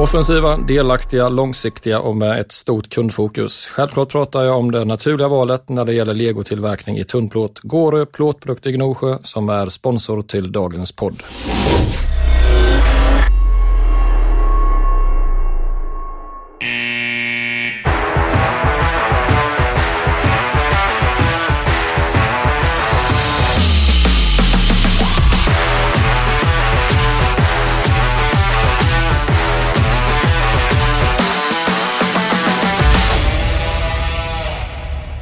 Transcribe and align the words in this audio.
Offensiva, 0.00 0.56
delaktiga, 0.56 1.28
långsiktiga 1.28 2.00
och 2.00 2.16
med 2.16 2.40
ett 2.40 2.52
stort 2.52 2.88
kundfokus. 2.88 3.66
Självklart 3.66 4.08
pratar 4.08 4.44
jag 4.44 4.56
om 4.56 4.70
det 4.70 4.84
naturliga 4.84 5.28
valet 5.28 5.68
när 5.68 5.84
det 5.84 5.94
gäller 5.94 6.14
legotillverkning 6.14 6.98
i 6.98 7.04
tunnplåt. 7.04 7.58
Gårö 7.58 8.06
plåtprodukt 8.06 8.66
i 8.66 8.72
Gnosjö 8.72 9.18
som 9.22 9.48
är 9.48 9.68
sponsor 9.68 10.22
till 10.22 10.52
dagens 10.52 10.92
podd. 10.92 11.22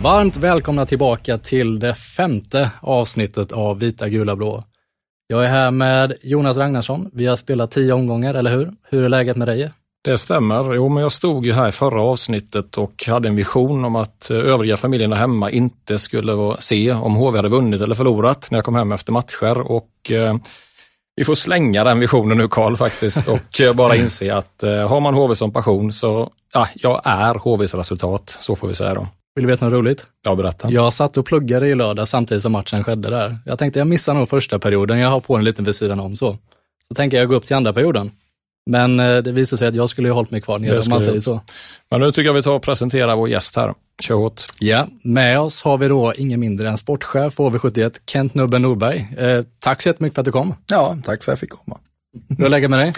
Varmt 0.03 0.37
välkomna 0.37 0.87
tillbaka 0.87 1.39
till 1.39 1.79
det 1.79 1.95
femte 1.95 2.71
avsnittet 2.81 3.53
av 3.53 3.79
Vita, 3.79 4.09
gula, 4.09 4.37
blå. 4.37 4.63
Jag 5.27 5.45
är 5.45 5.49
här 5.49 5.71
med 5.71 6.13
Jonas 6.23 6.57
Ragnarsson. 6.57 7.11
Vi 7.13 7.27
har 7.27 7.37
spelat 7.37 7.71
tio 7.71 7.93
omgångar, 7.93 8.35
eller 8.35 8.51
hur? 8.51 8.73
Hur 8.91 9.05
är 9.05 9.09
läget 9.09 9.37
med 9.37 9.49
dig? 9.49 9.71
Det 10.05 10.19
stämmer. 10.19 10.75
Jo, 10.75 10.89
men 10.89 11.03
jag 11.03 11.13
stod 11.13 11.47
ju 11.47 11.53
här 11.53 11.69
i 11.69 11.73
förra 11.73 12.03
avsnittet 12.03 12.79
och 12.79 13.05
hade 13.07 13.29
en 13.29 13.37
vision 13.37 13.85
om 13.85 13.97
att 13.97 14.31
eh, 14.31 14.37
övriga 14.37 14.77
familjerna 14.77 15.17
hemma 15.17 15.51
inte 15.51 15.99
skulle 15.99 16.57
se 16.59 16.93
om 16.93 17.15
HV 17.15 17.39
hade 17.39 17.49
vunnit 17.49 17.81
eller 17.81 17.95
förlorat 17.95 18.49
när 18.51 18.59
jag 18.59 18.65
kom 18.65 18.75
hem 18.75 18.93
efter 18.93 19.13
matcher. 19.13 19.61
Och 19.61 20.11
eh, 20.11 20.37
vi 21.17 21.25
får 21.25 21.35
slänga 21.35 21.85
den 21.85 22.01
visionen 22.01 22.39
nu 22.39 22.49
Karl 22.49 22.77
faktiskt 22.77 23.29
och 23.29 23.61
eh, 23.61 23.75
bara 23.75 23.97
inse 23.97 24.35
att 24.35 24.63
eh, 24.63 24.89
har 24.89 25.01
man 25.01 25.15
HV 25.15 25.35
som 25.35 25.53
passion 25.53 25.93
så, 25.93 26.31
ja, 26.53 26.69
jag 26.75 27.01
är 27.05 27.35
HVs 27.35 27.75
resultat, 27.75 28.37
så 28.41 28.57
får 28.57 28.69
vi 28.69 28.75
säga 28.75 28.95
då. 28.95 29.07
Vill 29.39 29.47
du 29.47 29.53
veta 29.53 29.65
något 29.65 29.75
roligt? 29.75 30.07
Ja, 30.25 30.35
berätta. 30.35 30.71
Jag 30.71 30.93
satt 30.93 31.17
och 31.17 31.27
pluggade 31.27 31.69
i 31.69 31.75
lördag 31.75 32.09
samtidigt 32.09 32.43
som 32.43 32.53
matchen 32.53 32.85
skedde 32.85 33.11
där. 33.11 33.39
Jag 33.45 33.59
tänkte 33.59 33.81
jag 33.81 33.87
missar 33.87 34.15
nog 34.15 34.29
första 34.29 34.59
perioden, 34.59 34.99
jag 34.99 35.09
har 35.09 35.21
på 35.21 35.37
en 35.37 35.45
liten 35.45 35.65
vid 35.65 35.75
sidan 35.75 36.01
om 36.01 36.17
så. 36.17 36.37
Så 36.89 36.95
tänker 36.95 37.17
jag 37.17 37.29
gå 37.29 37.35
upp 37.35 37.47
till 37.47 37.57
andra 37.57 37.73
perioden. 37.73 38.11
Men 38.71 39.01
eh, 39.01 39.17
det 39.17 39.33
visade 39.33 39.59
sig 39.59 39.69
att 39.69 39.75
jag 39.75 39.91
skulle 39.91 40.09
ha 40.09 40.15
hållit 40.15 40.31
mig 40.31 40.41
kvar 40.41 40.59
nere 40.59 40.79
om 40.79 40.85
man 40.89 41.01
säger 41.01 41.21
så. 41.21 41.41
Men 41.91 42.01
nu 42.01 42.13
tycker 42.13 42.25
jag 42.25 42.35
vi 42.35 42.43
tar 42.43 42.53
och 42.53 42.63
presenterar 42.63 43.17
vår 43.17 43.29
gäst 43.29 43.57
här. 43.57 43.75
Kör 44.03 44.15
hårt. 44.15 44.43
Ja, 44.59 44.87
med 45.03 45.41
oss 45.41 45.63
har 45.63 45.79
vi 45.79 45.89
då 45.89 46.15
ingen 46.17 46.41
mindre 46.41 46.69
än 46.69 46.79
sportchef 46.79 47.37
på 47.37 47.51
HV71, 47.51 47.95
Kent 48.07 48.35
Nubben 48.35 48.63
Norberg. 48.63 49.09
Eh, 49.19 49.45
tack 49.59 49.83
så 49.83 49.89
jättemycket 49.89 50.15
för 50.15 50.21
att 50.21 50.27
du 50.27 50.33
kom. 50.33 50.55
Ja, 50.71 50.99
tack 51.05 51.23
för 51.23 51.33
att 51.33 51.37
jag 51.37 51.39
fick 51.39 51.51
komma. 51.51 51.79
Hur 52.39 52.49
lägger 52.49 52.69
med 52.69 52.79
dig? 52.79 52.93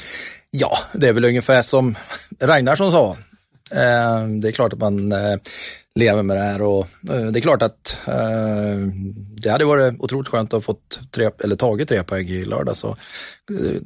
Ja, 0.51 0.71
det 0.93 1.09
är 1.09 1.13
väl 1.13 1.25
ungefär 1.25 1.63
som 1.63 1.95
Ragnarsson 2.41 2.93
sa. 2.93 3.17
Eh, 3.73 4.29
det 4.41 4.49
är 4.49 4.53
klart 4.53 4.73
att 4.73 4.79
man 4.79 5.13
eh, 5.13 5.37
lever 5.95 6.23
med 6.23 6.37
det 6.37 6.43
här 6.43 6.63
och 6.63 6.87
eh, 7.09 7.27
det 7.27 7.39
är 7.39 7.41
klart 7.41 7.63
att 7.63 7.99
det 9.43 9.51
hade 9.51 9.65
varit 9.65 10.01
otroligt 10.01 10.29
skönt 10.29 10.49
att 10.49 10.57
ha 10.57 10.61
fått 10.61 11.01
tre, 11.11 11.31
eller 11.45 11.57
tagit 11.57 11.89
tre 11.89 12.03
poäng 12.03 12.29
i 12.29 12.45
lördag 12.45 12.77
så 12.77 12.89
eh, 12.89 13.81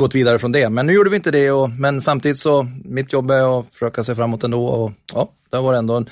gått 0.00 0.14
vidare 0.14 0.38
från 0.38 0.52
det. 0.52 0.68
Men 0.68 0.86
nu 0.86 0.92
gjorde 0.92 1.10
vi 1.10 1.16
inte 1.16 1.30
det 1.30 1.50
och, 1.50 1.70
men 1.70 2.00
samtidigt 2.00 2.38
så 2.38 2.66
mitt 2.84 3.12
jobb 3.12 3.30
är 3.30 3.60
att 3.60 3.74
försöka 3.74 4.04
se 4.04 4.14
framåt 4.14 4.44
ändå 4.44 4.66
och 4.66 4.92
ja, 5.14 5.28
det 5.50 5.58
varit 5.58 5.78
ändå 5.78 5.96
en 5.96 6.06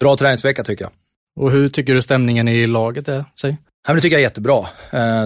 bra 0.00 0.16
träningsvecka 0.16 0.64
tycker 0.64 0.84
jag. 0.84 0.92
Och 1.40 1.50
hur 1.50 1.68
tycker 1.68 1.94
du 1.94 2.02
stämningen 2.02 2.48
i 2.48 2.66
laget 2.66 3.08
är? 3.08 3.24
Säg. 3.40 3.56
Ja, 3.88 3.94
det 3.94 4.00
tycker 4.00 4.16
jag 4.16 4.20
är 4.20 4.26
jättebra. 4.26 4.66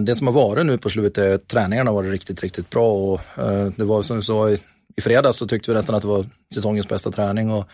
Det 0.03 0.17
som 0.17 0.27
har 0.27 0.35
varit 0.35 0.67
nu 0.67 0.79
på 0.79 0.91
slutet, 0.91 1.49
träningarna 1.49 1.91
har 1.91 1.95
varit 1.95 2.11
riktigt, 2.11 2.43
riktigt 2.43 2.71
bra 2.71 2.93
och 2.93 3.21
det 3.77 3.85
var 3.85 4.03
som 4.03 4.23
sa 4.23 4.51
i, 4.99 5.01
fredags 5.01 5.37
så 5.37 5.47
tyckte 5.47 5.71
vi 5.71 5.77
nästan 5.77 5.95
att 5.95 6.03
det 6.03 6.09
var 6.09 6.27
säsongens 6.55 6.89
bästa 6.89 7.11
träning 7.11 7.51
och 7.51 7.69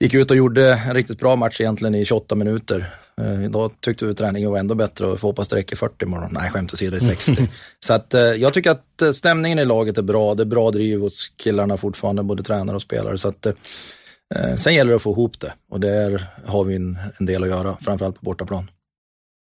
gick 0.00 0.14
ut 0.14 0.30
och 0.30 0.36
gjorde 0.36 0.74
en 0.74 0.94
riktigt 0.94 1.18
bra 1.18 1.36
match 1.36 1.60
egentligen 1.60 1.94
i 1.94 2.04
28 2.04 2.34
minuter. 2.34 2.94
Eh, 3.20 3.44
Idag 3.44 3.72
tyckte 3.80 4.06
vi 4.06 4.14
träningen 4.14 4.50
var 4.50 4.58
ändå 4.58 4.74
bättre 4.74 5.06
och 5.06 5.20
får 5.20 5.28
hoppas 5.28 5.48
det 5.48 5.56
räcker 5.56 5.76
40 5.76 6.04
imorgon. 6.04 6.30
Nej, 6.32 6.50
skämt 6.50 6.72
åsido, 6.72 6.90
det 6.90 6.96
är 6.96 7.00
60. 7.00 7.48
så 7.86 7.92
att 7.92 8.14
eh, 8.14 8.20
jag 8.20 8.52
tycker 8.52 8.70
att 8.70 9.02
eh, 9.02 9.10
stämningen 9.10 9.58
i 9.58 9.64
laget 9.64 9.98
är 9.98 10.02
bra. 10.02 10.34
Det 10.34 10.42
är 10.42 10.44
bra 10.44 10.70
driv 10.70 11.00
hos 11.00 11.32
killarna 11.36 11.76
fortfarande, 11.76 12.22
både 12.22 12.42
tränare 12.42 12.76
och 12.76 12.82
spelare. 12.82 13.18
Så 13.18 13.28
att, 13.28 13.46
eh, 13.46 14.56
sen 14.56 14.74
gäller 14.74 14.90
det 14.90 14.96
att 14.96 15.02
få 15.02 15.12
ihop 15.12 15.40
det 15.40 15.52
och 15.70 15.80
där 15.80 16.26
har 16.46 16.64
vi 16.64 16.74
en, 16.74 16.98
en 17.20 17.26
del 17.26 17.42
att 17.42 17.48
göra, 17.48 17.76
framförallt 17.80 18.16
på 18.16 18.24
bortaplan. 18.24 18.70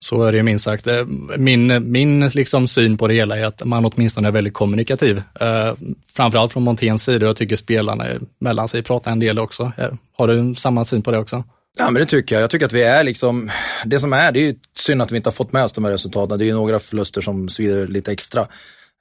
Så 0.05 0.22
är 0.22 0.33
det 0.33 0.38
ju 0.38 0.43
minst 0.43 0.65
sagt. 0.65 0.87
Eh, 0.87 1.05
min, 1.38 1.93
min 1.93 2.28
liksom 2.28 2.69
syn 2.69 2.97
på 2.97 3.09
det 3.09 3.15
hela 3.15 3.38
är 3.38 3.44
att 3.44 3.65
man 3.65 3.84
åtminstone 3.84 4.28
är 4.28 4.33
väldigt 4.33 4.55
kommunikativ. 4.55 5.22
Eh, 5.41 5.75
framförallt 6.15 6.53
från 6.53 6.63
Monténs 6.63 7.04
sida. 7.04 7.27
Jag 7.27 7.36
tycker 7.36 7.57
spelarna 7.57 8.07
mellan 8.41 8.69
sig 8.69 8.83
pratar 8.83 9.13
en 9.13 9.19
del 9.19 9.39
också. 9.39 9.72
Eh, 9.78 9.92
har 10.16 10.27
du 10.28 10.54
samma 10.54 10.84
syn 10.84 11.03
på 11.03 11.10
det 11.10 11.19
också? 11.19 11.45
Ja, 11.78 11.91
men 11.91 12.01
det 12.01 12.07
tycker 12.07 12.34
jag. 12.34 12.42
Jag 12.42 12.51
tycker 12.51 12.66
att 12.66 12.72
vi 12.72 12.83
är 12.83 13.04
liksom, 13.04 13.51
det 13.84 14.01
som 14.01 14.13
är, 14.13 14.33
det 14.33 14.41
är 14.41 14.47
ju 14.47 14.54
synd 14.78 15.03
att 15.03 15.13
vi 15.13 15.16
inte 15.16 15.28
har 15.28 15.33
fått 15.33 15.53
med 15.53 15.65
oss 15.65 15.72
de 15.72 15.84
här 15.84 15.92
resultaten. 15.92 16.39
Det 16.39 16.45
är 16.45 16.47
ju 16.47 16.54
några 16.54 16.78
förluster 16.78 17.21
som 17.21 17.48
svider 17.48 17.89
lite 17.89 18.13
extra. 18.13 18.47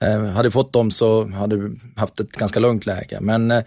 Eh, 0.04 0.24
hade 0.24 0.48
vi 0.48 0.52
fått 0.52 0.74
dem 0.74 0.92
så 0.92 1.28
hade 1.28 1.58
vi 1.58 1.76
haft 1.96 2.20
ett 2.20 2.32
ganska 2.32 2.60
lugnt 2.60 2.86
läge. 2.86 3.18
Men 3.22 3.52
eh, 3.52 3.64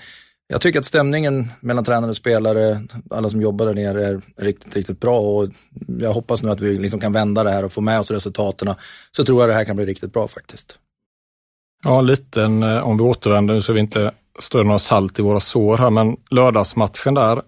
jag 0.48 0.60
tycker 0.60 0.78
att 0.78 0.84
stämningen 0.84 1.48
mellan 1.60 1.84
tränare 1.84 2.10
och 2.10 2.16
spelare, 2.16 2.80
alla 3.10 3.30
som 3.30 3.42
jobbar 3.42 3.66
där 3.66 3.74
nere 3.74 4.06
är 4.06 4.20
riktigt, 4.36 4.76
riktigt 4.76 5.00
bra 5.00 5.20
och 5.20 5.48
jag 6.00 6.12
hoppas 6.12 6.42
nu 6.42 6.50
att 6.50 6.60
vi 6.60 6.78
liksom 6.78 7.00
kan 7.00 7.12
vända 7.12 7.44
det 7.44 7.50
här 7.50 7.64
och 7.64 7.72
få 7.72 7.80
med 7.80 8.00
oss 8.00 8.10
resultaten. 8.10 8.74
Så 9.16 9.24
tror 9.24 9.40
jag 9.40 9.50
det 9.50 9.54
här 9.54 9.64
kan 9.64 9.76
bli 9.76 9.86
riktigt 9.86 10.12
bra 10.12 10.28
faktiskt. 10.28 10.78
Ja, 11.84 12.00
lite 12.00 12.42
eh, 12.42 12.78
om 12.78 12.96
vi 12.96 13.02
återvänder 13.02 13.54
nu 13.54 13.60
så 13.60 13.72
vi 13.72 13.80
inte 13.80 14.12
strör 14.38 14.64
några 14.64 14.78
salt 14.78 15.18
i 15.18 15.22
våra 15.22 15.40
sår 15.40 15.76
här, 15.76 15.90
men 15.90 16.16
lördagsmatchen 16.30 17.14
där. 17.14 17.42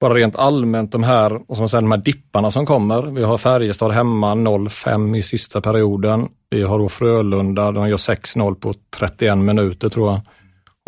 bara 0.00 0.14
rent 0.14 0.38
allmänt 0.38 0.92
de 0.92 1.02
här, 1.02 1.50
och 1.50 1.56
som 1.56 1.68
säger, 1.68 1.82
de 1.82 1.90
här 1.90 1.98
dipparna 1.98 2.50
som 2.50 2.66
kommer. 2.66 3.02
Vi 3.02 3.22
har 3.22 3.38
Färjestad 3.38 3.92
hemma 3.92 4.34
0-5 4.34 5.16
i 5.16 5.22
sista 5.22 5.60
perioden. 5.60 6.28
Vi 6.50 6.62
har 6.62 6.78
då 6.78 6.88
Frölunda, 6.88 7.72
de 7.72 7.88
gör 7.88 7.96
6-0 7.96 8.54
på 8.54 8.74
31 8.98 9.38
minuter 9.38 9.88
tror 9.88 10.10
jag. 10.10 10.20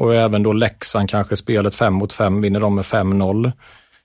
Och 0.02 0.14
även 0.14 0.42
då 0.42 0.52
Leksand 0.52 1.10
kanske 1.10 1.36
spelet 1.36 1.74
5 1.74 1.94
mot 1.94 2.12
5, 2.12 2.40
vinner 2.40 2.60
de 2.60 2.74
med 2.74 2.84
5-0. 2.84 3.52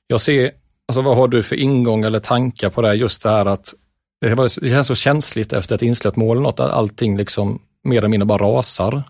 Jag 0.07 0.21
ser, 0.21 0.51
alltså 0.87 1.01
vad 1.01 1.17
har 1.17 1.27
du 1.27 1.43
för 1.43 1.55
ingång 1.55 2.03
eller 2.03 2.19
tankar 2.19 2.69
på 2.69 2.81
det? 2.81 2.93
Just 2.93 3.23
det 3.23 3.29
här 3.29 3.45
att 3.45 3.73
det, 4.21 4.49
känns 4.49 4.87
så 4.87 4.95
känsligt 4.95 5.53
efter 5.53 5.75
ett 5.75 5.81
insläppt 5.81 6.17
mål, 6.17 6.41
något 6.41 6.59
att 6.59 6.71
allting 6.71 7.17
liksom 7.17 7.61
mer 7.83 7.97
eller 7.97 8.07
mindre 8.07 8.25
bara 8.25 8.43
rasar. 8.43 9.03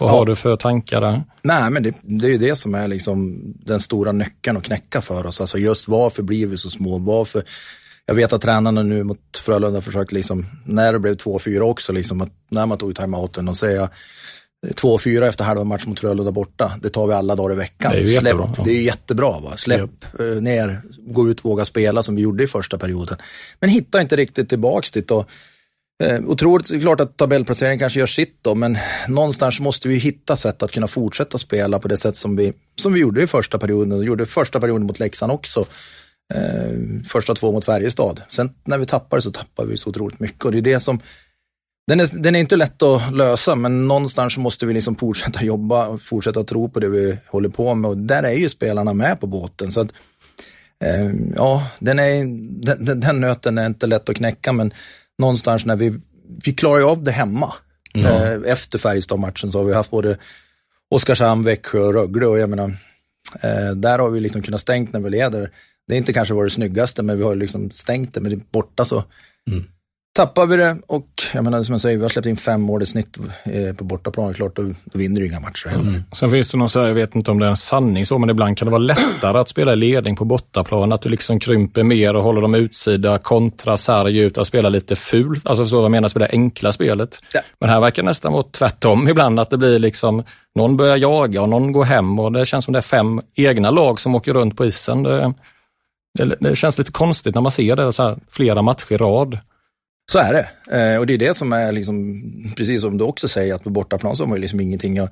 Vad 0.00 0.10
ja. 0.10 0.14
har 0.14 0.26
du 0.26 0.36
för 0.36 0.56
tankar 0.56 1.00
där? 1.00 1.22
Nej, 1.42 1.70
men 1.70 1.82
det, 1.82 1.94
det 2.02 2.26
är 2.26 2.30
ju 2.30 2.38
det 2.38 2.56
som 2.56 2.74
är 2.74 2.88
liksom 2.88 3.42
den 3.64 3.80
stora 3.80 4.12
nyckeln 4.12 4.56
att 4.56 4.64
knäcka 4.64 5.00
för 5.00 5.26
oss. 5.26 5.40
Alltså 5.40 5.58
just 5.58 5.88
varför 5.88 6.22
blir 6.22 6.46
vi 6.46 6.56
så 6.56 6.70
små? 6.70 6.98
Varför? 6.98 7.42
Jag 8.06 8.14
vet 8.14 8.32
att 8.32 8.40
tränarna 8.40 8.82
nu 8.82 9.02
mot 9.02 9.36
Frölunda 9.36 9.80
försökt, 9.80 10.12
liksom, 10.12 10.46
när 10.64 10.92
det 10.92 10.98
blev 10.98 11.16
2-4 11.16 11.60
också, 11.60 11.92
liksom, 11.92 12.20
att 12.20 12.32
när 12.48 12.66
man 12.66 12.78
tog 12.78 12.96
timeouten 12.96 13.48
och 13.48 13.56
säga 13.56 13.90
2-4 14.70 15.28
efter 15.28 15.44
halva 15.44 15.64
match 15.64 15.86
mot 15.86 16.00
Frölunda 16.00 16.32
borta. 16.32 16.72
Det 16.82 16.88
tar 16.90 17.06
vi 17.06 17.12
alla 17.14 17.34
dagar 17.34 17.54
i 17.54 17.56
veckan. 17.58 17.92
Det 17.92 17.98
är 17.98 18.00
ju 18.00 18.06
Släpp, 18.06 18.24
jättebra. 18.24 18.64
Det 18.64 18.70
är 18.70 18.82
jättebra. 18.82 19.40
Va? 19.40 19.56
Släpp 19.56 19.80
yep. 19.80 20.20
Eh, 20.20 20.42
ner, 20.42 20.82
gå 20.98 21.28
ut, 21.28 21.44
våga 21.44 21.64
spela 21.64 22.02
som 22.02 22.16
vi 22.16 22.22
gjorde 22.22 22.44
i 22.44 22.46
första 22.46 22.78
perioden. 22.78 23.18
Men 23.60 23.70
hitta 23.70 24.00
inte 24.00 24.16
riktigt 24.16 24.48
tillbaks 24.48 24.90
dit. 24.90 25.10
Och, 25.10 25.28
eh, 26.04 26.20
otroligt, 26.26 26.80
klart 26.80 27.00
att 27.00 27.16
tabellplaceringen 27.16 27.78
kanske 27.78 27.98
gör 27.98 28.06
sitt 28.06 28.38
då, 28.42 28.54
men 28.54 28.78
någonstans 29.08 29.60
måste 29.60 29.88
vi 29.88 29.96
hitta 29.96 30.36
sätt 30.36 30.62
att 30.62 30.72
kunna 30.72 30.88
fortsätta 30.88 31.38
spela 31.38 31.78
på 31.78 31.88
det 31.88 31.96
sätt 31.96 32.16
som 32.16 32.36
vi, 32.36 32.52
som 32.80 32.92
vi 32.92 33.00
gjorde 33.00 33.22
i 33.22 33.26
första 33.26 33.58
perioden 33.58 33.92
och 33.92 34.04
gjorde 34.04 34.26
första 34.26 34.60
perioden 34.60 34.86
mot 34.86 34.98
Leksand 34.98 35.32
också. 35.32 35.66
Eh, 36.34 37.02
första 37.04 37.34
två 37.34 37.52
mot 37.52 37.64
Färjestad. 37.64 38.22
Sen 38.28 38.50
när 38.64 38.78
vi 38.78 38.86
tappar 38.86 39.20
så 39.20 39.30
tappar 39.30 39.66
vi 39.66 39.76
så 39.76 39.90
otroligt 39.90 40.20
mycket 40.20 40.44
och 40.44 40.52
det 40.52 40.58
är 40.58 40.62
det 40.62 40.80
som 40.80 41.00
den 41.86 42.00
är, 42.00 42.22
den 42.22 42.34
är 42.34 42.40
inte 42.40 42.56
lätt 42.56 42.82
att 42.82 43.14
lösa, 43.14 43.54
men 43.54 43.88
någonstans 43.88 44.38
måste 44.38 44.66
vi 44.66 44.74
liksom 44.74 44.96
fortsätta 44.96 45.44
jobba, 45.44 45.98
fortsätta 45.98 46.44
tro 46.44 46.68
på 46.68 46.80
det 46.80 46.88
vi 46.88 47.18
håller 47.26 47.48
på 47.48 47.74
med 47.74 47.88
och 47.88 47.96
där 47.96 48.22
är 48.22 48.32
ju 48.32 48.48
spelarna 48.48 48.94
med 48.94 49.20
på 49.20 49.26
båten. 49.26 49.72
Så 49.72 49.80
att, 49.80 49.88
eh, 50.84 51.10
ja, 51.36 51.66
den, 51.78 51.98
är, 51.98 52.24
den, 52.84 53.00
den, 53.00 53.20
nöten 53.20 53.58
är 53.58 53.66
inte 53.66 53.86
lätt 53.86 54.08
att 54.08 54.16
knäcka, 54.16 54.52
men 54.52 54.72
någonstans 55.18 55.64
när 55.64 55.76
vi, 55.76 56.00
vi 56.44 56.52
klarar 56.52 56.78
ju 56.78 56.84
av 56.84 57.02
det 57.02 57.12
hemma. 57.12 57.52
Mm. 57.94 58.06
Eh, 58.06 58.52
efter 58.52 58.78
Färjestad-matchen 58.78 59.52
så 59.52 59.58
har 59.58 59.64
vi 59.64 59.74
haft 59.74 59.90
både 59.90 60.18
Oskarshamn, 60.90 61.44
Växjö 61.44 61.80
och 61.80 61.94
Rögle 61.94 62.26
och 62.26 62.38
jag 62.38 62.50
menar, 62.50 62.68
eh, 63.40 63.70
där 63.76 63.98
har 63.98 64.10
vi 64.10 64.20
liksom 64.20 64.42
kunnat 64.42 64.60
stängt 64.60 64.92
när 64.92 65.00
vi 65.00 65.10
leder. 65.10 65.50
Det 65.88 65.94
är 65.94 65.98
inte 65.98 66.12
kanske 66.12 66.34
varit 66.34 66.50
det 66.50 66.54
snyggaste, 66.54 67.02
men 67.02 67.16
vi 67.16 67.22
har 67.24 67.34
liksom 67.34 67.70
stängt 67.70 68.14
det, 68.14 68.20
men 68.20 68.42
borta 68.52 68.84
så 68.84 69.04
mm 69.50 69.64
tappar 70.14 70.46
vi 70.46 70.56
det 70.56 70.76
och 70.86 71.08
jag 71.34 71.44
menar 71.44 71.62
som 71.62 71.72
jag 71.72 71.80
säger, 71.80 71.96
vi 71.96 72.02
har 72.02 72.08
släppt 72.08 72.26
in 72.26 72.36
fem 72.36 72.60
mål 72.62 72.82
i 72.82 72.86
snitt 72.86 73.18
eh, 73.44 73.76
på 73.76 73.84
bortaplan. 73.84 74.28
Det 74.28 74.34
klart, 74.34 74.56
då, 74.56 74.62
då 74.62 74.98
vinner 74.98 75.20
du 75.20 75.26
inga 75.26 75.40
matcher 75.40 75.68
heller. 75.68 75.88
Mm. 75.88 76.04
Sen 76.12 76.30
finns 76.30 76.50
det 76.50 76.58
någon 76.58 76.68
så 76.68 76.80
här, 76.80 76.86
jag 76.86 76.94
vet 76.94 77.14
inte 77.14 77.30
om 77.30 77.38
det 77.38 77.46
är 77.46 77.50
en 77.50 77.56
sanning 77.56 78.06
så, 78.06 78.18
men 78.18 78.30
ibland 78.30 78.58
kan 78.58 78.66
det 78.66 78.72
vara 78.72 78.82
lättare 78.82 79.38
att 79.38 79.48
spela 79.48 79.72
i 79.72 79.76
ledning 79.76 80.16
på 80.16 80.24
bortaplan. 80.24 80.92
Att 80.92 81.02
du 81.02 81.08
liksom 81.08 81.40
krymper 81.40 81.82
mer 81.82 82.16
och 82.16 82.22
håller 82.22 82.40
dem 82.40 82.54
utsida, 82.54 83.18
kontra 83.18 83.76
sarg 83.76 84.18
ut, 84.18 84.38
att 84.38 84.46
spela 84.46 84.68
lite 84.68 84.96
fult. 84.96 85.46
Alltså 85.46 85.64
så 85.64 85.76
jag 85.76 85.90
menar, 85.90 86.08
spela 86.08 86.26
enkla 86.26 86.72
spelet. 86.72 87.20
Ja. 87.34 87.40
Men 87.60 87.68
här 87.68 87.80
verkar 87.80 88.02
det 88.02 88.06
nästan 88.06 88.32
vara 88.32 88.42
tvärtom 88.42 89.08
ibland, 89.08 89.40
att 89.40 89.50
det 89.50 89.58
blir 89.58 89.78
liksom 89.78 90.22
någon 90.54 90.76
börjar 90.76 90.96
jaga 90.96 91.42
och 91.42 91.48
någon 91.48 91.72
går 91.72 91.84
hem 91.84 92.18
och 92.18 92.32
det 92.32 92.46
känns 92.46 92.64
som 92.64 92.72
det 92.72 92.78
är 92.78 92.82
fem 92.82 93.20
egna 93.34 93.70
lag 93.70 94.00
som 94.00 94.14
åker 94.14 94.32
runt 94.32 94.56
på 94.56 94.66
isen. 94.66 95.02
Det, 95.02 95.34
det, 96.18 96.36
det 96.40 96.56
känns 96.56 96.78
lite 96.78 96.92
konstigt 96.92 97.34
när 97.34 97.42
man 97.42 97.52
ser 97.52 97.76
det 97.76 97.92
så 97.92 98.02
här, 98.02 98.18
flera 98.30 98.62
matcher 98.62 98.92
i 98.92 98.96
rad. 98.96 99.38
Så 100.12 100.18
är 100.18 100.32
det. 100.32 100.48
Eh, 100.78 100.98
och 100.98 101.06
det 101.06 101.14
är 101.14 101.18
det 101.18 101.34
som 101.34 101.52
är, 101.52 101.72
liksom, 101.72 102.22
precis 102.56 102.80
som 102.80 102.98
du 102.98 103.04
också 103.04 103.28
säger, 103.28 103.54
att 103.54 103.64
på 103.64 103.70
bortaplan 103.70 104.16
så 104.16 104.22
har 104.22 104.28
man 104.28 104.36
ju 104.36 104.40
liksom 104.40 104.60
ingenting 104.60 104.98
att 104.98 105.10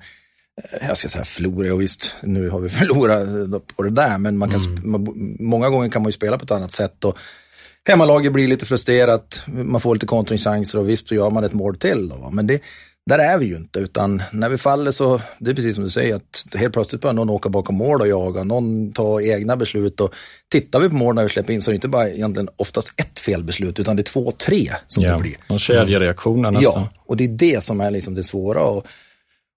eh, 0.63 0.89
jag 0.89 0.97
ska 0.97 1.09
säga 1.09 1.25
förlora, 1.25 1.75
och 1.75 1.81
visst 1.81 2.15
nu 2.23 2.49
har 2.49 2.61
vi 2.61 2.69
förlorat 2.81 3.67
på 3.77 3.83
det 3.83 3.91
där, 3.91 4.19
men 4.19 4.39
man 4.39 4.51
kan, 4.51 4.61
mm. 4.61 4.91
man, 4.91 5.37
många 5.41 5.69
gånger 5.69 5.89
kan 5.89 6.03
man 6.03 6.09
ju 6.09 6.13
spela 6.13 6.39
på 6.39 6.45
ett 6.45 6.51
annat 6.51 6.73
sätt. 6.73 7.05
Och 7.05 7.19
hemmalaget 7.89 8.33
blir 8.33 8.49
lite 8.49 8.67
frustrerat, 8.67 9.43
man 9.47 9.81
får 9.81 9.95
lite 9.95 10.07
kontringchanser 10.07 10.79
och 10.79 10.89
visst 10.89 11.09
så 11.09 11.15
gör 11.15 11.31
man 11.31 11.45
ett 11.45 11.53
mål 11.53 11.77
till. 11.77 12.09
Då, 12.09 12.31
men 12.33 12.47
det, 12.47 12.63
där 13.07 13.19
är 13.19 13.39
vi 13.39 13.47
ju 13.47 13.57
inte, 13.57 13.79
utan 13.79 14.23
när 14.33 14.49
vi 14.49 14.59
faller 14.59 14.91
så, 14.91 15.21
det 15.39 15.51
är 15.51 15.55
precis 15.55 15.75
som 15.75 15.85
du 15.85 15.91
säger, 15.91 16.15
att 16.15 16.47
helt 16.55 16.73
plötsligt 16.73 17.03
börjar 17.03 17.15
någon 17.15 17.31
åka 17.31 17.49
bakom 17.49 17.75
mål 17.75 18.01
och 18.01 18.09
jaga, 18.09 18.45
någon 18.45 18.93
tar 18.93 19.21
egna 19.21 19.57
beslut 19.57 20.01
och 20.01 20.15
tittar 20.53 20.81
vi 20.81 20.89
på 20.89 20.95
mål 20.95 21.15
när 21.15 21.23
vi 21.23 21.29
släpper 21.29 21.53
in 21.53 21.63
så 21.63 21.71
är 21.71 21.73
det 21.73 21.77
inte 21.77 21.89
bara 21.89 22.09
egentligen 22.09 22.49
oftast 22.57 22.93
ett 22.97 23.19
felbeslut, 23.19 23.79
utan 23.79 23.97
det 23.97 24.03
är 24.03 24.05
två, 24.05 24.31
tre 24.31 24.69
som 24.87 25.03
ja, 25.03 25.13
det 25.13 25.19
blir. 25.19 25.35
Och 25.49 25.61
kedjereaktioner 25.61 26.51
nästan. 26.51 26.83
Ja, 26.83 26.89
och 27.07 27.17
det 27.17 27.25
är 27.25 27.29
det 27.29 27.63
som 27.63 27.81
är 27.81 27.91
liksom 27.91 28.15
det 28.15 28.25
svåra 28.25 28.65
och, 28.65 28.87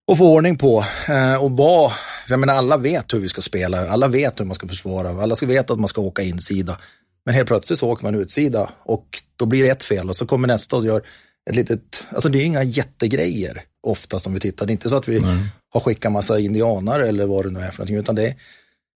och 0.07 0.17
få 0.17 0.33
ordning 0.33 0.57
på. 0.57 0.85
Eh, 1.07 1.43
och 1.43 1.51
vad, 1.51 1.91
jag 2.29 2.39
menar 2.39 2.53
alla 2.53 2.77
vet 2.77 3.13
hur 3.13 3.19
vi 3.19 3.29
ska 3.29 3.41
spela, 3.41 3.89
alla 3.89 4.07
vet 4.07 4.39
hur 4.39 4.45
man 4.45 4.55
ska 4.55 4.67
försvara, 4.67 5.23
alla 5.23 5.35
ska 5.35 5.45
veta 5.45 5.73
att 5.73 5.79
man 5.79 5.87
ska 5.87 6.01
åka 6.01 6.21
insida. 6.21 6.77
Men 7.25 7.35
helt 7.35 7.47
plötsligt 7.47 7.79
så 7.79 7.89
åker 7.89 8.03
man 8.03 8.15
utsida 8.15 8.69
och 8.85 9.05
då 9.35 9.45
blir 9.45 9.63
det 9.63 9.69
ett 9.69 9.83
fel 9.83 10.09
och 10.09 10.15
så 10.15 10.27
kommer 10.27 10.47
nästa 10.47 10.75
och 10.75 10.85
gör 10.85 11.01
ett 11.49 11.55
litet, 11.55 12.03
alltså 12.09 12.29
det 12.29 12.41
är 12.41 12.45
inga 12.45 12.63
jättegrejer 12.63 13.61
oftast 13.87 14.27
om 14.27 14.33
vi 14.33 14.39
tittar. 14.39 14.65
Det 14.65 14.71
är 14.71 14.73
inte 14.73 14.89
så 14.89 14.95
att 14.95 15.07
vi 15.07 15.19
Nej. 15.19 15.37
har 15.73 15.79
skickat 15.79 16.11
massa 16.11 16.39
indianare 16.39 17.07
eller 17.07 17.25
vad 17.25 17.45
det 17.45 17.51
nu 17.51 17.59
är 17.59 17.71
för 17.71 17.77
någonting, 17.77 17.97
utan 17.97 18.15
det 18.15 18.27
är, 18.27 18.33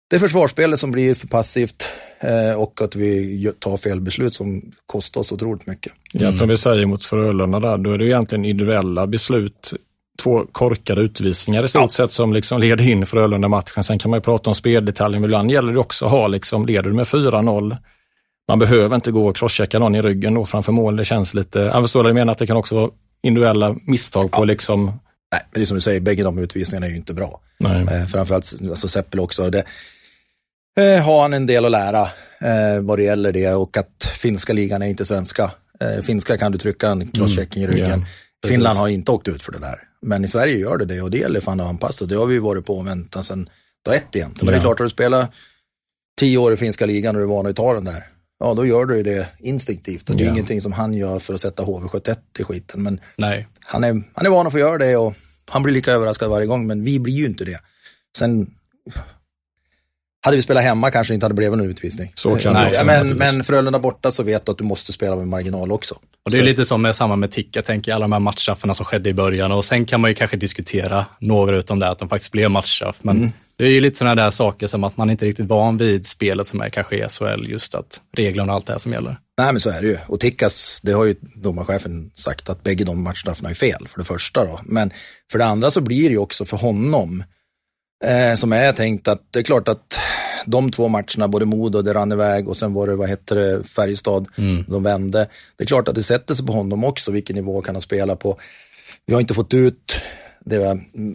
det 0.09 0.15
är 0.15 0.19
försvarsspelet 0.19 0.79
som 0.79 0.91
blir 0.91 1.15
för 1.15 1.27
passivt 1.27 1.85
eh, 2.19 2.53
och 2.53 2.81
att 2.81 2.95
vi 2.95 3.53
tar 3.59 3.77
fel 3.77 4.01
beslut 4.01 4.33
som 4.33 4.71
kostar 4.85 5.21
oss 5.21 5.31
otroligt 5.31 5.65
mycket. 5.65 5.93
Mm. 6.13 6.23
Egentligen 6.23 6.49
vi 6.49 6.57
säger 6.57 6.85
mot 6.85 7.05
Frölunda 7.05 7.59
där, 7.59 7.77
då 7.77 7.91
är 7.91 7.97
det 7.97 8.05
egentligen 8.05 8.45
individuella 8.45 9.07
beslut 9.07 9.73
två 10.23 10.45
korkade 10.51 11.01
utvisningar 11.01 11.63
i 11.63 11.67
stort 11.67 11.81
ja. 11.81 11.89
sett 11.89 12.11
som 12.11 12.33
liksom 12.33 12.59
leder 12.61 12.87
in 12.87 13.05
Frölunda-matchen. 13.05 13.83
Sen 13.83 13.99
kan 13.99 14.11
man 14.11 14.17
ju 14.17 14.21
prata 14.21 14.49
om 14.49 14.55
speldetaljer, 14.55 15.19
men 15.19 15.27
ibland 15.27 15.51
gäller 15.51 15.73
det 15.73 15.79
också 15.79 16.05
att 16.05 16.11
ha, 16.11 16.27
liksom, 16.27 16.65
leder 16.65 16.89
du 16.89 16.93
med 16.93 17.05
4-0, 17.05 17.77
man 18.49 18.59
behöver 18.59 18.95
inte 18.95 19.11
gå 19.11 19.27
och 19.27 19.35
crosschecka 19.35 19.79
någon 19.79 19.95
i 19.95 20.01
ryggen 20.01 20.33
då 20.33 20.45
framför 20.45 20.71
mål. 20.71 20.95
Det 20.95 21.05
känns 21.05 21.33
lite, 21.33 21.59
jag 21.59 21.83
förstår 21.83 22.03
vad 22.03 22.09
du 22.09 22.13
menar, 22.13 22.31
att 22.31 22.37
det 22.37 22.47
kan 22.47 22.57
också 22.57 22.75
vara 22.75 22.89
individuella 23.23 23.75
misstag 23.81 24.31
på 24.31 24.45
liksom... 24.45 24.85
Nej, 24.85 25.41
men 25.51 25.59
det 25.59 25.61
är 25.61 25.65
som 25.65 25.75
du 25.75 25.81
säger, 25.81 25.99
bägge 25.99 26.23
de 26.23 26.37
utvisningarna 26.37 26.85
är 26.85 26.89
ju 26.89 26.95
inte 26.95 27.13
bra. 27.13 27.41
Nej. 27.57 27.81
Eh, 27.81 28.05
framförallt 28.05 28.53
alltså 28.69 28.87
Seppel 28.87 29.19
också. 29.19 29.49
Det, 29.49 29.63
eh, 30.79 31.05
har 31.05 31.21
han 31.21 31.33
en 31.33 31.45
del 31.45 31.65
att 31.65 31.71
lära 31.71 32.01
eh, 32.41 32.81
vad 32.81 32.97
det 32.97 33.03
gäller 33.03 33.31
det 33.31 33.53
och 33.53 33.77
att 33.77 34.03
finska 34.21 34.53
ligan 34.53 34.81
är 34.81 34.87
inte 34.87 35.05
svenska. 35.05 35.51
Eh, 35.79 36.03
finska 36.03 36.37
kan 36.37 36.51
du 36.51 36.57
trycka 36.57 36.89
en 36.89 37.07
crosschecking 37.07 37.63
mm. 37.63 37.75
i 37.75 37.77
ryggen. 37.77 37.99
Yeah. 37.99 38.09
Finland 38.47 38.77
har 38.79 38.87
inte 38.87 39.11
åkt 39.11 39.27
ut 39.27 39.43
för 39.43 39.51
det 39.51 39.59
där. 39.59 39.79
Men 40.01 40.25
i 40.25 40.27
Sverige 40.27 40.57
gör 40.57 40.77
det 40.77 40.85
det 40.85 41.01
och 41.01 41.11
det 41.11 41.17
gäller 41.17 41.41
fan 41.41 41.59
att 41.59 41.67
anpassa. 41.67 42.05
Det 42.05 42.15
har 42.15 42.25
vi 42.25 42.39
varit 42.39 42.65
på 42.65 42.73
och 42.73 42.87
väntat 42.87 43.25
sedan 43.25 43.49
dag 43.85 43.95
ett 43.95 44.15
egentligen. 44.15 44.45
Men 44.45 44.53
yeah. 44.53 44.53
det 44.53 44.57
är 44.57 44.67
klart 44.67 44.79
att 44.79 44.85
du 44.85 44.89
spelar 44.89 45.27
tio 46.19 46.37
år 46.37 46.53
i 46.53 46.57
finska 46.57 46.85
ligan 46.85 47.15
och 47.15 47.19
du 47.19 47.23
är 47.23 47.29
van 47.29 47.47
att 47.47 47.55
ta 47.55 47.73
den 47.73 47.85
där 47.85 48.03
ja 48.39 48.53
då 48.53 48.65
gör 48.65 48.85
du 48.85 49.03
det 49.03 49.27
instinktivt. 49.39 50.09
Och 50.09 50.15
det 50.15 50.23
är 50.23 50.25
ja. 50.25 50.31
ingenting 50.31 50.61
som 50.61 50.71
han 50.71 50.93
gör 50.93 51.19
för 51.19 51.33
att 51.33 51.41
sätta 51.41 51.63
HV71 51.63 52.17
i 52.39 52.43
skiten. 52.43 52.83
Men 52.83 52.99
Nej. 53.15 53.47
Han, 53.65 53.83
är, 53.83 54.03
han 54.13 54.25
är 54.25 54.29
van 54.29 54.47
att 54.47 54.53
få 54.53 54.59
göra 54.59 54.77
det 54.77 54.97
och 54.97 55.13
han 55.49 55.63
blir 55.63 55.73
lika 55.73 55.91
överraskad 55.91 56.29
varje 56.29 56.47
gång, 56.47 56.67
men 56.67 56.83
vi 56.83 56.99
blir 56.99 57.13
ju 57.13 57.25
inte 57.25 57.45
det. 57.45 57.59
Sen 58.17 58.47
hade 60.21 60.37
vi 60.37 60.43
spelat 60.43 60.63
hemma 60.63 60.91
kanske 60.91 61.13
inte 61.13 61.25
hade 61.25 61.35
blivit 61.35 61.57
någon 61.57 61.69
utvisning. 61.69 62.11
Så 62.15 62.35
kan 62.35 62.53
Nej, 62.53 62.71
det 62.71 62.83
men, 62.83 63.09
men 63.09 63.43
Frölunda 63.43 63.79
borta 63.79 64.11
så 64.11 64.23
vet 64.23 64.45
du 64.45 64.51
att 64.51 64.57
du 64.57 64.63
måste 64.63 64.93
spela 64.93 65.15
med 65.15 65.27
marginal 65.27 65.71
också. 65.71 65.95
Och 65.95 66.31
det 66.31 66.37
är 66.37 66.41
så. 66.41 66.45
lite 66.45 66.65
som 66.65 66.81
med 66.81 66.95
samma 66.95 67.15
med 67.15 67.31
Tick, 67.31 67.55
jag 67.55 67.65
tänker 67.65 67.93
alla 67.93 68.03
de 68.03 68.11
här 68.11 68.19
matchstraffarna 68.19 68.73
som 68.73 68.85
skedde 68.85 69.09
i 69.09 69.13
början 69.13 69.51
och 69.51 69.65
sen 69.65 69.85
kan 69.85 70.01
man 70.01 70.11
ju 70.11 70.15
kanske 70.15 70.37
diskutera 70.37 71.05
några 71.19 71.57
utom 71.57 71.79
det, 71.79 71.89
att 71.89 71.99
de 71.99 72.09
faktiskt 72.09 72.31
blev 72.31 72.51
matchstraff. 72.51 72.95
Men 73.01 73.17
mm. 73.17 73.31
Det 73.59 73.65
är 73.65 73.69
ju 73.69 73.79
lite 73.79 73.97
sådana 73.97 74.23
där 74.23 74.29
saker 74.29 74.67
som 74.67 74.83
att 74.83 74.97
man 74.97 75.09
inte 75.09 75.25
är 75.25 75.27
riktigt 75.27 75.47
van 75.47 75.77
vid 75.77 76.07
spelet 76.07 76.47
som 76.47 76.61
är 76.61 76.69
kanske 76.69 76.95
i 76.95 77.07
SHL, 77.09 77.49
just 77.49 77.75
att 77.75 78.01
reglerna 78.17 78.51
och 78.51 78.55
allt 78.55 78.65
det 78.65 78.73
här 78.73 78.79
som 78.79 78.93
gäller. 78.93 79.17
Nej 79.37 79.53
men 79.53 79.59
så 79.59 79.69
är 79.69 79.81
det 79.81 79.87
ju. 79.87 79.97
Och 80.07 80.19
Tickas, 80.19 80.79
det 80.83 80.91
har 80.91 81.05
ju 81.05 81.15
domarchefen 81.35 82.11
sagt 82.13 82.49
att 82.49 82.63
bägge 82.63 82.83
de 82.83 83.03
matchstraffarna 83.03 83.49
är 83.49 83.53
fel, 83.53 83.87
för 83.87 83.99
det 83.99 84.05
första 84.05 84.45
då. 84.45 84.59
Men 84.63 84.91
för 85.31 85.39
det 85.39 85.45
andra 85.45 85.71
så 85.71 85.81
blir 85.81 86.03
det 86.03 86.11
ju 86.11 86.17
också 86.17 86.45
för 86.45 86.57
honom, 86.57 87.23
eh, 88.05 88.35
som 88.35 88.53
är 88.53 88.71
tänkt 88.73 89.07
att 89.07 89.21
det 89.33 89.39
är 89.39 89.43
klart 89.43 89.67
att 89.67 89.99
de 90.45 90.71
två 90.71 90.87
matcherna, 90.87 91.27
både 91.27 91.45
Modo, 91.45 91.81
det 91.81 91.93
rann 91.93 92.11
iväg 92.11 92.49
och 92.49 92.57
sen 92.57 92.73
var 92.73 92.87
det, 92.87 92.95
vad 92.95 93.09
heter 93.09 93.35
det, 93.35 93.63
Färjestad, 93.63 94.27
mm. 94.37 94.65
de 94.67 94.83
vände. 94.83 95.27
Det 95.57 95.63
är 95.63 95.67
klart 95.67 95.87
att 95.87 95.95
det 95.95 96.03
sätter 96.03 96.35
sig 96.35 96.45
på 96.45 96.53
honom 96.53 96.83
också, 96.83 97.11
vilken 97.11 97.35
nivå 97.35 97.61
kan 97.61 97.75
han 97.75 97.81
spela 97.81 98.15
på. 98.15 98.39
Vi 99.05 99.13
har 99.13 99.21
inte 99.21 99.33
fått 99.33 99.53
ut 99.53 100.01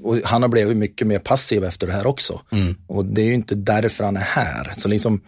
och 0.03 0.19
han 0.25 0.43
har 0.43 0.49
blivit 0.49 0.77
mycket 0.77 1.07
mer 1.07 1.19
passiv 1.19 1.65
efter 1.65 1.87
det 1.87 1.93
här 1.93 2.07
också. 2.07 2.41
Mm. 2.53 2.75
Och 2.87 3.05
det 3.05 3.23
är 3.23 3.27
ju 3.27 3.35
inte 3.35 3.55
därför 3.55 4.05
han 4.05 4.17
är 4.17 4.21
här. 4.21 4.73
Så 4.77 4.89
liksom, 4.89 5.21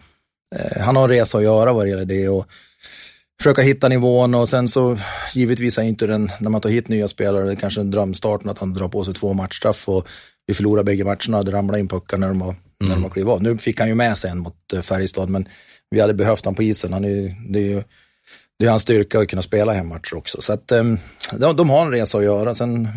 eh, 0.55 0.81
han 0.81 0.95
har 0.95 1.03
en 1.03 1.09
resa 1.09 1.37
att 1.37 1.43
göra 1.43 1.73
vad 1.73 1.85
det 1.85 1.89
gäller 1.89 2.05
det. 2.05 2.29
Och, 2.29 2.45
försöka 3.41 3.61
hitta 3.61 3.87
nivån 3.87 4.35
och 4.35 4.49
sen 4.49 4.67
så 4.67 4.97
givetvis 5.33 5.77
är 5.77 5.83
inte 5.83 6.07
den, 6.07 6.29
när 6.39 6.49
man 6.49 6.61
tar 6.61 6.69
hit 6.69 6.87
nya 6.87 7.07
spelare, 7.07 7.45
det 7.45 7.51
är 7.51 7.55
kanske 7.55 7.81
en 7.81 7.91
drömstart 7.91 8.45
att 8.45 8.59
han 8.59 8.73
drar 8.73 8.87
på 8.87 9.03
sig 9.03 9.13
två 9.13 9.33
matchstraff 9.33 9.89
och 9.89 10.07
vi 10.47 10.53
förlorar 10.53 10.83
bägge 10.83 11.03
matcherna, 11.03 11.43
det 11.43 11.51
ramlar 11.51 11.79
in 11.79 11.87
puckar 11.87 12.17
när 12.17 12.27
de 12.27 12.41
har 12.41 12.55
när 12.79 12.91
de 12.91 13.03
har 13.03 13.09
klivit 13.09 13.31
av. 13.31 13.43
Nu 13.43 13.57
fick 13.57 13.79
han 13.79 13.89
ju 13.89 13.95
med 13.95 14.17
sig 14.17 14.31
en 14.31 14.39
mot 14.39 14.73
eh, 14.73 14.81
Färjestad, 14.81 15.29
men 15.29 15.47
vi 15.89 15.99
hade 15.99 16.13
behövt 16.13 16.45
han 16.45 16.55
på 16.55 16.63
isen. 16.63 16.93
Han 16.93 17.05
är, 17.05 17.35
det 17.49 17.59
är 17.59 17.63
ju 17.63 17.83
det 18.59 18.65
är 18.65 18.69
hans 18.69 18.81
styrka 18.81 19.19
att 19.19 19.27
kunna 19.27 19.41
spela 19.41 19.71
hemmatcher 19.71 20.15
också. 20.15 20.41
Så 20.41 20.53
att, 20.53 20.71
ehm, 20.71 20.97
de, 21.39 21.55
de 21.55 21.69
har 21.69 21.85
en 21.85 21.91
resa 21.91 22.17
att 22.17 22.23
göra. 22.23 22.55
Sen 22.55 22.87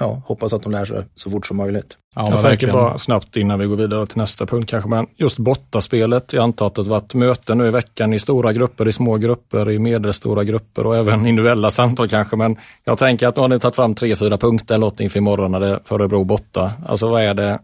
ja, 0.00 0.22
hoppas 0.26 0.52
att 0.52 0.62
de 0.62 0.72
lär 0.72 0.84
sig 0.84 1.02
så 1.14 1.30
fort 1.30 1.46
som 1.46 1.56
möjligt. 1.56 1.98
Ja, 2.16 2.30
jag 2.30 2.40
tänker 2.40 2.72
bara 2.72 2.98
snabbt 2.98 3.36
innan 3.36 3.58
vi 3.58 3.66
går 3.66 3.76
vidare 3.76 4.06
till 4.06 4.18
nästa 4.18 4.46
punkt 4.46 4.70
kanske, 4.70 4.90
men 4.90 5.06
just 5.16 5.38
bortaspelet. 5.38 6.32
Jag 6.32 6.42
antar 6.42 6.66
att 6.66 6.74
det 6.74 6.82
varit 6.82 7.14
möten 7.14 7.58
nu 7.58 7.66
i 7.66 7.70
veckan 7.70 8.14
i 8.14 8.18
stora 8.18 8.52
grupper, 8.52 8.88
i 8.88 8.92
små 8.92 9.16
grupper, 9.16 9.70
i 9.70 9.78
medelstora 9.78 10.44
grupper 10.44 10.86
och 10.86 10.96
även 10.96 11.26
individuella 11.26 11.70
samtal 11.70 12.08
kanske. 12.08 12.36
Men 12.36 12.56
jag 12.84 12.98
tänker 12.98 13.26
att 13.26 13.36
nu 13.36 13.42
har 13.42 13.48
ni 13.48 13.60
tagit 13.60 13.76
fram 13.76 13.94
tre, 13.94 14.16
fyra 14.16 14.38
punkter 14.38 14.74
eller 14.74 14.86
något 14.86 15.00
inför 15.00 15.18
imorgon 15.18 15.52
när 15.52 15.60
det 15.60 15.68
är 15.68 15.80
för 15.84 15.94
Örebro 15.94 16.24
borta. 16.24 16.72
Alltså 16.86 17.08
vad 17.08 17.22
är 17.22 17.34
det? 17.34 17.58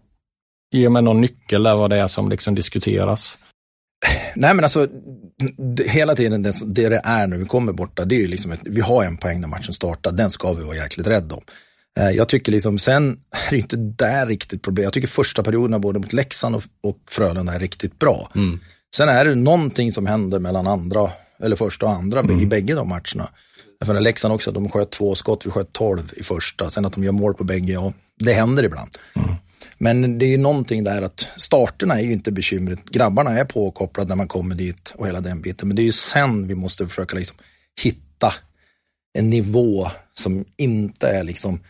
Ge 0.75 0.89
mig 0.89 1.03
någon 1.03 1.21
nyckel 1.21 1.63
där 1.63 1.77
vad 1.77 1.91
det 1.91 1.97
är 1.97 2.07
som 2.07 2.29
liksom 2.29 2.55
diskuteras. 2.55 3.39
Nej 4.37 4.55
men 4.55 4.65
alltså, 4.65 4.87
hela 5.87 6.15
tiden 6.15 6.43
det, 6.43 6.55
det, 6.67 6.89
det 6.89 7.01
är 7.05 7.27
när 7.27 7.37
vi 7.37 7.45
kommer 7.45 7.73
borta, 7.73 8.05
det 8.05 8.15
är 8.17 8.21
ju 8.21 8.29
liksom 8.29 8.53
ett, 8.53 8.61
vi 8.63 8.81
har 8.81 9.05
en 9.05 9.17
poäng 9.17 9.41
när 9.41 9.49
matchen 9.49 9.75
startar, 9.75 10.13
den 10.13 10.31
ska 10.31 10.53
vi 10.53 10.63
vara 10.63 10.77
jäkligt 10.77 11.07
rädda 11.07 11.35
om. 11.35 11.43
Eh, 11.99 12.11
jag 12.11 12.29
tycker 12.29 12.53
liksom, 12.53 12.79
sen 12.79 13.11
är 13.47 13.51
det 13.51 13.57
inte 13.57 13.77
där 13.77 14.27
riktigt 14.27 14.63
problem. 14.63 14.85
Jag 14.85 14.93
tycker 14.93 15.09
första 15.09 15.43
perioderna 15.43 15.79
både 15.79 15.99
mot 15.99 16.13
Leksand 16.13 16.57
och, 16.57 16.63
och 16.83 16.99
Frölunda 17.11 17.55
är 17.55 17.59
riktigt 17.59 17.99
bra. 17.99 18.31
Mm. 18.35 18.61
Sen 18.97 19.09
är 19.09 19.25
det 19.25 19.35
någonting 19.35 19.93
som 19.93 20.07
händer 20.07 20.39
mellan 20.39 20.67
andra, 20.67 21.11
eller 21.43 21.57
första 21.57 21.87
och 21.87 21.93
andra 21.93 22.21
mm. 22.21 22.41
i 22.41 22.47
bägge 22.47 22.75
de 22.75 22.89
matcherna. 22.89 23.29
För 23.85 24.01
Leksand 24.01 24.35
också, 24.35 24.53
de 24.53 24.69
sköt 24.69 24.91
två 24.91 25.15
skott, 25.15 25.47
vi 25.47 25.51
sköt 25.51 25.73
tolv 25.73 26.13
i 26.17 26.23
första. 26.23 26.71
Sen 26.71 26.85
att 26.85 26.93
de 26.93 27.05
gör 27.05 27.13
mål 27.13 27.35
på 27.35 27.45
bägge, 27.45 27.73
ja, 27.73 27.93
det 28.19 28.33
händer 28.33 28.63
ibland. 28.63 28.91
Mm. 29.17 29.35
Men 29.79 30.19
det 30.19 30.27
är 30.27 30.31
ju 30.31 30.39
någonting 30.39 30.85
där 30.85 31.03
att 31.03 31.29
starterna 31.37 32.01
är 32.01 32.05
ju 32.05 32.13
inte 32.13 32.33
bekymret. 32.33 32.85
Grabbarna 32.85 33.39
är 33.39 33.45
påkopplade 33.45 34.09
när 34.09 34.17
man 34.17 34.29
kommer 34.29 34.55
dit 34.55 34.93
och 34.95 35.07
hela 35.07 35.21
den 35.21 35.41
biten. 35.41 35.69
Men 35.69 35.77
det 35.77 35.83
är 35.83 35.85
ju 35.85 35.93
sen 35.93 36.49
vi 36.49 36.55
måste 36.55 36.89
försöka 36.89 37.17
liksom 37.17 37.37
hitta 37.83 38.33
en 39.19 39.31
nivå 39.31 39.87
som 40.15 40.45
inte 40.57 41.09
är 41.09 41.25
liksom 41.25 41.61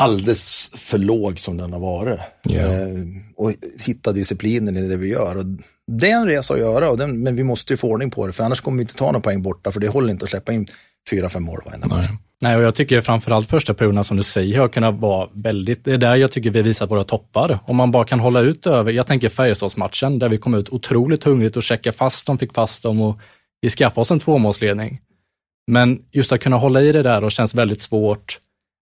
alldeles 0.00 0.70
för 0.74 0.98
låg 0.98 1.40
som 1.40 1.56
den 1.56 1.72
har 1.72 1.80
varit. 1.80 2.20
Yeah. 2.48 2.88
Och 3.36 3.52
hitta 3.80 4.12
disciplinen 4.12 4.76
i 4.76 4.88
det 4.88 4.96
vi 4.96 5.08
gör. 5.08 5.36
Och 5.36 5.44
det 5.92 6.10
är 6.10 6.16
en 6.16 6.26
resa 6.26 6.54
att 6.54 6.60
göra, 6.60 6.90
och 6.90 6.98
den, 6.98 7.22
men 7.22 7.36
vi 7.36 7.42
måste 7.42 7.72
ju 7.72 7.76
få 7.76 7.88
ordning 7.88 8.10
på 8.10 8.26
det, 8.26 8.32
för 8.32 8.44
annars 8.44 8.60
kommer 8.60 8.76
vi 8.76 8.82
inte 8.82 8.94
ta 8.94 9.06
några 9.06 9.20
poäng 9.20 9.42
borta, 9.42 9.72
för 9.72 9.80
det 9.80 9.88
håller 9.88 10.10
inte 10.10 10.24
att 10.24 10.30
släppa 10.30 10.52
in 10.52 10.66
fyra, 11.10 11.28
fem 11.28 11.42
mål 11.42 11.60
varenda 11.64 11.86
match. 11.86 12.06
Nej, 12.42 12.56
och 12.56 12.62
jag 12.62 12.74
tycker 12.74 13.00
framförallt 13.00 13.50
första 13.50 13.74
perioden 13.74 14.04
som 14.04 14.16
du 14.16 14.22
säger 14.22 14.58
har 14.58 14.68
kunnat 14.68 14.94
vara 14.94 15.28
väldigt, 15.32 15.84
det 15.84 15.92
är 15.92 15.98
där 15.98 16.16
jag 16.16 16.32
tycker 16.32 16.50
vi 16.50 16.62
visar 16.62 16.86
våra 16.86 17.04
toppar. 17.04 17.58
Om 17.66 17.76
man 17.76 17.90
bara 17.90 18.04
kan 18.04 18.20
hålla 18.20 18.40
ut 18.40 18.66
över, 18.66 18.92
jag 18.92 19.06
tänker 19.06 19.28
Färjestadsmatchen 19.28 20.18
där 20.18 20.28
vi 20.28 20.38
kom 20.38 20.54
ut 20.54 20.68
otroligt 20.68 21.24
hungrigt 21.24 21.56
och 21.56 21.62
checkade 21.62 21.96
fast 21.96 22.26
dem, 22.26 22.38
fick 22.38 22.54
fast 22.54 22.82
dem 22.82 23.00
och 23.00 23.18
vi 23.60 23.68
skaffade 23.68 24.00
oss 24.00 24.10
en 24.10 24.18
tvåmålsledning. 24.18 25.00
Men 25.66 26.02
just 26.12 26.32
att 26.32 26.40
kunna 26.40 26.56
hålla 26.56 26.82
i 26.82 26.92
det 26.92 27.02
där 27.02 27.24
och 27.24 27.32
känns 27.32 27.54
väldigt 27.54 27.80
svårt. 27.80 28.40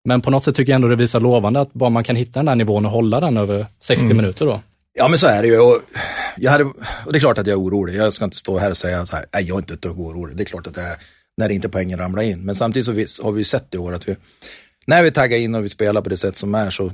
Men 0.08 0.20
på 0.20 0.30
något 0.30 0.44
sätt 0.44 0.54
tycker 0.54 0.72
jag 0.72 0.76
ändå 0.76 0.88
det 0.88 0.96
visar 0.96 1.20
lovande 1.20 1.60
att 1.60 1.72
bara 1.72 1.90
man 1.90 2.04
kan 2.04 2.16
hitta 2.16 2.38
den 2.38 2.46
där 2.46 2.54
nivån 2.54 2.86
och 2.86 2.92
hålla 2.92 3.20
den 3.20 3.36
över 3.36 3.66
60 3.80 4.04
mm. 4.04 4.16
minuter 4.16 4.46
då. 4.46 4.60
Ja 4.98 5.08
men 5.08 5.18
så 5.18 5.26
är 5.26 5.42
det 5.42 5.48
ju. 5.48 5.60
Och, 5.60 5.80
jag 6.36 6.50
hade, 6.50 6.64
och 7.04 7.12
det 7.12 7.18
är 7.18 7.20
klart 7.20 7.38
att 7.38 7.46
jag 7.46 7.54
är 7.54 7.62
orolig. 7.62 7.94
Jag 7.94 8.12
ska 8.12 8.24
inte 8.24 8.36
stå 8.36 8.58
här 8.58 8.70
och 8.70 8.76
säga 8.76 9.06
så 9.06 9.16
här, 9.16 9.26
nej 9.34 9.44
jag 9.44 9.54
är 9.54 9.58
inte 9.58 9.74
ett 9.74 9.82
dugg 9.82 10.00
orolig. 10.00 10.36
Det 10.36 10.42
är 10.42 10.44
klart 10.44 10.66
att 10.66 10.76
jag 10.76 10.86
är 10.86 10.96
när 11.36 11.48
inte 11.48 11.68
poängen 11.68 11.98
ramlar 11.98 12.22
in. 12.22 12.44
Men 12.44 12.54
samtidigt 12.54 13.10
så 13.10 13.24
har 13.24 13.32
vi 13.32 13.44
sett 13.44 13.74
i 13.74 13.78
år 13.78 13.92
att 13.92 14.08
vi, 14.08 14.16
när 14.86 15.02
vi 15.02 15.10
taggar 15.10 15.38
in 15.38 15.54
och 15.54 15.64
vi 15.64 15.68
spelar 15.68 16.02
på 16.02 16.08
det 16.08 16.16
sätt 16.16 16.36
som 16.36 16.54
är 16.54 16.70
så 16.70 16.92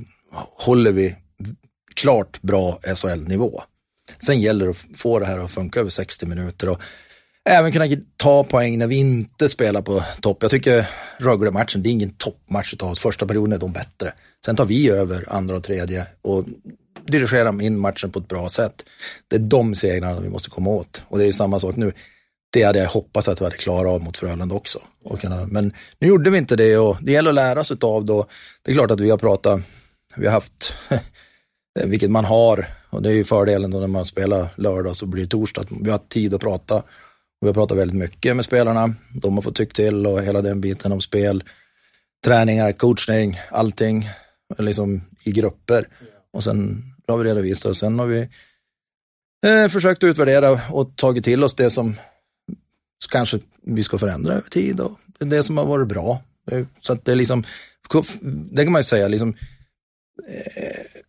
håller 0.65 0.91
vi 0.91 1.15
klart 1.95 2.41
bra 2.41 2.79
SHL-nivå. 2.95 3.61
Sen 4.25 4.39
gäller 4.39 4.65
det 4.65 4.71
att 4.71 4.97
få 4.97 5.19
det 5.19 5.25
här 5.25 5.39
att 5.39 5.51
funka 5.51 5.79
över 5.79 5.89
60 5.89 6.25
minuter 6.25 6.69
och 6.69 6.81
även 7.49 7.71
kunna 7.71 7.85
ta 8.17 8.43
poäng 8.43 8.77
när 8.77 8.87
vi 8.87 8.95
inte 8.95 9.49
spelar 9.49 9.81
på 9.81 10.03
topp. 10.21 10.37
Jag 10.41 10.51
tycker 10.51 10.89
Rögle-matchen, 11.17 11.83
det 11.83 11.89
är 11.89 11.91
ingen 11.91 12.13
toppmatch 12.17 12.73
utav 12.73 12.91
oss. 12.91 12.99
Första 12.99 13.25
perioden 13.25 13.53
är 13.53 13.57
de 13.57 13.71
bättre. 13.71 14.13
Sen 14.45 14.55
tar 14.55 14.65
vi 14.65 14.89
över 14.89 15.25
andra 15.29 15.55
och 15.55 15.63
tredje 15.63 16.05
och 16.21 16.45
dirigerar 17.07 17.61
in 17.61 17.79
matchen 17.79 18.11
på 18.11 18.19
ett 18.19 18.27
bra 18.27 18.49
sätt. 18.49 18.83
Det 19.27 19.35
är 19.35 19.39
de 19.39 19.75
segrarna 19.75 20.19
vi 20.19 20.29
måste 20.29 20.49
komma 20.49 20.69
åt. 20.69 21.03
Och 21.07 21.17
det 21.17 21.25
är 21.25 21.31
samma 21.31 21.59
sak 21.59 21.75
nu 21.75 21.93
det 22.53 22.63
hade 22.63 22.79
jag 22.79 22.89
hoppats 22.89 23.27
att 23.27 23.41
vi 23.41 23.45
hade 23.45 23.57
klarat 23.57 23.91
av 23.91 24.03
mot 24.03 24.17
Frölunda 24.17 24.55
också. 24.55 24.79
men 25.47 25.73
nu 25.99 26.07
gjorde 26.07 26.29
vi 26.29 26.37
inte 26.37 26.55
det 26.55 26.77
och 26.77 26.97
det 27.01 27.11
gäller 27.11 27.29
att 27.29 27.35
lära 27.35 27.63
sig 27.63 27.77
av 27.81 28.05
då. 28.05 28.25
Det 28.63 28.71
är 28.71 28.75
klart 28.75 28.91
att 28.91 28.99
vi 28.99 29.09
har 29.09 29.17
pratat, 29.17 29.61
vi 30.15 30.25
har 30.25 30.33
haft, 30.33 30.73
vilket 31.85 32.11
man 32.11 32.25
har, 32.25 32.67
och 32.89 33.01
det 33.01 33.09
är 33.09 33.13
ju 33.13 33.23
fördelen 33.23 33.71
då 33.71 33.79
när 33.79 33.87
man 33.87 34.05
spelar 34.05 34.47
lördag 34.55 34.95
så 34.95 35.05
blir 35.05 35.23
det 35.23 35.29
torsdag, 35.29 35.65
vi 35.81 35.91
har 35.91 36.01
tid 36.09 36.33
att 36.33 36.41
prata. 36.41 36.75
Och 36.75 37.45
vi 37.45 37.47
har 37.47 37.53
pratat 37.53 37.77
väldigt 37.77 37.97
mycket 37.97 38.35
med 38.35 38.45
spelarna, 38.45 38.93
de 39.21 39.35
har 39.35 39.41
fått 39.41 39.55
tycka 39.55 39.73
till 39.73 40.07
och 40.07 40.21
hela 40.21 40.41
den 40.41 40.61
biten 40.61 40.91
om 40.91 41.01
spel, 41.01 41.43
träningar, 42.25 42.71
coachning, 42.71 43.39
allting 43.51 44.09
liksom 44.57 45.01
i 45.25 45.31
grupper. 45.31 45.87
Och 46.33 46.43
sen 46.43 46.83
har 47.07 47.17
vi 47.17 47.23
redovisat 47.23 47.69
och 47.69 47.77
sen 47.77 47.99
har 47.99 48.05
vi 48.05 48.29
eh, 49.45 49.69
försökt 49.69 50.03
utvärdera 50.03 50.59
och 50.69 50.95
tagit 50.95 51.23
till 51.23 51.43
oss 51.43 51.55
det 51.55 51.71
som 51.71 51.95
kanske 53.11 53.39
vi 53.65 53.83
ska 53.83 53.97
förändra 53.97 54.33
över 54.33 54.49
tid 54.49 54.79
och 54.79 54.99
det 55.19 55.25
är 55.25 55.29
det 55.29 55.43
som 55.43 55.57
har 55.57 55.65
varit 55.65 55.87
bra. 55.87 56.21
Så 56.79 56.93
att 56.93 57.05
det 57.05 57.11
är 57.11 57.15
liksom, 57.15 57.43
det 58.51 58.63
kan 58.63 58.71
man 58.71 58.79
ju 58.79 58.83
säga, 58.83 59.07
liksom, 59.07 59.29
eh, 60.29 61.01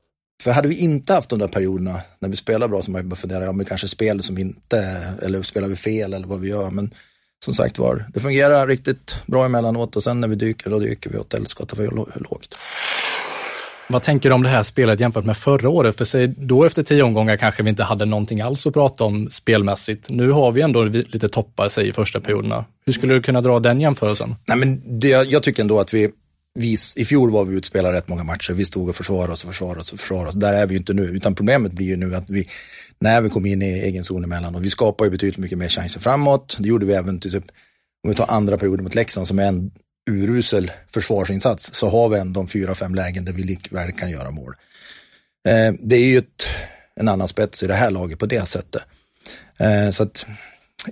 för 0.42 0.50
hade 0.50 0.68
vi 0.68 0.78
inte 0.78 1.14
haft 1.14 1.30
de 1.30 1.38
där 1.38 1.49
perioderna 1.49 2.00
när 2.18 2.28
vi 2.28 2.37
spelar 2.37 2.68
bra 2.68 2.82
så 2.82 2.90
man 2.90 3.09
bara 3.09 3.16
fundera, 3.16 3.44
ja 3.44 3.52
men 3.52 3.66
kanske 3.66 3.88
spel 3.88 4.23
som 4.23 4.38
inte, 4.38 4.78
eller 5.23 5.42
spelar 5.42 5.68
vi 5.68 5.76
fel 5.76 6.14
eller 6.14 6.26
vad 6.26 6.40
vi 6.40 6.49
gör. 6.49 6.71
Men 6.71 6.94
som 7.44 7.54
sagt 7.54 7.78
var, 7.78 8.11
det 8.14 8.21
fungerar 8.21 8.66
riktigt 8.66 9.16
bra 9.26 9.44
emellanåt 9.44 9.97
och 9.97 10.04
sen 10.04 10.21
när 10.21 10.28
vi 10.28 10.35
dyker, 10.35 10.71
då 10.71 10.78
dyker 10.78 11.11
vi 11.11 11.18
åt 11.18 11.32
helskotta 11.32 11.76
för 11.76 11.90
lågt. 12.30 12.54
Vad 13.93 14.03
tänker 14.03 14.29
du 14.29 14.35
om 14.35 14.43
det 14.43 14.49
här 14.49 14.63
spelet 14.63 15.01
jämfört 15.01 15.25
med 15.25 15.37
förra 15.37 15.69
året? 15.69 15.97
För 15.97 16.05
sig, 16.05 16.29
då 16.29 16.65
efter 16.65 16.83
tio 16.83 17.03
omgångar 17.03 17.37
kanske 17.37 17.63
vi 17.63 17.71
inte 17.71 17.83
hade 17.83 18.05
någonting 18.05 18.41
alls 18.41 18.67
att 18.67 18.75
prata 18.75 19.05
om 19.05 19.31
spelmässigt. 19.31 20.11
Nu 20.11 20.31
har 20.31 20.53
vi 20.53 20.61
ändå 20.61 20.83
lite 20.85 21.29
toppar 21.29 21.69
sig 21.69 21.89
i 21.89 21.93
första 21.93 22.21
perioderna. 22.21 22.65
Hur 22.87 22.93
skulle 22.93 23.15
du 23.15 23.23
kunna 23.23 23.41
dra 23.41 23.61
den 23.61 23.81
jämförelsen? 23.81 24.35
Nej, 24.49 24.59
men 24.59 25.01
det, 25.01 25.09
jag 25.09 25.43
tycker 25.43 25.63
ändå 25.63 25.81
att 25.81 25.95
vi, 25.95 26.11
vi, 26.55 26.77
i 26.97 27.05
fjol 27.05 27.31
var 27.31 27.45
vi 27.45 27.57
utspelade 27.57 27.97
rätt 27.97 28.09
många 28.09 28.25
matcher. 28.25 28.53
Vi 28.53 28.65
stod 28.65 28.89
och 28.89 28.97
försvarade 28.97 29.33
oss 29.33 29.45
och 29.45 29.51
försvarade 29.51 29.81
oss 29.81 29.93
och 29.93 30.01
försvarade 30.01 30.29
oss. 30.29 30.35
Där 30.35 30.53
är 30.53 30.67
vi 30.67 30.75
ju 30.75 30.79
inte 30.79 30.95
nu, 30.95 31.03
utan 31.03 31.35
problemet 31.35 31.73
blir 31.73 31.87
ju 31.87 31.97
nu 31.97 32.15
att 32.15 32.25
vi, 32.31 32.49
när 32.99 33.21
vi 33.21 33.31
kom 33.31 33.47
in 33.47 33.63
i 33.63 33.81
egen 33.81 34.05
zon 34.05 34.25
emellan 34.25 34.55
och 34.55 34.65
vi 34.65 34.71
skapar 34.71 35.05
ju 35.05 35.11
betydligt 35.11 35.39
mycket 35.39 35.59
mer 35.59 35.69
chanser 35.69 36.01
framåt. 36.01 36.57
Det 36.59 36.69
gjorde 36.69 36.87
vi 36.87 36.93
även 36.93 37.21
till 37.21 37.33
typ, 37.33 37.45
om 38.05 38.11
vi 38.11 38.15
tar 38.15 38.27
andra 38.29 38.59
perioden 38.59 38.85
mot 38.85 38.95
Leksand 38.95 39.27
som 39.27 39.39
är 39.39 39.47
en 39.47 39.71
urusel 40.11 40.71
försvarsinsats 40.90 41.75
så 41.75 41.88
har 41.88 42.09
vi 42.09 42.18
ändå 42.18 42.47
fyra, 42.47 42.75
fem 42.75 42.94
lägen 42.94 43.25
där 43.25 43.32
vi 43.32 43.42
likväl 43.42 43.92
kan 43.92 44.11
göra 44.11 44.30
mål. 44.30 44.54
Eh, 45.49 45.75
det 45.80 45.97
är 45.97 46.06
ju 46.06 46.18
ett, 46.18 46.47
en 46.97 47.09
annan 47.09 47.28
spets 47.28 47.62
i 47.62 47.66
det 47.66 47.75
här 47.75 47.90
laget 47.90 48.18
på 48.18 48.26
det 48.26 48.49
sättet. 48.49 48.82
Eh, 49.56 49.90
så 49.90 50.02
att 50.02 50.26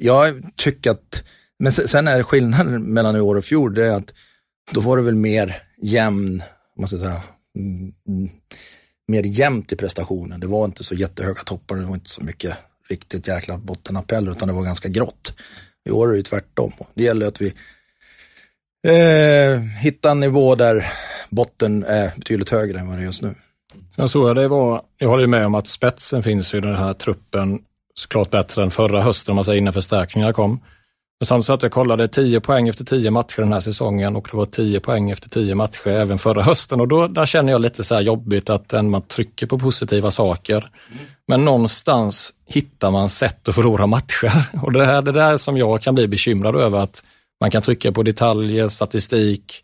jag 0.00 0.42
tycker 0.56 0.90
att, 0.90 1.24
men 1.58 1.72
sen 1.72 2.08
är 2.08 2.22
skillnaden 2.22 2.82
mellan 2.82 3.16
i 3.16 3.20
år 3.20 3.36
och 3.36 3.44
fjol, 3.44 3.74
det 3.74 3.86
är 3.86 3.90
att 3.90 4.14
då 4.72 4.80
var 4.80 4.96
det 4.96 5.02
väl 5.02 5.14
mer 5.14 5.62
jämn, 5.82 6.42
man 6.78 6.88
ska 6.88 6.98
säga, 6.98 7.22
mm, 7.56 7.92
mm, 8.08 8.30
mer 9.08 9.22
jämnt 9.22 9.72
i 9.72 9.76
prestationen. 9.76 10.40
Det 10.40 10.46
var 10.46 10.64
inte 10.64 10.84
så 10.84 10.94
jättehöga 10.94 11.42
toppar, 11.42 11.76
det 11.76 11.84
var 11.84 11.94
inte 11.94 12.10
så 12.10 12.24
mycket 12.24 12.56
riktigt 12.88 13.28
jäkla 13.28 13.58
bottenappeller, 13.58 14.32
utan 14.32 14.48
det 14.48 14.54
var 14.54 14.62
ganska 14.62 14.88
grått. 14.88 15.32
I 15.84 15.90
år 15.90 16.08
är 16.08 16.12
det 16.12 16.16
ju 16.16 16.22
tvärtom. 16.22 16.72
Det 16.94 17.02
gäller 17.02 17.26
att 17.26 17.40
vi 17.40 17.54
eh, 18.86 19.60
hitta 19.82 20.10
en 20.10 20.20
nivå 20.20 20.54
där 20.54 20.86
botten 21.30 21.84
är 21.84 22.12
betydligt 22.16 22.50
högre 22.50 22.78
än 22.78 22.88
vad 22.88 22.96
det 22.96 23.02
är 23.02 23.04
just 23.04 23.22
nu. 23.22 23.34
Sen 23.96 24.08
såg 24.08 24.28
jag 24.28 24.36
det 24.36 24.48
var, 24.48 24.82
jag 24.98 25.08
håller 25.08 25.26
med 25.26 25.46
om 25.46 25.54
att 25.54 25.66
spetsen 25.66 26.22
finns 26.22 26.54
i 26.54 26.60
den 26.60 26.76
här 26.76 26.92
truppen 26.92 27.58
såklart 27.94 28.30
bättre 28.30 28.62
än 28.62 28.70
förra 28.70 29.02
hösten 29.02 29.32
om 29.32 29.36
man 29.36 29.44
säger 29.44 29.58
innan 29.58 29.72
förstärkningarna 29.72 30.32
kom. 30.32 30.60
Men 31.20 31.26
sen 31.26 31.42
så 31.42 31.52
att 31.52 31.62
jag 31.62 31.72
kollade 31.72 32.08
10 32.08 32.40
poäng 32.40 32.68
efter 32.68 32.84
10 32.84 33.10
matcher 33.10 33.42
den 33.42 33.52
här 33.52 33.60
säsongen 33.60 34.16
och 34.16 34.28
det 34.30 34.36
var 34.36 34.46
10 34.46 34.80
poäng 34.80 35.10
efter 35.10 35.28
10 35.28 35.54
matcher 35.54 35.88
även 35.88 36.18
förra 36.18 36.42
hösten 36.42 36.80
och 36.80 36.88
då 36.88 37.08
där 37.08 37.26
känner 37.26 37.52
jag 37.52 37.60
lite 37.60 37.84
så 37.84 37.94
här 37.94 38.02
jobbigt 38.02 38.50
att 38.50 38.72
man 38.72 39.02
trycker 39.02 39.46
på 39.46 39.58
positiva 39.58 40.10
saker. 40.10 40.70
Men 41.28 41.44
någonstans 41.44 42.34
hittar 42.46 42.90
man 42.90 43.08
sätt 43.08 43.48
att 43.48 43.54
förlora 43.54 43.86
matcher 43.86 44.32
och 44.62 44.72
det 44.72 44.84
är 44.84 45.02
det 45.02 45.12
där 45.12 45.36
som 45.36 45.56
jag 45.56 45.82
kan 45.82 45.94
bli 45.94 46.08
bekymrad 46.08 46.56
över 46.56 46.78
att 46.78 47.02
man 47.40 47.50
kan 47.50 47.62
trycka 47.62 47.92
på 47.92 48.02
detaljer, 48.02 48.68
statistik, 48.68 49.62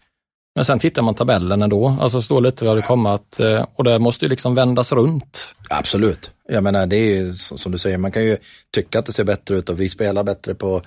men 0.54 0.64
sen 0.64 0.78
tittar 0.78 1.02
man 1.02 1.14
tabellen 1.14 1.62
ändå, 1.62 1.96
alltså 2.00 2.20
står 2.22 2.40
lite 2.40 2.64
vad 2.64 2.76
det 2.76 2.82
kommer 2.82 3.10
att, 3.10 3.40
eh, 3.40 3.66
och 3.74 3.84
det 3.84 3.98
måste 3.98 4.24
ju 4.24 4.28
liksom 4.28 4.54
vändas 4.54 4.92
runt. 4.92 5.54
Absolut. 5.70 6.30
Jag 6.48 6.64
menar, 6.64 6.86
det 6.86 6.96
är 6.96 7.16
ju 7.16 7.34
som 7.34 7.72
du 7.72 7.78
säger, 7.78 7.98
man 7.98 8.12
kan 8.12 8.24
ju 8.24 8.36
tycka 8.74 8.98
att 8.98 9.06
det 9.06 9.12
ser 9.12 9.24
bättre 9.24 9.56
ut 9.56 9.68
och 9.68 9.80
vi 9.80 9.88
spelar 9.88 10.24
bättre 10.24 10.54
på, 10.54 10.82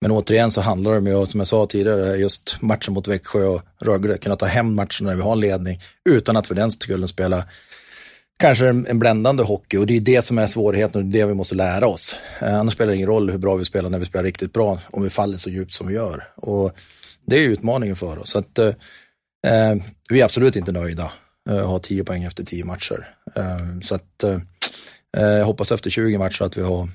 men 0.00 0.10
återigen 0.10 0.50
så 0.50 0.60
handlar 0.60 1.00
det 1.00 1.10
ju, 1.10 1.26
som 1.26 1.40
jag 1.40 1.48
sa 1.48 1.66
tidigare, 1.66 2.16
just 2.16 2.56
matchen 2.60 2.94
mot 2.94 3.08
Växjö 3.08 3.46
och 3.46 3.62
Rögle, 3.80 4.18
kunna 4.18 4.36
ta 4.36 4.46
hem 4.46 4.74
matchen 4.74 5.06
när 5.06 5.14
vi 5.14 5.22
har 5.22 5.36
ledning 5.36 5.80
utan 6.08 6.36
att 6.36 6.46
för 6.46 6.54
den 6.54 6.70
skull 6.70 7.08
spela 7.08 7.44
kanske 8.42 8.68
en 8.68 8.98
bländande 8.98 9.42
hockey 9.42 9.76
och 9.76 9.86
det 9.86 9.96
är 9.96 10.00
det 10.00 10.22
som 10.22 10.38
är 10.38 10.46
svårigheten 10.46 11.00
och 11.00 11.04
det 11.04 11.18
är 11.18 11.20
det 11.20 11.28
vi 11.28 11.34
måste 11.34 11.54
lära 11.54 11.86
oss. 11.86 12.16
Eh, 12.40 12.58
annars 12.58 12.74
spelar 12.74 12.90
det 12.90 12.96
ingen 12.96 13.08
roll 13.08 13.30
hur 13.30 13.38
bra 13.38 13.56
vi 13.56 13.64
spelar 13.64 13.90
när 13.90 13.98
vi 13.98 14.06
spelar 14.06 14.24
riktigt 14.24 14.52
bra 14.52 14.78
om 14.90 15.02
vi 15.02 15.10
faller 15.10 15.38
så 15.38 15.50
djupt 15.50 15.72
som 15.72 15.86
vi 15.86 15.94
gör. 15.94 16.28
Och 16.36 16.72
det 17.26 17.36
är 17.36 17.48
utmaningen 17.48 17.96
för 17.96 18.18
oss. 18.18 18.30
Så 18.30 18.38
att, 18.38 18.58
eh, 18.58 18.66
eh, 19.46 19.76
vi 20.10 20.20
är 20.20 20.24
absolut 20.24 20.56
inte 20.56 20.72
nöjda 20.72 21.12
eh, 21.50 21.66
ha 21.66 21.78
10 21.78 22.04
poäng 22.04 22.24
efter 22.24 22.44
10 22.44 22.64
matcher. 22.64 23.08
Eh, 23.36 23.80
så 23.82 23.94
att, 23.94 24.22
eh, 24.22 24.38
eh 25.16 25.38
jag 25.38 25.44
hoppas 25.44 25.72
efter 25.72 25.90
20 25.90 26.18
matcher 26.18 26.42
att 26.42 26.56
vi 26.56 26.62
har 26.62 26.88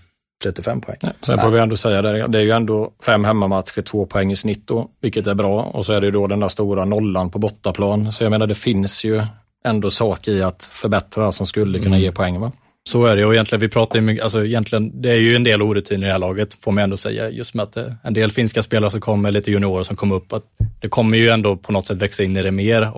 35 0.43 0.81
poäng. 0.81 0.97
Nej, 1.03 1.13
sen 1.21 1.39
får 1.39 1.49
vi 1.49 1.59
ändå 1.59 1.77
säga 1.77 2.01
det, 2.01 2.27
det 2.27 2.37
är 2.37 2.43
ju 2.43 2.51
ändå 2.51 2.91
fem 3.05 3.25
hemmamatcher, 3.25 3.81
två 3.81 4.05
poäng 4.05 4.31
i 4.31 4.35
snitt 4.35 4.67
då, 4.67 4.89
vilket 5.01 5.27
är 5.27 5.35
bra. 5.35 5.63
Och 5.63 5.85
så 5.85 5.93
är 5.93 6.01
det 6.01 6.05
ju 6.05 6.11
då 6.11 6.27
den 6.27 6.39
där 6.39 6.49
stora 6.49 6.85
nollan 6.85 7.31
på 7.31 7.39
bortaplan. 7.39 8.11
Så 8.11 8.23
jag 8.23 8.29
menar, 8.29 8.47
det 8.47 8.55
finns 8.55 9.03
ju 9.05 9.21
ändå 9.69 9.91
saker 9.91 10.31
i 10.31 10.43
att 10.43 10.63
förbättra 10.63 11.31
som 11.31 11.47
skulle 11.47 11.79
kunna 11.79 11.95
mm. 11.95 12.01
ge 12.01 12.11
poäng. 12.11 12.39
Va? 12.39 12.51
Så 12.89 13.05
är 13.05 13.17
det 13.17 13.25
och 13.25 13.33
egentligen, 13.33 13.59
vi 13.59 13.69
pratar 13.69 13.95
ju 13.95 14.01
mycket, 14.01 14.23
alltså 14.23 14.45
egentligen, 14.45 15.01
det 15.01 15.09
är 15.09 15.15
ju 15.15 15.35
en 15.35 15.43
del 15.43 15.61
orutiner 15.61 16.03
i 16.03 16.05
det 16.05 16.11
här 16.11 16.19
laget, 16.19 16.57
får 16.63 16.71
man 16.71 16.83
ändå 16.83 16.97
säga, 16.97 17.29
just 17.29 17.53
med 17.53 17.63
att 17.63 17.77
en 18.03 18.13
del 18.13 18.31
finska 18.31 18.63
spelare 18.63 18.91
som 18.91 19.01
kommer, 19.01 19.31
lite 19.31 19.51
juniorer 19.51 19.83
som 19.83 19.95
kommer 19.95 20.15
upp, 20.15 20.33
att 20.33 20.43
det 20.81 20.89
kommer 20.89 21.17
ju 21.17 21.29
ändå 21.29 21.57
på 21.57 21.71
något 21.71 21.87
sätt 21.87 22.01
växa 22.01 22.23
in 22.23 22.37
i 22.37 22.43
det 22.43 22.51
mer. 22.51 22.91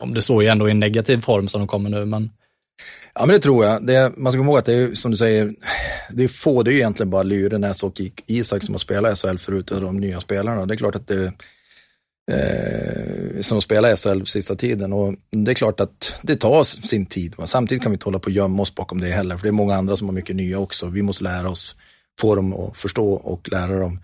Om 0.00 0.14
det 0.14 0.22
står 0.22 0.42
ju 0.42 0.48
ändå 0.48 0.68
i 0.68 0.70
en 0.70 0.80
negativ 0.80 1.20
form 1.20 1.48
som 1.48 1.60
de 1.60 1.68
kommer 1.68 1.90
nu, 1.90 2.04
men 2.04 2.30
Ja, 3.18 3.26
men 3.26 3.34
det 3.34 3.38
tror 3.38 3.64
jag. 3.64 3.86
Det, 3.86 4.12
man 4.16 4.32
ska 4.32 4.38
komma 4.38 4.50
ihåg 4.50 4.58
att 4.58 4.64
det 4.64 4.74
är 4.74 4.94
som 4.94 5.10
du 5.10 5.16
säger, 5.16 5.50
det 6.10 6.24
är 6.24 6.28
få, 6.28 6.62
det 6.62 6.72
är 6.72 6.74
egentligen 6.74 7.10
bara 7.10 7.22
Lyrenäs 7.22 7.82
och 7.82 8.00
Isak 8.26 8.62
som 8.62 8.74
har 8.74 8.78
spelat 8.78 9.12
i 9.12 9.16
SHL 9.16 9.36
förut, 9.36 9.66
de 9.66 10.00
nya 10.00 10.20
spelarna. 10.20 10.66
Det 10.66 10.74
är 10.74 10.76
klart 10.76 10.94
att 10.94 11.08
det 11.08 11.32
eh, 12.30 13.40
som 13.40 13.62
spelar 13.62 13.96
SHL 13.96 14.20
på 14.20 14.26
sista 14.26 14.54
tiden 14.54 14.92
och 14.92 15.14
det 15.30 15.50
är 15.50 15.54
klart 15.54 15.80
att 15.80 16.20
det 16.22 16.36
tar 16.36 16.64
sin 16.64 17.06
tid. 17.06 17.34
Va? 17.38 17.46
Samtidigt 17.46 17.82
kan 17.82 17.92
vi 17.92 17.94
inte 17.94 18.04
hålla 18.04 18.18
på 18.18 18.26
och 18.26 18.32
gömma 18.32 18.62
oss 18.62 18.74
bakom 18.74 19.00
det 19.00 19.08
heller, 19.08 19.36
för 19.36 19.42
det 19.42 19.50
är 19.50 19.52
många 19.52 19.74
andra 19.74 19.96
som 19.96 20.08
har 20.08 20.14
mycket 20.14 20.36
nya 20.36 20.58
också. 20.58 20.86
Vi 20.86 21.02
måste 21.02 21.24
lära 21.24 21.50
oss, 21.50 21.76
få 22.20 22.34
dem 22.34 22.52
att 22.52 22.78
förstå 22.78 23.12
och 23.12 23.48
lära 23.52 23.78
dem 23.78 24.00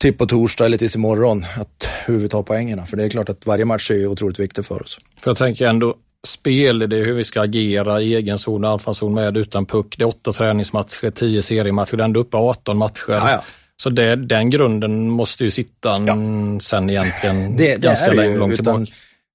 till 0.00 0.14
på 0.18 0.26
torsdag 0.26 0.64
eller 0.64 0.78
tills 0.78 0.96
imorgon, 0.96 1.44
att 1.60 1.88
hur 2.06 2.18
vi 2.18 2.28
tar 2.28 2.42
poängerna. 2.42 2.86
För 2.86 2.96
det 2.96 3.04
är 3.04 3.08
klart 3.08 3.28
att 3.28 3.46
varje 3.46 3.64
match 3.64 3.90
är 3.90 4.06
otroligt 4.06 4.38
viktig 4.38 4.64
för 4.64 4.82
oss. 4.82 4.98
För 5.20 5.30
jag 5.30 5.36
tänker 5.36 5.66
ändå, 5.66 5.94
spel, 6.26 6.78
det 6.78 6.96
är 6.96 7.04
hur 7.04 7.14
vi 7.14 7.24
ska 7.24 7.42
agera 7.42 8.02
i 8.02 8.14
egen 8.14 8.38
zon 8.38 8.64
och 8.64 8.70
anfallszon 8.70 9.14
med 9.14 9.36
utan 9.36 9.66
puck. 9.66 9.94
Det 9.98 10.04
är 10.04 10.08
åtta 10.08 10.32
träningsmatcher, 10.32 11.10
tio 11.10 11.42
seriematcher, 11.42 11.96
det 11.96 12.02
är 12.02 12.04
ändå 12.04 12.20
uppe 12.20 12.36
18 12.36 12.78
matcher. 12.78 13.12
Ja, 13.12 13.30
ja. 13.30 13.42
Så 13.82 13.90
det, 13.90 14.16
den 14.16 14.50
grunden 14.50 15.10
måste 15.10 15.44
ju 15.44 15.50
sitta 15.50 16.00
ja. 16.06 16.16
sen 16.60 16.90
egentligen 16.90 17.56
det, 17.56 17.76
det 17.76 17.80
ganska 17.80 18.06
är 18.06 18.14
långt, 18.14 18.38
långt 18.38 18.54
tillbaka. 18.54 18.86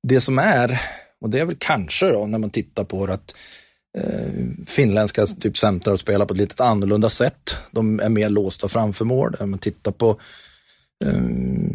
Det 0.08 0.22
som 0.22 0.40
är, 0.40 0.82
och 1.22 1.30
det 1.30 1.40
är 1.40 1.46
väl 1.46 1.56
kanske 1.60 2.12
då 2.12 2.26
när 2.26 2.40
man 2.40 2.50
tittar 2.50 2.84
på 2.84 3.06
det, 3.06 3.14
att 3.14 3.36
eh, 3.98 4.66
finländska 4.68 5.26
typ 5.26 5.58
centrar 5.58 5.98
spelar 5.98 6.26
på 6.26 6.34
ett 6.34 6.40
lite 6.40 6.64
annorlunda 6.64 7.10
sätt. 7.10 7.56
De 7.72 8.00
är 8.00 8.10
mer 8.10 8.30
låsta 8.30 8.68
framför 8.68 9.06
mål. 9.06 9.36
Om 9.40 9.50
man 9.50 9.60
tittar 9.60 9.92
på 9.92 10.20
eh, 11.06 11.22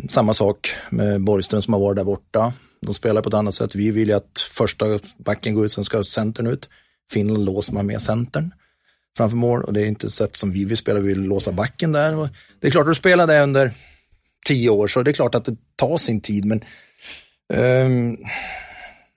samma 0.09 0.35
sak 0.35 0.71
med 0.91 1.21
Borgström 1.21 1.63
som 1.63 1.73
har 1.73 1.81
varit 1.81 1.97
där 1.97 2.05
borta. 2.05 2.53
De 2.81 2.95
spelar 2.95 3.23
på 3.23 3.29
ett 3.29 3.35
annat 3.35 3.55
sätt. 3.55 3.75
Vi 3.75 3.91
vill 3.91 4.09
ju 4.09 4.15
att 4.15 4.39
första 4.51 5.01
backen 5.19 5.55
går 5.55 5.67
ut, 5.67 5.73
sen 5.73 5.85
ska 5.85 6.05
centern 6.05 6.47
ut. 6.47 6.69
Finland 7.13 7.45
låser 7.45 7.73
man 7.73 7.87
med 7.87 8.03
centern 8.03 8.51
framför 9.17 9.37
mål 9.37 9.63
och 9.63 9.73
det 9.73 9.81
är 9.81 9.87
inte 9.87 10.07
ett 10.07 10.13
sätt 10.13 10.37
som 10.37 10.53
vi 10.53 10.65
vill 10.65 10.77
spela. 10.77 11.01
Vi 11.01 11.09
vill 11.09 11.23
låsa 11.23 11.53
backen 11.53 11.93
där. 11.93 12.15
Och 12.15 12.29
det 12.61 12.67
är 12.67 12.71
klart, 12.71 12.87
att 12.87 12.91
du 12.91 12.95
spelar 12.95 13.27
det 13.27 13.43
under 13.43 13.73
tio 14.47 14.71
år 14.71 14.89
så 14.89 15.03
det 15.03 15.11
är 15.11 15.13
klart 15.13 15.35
att 15.35 15.45
det 15.45 15.57
tar 15.77 15.99
sin 15.99 16.21
tid, 16.21 16.45
men 16.45 16.65
um, 17.55 18.17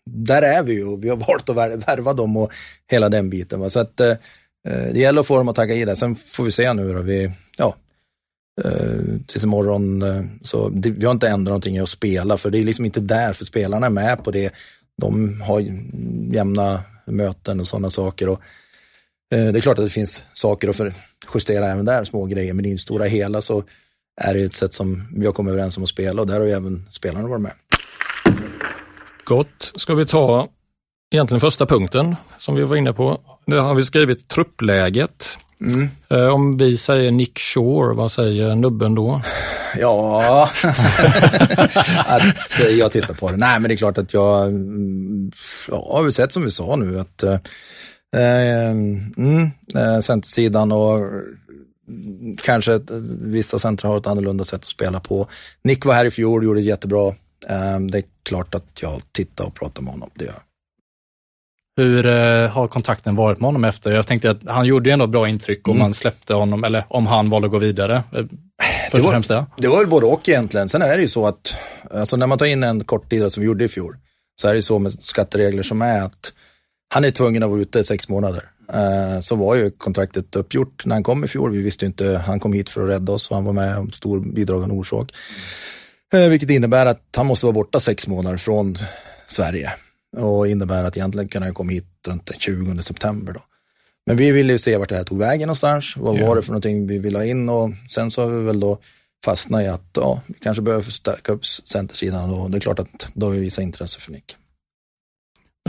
där 0.05 0.41
är 0.41 0.63
vi 0.63 0.73
ju 0.73 0.85
och 0.85 1.03
vi 1.03 1.09
har 1.09 1.17
valt 1.27 1.49
att 1.49 1.57
värva 1.57 2.13
dem 2.13 2.37
och 2.37 2.51
hela 2.91 3.09
den 3.09 3.29
biten. 3.29 3.59
Va? 3.59 3.69
Så 3.69 3.79
att 3.79 4.01
uh, 4.01 4.13
det 4.63 4.99
gäller 4.99 5.21
att 5.21 5.27
få 5.27 5.37
dem 5.37 5.47
att 5.47 5.55
tagga 5.55 5.75
i 5.75 5.85
det. 5.85 5.95
Sen 5.95 6.15
får 6.15 6.43
vi 6.43 6.51
se 6.51 6.73
nu 6.73 6.93
då. 6.93 7.01
Vi, 7.01 7.31
ja, 7.57 7.75
Uh, 8.65 9.17
tills 9.27 9.43
imorgon. 9.43 10.01
Uh, 10.01 10.23
så 10.41 10.69
det, 10.69 10.89
vi 10.89 11.05
har 11.05 11.13
inte 11.13 11.27
ändrat 11.27 11.51
någonting 11.51 11.75
i 11.75 11.79
att 11.79 11.89
spela, 11.89 12.37
för 12.37 12.49
det 12.49 12.59
är 12.59 12.63
liksom 12.63 12.85
inte 12.85 12.99
där, 12.99 13.33
för 13.33 13.45
spelarna 13.45 13.85
är 13.85 13.89
med 13.89 14.23
på 14.23 14.31
det. 14.31 14.53
De 15.01 15.41
har 15.41 15.59
jämna 16.35 16.83
möten 17.05 17.59
och 17.59 17.67
sådana 17.67 17.89
saker. 17.89 18.29
Och, 18.29 18.39
uh, 18.39 18.45
det 19.29 19.57
är 19.57 19.61
klart 19.61 19.79
att 19.79 19.85
det 19.85 19.91
finns 19.91 20.23
saker 20.33 20.69
att 20.69 20.93
justera 21.33 21.71
även 21.71 21.85
där, 21.85 22.03
små 22.03 22.25
grejer, 22.25 22.53
men 22.53 22.65
i 22.65 22.71
det 22.71 22.77
stora 22.77 23.05
hela 23.05 23.41
så 23.41 23.63
är 24.21 24.33
det 24.33 24.43
ett 24.43 24.53
sätt 24.53 24.73
som 24.73 25.07
vi 25.15 25.25
har 25.25 25.33
kommit 25.33 25.51
överens 25.51 25.77
om 25.77 25.83
att 25.83 25.89
spela 25.89 26.21
och 26.21 26.27
där 26.27 26.39
har 26.39 26.45
ju 26.45 26.51
även 26.51 26.87
spelarna 26.89 27.27
varit 27.27 27.41
med. 27.41 27.53
Gott. 29.23 29.73
Ska 29.75 29.95
vi 29.95 30.05
ta 30.05 30.49
egentligen 31.11 31.39
första 31.39 31.65
punkten 31.65 32.15
som 32.37 32.55
vi 32.55 32.63
var 32.63 32.75
inne 32.75 32.93
på. 32.93 33.21
Nu 33.45 33.57
har 33.57 33.75
vi 33.75 33.83
skrivit 33.83 34.27
truppläget. 34.27 35.37
Mm. 35.61 35.89
Eh, 36.09 36.33
om 36.33 36.57
vi 36.57 36.77
säger 36.77 37.11
Nick 37.11 37.39
Shore, 37.39 37.95
vad 37.95 38.11
säger 38.11 38.55
nubben 38.55 38.95
då? 38.95 39.21
Ja, 39.79 40.43
att 42.05 42.59
jag 42.77 42.91
tittar 42.91 43.13
på 43.13 43.31
det. 43.31 43.37
Nej, 43.37 43.59
men 43.59 43.69
det 43.69 43.75
är 43.75 43.77
klart 43.77 43.97
att 43.97 44.13
jag, 44.13 44.47
mm, 44.47 45.31
ja, 45.71 45.97
har 45.97 46.09
sett 46.09 46.31
som 46.31 46.43
vi 46.43 46.51
sa 46.51 46.75
nu 46.75 46.99
att 46.99 47.23
eh, 48.15 48.21
eh 48.21 48.69
mm, 48.69 49.49
eh, 49.75 49.99
centersidan 49.99 50.71
och 50.71 50.99
kanske 52.41 52.73
ett, 52.73 52.91
vissa 53.21 53.59
centra 53.59 53.89
har 53.89 53.97
ett 53.97 54.07
annorlunda 54.07 54.45
sätt 54.45 54.59
att 54.59 54.65
spela 54.65 54.99
på. 54.99 55.27
Nick 55.63 55.85
var 55.85 55.93
här 55.93 56.05
i 56.05 56.11
fjol, 56.11 56.43
gjorde 56.43 56.59
det 56.59 56.65
jättebra. 56.65 57.07
Eh, 57.49 57.79
det 57.79 57.97
är 57.97 58.03
klart 58.23 58.55
att 58.55 58.81
jag 58.81 59.01
tittar 59.11 59.45
och 59.45 59.55
pratar 59.55 59.81
med 59.81 59.93
honom, 59.93 60.09
det 60.15 60.25
gör 60.25 60.33
jag. 60.33 60.41
Hur 61.79 62.05
eh, 62.05 62.49
har 62.49 62.67
kontakten 62.67 63.15
varit 63.15 63.39
med 63.39 63.47
honom 63.47 63.63
efter? 63.63 63.91
Jag 63.91 64.07
tänkte 64.07 64.31
att 64.31 64.37
han 64.45 64.65
gjorde 64.65 64.89
ju 64.89 64.93
ändå 64.93 65.07
bra 65.07 65.29
intryck 65.29 65.67
om 65.67 65.71
mm. 65.71 65.81
man 65.81 65.93
släppte 65.93 66.33
honom, 66.33 66.63
eller 66.63 66.83
om 66.87 67.07
han 67.07 67.29
valde 67.29 67.45
att 67.45 67.51
gå 67.51 67.57
vidare. 67.57 67.95
Eh, 67.95 68.25
först 68.91 69.05
och 69.05 69.11
främst 69.11 69.29
det. 69.29 69.45
Det 69.57 69.67
var 69.67 69.77
väl 69.77 69.87
både 69.87 70.05
och 70.05 70.29
egentligen. 70.29 70.69
Sen 70.69 70.81
är 70.81 70.95
det 70.97 71.01
ju 71.01 71.09
så 71.09 71.25
att, 71.25 71.55
alltså 71.91 72.15
när 72.15 72.27
man 72.27 72.37
tar 72.37 72.45
in 72.45 72.63
en 72.63 72.83
korttidare 72.83 73.29
som 73.29 73.41
vi 73.41 73.47
gjorde 73.47 73.65
i 73.65 73.67
fjol, 73.67 73.97
så 74.41 74.47
är 74.47 74.51
det 74.51 74.57
ju 74.57 74.61
så 74.61 74.79
med 74.79 74.93
skatteregler 74.93 75.63
som 75.63 75.81
är 75.81 76.01
att 76.01 76.33
han 76.93 77.05
är 77.05 77.11
tvungen 77.11 77.43
att 77.43 77.49
vara 77.49 77.61
ute 77.61 77.83
sex 77.83 78.09
månader. 78.09 78.43
Eh, 78.73 79.19
så 79.19 79.35
var 79.35 79.55
ju 79.55 79.71
kontraktet 79.71 80.35
uppgjort 80.35 80.85
när 80.85 80.95
han 80.95 81.03
kom 81.03 81.23
i 81.23 81.27
fjol. 81.27 81.51
Vi 81.51 81.61
visste 81.61 81.85
inte, 81.85 82.21
han 82.25 82.39
kom 82.39 82.53
hit 82.53 82.69
för 82.69 82.81
att 82.81 82.89
rädda 82.89 83.13
oss 83.13 83.29
och 83.29 83.35
han 83.35 83.45
var 83.45 83.53
med 83.53 83.77
om 83.77 83.91
stor 83.91 84.19
bidragande 84.19 84.75
orsak. 84.75 85.13
Mm. 86.13 86.31
Vilket 86.31 86.49
innebär 86.49 86.85
att 86.85 87.03
han 87.15 87.25
måste 87.25 87.45
vara 87.45 87.53
borta 87.53 87.79
sex 87.79 88.07
månader 88.07 88.37
från 88.37 88.75
Sverige 89.27 89.73
och 90.17 90.47
innebär 90.47 90.83
att 90.83 90.97
egentligen 90.97 91.27
kan 91.27 91.43
han 91.43 91.53
komma 91.53 91.71
hit 91.71 91.85
runt 92.07 92.25
den 92.25 92.39
20 92.39 92.83
september. 92.83 93.33
Då. 93.33 93.41
Men 94.05 94.17
vi 94.17 94.31
ville 94.31 94.53
ju 94.53 94.59
se 94.59 94.77
vart 94.77 94.89
det 94.89 94.95
här 94.95 95.03
tog 95.03 95.19
vägen 95.19 95.47
någonstans. 95.47 95.93
Vad 95.97 96.15
yeah. 96.15 96.27
var 96.27 96.35
det 96.35 96.41
för 96.41 96.51
någonting 96.51 96.87
vi 96.87 96.99
ville 96.99 97.17
ha 97.17 97.25
in 97.25 97.49
och 97.49 97.69
sen 97.89 98.11
så 98.11 98.21
har 98.21 98.29
vi 98.29 98.43
väl 98.43 98.59
då 98.59 98.77
fastnat 99.25 99.61
i 99.61 99.67
att 99.67 99.89
ja, 99.93 100.21
vi 100.27 100.33
kanske 100.33 100.61
behöver 100.61 100.83
förstärka 100.83 101.31
upp 101.31 101.45
centersidan 101.45 102.29
och 102.29 102.51
det 102.51 102.57
är 102.57 102.59
klart 102.59 102.79
att 102.79 103.09
då 103.13 103.25
har 103.25 103.33
vi 103.33 103.39
visat 103.39 103.63
intresse 103.63 103.99
för 103.99 104.11
Nick. 104.11 104.35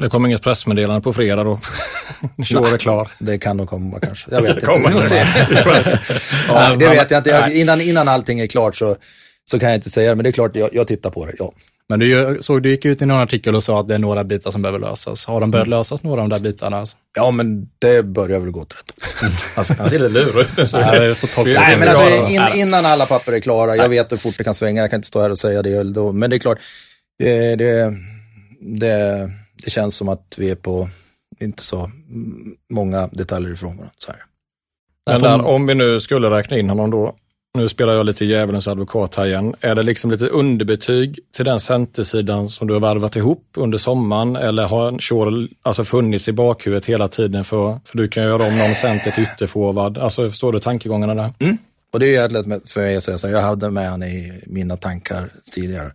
Det 0.00 0.08
kommer 0.08 0.28
inget 0.28 0.42
pressmeddelande 0.42 1.00
på 1.00 1.12
fredag 1.12 1.44
då? 1.44 1.58
Kör 2.44 2.74
är 2.74 2.78
klar. 2.78 3.10
Det 3.18 3.38
kan 3.38 3.56
nog 3.56 3.68
komma 3.68 3.98
kanske. 4.00 4.30
Jag 4.30 4.42
vet 4.42 4.50
inte. 4.50 4.66
ja, 6.48 6.76
det 6.78 6.88
vet 6.88 7.10
jag 7.10 7.18
inte. 7.18 7.30
Jag, 7.30 7.52
innan, 7.54 7.80
innan 7.80 8.08
allting 8.08 8.40
är 8.40 8.46
klart 8.46 8.76
så, 8.76 8.96
så 9.50 9.58
kan 9.58 9.68
jag 9.68 9.76
inte 9.76 9.90
säga 9.90 10.10
det, 10.10 10.14
men 10.14 10.24
det 10.24 10.30
är 10.30 10.32
klart 10.32 10.56
jag, 10.56 10.70
jag 10.72 10.86
tittar 10.86 11.10
på 11.10 11.26
det. 11.26 11.32
Ja. 11.38 11.52
Men 11.88 11.98
du, 11.98 12.38
såg, 12.40 12.62
du 12.62 12.70
gick 12.70 12.84
ut 12.84 13.02
i 13.02 13.06
någon 13.06 13.20
artikel 13.20 13.54
och 13.54 13.64
sa 13.64 13.80
att 13.80 13.88
det 13.88 13.94
är 13.94 13.98
några 13.98 14.24
bitar 14.24 14.50
som 14.50 14.62
behöver 14.62 14.78
lösas. 14.78 15.26
Har 15.26 15.40
de 15.40 15.50
börjat 15.50 15.66
mm. 15.66 15.78
lösas, 15.78 16.02
några 16.02 16.22
av 16.22 16.28
de 16.28 16.38
där 16.38 16.50
bitarna? 16.50 16.84
Ja, 17.16 17.30
men 17.30 17.68
det 17.78 18.02
börjar 18.02 18.40
väl 18.40 18.50
gå 18.50 18.60
åt 18.60 18.74
rätt 18.74 18.92
alltså, 19.54 19.74
Han 19.78 19.90
ser 19.90 19.98
lite 19.98 20.12
lurig 20.12 20.46
ut. 20.58 20.72
Nej, 21.44 21.76
men 21.76 21.88
alltså, 21.88 22.32
in, 22.32 22.42
innan 22.54 22.86
alla 22.86 23.06
papper 23.06 23.32
är 23.32 23.40
klara, 23.40 23.76
jag 23.76 23.88
vet 23.88 24.12
hur 24.12 24.16
fort 24.16 24.34
det 24.38 24.44
kan 24.44 24.54
svänga, 24.54 24.80
jag 24.80 24.90
kan 24.90 24.98
inte 24.98 25.08
stå 25.08 25.20
här 25.20 25.30
och 25.30 25.38
säga 25.38 25.62
det. 25.62 26.12
Men 26.12 26.30
det 26.30 26.36
är 26.36 26.38
klart, 26.38 26.58
det, 27.18 27.56
det, 27.56 27.92
det, 29.64 29.70
känns 29.70 29.96
som 29.96 30.08
att 30.08 30.34
vi 30.38 30.50
är 30.50 30.54
på 30.54 30.88
inte 31.40 31.62
så 31.62 31.90
många 32.70 33.08
detaljer 33.12 33.52
ifrån 33.52 33.76
varandra. 33.76 33.94
Så 33.98 34.12
här. 34.12 34.22
Men 35.10 35.22
där, 35.22 35.46
om 35.46 35.66
vi 35.66 35.74
nu 35.74 36.00
skulle 36.00 36.30
räkna 36.30 36.58
in 36.58 36.68
honom 36.68 36.90
då, 36.90 37.14
nu 37.54 37.68
spelar 37.68 37.92
jag 37.92 38.06
lite 38.06 38.24
djävulens 38.24 38.68
advokat 38.68 39.14
här 39.14 39.26
igen. 39.26 39.54
Är 39.60 39.74
det 39.74 39.82
liksom 39.82 40.10
lite 40.10 40.26
underbetyg 40.26 41.18
till 41.36 41.44
den 41.44 41.60
centersidan 41.60 42.48
som 42.48 42.68
du 42.68 42.74
har 42.74 42.80
värvat 42.80 43.16
ihop 43.16 43.44
under 43.56 43.78
sommaren 43.78 44.36
eller 44.36 44.66
har 44.66 44.98
Shore 44.98 45.48
alltså 45.62 45.84
funnits 45.84 46.28
i 46.28 46.32
bakhuvudet 46.32 46.84
hela 46.84 47.08
tiden 47.08 47.44
för, 47.44 47.80
för 47.84 47.96
du 47.96 48.08
kan 48.08 48.22
göra 48.22 48.46
om 48.46 48.58
någon 48.58 48.74
center 48.74 49.10
till 49.10 49.22
ytterforward. 49.22 49.98
Alltså 49.98 50.30
förstår 50.30 50.52
du 50.52 50.60
tankegångarna 50.60 51.14
där? 51.14 51.32
Mm. 51.40 51.58
Och 51.92 52.00
det 52.00 52.16
är 52.16 52.22
ju 52.22 52.28
lätt 52.28 52.70
för 52.70 52.80
mig 52.80 52.96
att 52.96 53.02
säga 53.02 53.18
så, 53.18 53.28
jag 53.28 53.42
hade 53.42 53.70
med 53.70 53.90
honom 53.90 54.08
i 54.08 54.42
mina 54.46 54.76
tankar 54.76 55.32
tidigare. 55.52 55.90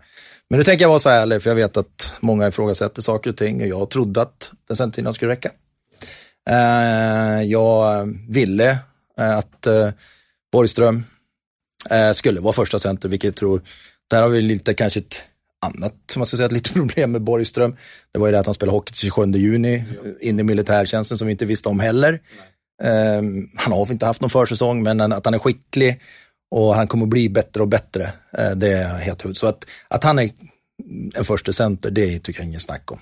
Men 0.54 0.58
nu 0.58 0.64
tänker 0.64 0.84
jag 0.86 0.90
vara 0.90 1.00
så 1.00 1.10
ärlig, 1.10 1.42
för 1.42 1.50
jag 1.50 1.56
vet 1.56 1.78
att 1.78 2.14
många 2.20 2.48
ifrågasätter 2.48 3.02
saker 3.02 3.30
och 3.30 3.38
ting 3.38 3.62
och 3.62 3.68
jag 3.68 3.90
trodde 3.90 4.22
att 4.22 4.52
den 4.68 4.78
centersidan 4.78 5.14
skulle 5.14 5.32
räcka. 5.32 5.52
Uh, 6.50 7.44
jag 7.44 8.08
ville 8.30 8.72
uh, 9.20 9.38
att 9.38 9.68
uh, 9.68 9.90
Borgström, 10.52 11.04
eh, 11.90 12.12
skulle 12.12 12.40
vara 12.40 12.54
första 12.54 12.80
center, 12.80 13.10
vilket 13.10 13.28
jag 13.28 13.36
tror, 13.36 13.62
där 14.10 14.22
har 14.22 14.30
vi 14.30 14.42
lite 14.42 14.74
kanske 14.74 15.00
ett 15.00 15.24
annat, 15.66 16.14
man 16.18 16.26
ska 16.26 16.38
säga, 16.38 16.48
ett 16.48 16.52
litet 16.52 16.74
problem 16.80 17.12
med 17.12 17.22
Borgström. 17.22 17.76
Det 18.12 18.20
var 18.20 18.28
ju 18.28 18.32
det 18.32 18.40
att 18.40 18.46
han 18.46 18.56
spelade 18.56 18.78
hockey 18.78 18.94
till 18.94 19.02
27 19.02 19.32
juni, 19.32 19.84
in 20.22 20.40
i 20.40 20.44
militärtjänsten 20.44 21.18
som 21.18 21.28
vi 21.28 21.32
inte 21.32 21.46
visste 21.46 21.70
om 21.70 21.80
heller. 21.80 22.20
Um, 22.84 23.50
han 23.56 23.74
har 23.74 23.92
inte 23.92 24.06
haft 24.06 24.22
någon 24.22 24.30
försäsong, 24.30 24.84
men 24.84 25.02
att 25.02 25.26
han 25.26 25.34
är 25.34 25.40
skicklig 25.40 26.02
och 26.56 26.76
han 26.76 26.88
kommer 26.88 27.06
bli 27.06 27.30
bättre 27.30 27.62
och 27.62 27.68
bättre, 27.68 28.04
eh, 28.38 28.52
det 28.56 28.72
är 28.72 29.00
helt 29.00 29.26
huvud. 29.26 29.38
Så 29.38 29.48
att, 29.48 29.66
att 29.88 30.04
han 30.04 30.20
är 30.20 30.30
en 31.18 31.26
första 31.26 31.52
center, 31.52 31.92
det 31.92 32.20
tycker 32.20 32.40
jag 32.40 32.48
inget 32.48 32.62
snack 32.62 32.92
om. 32.92 33.00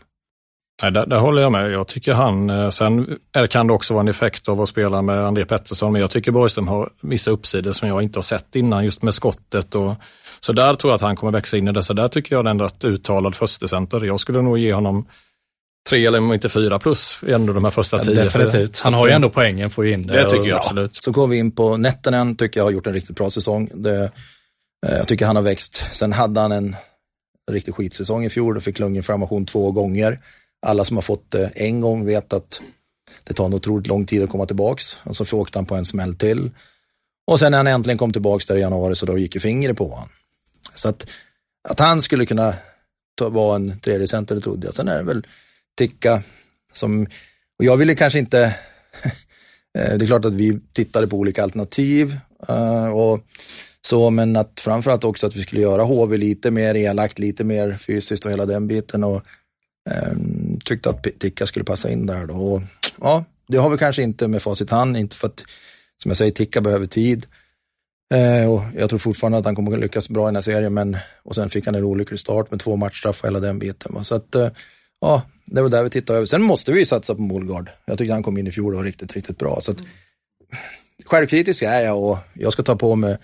Nej, 0.81 0.91
där, 0.91 1.05
där, 1.05 1.17
håller 1.17 1.41
jag 1.41 1.51
med. 1.51 1.71
Jag 1.71 1.87
tycker 1.87 2.13
han, 2.13 2.49
eh, 2.49 2.69
sen 2.69 3.17
kan 3.49 3.67
det 3.67 3.73
också 3.73 3.93
vara 3.93 4.01
en 4.01 4.07
effekt 4.07 4.49
av 4.49 4.61
att 4.61 4.69
spela 4.69 5.01
med 5.01 5.25
André 5.25 5.45
Pettersson, 5.45 5.91
men 5.91 6.01
jag 6.01 6.11
tycker 6.11 6.31
Borgström 6.31 6.67
har 6.67 6.89
vissa 7.01 7.31
uppsidor 7.31 7.71
som 7.71 7.87
jag 7.87 8.01
inte 8.01 8.17
har 8.17 8.23
sett 8.23 8.55
innan, 8.55 8.85
just 8.85 9.01
med 9.01 9.13
skottet 9.13 9.75
och 9.75 9.93
så 10.39 10.53
där 10.53 10.73
tror 10.73 10.91
jag 10.91 10.95
att 10.95 11.01
han 11.01 11.15
kommer 11.15 11.31
växa 11.31 11.57
in 11.57 11.67
i 11.67 11.71
det. 11.71 11.83
Så 11.83 11.93
där 11.93 12.07
tycker 12.07 12.35
jag 12.35 12.47
ändå 12.47 12.65
att 12.65 12.83
uttalad 12.83 13.35
förstecenter. 13.35 14.05
Jag 14.05 14.19
skulle 14.19 14.41
nog 14.41 14.57
ge 14.57 14.73
honom 14.73 15.05
tre 15.89 16.05
eller 16.05 16.17
om 16.17 16.33
inte 16.33 16.49
fyra 16.49 16.79
plus 16.79 17.17
ändå 17.27 17.53
de 17.53 17.63
här 17.63 17.71
första 17.71 18.03
tio. 18.03 18.23
definitivt. 18.23 18.79
Han 18.79 18.93
har 18.93 19.07
ju 19.07 19.13
ändå 19.13 19.29
poängen, 19.29 19.69
får 19.69 19.85
ju 19.85 19.93
in 19.93 20.07
det. 20.07 20.13
Det 20.13 20.29
tycker 20.29 20.49
jag 20.49 20.61
absolut. 20.61 20.95
Så 20.95 21.11
går 21.11 21.27
vi 21.27 21.37
in 21.37 21.51
på 21.51 21.77
Nettenen, 21.77 22.35
tycker 22.35 22.59
jag 22.59 22.65
har 22.65 22.71
gjort 22.71 22.87
en 22.87 22.93
riktigt 22.93 23.15
bra 23.15 23.31
säsong. 23.31 23.69
Det, 23.73 24.11
eh, 24.87 24.97
jag 24.97 25.07
tycker 25.07 25.25
han 25.25 25.35
har 25.35 25.43
växt. 25.43 25.75
Sen 25.91 26.13
hade 26.13 26.39
han 26.39 26.51
en 26.51 26.75
riktig 27.51 27.75
skitsäsong 27.75 28.25
i 28.25 28.29
fjol 28.29 28.57
och 28.57 28.63
fick 28.63 28.79
lunginflammation 28.79 29.45
två 29.45 29.71
gånger. 29.71 30.19
Alla 30.65 30.85
som 30.85 30.97
har 30.97 31.01
fått 31.01 31.31
det 31.31 31.51
en 31.55 31.81
gång 31.81 32.05
vet 32.05 32.33
att 32.33 32.61
det 33.23 33.33
tar 33.33 33.45
en 33.45 33.53
otroligt 33.53 33.87
lång 33.87 34.05
tid 34.05 34.23
att 34.23 34.29
komma 34.29 34.45
tillbaks. 34.45 34.97
Och 35.03 35.17
så 35.17 35.37
åkte 35.37 35.57
han 35.57 35.65
på 35.65 35.75
en 35.75 35.85
smäll 35.85 36.15
till. 36.15 36.51
Och 37.27 37.39
sen 37.39 37.51
när 37.51 37.57
han 37.57 37.67
äntligen 37.67 37.97
kom 37.97 38.13
tillbaks 38.13 38.47
där 38.47 38.55
i 38.55 38.59
januari 38.59 38.95
så 38.95 39.05
då 39.05 39.17
gick 39.17 39.35
ju 39.35 39.41
fingret 39.41 39.77
på 39.77 39.87
honom. 39.87 40.09
Så 40.75 40.89
att, 40.89 41.07
att 41.69 41.79
han 41.79 42.01
skulle 42.01 42.25
kunna 42.25 42.53
ta, 43.15 43.29
vara 43.29 43.55
en 43.55 43.79
tredje 43.79 44.07
center, 44.07 44.35
det 44.35 44.41
trodde 44.41 44.67
jag. 44.67 44.75
Sen 44.75 44.87
är 44.87 44.97
det 44.97 45.03
väl 45.03 45.27
Ticka 45.81 46.21
som, 46.73 47.07
och 47.59 47.65
jag 47.65 47.77
ville 47.77 47.95
kanske 47.95 48.19
inte, 48.19 48.43
eh, 49.77 49.97
det 49.97 50.05
är 50.05 50.07
klart 50.07 50.25
att 50.25 50.33
vi 50.33 50.59
tittade 50.73 51.07
på 51.07 51.17
olika 51.17 51.43
alternativ. 51.43 52.17
Eh, 52.47 52.87
och 52.87 53.19
så, 53.87 54.09
men 54.09 54.35
att 54.35 54.59
framförallt 54.59 55.03
också 55.03 55.27
att 55.27 55.35
vi 55.35 55.41
skulle 55.41 55.61
göra 55.61 55.83
HV 55.83 56.17
lite 56.17 56.51
mer 56.51 56.75
elakt, 56.75 57.19
lite 57.19 57.43
mer 57.43 57.75
fysiskt 57.75 58.25
och 58.25 58.31
hela 58.31 58.45
den 58.45 58.67
biten. 58.67 59.03
Och 59.03 59.21
um, 60.11 60.59
tyckte 60.65 60.89
att 60.89 61.07
Ticka 61.19 61.45
skulle 61.45 61.65
passa 61.65 61.89
in 61.89 62.05
där 62.05 62.25
då. 62.25 62.33
Och, 62.33 62.61
ja, 62.99 63.25
det 63.47 63.57
har 63.57 63.69
vi 63.69 63.77
kanske 63.77 64.01
inte 64.01 64.27
med 64.27 64.41
facit 64.41 64.69
hand, 64.69 64.97
inte 64.97 65.15
för 65.15 65.27
att, 65.27 65.43
som 66.03 66.09
jag 66.09 66.17
säger, 66.17 66.31
Ticka 66.31 66.61
behöver 66.61 66.85
tid. 66.85 67.25
Eh, 68.13 68.51
och 68.51 68.61
jag 68.75 68.89
tror 68.89 68.99
fortfarande 68.99 69.37
att 69.37 69.45
han 69.45 69.55
kommer 69.55 69.73
att 69.73 69.79
lyckas 69.79 70.09
bra 70.09 70.23
i 70.23 70.27
den 70.27 70.35
här 70.35 70.41
serien, 70.41 70.73
men 70.73 70.97
och 71.23 71.35
sen 71.35 71.49
fick 71.49 71.65
han 71.65 71.75
en 71.75 71.83
olycklig 71.83 72.19
start 72.19 72.51
med 72.51 72.59
två 72.59 72.75
matchstraff 72.75 73.21
och 73.21 73.27
hela 73.27 73.39
den 73.39 73.59
biten. 73.59 73.93
Va? 73.93 74.03
Så 74.03 74.15
att, 74.15 74.35
eh, 74.35 74.49
ja, 75.01 75.21
det 75.51 75.61
var 75.61 75.69
där 75.69 75.83
vi 75.83 75.89
tittade 75.89 76.17
över. 76.17 76.25
Sen 76.25 76.41
måste 76.41 76.71
vi 76.71 76.79
ju 76.79 76.85
satsa 76.85 77.15
på 77.15 77.21
Molgard. 77.21 77.69
Jag 77.85 77.97
tyckte 77.97 78.13
han 78.13 78.23
kom 78.23 78.37
in 78.37 78.47
i 78.47 78.51
fjol 78.51 78.73
och 78.73 78.77
var 78.77 78.85
riktigt, 78.85 79.13
riktigt 79.13 79.37
bra. 79.37 79.59
Så 79.61 79.71
att, 79.71 79.77
självkritisk 81.05 81.63
är 81.63 81.81
jag 81.81 82.03
och 82.03 82.17
jag 82.33 82.53
ska 82.53 82.63
ta 82.63 82.75
på 82.75 82.95
mig 82.95 83.17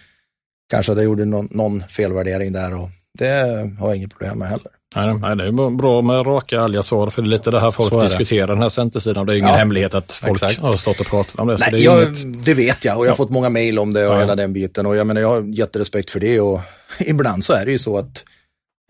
kanske 0.69 0.91
att 0.91 0.97
jag 0.97 1.05
gjorde 1.05 1.25
någon, 1.25 1.47
någon 1.51 1.83
felvärdering 1.89 2.53
där 2.53 2.73
och 2.73 2.89
det 3.19 3.71
har 3.79 3.87
jag 3.87 3.95
inget 3.95 4.09
problem 4.09 4.39
med 4.39 4.47
heller. 4.47 4.71
Nej, 4.95 5.35
det 5.35 5.47
är 5.47 5.77
bra 5.77 6.01
med 6.01 6.27
raka, 6.27 6.61
ärliga 6.61 6.83
svar, 6.83 7.09
för 7.09 7.21
det 7.21 7.27
är 7.27 7.29
lite 7.29 7.51
det 7.51 7.59
här 7.59 7.71
folk 7.71 8.03
diskuterar, 8.03 8.47
den 8.47 8.61
här 8.61 8.69
centersidan. 8.69 9.25
Det 9.25 9.33
är 9.33 9.37
ingen 9.37 9.49
ja. 9.49 9.55
hemlighet 9.55 9.93
att 9.93 10.11
folk 10.11 10.33
Exakt. 10.33 10.59
har 10.59 10.71
stått 10.71 10.99
och 10.99 11.05
pratat 11.05 11.39
om 11.39 11.47
det. 11.47 11.57
Nej, 11.59 11.71
det, 11.71 11.77
jag, 11.77 12.03
inget... 12.03 12.45
det, 12.45 12.53
vet 12.53 12.85
jag 12.85 12.97
och 12.97 13.05
jag 13.05 13.09
har 13.09 13.13
ja. 13.13 13.15
fått 13.15 13.29
många 13.29 13.49
mejl 13.49 13.79
om 13.79 13.93
det 13.93 14.07
och 14.07 14.13
ja. 14.13 14.19
hela 14.19 14.35
den 14.35 14.53
biten. 14.53 14.85
Och 14.85 14.95
jag 14.95 15.07
menar, 15.07 15.21
jag 15.21 15.29
har 15.29 15.41
jätterespekt 15.41 16.09
för 16.09 16.19
det 16.19 16.39
och 16.39 16.61
ibland 16.99 17.43
så 17.43 17.53
är 17.53 17.65
det 17.65 17.71
ju 17.71 17.79
så 17.79 17.97
att 17.97 18.23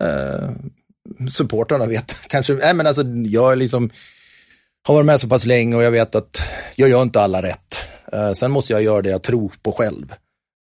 eh, 0.04 0.48
supportrarna 1.30 1.86
vet 1.86 2.16
kanske, 2.28 2.54
nej 2.54 2.74
men 2.74 2.86
alltså 2.86 3.02
jag 3.26 3.58
liksom 3.58 3.90
har 4.86 4.94
varit 4.94 5.06
med 5.06 5.20
så 5.20 5.28
pass 5.28 5.46
länge 5.46 5.76
och 5.76 5.82
jag 5.82 5.90
vet 5.90 6.14
att 6.14 6.42
jag 6.76 6.88
gör 6.88 7.02
inte 7.02 7.20
alla 7.20 7.42
rätt. 7.42 7.76
Eh, 8.12 8.32
sen 8.32 8.50
måste 8.50 8.72
jag 8.72 8.82
göra 8.82 9.02
det 9.02 9.10
jag 9.10 9.22
tror 9.22 9.52
på 9.62 9.72
själv. 9.72 10.14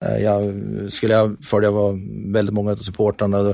Eh, 0.05 0.17
jag, 0.17 0.53
skulle 0.89 1.13
jag, 1.13 1.38
det 1.62 1.69
var 1.69 1.99
väldigt 2.34 2.53
många 2.53 2.71
av 2.71 2.75
supportrarna, 2.75 3.43
då, 3.43 3.53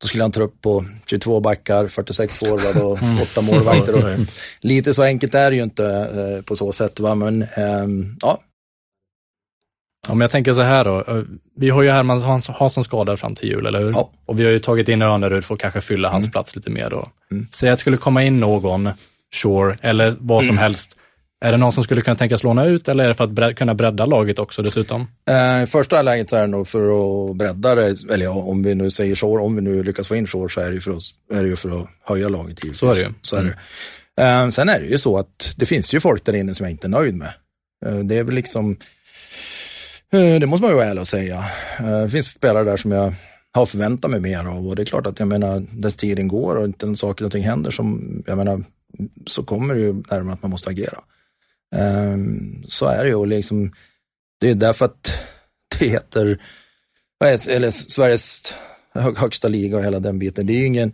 då 0.00 0.06
skulle 0.06 0.24
han 0.24 0.32
ta 0.32 0.42
upp 0.42 0.60
på 0.60 0.84
22 1.06 1.40
backar, 1.40 1.88
46 1.88 2.36
forward 2.36 2.76
och 2.76 2.92
8 2.92 3.40
mm. 3.40 3.54
målvakter. 3.54 3.94
Och 4.20 4.26
lite 4.60 4.94
så 4.94 5.02
enkelt 5.02 5.34
är 5.34 5.50
det 5.50 5.56
ju 5.56 5.62
inte 5.62 5.84
eh, 5.86 6.44
på 6.44 6.56
så 6.56 6.72
sätt, 6.72 7.00
va? 7.00 7.14
men 7.14 7.42
ähm, 7.56 8.16
ja. 8.20 8.42
Om 10.08 10.20
jag 10.20 10.30
tänker 10.30 10.52
så 10.52 10.62
här 10.62 10.84
då, 10.84 11.04
eh, 11.08 11.22
vi 11.56 11.70
har 11.70 11.82
ju 11.82 11.90
Herman 11.90 12.42
Hansson 12.48 12.84
skadad 12.84 13.18
fram 13.18 13.34
till 13.34 13.48
jul, 13.48 13.66
eller 13.66 13.80
hur? 13.80 13.92
Ja. 13.94 14.10
Och 14.26 14.40
vi 14.40 14.44
har 14.44 14.50
ju 14.50 14.58
tagit 14.58 14.88
in 14.88 15.02
Önerud 15.02 15.44
för 15.44 15.54
att 15.54 15.60
kanske 15.60 15.80
fylla 15.80 16.08
hans 16.08 16.24
mm. 16.24 16.32
plats 16.32 16.56
lite 16.56 16.70
mer 16.70 16.90
då. 16.90 17.08
Mm. 17.32 17.46
Säg 17.50 17.70
att 17.70 17.78
det 17.78 17.80
skulle 17.80 17.96
komma 17.96 18.24
in 18.24 18.40
någon, 18.40 18.88
Shore, 19.34 19.78
eller 19.82 20.16
vad 20.18 20.44
som 20.44 20.50
mm. 20.50 20.62
helst, 20.62 20.96
är 21.44 21.52
det 21.52 21.58
någon 21.58 21.72
som 21.72 21.84
skulle 21.84 22.00
kunna 22.00 22.16
tänkas 22.16 22.42
låna 22.42 22.64
ut 22.64 22.88
eller 22.88 23.04
är 23.04 23.08
det 23.08 23.14
för 23.14 23.24
att 23.24 23.30
bre 23.30 23.54
kunna 23.54 23.74
bredda 23.74 24.06
laget 24.06 24.38
också 24.38 24.62
dessutom? 24.62 25.06
Eh, 25.30 25.66
första 25.66 26.02
läget 26.02 26.32
är 26.32 26.40
det 26.40 26.46
nog 26.46 26.68
för 26.68 26.80
att 26.80 27.36
bredda 27.36 27.74
det, 27.74 27.96
eller 28.10 28.24
ja, 28.24 28.30
om 28.30 28.62
vi 28.62 28.74
nu 28.74 28.90
säger 28.90 29.14
så, 29.14 29.40
om 29.40 29.56
vi 29.56 29.62
nu 29.62 29.82
lyckas 29.82 30.08
få 30.08 30.16
in 30.16 30.26
Shore 30.26 30.48
så 30.48 30.60
är 30.60 30.68
det 30.68 30.74
ju 30.74 30.80
för, 30.80 30.90
oss, 30.90 31.14
är 31.32 31.42
det 31.42 31.56
för 31.56 31.80
att 31.80 31.88
höja 32.08 32.28
laget. 32.28 32.64
Givetvis. 32.64 32.78
Så 32.78 32.90
är 32.90 32.94
det 32.94 33.00
ju. 33.00 33.08
Så 33.22 33.36
är 33.36 33.42
det. 33.42 33.54
Mm. 34.20 34.48
Eh, 34.48 34.50
sen 34.50 34.68
är 34.68 34.80
det 34.80 34.86
ju 34.86 34.98
så 34.98 35.18
att 35.18 35.54
det 35.56 35.66
finns 35.66 35.94
ju 35.94 36.00
folk 36.00 36.24
där 36.24 36.32
inne 36.32 36.54
som 36.54 36.64
jag 36.64 36.70
inte 36.70 36.86
är 36.86 36.90
nöjd 36.90 37.14
med. 37.14 37.32
Eh, 37.86 37.98
det 37.98 38.18
är 38.18 38.24
väl 38.24 38.34
liksom, 38.34 38.70
eh, 38.70 38.76
Eh, 40.12 40.40
det 40.40 40.46
måste 40.46 40.62
man 40.62 40.70
ju 40.70 40.76
vara 40.76 40.86
ärlig 40.86 41.00
och 41.00 41.08
säga. 41.08 41.44
Eh, 41.78 42.02
det 42.02 42.10
finns 42.10 42.26
spelare 42.26 42.64
där 42.64 42.76
som 42.76 42.92
jag 42.92 43.14
har 43.52 43.66
förväntat 43.66 44.10
mig 44.10 44.20
mer 44.20 44.44
av 44.44 44.68
och 44.68 44.76
det 44.76 44.82
är 44.82 44.86
klart 44.86 45.06
att 45.06 45.18
jag 45.18 45.28
menar, 45.28 45.66
dess 45.72 45.96
tiden 45.96 46.28
går 46.28 46.56
och 46.56 46.64
inte 46.64 46.96
saker 46.96 47.24
och 47.24 47.32
ting 47.32 47.44
händer 47.44 47.70
som, 47.70 48.22
jag 48.26 48.38
menar, 48.38 48.64
så 49.26 49.42
kommer 49.42 49.74
det 49.74 49.80
ju 49.80 49.92
närmare 49.92 50.34
att 50.34 50.42
man 50.42 50.50
måste 50.50 50.70
agera. 50.70 50.98
Ehm, 51.76 52.64
så 52.68 52.86
är 52.86 53.04
det 53.04 53.08
ju. 53.08 53.14
och 53.14 53.26
Liksom, 53.26 53.72
det 54.40 54.50
är 54.50 54.54
därför 54.54 54.84
att 54.84 55.12
det 55.78 55.88
heter, 55.88 56.38
eller 57.48 57.70
Sveriges 57.70 58.54
högsta 58.94 59.48
liga 59.48 59.76
och 59.76 59.84
hela 59.84 60.00
den 60.00 60.18
biten. 60.18 60.46
Det 60.46 60.52
är 60.52 60.58
ju 60.58 60.66
ingen, 60.66 60.92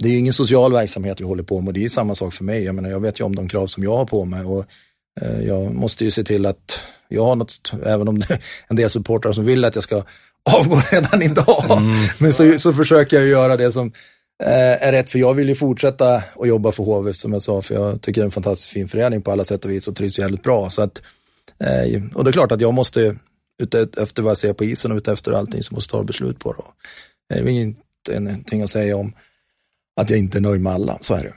det 0.00 0.08
är 0.08 0.18
ingen 0.18 0.32
social 0.32 0.72
verksamhet 0.72 1.20
vi 1.20 1.24
håller 1.24 1.42
på 1.42 1.60
med. 1.60 1.68
och 1.68 1.74
Det 1.74 1.84
är 1.84 1.88
samma 1.88 2.14
sak 2.14 2.34
för 2.34 2.44
mig. 2.44 2.64
Jag, 2.64 2.74
menar, 2.74 2.90
jag 2.90 3.00
vet 3.00 3.20
ju 3.20 3.24
om 3.24 3.34
de 3.34 3.48
krav 3.48 3.66
som 3.66 3.82
jag 3.82 3.96
har 3.96 4.06
på 4.06 4.24
mig 4.24 4.44
och 4.44 4.64
eh, 5.20 5.40
jag 5.40 5.74
måste 5.74 6.04
ju 6.04 6.10
se 6.10 6.22
till 6.22 6.46
att 6.46 6.80
jag 7.14 7.24
har 7.24 7.36
något, 7.36 7.72
även 7.84 8.08
om 8.08 8.18
det 8.18 8.30
är 8.30 8.38
en 8.68 8.76
del 8.76 8.90
supportrar 8.90 9.32
som 9.32 9.44
vill 9.44 9.64
att 9.64 9.74
jag 9.74 9.84
ska 9.84 10.02
avgå 10.50 10.82
redan 10.90 11.22
idag. 11.22 11.64
Mm. 11.70 11.92
Men 12.18 12.32
så, 12.32 12.58
så 12.58 12.72
försöker 12.72 13.16
jag 13.16 13.26
göra 13.26 13.56
det 13.56 13.72
som 13.72 13.92
Eh, 14.42 14.88
är 14.88 14.92
rätt, 14.92 15.10
för 15.10 15.18
jag 15.18 15.34
vill 15.34 15.48
ju 15.48 15.54
fortsätta 15.54 16.14
att 16.14 16.48
jobba 16.48 16.72
för 16.72 16.84
HV 16.84 17.12
som 17.12 17.32
jag 17.32 17.42
sa, 17.42 17.62
för 17.62 17.74
jag 17.74 18.02
tycker 18.02 18.20
det 18.20 18.22
är 18.22 18.26
en 18.26 18.30
fantastiskt 18.30 18.72
fin 18.72 18.88
förening 18.88 19.22
på 19.22 19.32
alla 19.32 19.44
sätt 19.44 19.64
och 19.64 19.70
vis 19.70 19.88
och 19.88 19.96
trivs 19.96 20.18
jävligt 20.18 20.42
bra. 20.42 20.70
Så 20.70 20.82
att, 20.82 21.02
eh, 21.58 22.02
och 22.14 22.24
det 22.24 22.30
är 22.30 22.32
klart 22.32 22.52
att 22.52 22.60
jag 22.60 22.74
måste, 22.74 23.16
efter 23.96 24.22
vad 24.22 24.30
jag 24.30 24.38
ser 24.38 24.52
på 24.52 24.64
isen 24.64 24.92
och 24.92 24.96
utefter 24.96 25.32
allting, 25.32 25.62
så 25.62 25.74
måste 25.74 25.96
jag 25.96 26.00
ta 26.00 26.06
beslut 26.06 26.38
på 26.38 26.52
det. 26.52 26.62
Det 27.34 27.40
är 27.40 27.48
inte 27.48 28.20
någonting 28.20 28.62
att 28.62 28.70
säga 28.70 28.96
om 28.96 29.12
att 30.00 30.10
jag 30.10 30.18
inte 30.18 30.38
är 30.38 30.42
nöjd 30.42 30.60
med 30.60 30.72
alla, 30.72 30.98
så 31.00 31.14
är 31.14 31.22
det. 31.22 31.34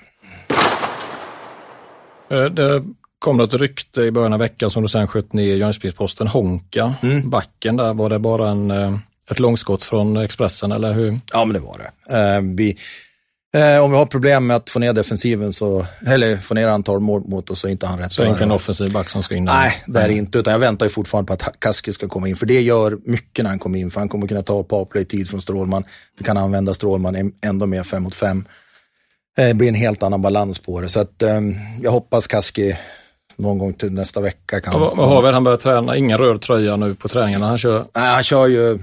Eh, 2.36 2.46
det 2.46 2.82
kom 3.26 3.40
ett 3.40 3.54
rykte 3.54 4.02
i 4.02 4.12
början 4.12 4.34
av 4.34 4.40
veckan 4.40 4.70
som 4.70 4.84
du 4.84 4.90
sen 4.90 5.08
sköt 5.08 5.34
ner 5.34 5.44
i 5.44 5.58
Jönköpings-Posten, 5.58 6.28
Honka, 6.28 6.94
mm. 7.04 7.30
backen 7.30 7.76
där, 7.76 7.94
var 7.94 8.10
det 8.10 8.20
bara 8.20 8.50
en 8.50 8.72
ett 9.32 9.40
långskott 9.40 9.84
från 9.84 10.18
Expressen, 10.18 10.72
eller 10.72 10.94
hur? 10.94 11.20
Ja, 11.34 11.46
men 11.46 11.54
det 11.54 11.60
var 11.60 11.78
det. 11.78 12.18
Eh, 12.18 12.42
vi, 12.42 12.78
eh, 13.56 13.84
om 13.84 13.92
vi 13.92 13.98
har 13.98 14.06
problem 14.06 14.48
med 14.48 14.56
att 14.56 14.70
få 14.70 14.80
ner 14.80 14.94
defensiven, 14.94 15.54
så, 15.54 15.86
eller 16.08 16.38
få 16.38 16.54
ner 16.54 16.68
antal 16.68 17.00
mål 17.00 17.24
mot 17.28 17.50
oss, 17.50 17.60
så 17.60 17.68
är 17.68 17.72
inte 17.72 17.88
han 17.88 18.00
rätt. 18.00 18.14
Så 18.14 18.22
det 18.22 18.28
är 18.28 18.32
inte 18.32 18.44
en 18.44 18.52
offensiv 18.52 18.92
back 18.92 19.10
som 19.10 19.24
ska 19.24 19.36
in? 19.36 19.44
Nej, 19.44 19.84
det 19.86 20.00
är 20.00 20.08
det 20.08 20.14
inte, 20.14 20.38
utan 20.38 20.52
jag 20.52 20.60
väntar 20.60 20.86
ju 20.86 20.90
fortfarande 20.90 21.28
på 21.28 21.34
att 21.34 21.60
Kaski 21.60 21.94
ska 21.94 22.08
komma 22.08 22.28
in, 22.28 22.36
för 22.36 22.46
det 22.46 22.62
gör 22.62 22.98
mycket 23.06 23.44
när 23.44 23.50
han 23.50 23.60
kommer 23.60 23.80
in, 23.80 23.92
för 23.92 24.00
han 24.00 24.10
kommer 24.10 24.28
kunna 24.28 24.44
ta 24.44 24.64
powerplay-tid 24.64 25.30
från 25.30 25.42
Strålman. 25.42 25.84
Vi 26.18 26.26
kan 26.26 26.38
använda 26.38 26.74
Strålman 26.74 27.32
ändå 27.46 27.66
mer 27.66 27.84
fem 27.84 28.04
mot 28.04 28.16
fem. 28.16 28.46
Eh, 29.38 29.48
det 29.48 29.54
blir 29.54 29.68
en 29.68 29.76
helt 29.76 30.04
annan 30.04 30.22
balans 30.22 30.60
på 30.60 30.82
det, 30.82 30.90
så 30.90 31.00
att 31.00 31.22
eh, 31.22 31.42
jag 31.82 31.92
hoppas 31.92 32.28
Kaski 32.28 32.78
någon 33.38 33.58
gång 33.58 33.74
till 33.74 33.92
nästa 33.92 34.22
vecka. 34.22 34.62
Kan 34.62 34.80
vad, 34.80 34.98
vad 34.98 35.10
har 35.10 35.22
vi? 35.22 35.32
Han 35.32 35.44
börjar 35.44 35.58
träna, 35.58 35.98
ingen 35.98 36.18
röd 36.18 36.42
tröja 36.42 36.76
nu 36.76 36.96
på 36.96 37.08
träningarna. 37.08 37.48
Han 37.48 37.58
kör... 37.58 37.86
Nej, 37.96 38.14
han 38.14 38.24
kör 38.24 38.48
ju 38.48 38.80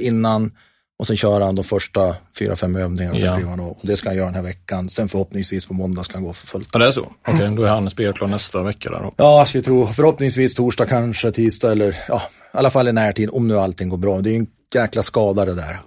innan 0.00 0.52
och 0.98 1.06
sen 1.06 1.16
kör 1.16 1.40
han 1.40 1.54
de 1.54 1.64
första 1.64 2.16
fyra, 2.38 2.56
fem 2.56 2.76
övningarna. 2.76 3.18
Ja. 3.18 3.48
Han 3.48 3.60
och 3.60 3.78
det 3.82 3.96
ska 3.96 4.08
han 4.08 4.16
göra 4.16 4.26
den 4.26 4.34
här 4.34 4.42
veckan. 4.42 4.90
Sen 4.90 5.08
förhoppningsvis 5.08 5.66
på 5.66 5.74
måndag 5.74 6.02
ska 6.02 6.14
han 6.14 6.24
gå 6.24 6.32
för 6.32 6.46
fullt. 6.46 6.68
Ja, 6.72 6.78
det 6.78 6.86
är 6.86 6.90
så? 6.90 7.00
Okej, 7.00 7.34
okay, 7.34 7.48
då 7.48 7.62
är 7.62 7.68
han 7.68 7.90
spelklar 7.90 8.28
nästa 8.28 8.62
vecka 8.62 8.90
där 8.90 8.98
då. 8.98 9.14
Ja, 9.16 9.38
jag 9.38 9.48
skulle 9.48 9.64
tro. 9.64 9.86
Förhoppningsvis 9.86 10.54
torsdag 10.54 10.86
kanske, 10.86 11.30
tisdag 11.30 11.72
eller 11.72 11.96
ja, 12.08 12.22
i 12.54 12.56
alla 12.56 12.70
fall 12.70 12.88
i 12.88 12.92
närtid 12.92 13.28
om 13.32 13.48
nu 13.48 13.58
allting 13.58 13.88
går 13.88 13.98
bra. 13.98 14.20
Det 14.20 14.30
är 14.30 14.36
en 14.36 14.46
jäkla 14.74 15.02
skada 15.02 15.44
det 15.44 15.54
där. 15.54 15.80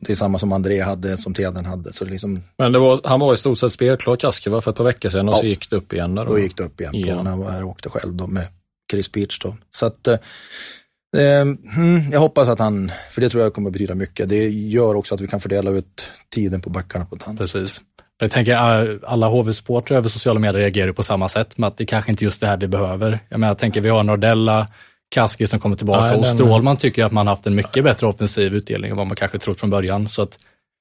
Det 0.00 0.12
är 0.12 0.16
samma 0.16 0.38
som 0.38 0.52
André 0.52 0.80
hade, 0.80 1.16
som 1.16 1.34
Teden 1.34 1.64
hade. 1.64 1.92
Så 1.92 2.04
liksom... 2.04 2.42
Men 2.58 2.72
var, 2.72 3.00
han 3.04 3.20
var 3.20 3.34
i 3.34 3.36
stort 3.36 3.58
sett 3.58 3.72
spelklar, 3.72 4.16
Kaski, 4.16 4.50
för 4.50 4.70
ett 4.70 4.76
par 4.76 4.84
veckor 4.84 5.08
sedan 5.08 5.28
och 5.28 5.34
ja. 5.34 5.38
så 5.38 5.46
gick 5.46 5.70
det 5.70 5.76
upp 5.76 5.92
igen? 5.92 6.14
Då, 6.14 6.24
då 6.24 6.38
gick 6.38 6.56
det 6.56 6.62
upp 6.62 6.80
igen. 6.80 6.92
På, 6.92 7.22
när 7.22 7.30
han 7.30 7.38
var 7.38 7.50
här 7.50 7.62
och 7.62 7.70
åkte 7.70 7.88
själv 7.88 8.14
då 8.14 8.26
med 8.26 8.46
Chris 8.90 9.12
Beach 9.12 9.38
då. 9.38 9.56
Så 9.70 9.86
att, 9.86 10.08
eh, 10.08 11.40
mm, 11.76 12.12
jag 12.12 12.20
hoppas 12.20 12.48
att 12.48 12.58
han, 12.58 12.92
för 13.10 13.20
det 13.20 13.28
tror 13.28 13.42
jag 13.42 13.54
kommer 13.54 13.70
betyda 13.70 13.94
mycket. 13.94 14.28
Det 14.28 14.48
gör 14.48 14.94
också 14.94 15.14
att 15.14 15.20
vi 15.20 15.28
kan 15.28 15.40
fördela 15.40 15.70
ut 15.70 16.10
tiden 16.34 16.60
på 16.60 16.70
backarna 16.70 17.04
på 17.04 17.16
ett 17.16 17.28
annat 17.28 17.38
Precis. 17.38 17.80
Jag 18.20 18.30
tänker 18.30 18.52
äh, 18.52 18.96
alla 19.02 19.28
HV-supportrar 19.28 19.96
över 19.96 20.08
sociala 20.08 20.40
medier 20.40 20.60
reagerar 20.60 20.92
på 20.92 21.02
samma 21.02 21.28
sätt, 21.28 21.58
med 21.58 21.68
att 21.68 21.76
det 21.76 21.86
kanske 21.86 22.10
inte 22.10 22.22
är 22.22 22.26
just 22.26 22.40
det 22.40 22.46
här 22.46 22.56
vi 22.56 22.68
behöver. 22.68 23.18
Jag 23.28 23.40
menar, 23.40 23.50
jag 23.50 23.58
tänker 23.58 23.80
vi 23.80 23.88
har 23.88 24.02
Nordella, 24.02 24.68
Kaski 25.08 25.46
som 25.46 25.58
kommer 25.60 25.76
tillbaka 25.76 26.00
Nej, 26.00 26.16
och 26.16 26.26
Strålman 26.26 26.76
tycker 26.76 27.04
att 27.04 27.12
man 27.12 27.26
haft 27.26 27.46
en 27.46 27.54
mycket 27.54 27.84
bättre 27.84 28.06
offensiv 28.06 28.54
utdelning 28.54 28.90
än 28.90 28.96
vad 28.96 29.06
man 29.06 29.16
kanske 29.16 29.38
trott 29.38 29.60
från 29.60 29.70
början. 29.70 30.08
Så 30.08 30.22
att 30.22 30.38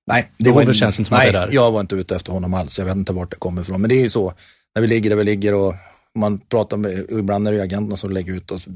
nej, 0.07 0.31
det, 0.37 0.51
var, 0.51 0.73
känns 0.73 0.99
inte 0.99 1.09
som 1.09 1.17
nej, 1.17 1.31
det 1.31 1.39
där. 1.39 1.49
jag 1.51 1.71
var 1.71 1.81
inte 1.81 1.95
ute 1.95 2.15
efter 2.15 2.31
honom 2.31 2.53
alls. 2.53 2.79
Jag 2.79 2.85
vet 2.85 2.95
inte 2.95 3.13
vart 3.13 3.31
det 3.31 3.35
kommer 3.35 3.61
ifrån. 3.61 3.81
Men 3.81 3.89
det 3.89 3.95
är 3.95 4.03
ju 4.03 4.09
så, 4.09 4.33
när 4.75 4.81
vi 4.81 4.87
ligger 4.87 5.09
där 5.09 5.17
vi 5.17 5.23
ligger 5.23 5.53
och 5.53 5.73
man 6.19 6.39
pratar 6.39 6.77
med, 6.77 7.05
ibland 7.09 7.47
är 7.47 7.51
det 7.51 7.63
agenterna 7.63 7.97
som 7.97 8.11
lägger 8.11 8.33
ut 8.33 8.51
oss. 8.51 8.67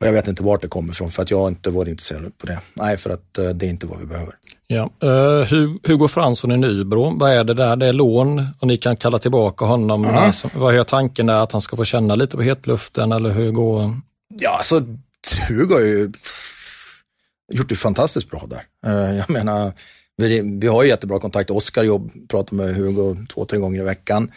Och 0.00 0.06
jag 0.06 0.12
vet 0.12 0.28
inte 0.28 0.42
vart 0.42 0.62
det 0.62 0.68
kommer 0.68 0.92
ifrån 0.92 1.10
för 1.10 1.22
att 1.22 1.30
jag 1.30 1.48
inte 1.48 1.70
varit 1.70 1.88
intresserad 1.88 2.38
på 2.38 2.46
det. 2.46 2.58
Nej, 2.74 2.96
för 2.96 3.10
att 3.10 3.38
uh, 3.40 3.48
det 3.48 3.66
är 3.66 3.70
inte 3.70 3.86
vad 3.86 3.98
vi 3.98 4.06
behöver. 4.06 4.34
Ja. 4.66 4.90
Uh, 5.04 5.44
Hugo 5.82 6.08
Fransson 6.08 6.52
i 6.52 6.56
Nybro, 6.56 7.18
vad 7.18 7.30
är 7.30 7.44
det 7.44 7.54
där? 7.54 7.76
Det 7.76 7.86
är 7.86 7.92
lån 7.92 8.46
och 8.60 8.66
ni 8.66 8.76
kan 8.76 8.96
kalla 8.96 9.18
tillbaka 9.18 9.64
honom. 9.64 10.04
Mm. 10.04 10.16
Alltså, 10.16 10.50
vad 10.54 10.74
är 10.74 10.84
tanken 10.84 11.26
där? 11.26 11.34
Att 11.34 11.52
han 11.52 11.60
ska 11.60 11.76
få 11.76 11.84
känna 11.84 12.14
lite 12.14 12.36
på 12.36 12.42
hetluften 12.42 13.12
eller 13.12 13.30
hur 13.30 13.50
går? 13.50 14.00
Ja, 14.38 14.56
alltså 14.56 14.86
Hugo 15.48 15.74
har 15.74 15.80
ju 15.80 16.12
gjort 17.52 17.68
det 17.68 17.74
fantastiskt 17.74 18.30
bra 18.30 18.48
där. 18.50 18.62
Eh, 18.86 19.16
jag 19.16 19.30
menar, 19.30 19.72
vi, 20.16 20.58
vi 20.60 20.66
har 20.66 20.82
ju 20.82 20.88
jättebra 20.88 21.20
kontakt. 21.20 21.50
Oskar 21.50 22.26
pratar 22.28 22.56
med 22.56 22.74
Hugo 22.74 23.26
två, 23.34 23.44
tre 23.44 23.58
gånger 23.58 23.80
i 23.80 23.84
veckan 23.84 24.32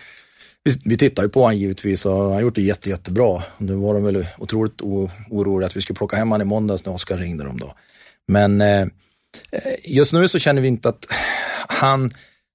vi, 0.64 0.82
vi 0.86 0.98
tittar 0.98 1.24
ju 1.24 1.30
på 1.30 1.42
honom 1.42 1.58
givetvis 1.58 2.06
och 2.06 2.16
han 2.16 2.32
har 2.32 2.42
gjort 2.42 2.56
det 2.56 2.62
jätte, 2.62 2.90
jättebra. 2.90 3.44
Nu 3.58 3.76
var 3.76 3.94
de 3.94 4.04
väl 4.04 4.28
otroligt 4.38 4.82
oroliga 5.30 5.68
att 5.68 5.76
vi 5.76 5.82
skulle 5.82 5.98
plocka 5.98 6.18
hem 6.18 6.32
honom 6.32 6.48
i 6.48 6.50
måndags 6.50 6.86
när 6.86 6.94
Oskar 6.94 7.18
ringde 7.18 7.44
dem 7.44 7.60
då. 7.60 7.74
Men 8.28 8.62
eh, 8.62 8.88
just 9.86 10.14
nu 10.14 10.28
så 10.28 10.40
känner 10.40 10.62
vi 10.62 10.68
inte 10.68 10.90
att 10.90 11.06
han, 11.68 12.10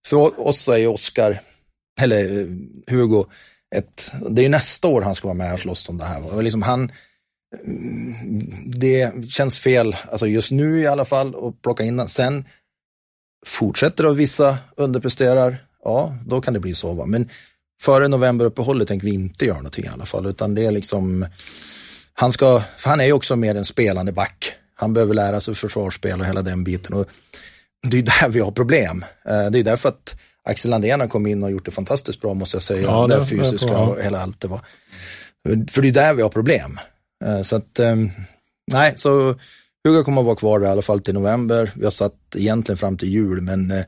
för 0.06 0.40
oss 0.40 0.68
är 0.68 0.76
ju 0.76 0.86
Oskar, 0.86 1.40
eller 2.00 2.40
eh, 2.40 2.46
Hugo, 2.90 3.24
ett, 3.76 4.12
det 4.30 4.44
är 4.44 4.48
nästa 4.48 4.88
år 4.88 5.02
han 5.02 5.14
ska 5.14 5.28
vara 5.28 5.38
med 5.38 5.54
och 5.54 5.60
slåss 5.60 5.88
om 5.88 5.98
det 5.98 6.04
här. 6.04 6.34
Och 6.34 6.42
liksom 6.42 6.62
han, 6.62 6.92
det 8.64 9.30
känns 9.30 9.58
fel, 9.58 9.96
alltså 10.10 10.26
just 10.26 10.50
nu 10.50 10.80
i 10.80 10.86
alla 10.86 11.04
fall, 11.04 11.34
att 11.48 11.62
plocka 11.62 11.84
in 11.84 11.96
den. 11.96 12.08
Sen 12.08 12.44
fortsätter 13.46 14.04
att 14.04 14.16
vissa 14.16 14.58
underpresterar, 14.76 15.56
ja, 15.84 16.16
då 16.26 16.40
kan 16.40 16.54
det 16.54 16.60
bli 16.60 16.74
så. 16.74 16.94
Va? 16.94 17.06
Men 17.06 17.28
före 17.80 18.08
novemberuppehållet 18.08 18.88
tänker 18.88 19.06
vi 19.06 19.14
inte 19.14 19.44
göra 19.44 19.56
någonting 19.56 19.84
i 19.84 19.88
alla 19.88 20.06
fall, 20.06 20.26
utan 20.26 20.54
det 20.54 20.66
är 20.66 20.70
liksom, 20.70 21.26
han 22.14 22.32
ska, 22.32 22.62
han 22.84 23.00
är 23.00 23.04
ju 23.04 23.12
också 23.12 23.36
mer 23.36 23.54
en 23.54 23.64
spelande 23.64 24.12
back. 24.12 24.54
Han 24.74 24.92
behöver 24.92 25.14
lära 25.14 25.40
sig 25.40 25.54
försvarsspel 25.54 26.20
och 26.20 26.26
hela 26.26 26.42
den 26.42 26.64
biten. 26.64 26.94
Och 26.94 27.06
det 27.86 27.98
är 27.98 28.02
där 28.02 28.28
vi 28.28 28.40
har 28.40 28.50
problem. 28.50 29.04
Eh, 29.28 29.50
det 29.50 29.58
är 29.58 29.64
därför 29.64 29.88
att 29.88 30.16
Axel 30.48 30.70
Landén 30.70 31.00
har 31.00 31.06
kommit 31.06 31.30
in 31.30 31.42
och 31.42 31.50
gjort 31.50 31.64
det 31.64 31.70
fantastiskt 31.70 32.20
bra 32.20 32.34
måste 32.34 32.54
jag 32.56 32.62
säga. 32.62 32.82
Ja, 32.82 33.06
det, 33.06 33.16
det 33.16 33.26
fysiska 33.26 33.78
och 33.78 34.02
hela 34.02 34.20
allt 34.20 34.40
det 34.40 34.48
var. 34.48 34.60
För 35.70 35.82
det 35.82 35.88
är 35.88 35.92
där 35.92 36.14
vi 36.14 36.22
har 36.22 36.28
problem. 36.28 36.78
Eh, 37.24 37.42
så 37.42 37.56
att, 37.56 37.78
ehm, 37.78 38.10
nej, 38.72 38.92
så 38.96 39.34
Hugo 39.84 40.04
kommer 40.04 40.20
att 40.20 40.26
vara 40.26 40.36
kvar 40.36 40.60
där, 40.60 40.66
i 40.66 40.70
alla 40.70 40.82
fall 40.82 41.00
till 41.00 41.14
november. 41.14 41.70
Vi 41.74 41.84
har 41.84 41.90
satt 41.90 42.14
egentligen 42.36 42.76
fram 42.78 42.98
till 42.98 43.08
jul, 43.08 43.40
men 43.40 43.70
eh, 43.70 43.84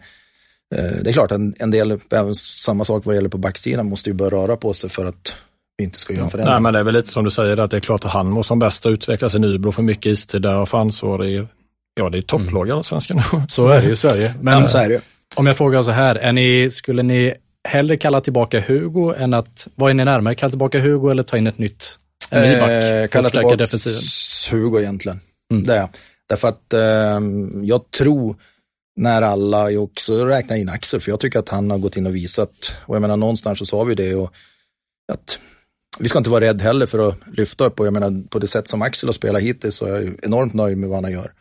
Eh, 0.75 1.03
det 1.03 1.11
är 1.11 1.13
klart, 1.13 1.33
en, 1.33 1.55
en 1.59 1.71
del, 1.71 1.99
även 2.13 2.35
samma 2.35 2.85
sak 2.85 3.05
vad 3.05 3.15
det 3.15 3.17
gäller 3.17 3.29
på 3.29 3.39
backsidan, 3.39 3.89
måste 3.89 4.11
ju 4.11 4.15
börja 4.15 4.31
röra 4.31 4.57
på 4.57 4.75
sig 4.75 4.91
för 4.91 5.07
att 5.07 5.37
vi 5.79 5.85
inte 5.85 5.99
ska 5.99 6.13
göra 6.13 6.25
en 6.25 6.31
förändring. 6.31 6.53
Nej, 6.53 6.63
men 6.63 6.73
det 6.73 6.79
är 6.79 6.85
väl 6.85 6.95
lite 6.95 7.09
som 7.09 7.25
du 7.25 7.31
säger, 7.31 7.57
att 7.57 7.71
det 7.71 7.77
är 7.77 7.81
klart 7.81 8.05
att 8.05 8.13
han 8.13 8.27
måste 8.27 8.49
som 8.49 8.59
bäst 8.59 8.87
utvecklas 8.87 9.35
i 9.35 9.39
Nybro 9.39 9.73
för 9.73 9.83
mycket 9.83 10.07
istid 10.07 10.43
där 10.43 10.61
och 10.61 10.69
få 10.69 10.77
ansvar 10.77 11.25
i, 11.25 11.47
ja 11.95 12.11
det 12.11 12.19
är 12.19 12.23
topplag 12.23 12.67
i 12.67 12.71
mm. 12.71 12.77
Allsvenskan. 12.77 13.23
Så 13.49 13.69
är 13.69 13.81
det 13.81 13.87
ju 13.87 13.93
i 13.93 13.97
Sverige. 13.97 14.35
Men, 14.41 14.63
ja, 14.63 14.69
så 14.69 14.79
är 14.79 14.89
det. 14.89 15.01
om 15.35 15.47
jag 15.47 15.57
frågar 15.57 15.83
så 15.83 15.91
här, 15.91 16.15
är 16.15 16.33
ni, 16.33 16.71
skulle 16.71 17.03
ni 17.03 17.35
hellre 17.69 17.97
kalla 17.97 18.21
tillbaka 18.21 18.61
Hugo 18.61 19.15
än 19.19 19.35
att, 19.35 19.69
vad 19.75 19.91
är 19.91 19.95
ni 19.95 20.05
närmare, 20.05 20.35
kalla 20.35 20.51
tillbaka 20.51 20.81
Hugo 20.81 21.11
eller 21.11 21.23
ta 21.23 21.37
in 21.37 21.47
ett 21.47 21.59
nytt, 21.59 21.99
en 22.31 22.43
ny 22.43 22.61
back? 22.61 22.71
Eh, 22.71 23.09
kalla 23.09 23.31
tillbaka 23.31 23.67
Hugo 24.51 24.81
egentligen. 24.81 25.21
Mm. 25.51 25.65
Det 25.65 25.75
är 25.75 25.89
Därför 26.29 26.49
att 26.49 26.73
eh, 26.73 27.21
jag 27.63 27.91
tror, 27.91 28.37
när 28.97 29.23
alla 29.23 29.79
också 29.79 30.25
räknar 30.25 30.57
in 30.57 30.69
Axel, 30.69 31.01
för 31.01 31.11
jag 31.11 31.21
tycker 31.21 31.39
att 31.39 31.49
han 31.49 31.71
har 31.71 31.79
gått 31.79 31.97
in 31.97 32.07
och 32.07 32.15
visat, 32.15 32.77
och 32.87 32.95
jag 32.95 33.01
menar 33.01 33.17
någonstans 33.17 33.59
så 33.59 33.67
sa 33.67 33.85
vi 33.85 33.95
det, 33.95 34.15
och 34.15 34.33
att 35.13 35.39
vi 35.99 36.09
ska 36.09 36.19
inte 36.19 36.31
vara 36.31 36.45
rädda 36.45 36.65
heller 36.65 36.87
för 36.87 37.09
att 37.09 37.17
lyfta 37.33 37.65
upp, 37.65 37.81
och 37.81 37.87
jag 37.87 37.93
menar 37.93 38.29
på 38.29 38.39
det 38.39 38.47
sätt 38.47 38.69
som 38.69 38.83
Axel 38.83 39.09
har 39.09 39.15
spelat 39.15 39.43
hittills 39.43 39.77
så 39.77 39.87
är 39.87 40.03
jag 40.03 40.15
enormt 40.23 40.55
nöjd 40.55 40.79
med 40.79 40.89
vad 40.89 41.05
han 41.05 41.13
gör. 41.13 41.33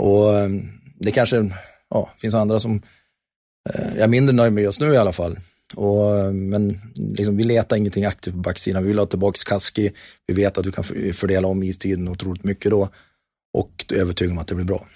Och 0.00 0.38
ehm, 0.38 0.68
det 1.00 1.10
kanske 1.10 1.50
ja, 1.90 2.10
finns 2.18 2.34
andra 2.34 2.60
som 2.60 2.82
eh, 3.70 3.88
jag 3.94 4.02
är 4.02 4.08
mindre 4.08 4.34
nöjd 4.34 4.52
med 4.52 4.64
just 4.64 4.80
nu 4.80 4.92
i 4.92 4.96
alla 4.96 5.12
fall. 5.12 5.36
Och, 5.74 6.34
men 6.34 6.80
liksom, 6.96 7.36
vi 7.36 7.44
letar 7.44 7.76
ingenting 7.76 8.04
aktivt 8.04 8.34
på 8.34 8.40
backsidan. 8.40 8.82
Vi 8.82 8.88
vill 8.88 8.98
ha 8.98 9.06
tillbaka 9.06 9.38
Kaski. 9.46 9.90
Vi 10.26 10.34
vet 10.34 10.58
att 10.58 10.64
du 10.64 10.72
kan 10.72 10.84
fördela 11.14 11.48
om 11.48 11.62
istiden 11.62 12.08
otroligt 12.08 12.44
mycket 12.44 12.70
då. 12.70 12.88
Och 13.58 13.84
är 13.92 13.96
övertygad 13.96 14.32
om 14.32 14.38
att 14.38 14.46
det 14.48 14.54
blir 14.54 14.64
bra. 14.64 14.86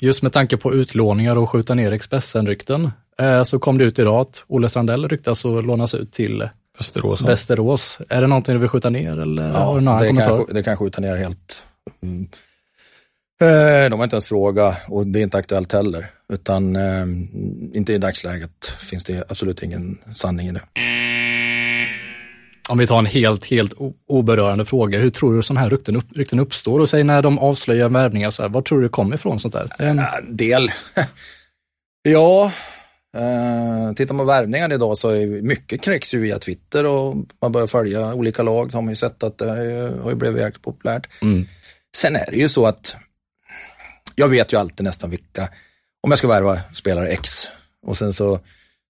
Just 0.00 0.22
med 0.22 0.32
tanke 0.32 0.56
på 0.56 0.74
utlåningar 0.74 1.36
och 1.36 1.50
skjuta 1.50 1.74
ner 1.74 1.92
Expressen-rykten 1.92 2.90
eh, 3.18 3.42
så 3.42 3.58
kom 3.58 3.78
det 3.78 3.84
ut 3.84 3.98
idag 3.98 4.20
att 4.20 4.44
Olle 4.46 4.68
Strandell 4.68 5.08
ryktas 5.08 5.44
och 5.44 5.62
lånas 5.62 5.94
ut 5.94 6.12
till 6.12 6.48
Västerås. 6.78 7.22
Västerås. 7.22 8.00
Är 8.08 8.20
det 8.20 8.26
någonting 8.26 8.54
du 8.54 8.60
vill 8.60 8.68
skjuta 8.68 8.90
ner 8.90 9.18
eller 9.18 9.48
ja, 9.48 9.58
har 9.58 9.74
du 9.74 9.80
någon 9.80 9.98
det? 9.98 10.24
Kan, 10.24 10.46
det 10.52 10.62
kan 10.62 10.76
skjuta 10.76 11.00
ner 11.00 11.16
helt. 11.16 11.62
Eh, 13.42 13.90
de 13.90 13.98
har 13.98 14.04
inte 14.04 14.16
ens 14.16 14.28
frågat 14.28 14.76
och 14.88 15.06
det 15.06 15.18
är 15.18 15.22
inte 15.22 15.38
aktuellt 15.38 15.72
heller. 15.72 16.10
Utan 16.32 16.76
eh, 16.76 17.02
inte 17.72 17.92
i 17.92 17.98
dagsläget 17.98 18.64
finns 18.64 19.04
det 19.04 19.30
absolut 19.30 19.62
ingen 19.62 19.98
sanning 20.14 20.48
i 20.48 20.52
det. 20.52 20.62
Om 22.68 22.78
vi 22.78 22.86
tar 22.86 22.98
en 22.98 23.06
helt, 23.06 23.46
helt 23.46 23.72
oberörande 24.08 24.64
fråga, 24.64 24.98
hur 24.98 25.10
tror 25.10 25.34
du 25.34 25.42
sådana 25.42 25.60
här 25.60 25.70
rykten, 25.70 25.96
upp, 25.96 26.16
rykten 26.16 26.40
uppstår? 26.40 26.80
Och 26.80 26.88
säg 26.88 27.04
när 27.04 27.22
de 27.22 27.38
avslöjar 27.38 27.88
värvningar, 27.88 28.30
så 28.30 28.42
här, 28.42 28.48
var 28.48 28.62
tror 28.62 28.78
du 28.78 28.84
det 28.84 28.90
kommer 28.90 29.14
ifrån 29.14 29.40
sånt 29.40 29.54
där? 29.54 29.70
En 29.78 29.98
ja, 29.98 30.20
del. 30.28 30.70
ja, 32.02 32.52
eh, 33.16 33.94
tittar 33.94 34.14
man 34.14 34.26
på 34.26 34.32
värvningar 34.32 34.72
idag 34.72 34.98
så 34.98 35.10
är 35.10 35.42
mycket 35.42 35.82
kräks 35.82 36.14
ju 36.14 36.20
via 36.20 36.38
Twitter 36.38 36.86
och 36.86 37.16
man 37.42 37.52
börjar 37.52 37.66
följa 37.66 38.14
olika 38.14 38.42
lag. 38.42 38.70
Så 38.70 38.76
har 38.76 38.82
man 38.82 38.92
ju 38.92 38.96
sett 38.96 39.22
att 39.22 39.38
det 39.38 39.50
har 40.02 40.10
ju 40.10 40.16
blivit 40.16 40.40
jäkligt 40.40 40.62
populärt. 40.62 41.08
Mm. 41.22 41.46
Sen 41.96 42.16
är 42.16 42.30
det 42.30 42.36
ju 42.36 42.48
så 42.48 42.66
att 42.66 42.96
jag 44.20 44.28
vet 44.28 44.52
ju 44.52 44.56
alltid 44.56 44.84
nästan 44.84 45.10
vilka, 45.10 45.48
om 46.02 46.10
jag 46.10 46.18
ska 46.18 46.28
värva 46.28 46.60
spelare 46.72 47.08
X 47.08 47.50
och 47.86 47.96
sen 47.96 48.12
så 48.12 48.40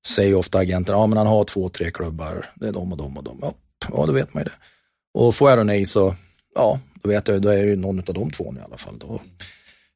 säger 0.07 0.35
ofta 0.35 0.59
agenten, 0.59 0.95
ja 0.95 1.07
men 1.07 1.19
han 1.19 1.27
har 1.27 1.45
två, 1.45 1.69
tre 1.69 1.90
klubbar, 1.90 2.51
det 2.55 2.69
är 2.69 2.73
de 2.73 2.93
och 2.93 2.99
de 2.99 3.16
och 3.16 3.25
de. 3.25 3.38
Ja, 3.43 3.55
ja 3.93 4.07
då 4.07 4.12
vet 4.12 4.35
man 4.35 4.43
ju 4.43 4.45
det. 4.45 4.57
Och 5.19 5.35
får 5.35 5.51
jag 5.51 5.59
då 5.59 5.62
nej 5.62 5.87
så, 5.87 6.14
ja, 6.55 6.81
då 7.03 7.09
vet 7.09 7.29
jag, 7.29 7.43
då 7.43 7.49
är 7.49 7.62
det 7.62 7.71
ju 7.71 7.77
någon 7.77 7.99
av 7.99 8.14
de 8.14 8.31
två 8.31 8.55
i 8.59 8.62
alla 8.64 8.77
fall. 8.77 8.99
Då. 8.99 9.21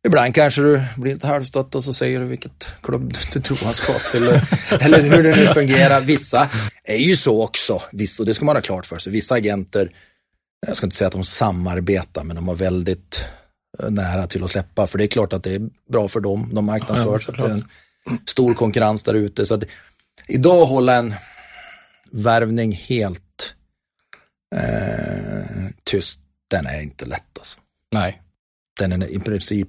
Ibland 0.07 0.35
kanske 0.35 0.63
du 0.63 0.83
blir 0.97 1.15
lite 1.15 1.27
halvstött 1.27 1.75
och 1.75 1.85
så 1.85 1.93
säger 1.93 2.21
du 2.21 2.27
vilket 2.27 2.69
klubb 2.83 3.15
du 3.33 3.41
tror 3.41 3.59
han 3.65 3.75
ska 3.75 3.93
till. 4.13 4.29
Eh, 4.29 4.43
eller 4.85 5.03
hur 5.03 5.23
det 5.23 5.37
nu 5.37 5.47
fungerar. 5.47 6.01
Vissa 6.01 6.51
är 6.85 6.99
ju 6.99 7.17
så 7.17 7.43
också, 7.43 7.83
vissa, 7.93 8.23
och 8.23 8.27
det 8.27 8.35
ska 8.35 8.45
man 8.45 8.57
ha 8.57 8.63
klart 8.63 8.87
för 8.87 8.99
sig. 8.99 9.13
Vissa 9.13 9.35
agenter, 9.35 9.91
jag 10.67 10.77
ska 10.77 10.87
inte 10.87 10.97
säga 10.97 11.07
att 11.07 11.13
de 11.13 11.25
samarbetar, 11.25 12.25
men 12.25 12.37
de 12.37 12.49
har 12.49 12.55
väldigt 12.55 13.25
nära 13.89 14.27
till 14.27 14.45
att 14.45 14.51
släppa. 14.51 14.87
För 14.87 14.99
det 14.99 15.05
är 15.05 15.09
klart 15.09 15.33
att 15.33 15.43
det 15.43 15.55
är 15.55 15.61
bra 15.93 16.09
för 16.09 16.21
dem, 16.21 16.51
de 16.53 16.65
marknadsför. 16.65 17.25
Ja, 17.27 17.33
det 17.47 17.51
är 17.51 17.55
en 17.55 17.65
stor 18.27 18.55
konkurrens 18.55 19.03
där 19.03 19.15
ute. 19.15 19.47
Så 19.47 19.55
att 19.55 19.65
idag 20.29 20.67
hålla 20.67 20.95
en 20.95 21.15
värvning 22.11 22.73
helt 22.73 23.55
eh, 24.57 25.69
tyst, 25.85 26.21
den 26.51 26.67
är 26.67 26.83
inte 26.83 27.07
lätt 27.07 27.39
alltså. 27.39 27.59
Nej. 27.93 28.23
Den 28.81 29.03
är 29.03 29.17
i 29.17 29.19
princip, 29.19 29.69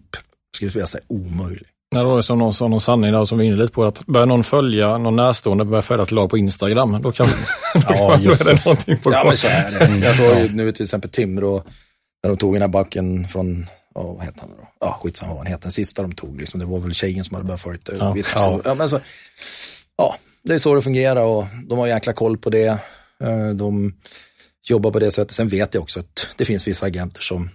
skulle 0.55 0.71
jag 0.75 0.89
säga, 0.89 1.03
omöjlig. 1.07 1.67
Nej, 1.91 2.03
det 2.03 2.09
var 2.09 2.21
som 2.21 2.39
någon 2.39 2.53
sa 2.53 2.67
någon 2.67 2.81
sanning 2.81 3.11
där 3.11 3.25
som 3.25 3.37
vi 3.37 3.45
inne 3.45 3.55
lite 3.55 3.73
på, 3.73 3.85
att 3.85 4.05
börjar 4.05 4.25
någon 4.25 4.43
följa 4.43 4.97
någon 4.97 5.15
närstående, 5.15 5.65
börjar 5.65 5.81
följa 5.81 6.03
ett 6.03 6.11
lag 6.11 6.29
på 6.29 6.37
Instagram, 6.37 7.01
då 7.01 7.11
kan 7.11 7.27
ja, 7.87 8.19
just 8.21 8.45
det 8.45 8.65
någonting 8.65 8.97
på 8.97 9.11
Ja, 9.11 9.23
men 9.25 9.37
så 9.37 9.47
är 9.47 9.71
det. 9.71 10.05
Jag 10.05 10.15
såg 10.15 10.37
ju 10.37 10.55
nu 10.55 10.71
till 10.71 10.83
exempel 10.83 11.09
Timrå, 11.09 11.63
när 12.23 12.29
de 12.29 12.37
tog 12.37 12.53
den 12.53 12.61
här 12.61 12.69
backen 12.69 13.27
från, 13.27 13.65
oh, 13.95 14.15
vad 14.15 14.25
heter 14.25 14.39
han 14.39 14.49
då? 14.49 14.67
Ja, 14.79 14.99
skitsamma 15.03 15.33
vad 15.33 15.37
han 15.37 15.47
heter, 15.47 15.61
den 15.61 15.71
sista 15.71 16.01
de 16.01 16.11
tog, 16.11 16.39
liksom, 16.39 16.59
det 16.59 16.65
var 16.65 16.79
väl 16.79 16.93
tjejen 16.93 17.25
som 17.25 17.35
hade 17.35 17.47
börjat 17.47 17.85
det. 17.85 17.95
Ja. 17.95 18.15
Ja. 18.35 18.61
ja, 18.65 18.73
men 18.73 18.89
så, 18.89 18.99
ja, 19.97 20.15
det 20.43 20.53
är 20.53 20.59
så 20.59 20.75
det 20.75 20.81
fungerar 20.81 21.25
och 21.25 21.45
de 21.67 21.79
har 21.79 21.87
jäkla 21.87 22.13
koll 22.13 22.37
på 22.37 22.49
det. 22.49 22.79
Eh, 23.23 23.49
de 23.55 23.93
jobbar 24.63 24.91
på 24.91 24.99
det 24.99 25.11
sättet. 25.11 25.31
Sen 25.31 25.49
vet 25.49 25.73
jag 25.73 25.83
också 25.83 25.99
att 25.99 26.27
det 26.35 26.45
finns 26.45 26.67
vissa 26.67 26.85
agenter 26.85 27.21
som 27.21 27.49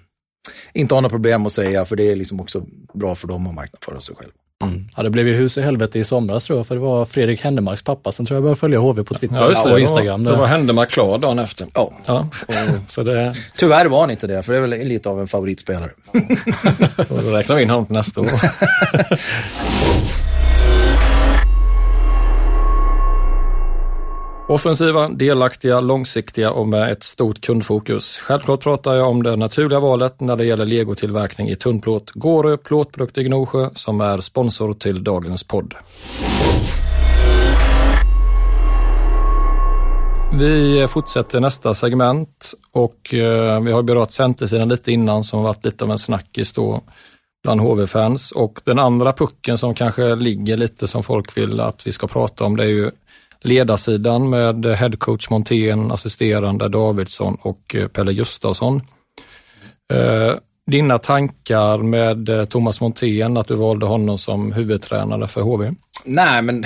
inte 0.72 0.94
har 0.94 1.00
några 1.00 1.12
problem 1.12 1.46
att 1.46 1.52
säga, 1.52 1.84
för 1.84 1.96
det 1.96 2.10
är 2.10 2.16
liksom 2.16 2.40
också 2.40 2.66
bra 2.94 3.14
för 3.14 3.28
dem 3.28 3.46
att 3.46 3.54
marknadsföra 3.54 4.00
sig 4.00 4.16
själv. 4.16 4.32
Mm. 4.62 4.88
Ja, 4.96 5.02
det 5.02 5.10
blev 5.10 5.28
ju 5.28 5.34
hus 5.34 5.58
i 5.58 5.60
helvete 5.60 5.98
i 5.98 6.04
somras 6.04 6.44
tror 6.44 6.58
jag, 6.58 6.66
för 6.66 6.74
det 6.74 6.80
var 6.80 7.04
Fredrik 7.04 7.40
Händemarks 7.40 7.82
pappa 7.82 8.12
som 8.12 8.26
tror 8.26 8.36
jag 8.36 8.42
började 8.42 8.60
följa 8.60 8.78
HV 8.78 9.04
på 9.04 9.14
Twitter 9.14 9.36
ja, 9.36 9.72
och 9.72 9.80
Instagram. 9.80 10.24
Det 10.24 10.30
var, 10.30 10.36
det 10.36 10.40
var 10.40 10.48
Händemark 10.48 10.90
klar 10.90 11.18
dagen 11.18 11.38
efter. 11.38 11.66
Ja. 11.74 11.92
ja. 12.06 12.26
så 12.86 13.02
det... 13.02 13.34
Tyvärr 13.56 13.86
var 13.86 14.00
han 14.00 14.10
inte 14.10 14.26
det, 14.26 14.42
för 14.42 14.52
det 14.52 14.58
är 14.58 14.62
väl 14.62 14.70
lite 14.70 15.08
av 15.08 15.20
en 15.20 15.26
favoritspelare. 15.26 15.90
Då 17.08 17.30
räknar 17.30 17.56
vi 17.56 17.62
in 17.62 17.70
honom 17.70 17.86
till 17.86 17.96
nästa 17.96 18.20
år. 18.20 18.26
Offensiva, 24.50 25.08
delaktiga, 25.08 25.80
långsiktiga 25.80 26.50
och 26.50 26.68
med 26.68 26.92
ett 26.92 27.02
stort 27.02 27.40
kundfokus. 27.40 28.18
Självklart 28.18 28.62
pratar 28.62 28.94
jag 28.94 29.08
om 29.08 29.22
det 29.22 29.36
naturliga 29.36 29.80
valet 29.80 30.20
när 30.20 30.36
det 30.36 30.44
gäller 30.44 30.66
legotillverkning 30.66 31.48
i 31.48 31.56
tunnplåt. 31.56 32.10
Gårö 32.10 32.56
Plåtprodukter 32.56 33.20
i 33.20 33.24
Gnosjö 33.24 33.70
som 33.74 34.00
är 34.00 34.20
sponsor 34.20 34.74
till 34.74 35.04
dagens 35.04 35.44
podd. 35.44 35.74
Vi 40.32 40.86
fortsätter 40.88 41.40
nästa 41.40 41.74
segment 41.74 42.52
och 42.72 43.14
eh, 43.14 43.60
vi 43.60 43.72
har 43.72 43.82
berört 43.82 44.10
centersidan 44.10 44.68
lite 44.68 44.92
innan 44.92 45.24
som 45.24 45.38
har 45.38 45.46
varit 45.46 45.64
lite 45.64 45.84
av 45.84 45.90
en 45.90 45.98
snackis 45.98 46.52
då 46.52 46.82
bland 47.42 47.60
HV-fans 47.60 48.32
och 48.32 48.60
den 48.64 48.78
andra 48.78 49.12
pucken 49.12 49.58
som 49.58 49.74
kanske 49.74 50.14
ligger 50.14 50.56
lite 50.56 50.86
som 50.86 51.02
folk 51.02 51.36
vill 51.36 51.60
att 51.60 51.86
vi 51.86 51.92
ska 51.92 52.06
prata 52.06 52.44
om 52.44 52.56
det 52.56 52.64
är 52.64 52.68
ju 52.68 52.90
ledarsidan 53.40 54.30
med 54.30 54.66
headcoach 54.66 55.30
Montén, 55.30 55.92
assisterande 55.92 56.68
Davidsson 56.68 57.36
och 57.42 57.74
eh, 57.74 57.88
Pelle 57.88 58.12
Gustafsson. 58.12 58.82
Eh, 59.92 60.34
dina 60.70 60.98
tankar 60.98 61.78
med 61.78 62.28
eh, 62.28 62.44
Thomas 62.44 62.80
Montén, 62.80 63.36
att 63.36 63.48
du 63.48 63.54
valde 63.54 63.86
honom 63.86 64.18
som 64.18 64.52
huvudtränare 64.52 65.28
för 65.28 65.40
HV? 65.40 65.72
Nej, 66.04 66.42
men 66.42 66.64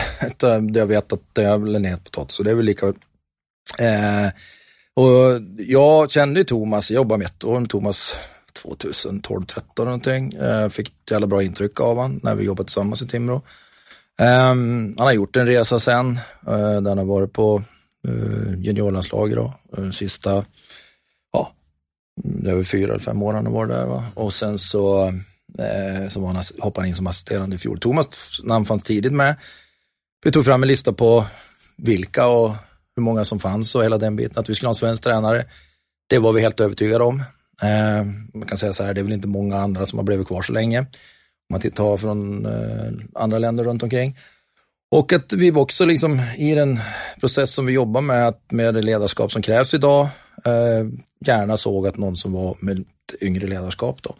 jag 0.74 0.86
vet 0.86 1.12
att 1.12 1.22
det 1.32 1.44
är 1.44 1.58
väl 1.58 1.74
en 1.74 1.84
het 1.84 2.04
potatis, 2.04 2.36
så 2.36 2.42
det 2.42 2.50
är 2.50 2.54
väl 2.54 2.64
lika. 2.64 2.86
Eh, 2.86 4.28
och 4.96 5.40
jag 5.58 6.10
kände 6.10 6.40
ju 6.40 6.44
Thomas, 6.44 6.90
jag 6.90 6.96
jobbade 6.96 7.18
med 7.18 7.26
ett 7.26 7.44
år 7.44 7.60
med 7.60 7.68
Thomas 7.70 8.14
2012, 8.62 9.46
13 9.46 9.84
någonting. 9.84 10.32
Eh, 10.32 10.68
fick 10.68 10.88
ett 10.88 11.10
jävla 11.10 11.26
bra 11.26 11.42
intryck 11.42 11.80
av 11.80 11.96
honom 11.96 12.20
när 12.22 12.34
vi 12.34 12.44
jobbade 12.44 12.66
tillsammans 12.66 13.02
i 13.02 13.06
Timrå. 13.06 13.42
Um, 14.22 14.94
han 14.98 15.06
har 15.06 15.12
gjort 15.12 15.36
en 15.36 15.46
resa 15.46 15.80
sen, 15.80 16.18
uh, 16.48 16.80
där 16.80 16.88
han 16.88 16.98
har 16.98 17.04
varit 17.04 17.32
på 17.32 17.62
eh, 18.08 18.14
uh, 18.14 18.60
juniorlandslaget 18.60 19.36
då, 19.36 19.54
uh, 19.78 19.90
sista, 19.90 20.44
ja, 21.32 21.52
det 22.24 22.50
är 22.50 22.54
väl 22.54 22.64
fyra 22.64 22.90
eller 22.90 22.98
fem 22.98 23.22
år 23.22 23.34
han 23.34 23.46
har 23.46 23.52
varit 23.52 23.70
där 23.70 23.86
va. 23.86 24.04
Och 24.14 24.32
sen 24.32 24.58
så, 24.58 25.06
uh, 25.06 26.08
så 26.08 26.20
var 26.20 26.28
han, 26.28 26.42
hoppade 26.58 26.82
han 26.82 26.88
in 26.88 26.96
som 26.96 27.06
assisterande 27.06 27.56
i 27.56 27.58
fjol. 27.58 27.78
Thomas 27.78 28.40
namn 28.42 28.64
fanns 28.64 28.82
tidigt 28.82 29.12
med. 29.12 29.36
Vi 30.24 30.30
tog 30.30 30.44
fram 30.44 30.62
en 30.62 30.68
lista 30.68 30.92
på 30.92 31.26
vilka 31.76 32.26
och 32.26 32.54
hur 32.96 33.02
många 33.02 33.24
som 33.24 33.38
fanns 33.38 33.74
och 33.74 33.84
hela 33.84 33.98
den 33.98 34.16
biten, 34.16 34.38
att 34.38 34.50
vi 34.50 34.54
skulle 34.54 34.68
ha 34.68 34.74
en 34.74 34.76
svensk 34.76 35.02
tränare. 35.02 35.46
Det 36.06 36.18
var 36.18 36.32
vi 36.32 36.40
helt 36.40 36.60
övertygade 36.60 37.04
om. 37.04 37.20
Uh, 37.64 38.04
man 38.34 38.48
kan 38.48 38.58
säga 38.58 38.72
så 38.72 38.82
här, 38.82 38.94
det 38.94 39.00
är 39.00 39.02
väl 39.02 39.12
inte 39.12 39.28
många 39.28 39.56
andra 39.58 39.86
som 39.86 39.98
har 39.98 40.04
blivit 40.04 40.26
kvar 40.26 40.42
så 40.42 40.52
länge 40.52 40.86
man 41.50 41.60
tittar 41.60 41.96
från 41.96 42.46
eh, 42.46 42.92
andra 43.14 43.38
länder 43.38 43.64
runt 43.64 43.82
omkring. 43.82 44.16
Och 44.94 45.12
att 45.12 45.32
vi 45.32 45.52
också 45.52 45.84
liksom 45.84 46.22
i 46.38 46.54
den 46.54 46.80
process 47.20 47.54
som 47.54 47.66
vi 47.66 47.72
jobbar 47.72 48.00
med, 48.00 48.28
att 48.28 48.52
med 48.52 48.74
det 48.74 48.82
ledarskap 48.82 49.32
som 49.32 49.42
krävs 49.42 49.74
idag, 49.74 50.08
eh, 50.44 50.86
gärna 51.26 51.56
såg 51.56 51.86
att 51.86 51.96
någon 51.96 52.16
som 52.16 52.32
var 52.32 52.56
med 52.60 52.84
yngre 53.20 53.46
ledarskap 53.46 54.02
då. 54.02 54.14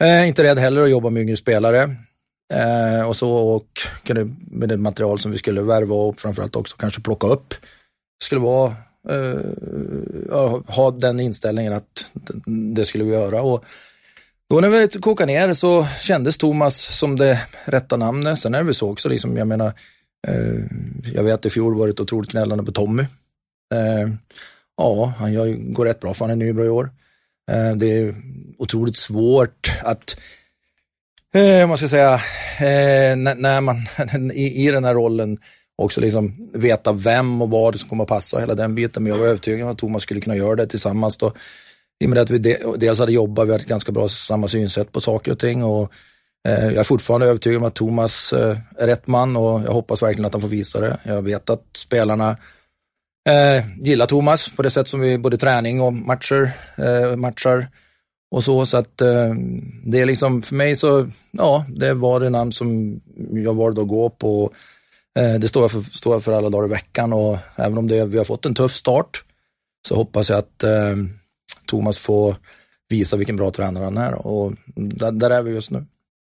Eh, 0.00 0.28
inte 0.28 0.42
rädd 0.42 0.58
heller 0.58 0.82
att 0.82 0.90
jobba 0.90 1.10
med 1.10 1.22
yngre 1.22 1.36
spelare. 1.36 1.96
Eh, 2.54 3.08
och 3.08 3.16
så 3.16 3.32
och 3.32 3.68
kunde, 4.04 4.34
med 4.50 4.68
det 4.68 4.76
material 4.76 5.18
som 5.18 5.32
vi 5.32 5.38
skulle 5.38 5.62
värva 5.62 5.94
och 5.94 6.20
framförallt 6.20 6.56
också 6.56 6.76
kanske 6.76 7.02
plocka 7.02 7.26
upp, 7.26 7.54
skulle 8.22 8.40
vara 8.40 8.76
eh, 9.08 10.60
ha 10.66 10.90
den 10.90 11.20
inställningen 11.20 11.72
att 11.72 12.12
det 12.74 12.84
skulle 12.84 13.04
vi 13.04 13.10
göra. 13.10 13.42
Och 13.42 13.64
då 14.52 14.60
när 14.60 14.68
vi 14.68 14.88
kokade 14.88 15.32
ner 15.32 15.54
så 15.54 15.86
kändes 16.00 16.38
Thomas 16.38 16.76
som 16.76 17.16
det 17.16 17.40
rätta 17.64 17.96
namnet. 17.96 18.38
Sen 18.38 18.54
är 18.54 18.58
det 18.58 18.64
väl 18.64 18.74
så 18.74 18.90
också, 18.90 19.08
liksom, 19.08 19.36
jag 19.36 19.48
menar, 19.48 19.72
eh, 20.28 20.64
jag 21.14 21.22
vet 21.22 21.34
att 21.34 21.46
i 21.46 21.50
fjol 21.50 21.78
var 21.78 21.86
det 21.86 21.92
ett 21.92 22.00
otroligt 22.00 22.30
knällande 22.30 22.64
på 22.64 22.72
Tommy. 22.72 23.02
Eh, 23.74 24.08
ja, 24.76 25.14
han 25.18 25.32
gör, 25.32 25.72
går 25.72 25.84
rätt 25.84 26.00
bra 26.00 26.14
för 26.14 26.24
han 26.24 26.30
är 26.30 26.36
nybra 26.36 26.64
i 26.64 26.68
år. 26.68 26.90
Eh, 27.50 27.76
det 27.76 27.86
är 27.86 28.14
otroligt 28.58 28.96
svårt 28.96 29.78
att, 29.82 30.16
eh, 31.34 31.68
man 31.68 31.76
ska 31.76 31.88
säga, 31.88 32.14
eh, 32.58 33.16
när 33.16 33.60
man 33.60 33.76
i, 34.32 34.66
i 34.66 34.70
den 34.70 34.84
här 34.84 34.94
rollen 34.94 35.38
också 35.76 36.00
liksom 36.00 36.50
veta 36.54 36.92
vem 36.92 37.42
och 37.42 37.50
vad 37.50 37.80
som 37.80 37.88
kommer 37.88 38.02
att 38.02 38.08
passa 38.08 38.38
hela 38.38 38.54
den 38.54 38.74
biten. 38.74 39.02
Men 39.02 39.12
jag 39.12 39.18
var 39.18 39.26
övertygad 39.26 39.66
om 39.66 39.72
att 39.72 39.78
Thomas 39.78 40.02
skulle 40.02 40.20
kunna 40.20 40.36
göra 40.36 40.56
det 40.56 40.66
tillsammans 40.66 41.16
då 41.16 41.32
i 42.02 42.06
och 42.06 42.10
med 42.10 42.18
att 42.18 42.30
vi 42.30 42.38
dels 42.76 42.98
hade 42.98 43.12
jobbat, 43.12 43.48
vi 43.48 43.52
hade 43.52 43.64
ganska 43.64 43.92
bra 43.92 44.08
samma 44.08 44.48
synsätt 44.48 44.92
på 44.92 45.00
saker 45.00 45.32
och 45.32 45.38
ting. 45.38 45.64
Och, 45.64 45.92
eh, 46.48 46.64
jag 46.64 46.76
är 46.76 46.84
fortfarande 46.84 47.26
övertygad 47.26 47.58
om 47.58 47.68
att 47.68 47.74
Thomas 47.74 48.32
eh, 48.32 48.56
är 48.78 48.86
rätt 48.86 49.06
man 49.06 49.36
och 49.36 49.62
jag 49.62 49.72
hoppas 49.72 50.02
verkligen 50.02 50.26
att 50.26 50.32
han 50.32 50.40
får 50.40 50.48
visa 50.48 50.80
det. 50.80 50.98
Jag 51.04 51.22
vet 51.22 51.50
att 51.50 51.64
spelarna 51.76 52.36
eh, 53.28 53.64
gillar 53.80 54.06
Thomas 54.06 54.48
på 54.56 54.62
det 54.62 54.70
sätt 54.70 54.88
som 54.88 55.00
vi 55.00 55.18
både 55.18 55.36
träning 55.36 55.80
och 55.80 55.92
matcher 55.92 56.50
eh, 56.76 57.16
matchar 57.16 57.68
och 58.30 58.44
så. 58.44 58.66
Så 58.66 58.76
att 58.76 59.00
eh, 59.00 59.34
det 59.84 60.00
är 60.00 60.06
liksom 60.06 60.42
för 60.42 60.54
mig 60.54 60.76
så, 60.76 61.06
ja, 61.30 61.64
det 61.68 61.94
var 61.94 62.20
det 62.20 62.30
namn 62.30 62.52
som 62.52 63.00
jag 63.32 63.54
valde 63.54 63.80
att 63.80 63.88
gå 63.88 64.10
på. 64.10 64.50
Eh, 65.18 65.34
det 65.40 65.48
står 65.48 65.62
jag, 65.62 65.70
för, 65.70 65.80
står 65.80 66.14
jag 66.14 66.22
för 66.22 66.32
alla 66.32 66.50
dagar 66.50 66.66
i 66.66 66.70
veckan 66.70 67.12
och 67.12 67.38
även 67.56 67.78
om 67.78 67.88
det, 67.88 68.06
vi 68.06 68.18
har 68.18 68.24
fått 68.24 68.46
en 68.46 68.54
tuff 68.54 68.72
start 68.72 69.24
så 69.88 69.96
hoppas 69.96 70.30
jag 70.30 70.38
att 70.38 70.62
eh, 70.62 70.96
Thomas 71.72 71.98
får 71.98 72.36
visa 72.88 73.16
vilken 73.16 73.36
bra 73.36 73.50
tränare 73.50 73.84
han 73.84 73.96
är 73.96 74.26
och 74.26 74.52
där, 74.74 75.12
där 75.12 75.30
är 75.30 75.42
vi 75.42 75.50
just 75.54 75.70
nu. 75.70 75.86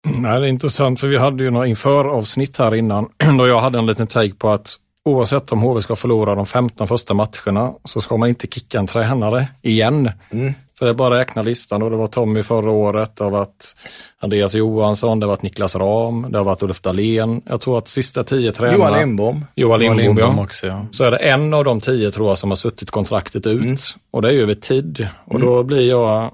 Nej, 0.06 0.40
det 0.40 0.46
är 0.46 0.50
intressant 0.50 1.00
för 1.00 1.06
vi 1.06 1.18
hade 1.18 1.44
ju 1.44 1.50
några 1.50 1.66
inför-avsnitt 1.66 2.56
här 2.56 2.74
innan 2.74 3.08
då 3.38 3.46
jag 3.46 3.60
hade 3.60 3.78
en 3.78 3.86
liten 3.86 4.06
take 4.06 4.34
på 4.34 4.50
att 4.50 4.76
oavsett 5.06 5.52
om 5.52 5.62
HV 5.62 5.80
ska 5.80 5.96
förlora 5.96 6.34
de 6.34 6.46
15 6.46 6.86
första 6.86 7.14
matcherna 7.14 7.72
så 7.84 8.00
ska 8.00 8.16
man 8.16 8.28
inte 8.28 8.46
kicka 8.46 8.78
en 8.78 8.86
tränare 8.86 9.48
igen. 9.62 10.10
Mm. 10.30 10.52
För 10.78 10.86
det 10.86 10.92
är 10.92 10.94
bara 10.94 11.14
att 11.14 11.20
räkna 11.20 11.42
listan 11.42 11.82
och 11.82 11.90
det 11.90 11.96
var 11.96 12.06
Tommy 12.06 12.42
förra 12.42 12.70
året, 12.70 13.16
det 13.16 13.24
har 13.24 13.30
varit 13.30 13.74
Andreas 14.18 14.54
Johansson, 14.54 15.20
det 15.20 15.26
har 15.26 15.30
varit 15.30 15.42
Niklas 15.42 15.76
Ram, 15.76 16.26
det 16.30 16.38
har 16.38 16.44
varit 16.44 16.62
Ulf 16.62 16.80
Dahlén. 16.80 17.42
Jag 17.46 17.60
tror 17.60 17.78
att 17.78 17.88
sista 17.88 18.24
tio 18.24 18.52
tränarna... 18.52 18.78
Johan 18.78 18.98
Lindbom. 18.98 19.44
Johan 19.54 19.80
Lindbom, 19.80 19.98
Johan 19.98 20.16
Lindbom 20.16 20.38
ja. 20.38 20.44
också, 20.44 20.66
ja. 20.66 20.86
Så 20.90 21.04
är 21.04 21.10
det 21.10 21.16
en 21.16 21.54
av 21.54 21.64
de 21.64 21.80
tio 21.80 22.10
tror 22.10 22.28
jag 22.28 22.38
som 22.38 22.50
har 22.50 22.56
suttit 22.56 22.90
kontraktet 22.90 23.46
ut 23.46 23.62
mm. 23.62 23.76
och 24.10 24.22
det 24.22 24.28
är 24.28 24.32
ju 24.32 24.42
över 24.42 24.54
tid. 24.54 25.08
Och 25.24 25.34
mm. 25.34 25.46
då 25.46 25.62
blir 25.62 25.88
jag, 25.88 26.30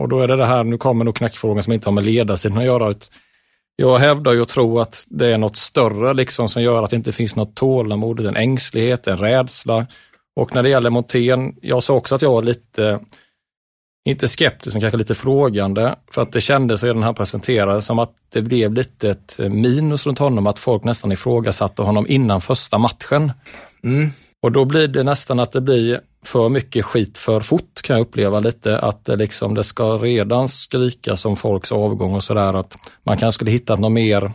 och 0.00 0.08
då 0.08 0.20
är 0.20 0.28
det 0.28 0.36
det 0.36 0.46
här, 0.46 0.64
nu 0.64 0.78
kommer 0.78 1.04
nog 1.04 1.16
knäckfrågan 1.16 1.62
som 1.62 1.72
inte 1.72 1.86
har 1.88 1.92
med 1.92 2.04
ledarsidan 2.04 2.58
att 2.58 2.64
göra. 2.64 2.94
Jag 3.76 3.98
hävdar 3.98 4.32
ju 4.32 4.40
och 4.40 4.48
tror 4.48 4.82
att 4.82 5.04
det 5.08 5.26
är 5.26 5.38
något 5.38 5.56
större 5.56 6.14
liksom 6.14 6.48
som 6.48 6.62
gör 6.62 6.82
att 6.82 6.90
det 6.90 6.96
inte 6.96 7.12
finns 7.12 7.36
något 7.36 7.54
tålamod, 7.54 8.20
en 8.20 8.36
ängslighet, 8.36 9.06
en 9.06 9.16
rädsla. 9.16 9.86
Och 10.36 10.54
när 10.54 10.62
det 10.62 10.68
gäller 10.68 10.90
Montén, 10.90 11.54
jag 11.62 11.82
sa 11.82 11.94
också 11.94 12.14
att 12.14 12.22
jag 12.22 12.32
var 12.32 12.42
lite 12.42 13.00
inte 14.08 14.28
skeptisk, 14.28 14.74
men 14.74 14.80
kanske 14.80 14.96
lite 14.96 15.14
frågande. 15.14 15.94
För 16.10 16.22
att 16.22 16.32
det 16.32 16.40
kändes 16.40 16.82
redan 16.82 17.00
när 17.00 17.06
han 17.06 17.14
presenterade 17.14 17.80
som 17.80 17.98
att 17.98 18.12
det 18.28 18.42
blev 18.42 18.72
lite 18.72 19.10
ett 19.10 19.38
minus 19.38 20.06
runt 20.06 20.18
honom, 20.18 20.46
att 20.46 20.58
folk 20.58 20.84
nästan 20.84 21.12
ifrågasatte 21.12 21.82
honom 21.82 22.06
innan 22.08 22.40
första 22.40 22.78
matchen. 22.78 23.32
Mm. 23.84 24.10
Och 24.42 24.52
då 24.52 24.64
blir 24.64 24.88
det 24.88 25.02
nästan 25.02 25.40
att 25.40 25.52
det 25.52 25.60
blir 25.60 26.00
för 26.26 26.48
mycket 26.48 26.84
skit 26.84 27.18
för 27.18 27.40
fort 27.40 27.82
kan 27.82 27.96
jag 27.96 28.06
uppleva 28.06 28.40
lite. 28.40 28.78
Att 28.78 29.04
det, 29.04 29.16
liksom, 29.16 29.54
det 29.54 29.64
ska 29.64 29.96
redan 29.96 30.48
skrika 30.48 31.16
som 31.16 31.36
folks 31.36 31.72
avgång 31.72 32.14
och 32.14 32.24
sådär. 32.24 32.54
Att 32.60 32.76
man 33.02 33.16
kanske 33.16 33.36
skulle 33.36 33.50
hittat 33.50 33.80
något 33.80 33.92
mer, 33.92 34.32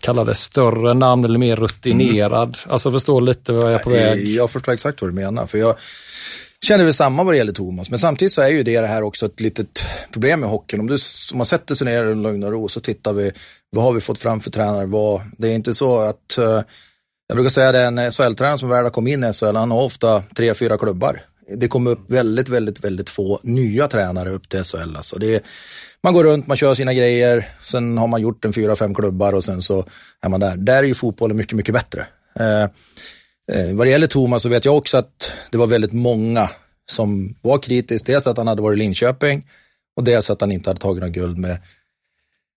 kalla 0.00 0.24
det 0.24 0.34
större 0.34 0.94
namn 0.94 1.24
eller 1.24 1.38
mer 1.38 1.56
rutinerad. 1.56 2.56
Mm. 2.64 2.72
Alltså 2.72 2.92
förstå 2.92 3.20
lite 3.20 3.52
vad 3.52 3.64
jag 3.64 3.72
är 3.72 3.84
på 3.84 3.90
väg. 3.90 4.26
Jag 4.26 4.50
förstår 4.50 4.72
exakt 4.72 5.02
vad 5.02 5.10
du 5.10 5.14
menar. 5.14 5.46
För 5.46 5.58
jag, 5.58 5.76
känner 6.66 6.84
väl 6.84 6.94
samma 6.94 7.24
vad 7.24 7.34
det 7.34 7.38
gäller 7.38 7.52
Thomas, 7.52 7.90
men 7.90 7.98
samtidigt 7.98 8.32
så 8.32 8.42
är 8.42 8.48
ju 8.48 8.62
det 8.62 8.86
här 8.86 9.02
också 9.02 9.26
ett 9.26 9.40
litet 9.40 9.84
problem 10.12 10.40
med 10.40 10.48
hockeyn. 10.48 10.80
Om, 10.80 10.86
du, 10.86 10.98
om 11.32 11.38
man 11.38 11.46
sätter 11.46 11.74
sig 11.74 11.84
ner 11.84 12.04
i 12.04 12.14
lugn 12.14 12.44
och 12.44 12.52
ro 12.52 12.68
så 12.68 12.80
tittar 12.80 13.12
vi, 13.12 13.32
vad 13.70 13.84
har 13.84 13.92
vi 13.92 14.00
fått 14.00 14.18
fram 14.18 14.40
för 14.40 14.50
tränare? 14.50 14.86
Vad, 14.86 15.20
det 15.38 15.48
är 15.48 15.54
inte 15.54 15.74
så 15.74 16.00
att, 16.00 16.38
uh, 16.38 16.60
jag 17.28 17.36
brukar 17.36 17.50
säga 17.50 17.68
att 17.68 17.74
en 17.74 17.98
SHL-tränare 17.98 18.58
som 18.58 18.68
väl 18.68 18.84
har 18.84 18.90
kommit 18.90 19.12
in 19.12 19.24
i 19.24 19.32
SHL, 19.32 19.56
han 19.56 19.70
har 19.70 19.82
ofta 19.82 20.22
tre, 20.36 20.54
fyra 20.54 20.78
klubbar. 20.78 21.22
Det 21.56 21.68
kommer 21.68 21.90
upp 21.90 22.10
väldigt, 22.10 22.48
väldigt, 22.48 22.84
väldigt 22.84 23.10
få 23.10 23.40
nya 23.42 23.88
tränare 23.88 24.30
upp 24.30 24.48
till 24.48 24.64
SHL. 24.64 24.96
Alltså 24.96 25.18
det 25.18 25.34
är, 25.34 25.40
man 26.02 26.14
går 26.14 26.24
runt, 26.24 26.46
man 26.46 26.56
kör 26.56 26.74
sina 26.74 26.94
grejer, 26.94 27.48
sen 27.62 27.98
har 27.98 28.06
man 28.06 28.22
gjort 28.22 28.44
en 28.44 28.52
fyra, 28.52 28.76
fem 28.76 28.94
klubbar 28.94 29.32
och 29.32 29.44
sen 29.44 29.62
så 29.62 29.84
är 30.22 30.28
man 30.28 30.40
där. 30.40 30.56
Där 30.56 30.76
är 30.76 30.82
ju 30.82 30.94
fotbollen 30.94 31.36
mycket, 31.36 31.56
mycket 31.56 31.74
bättre. 31.74 32.06
Eh, 32.40 32.62
eh 33.52 33.74
vad 33.74 33.86
det 33.86 33.90
gäller 33.90 34.06
Thomas 34.06 34.42
så 34.42 34.48
vet 34.48 34.64
jag 34.64 34.76
också 34.76 34.98
att 34.98 35.32
det 35.50 35.58
var 35.58 35.66
väldigt 35.66 35.92
många 35.92 36.50
som 36.90 37.36
var 37.42 37.58
kritiska. 37.58 38.12
Dels 38.12 38.26
att 38.26 38.38
han 38.38 38.46
hade 38.46 38.62
varit 38.62 38.76
i 38.76 38.78
Linköping 38.78 39.46
och 39.96 40.04
dels 40.04 40.30
att 40.30 40.40
han 40.40 40.52
inte 40.52 40.70
hade 40.70 40.80
tagit 40.80 41.02
något 41.02 41.12
guld 41.12 41.38
med, 41.38 41.58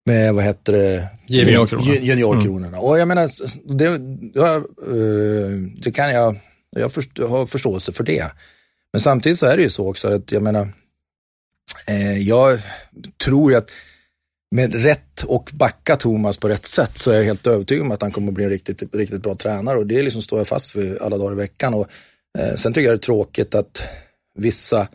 med 0.06 0.34
vad 0.34 0.44
heter 0.44 0.72
det? 0.72 1.08
Juniorkronorna. 1.26 1.94
Juniorkronorna. 1.94 2.66
Mm. 2.66 2.80
Och 2.80 2.98
jag 2.98 3.08
menar, 3.08 3.30
det, 3.76 3.98
det, 4.38 5.82
det 5.82 5.90
kan 5.90 6.10
jag, 6.10 6.36
jag 6.70 6.90
har 7.28 7.46
förståelse 7.46 7.92
för 7.92 8.04
det. 8.04 8.32
Men 8.92 9.00
samtidigt 9.00 9.38
så 9.38 9.46
är 9.46 9.56
det 9.56 9.62
ju 9.62 9.70
så 9.70 9.90
också 9.90 10.14
att 10.14 10.32
jag 10.32 10.42
menar, 10.42 10.72
eh, 11.88 12.18
jag 12.18 12.60
tror 13.24 13.50
ju 13.50 13.56
att 13.56 13.70
med 14.50 14.82
rätt 14.82 15.22
och 15.22 15.50
backa 15.52 15.96
Thomas 15.96 16.38
på 16.38 16.48
rätt 16.48 16.66
sätt 16.66 16.98
så 16.98 17.10
är 17.10 17.16
jag 17.16 17.24
helt 17.24 17.46
övertygad 17.46 17.82
om 17.82 17.90
att 17.90 18.02
han 18.02 18.12
kommer 18.12 18.28
att 18.28 18.34
bli 18.34 18.44
en 18.44 18.50
riktigt, 18.50 18.94
riktigt 18.94 19.22
bra 19.22 19.34
tränare 19.34 19.78
och 19.78 19.86
det 19.86 20.02
liksom 20.02 20.22
står 20.22 20.38
jag 20.38 20.46
fast 20.46 20.76
vid 20.76 20.98
alla 20.98 21.18
dagar 21.18 21.32
i 21.32 21.36
veckan. 21.36 21.74
Och, 21.74 21.86
eh, 22.38 22.54
sen 22.54 22.72
tycker 22.72 22.88
jag 22.88 22.92
det 22.92 23.02
är 23.02 23.06
tråkigt 23.06 23.54
att 23.54 23.82
vissa 24.38 24.88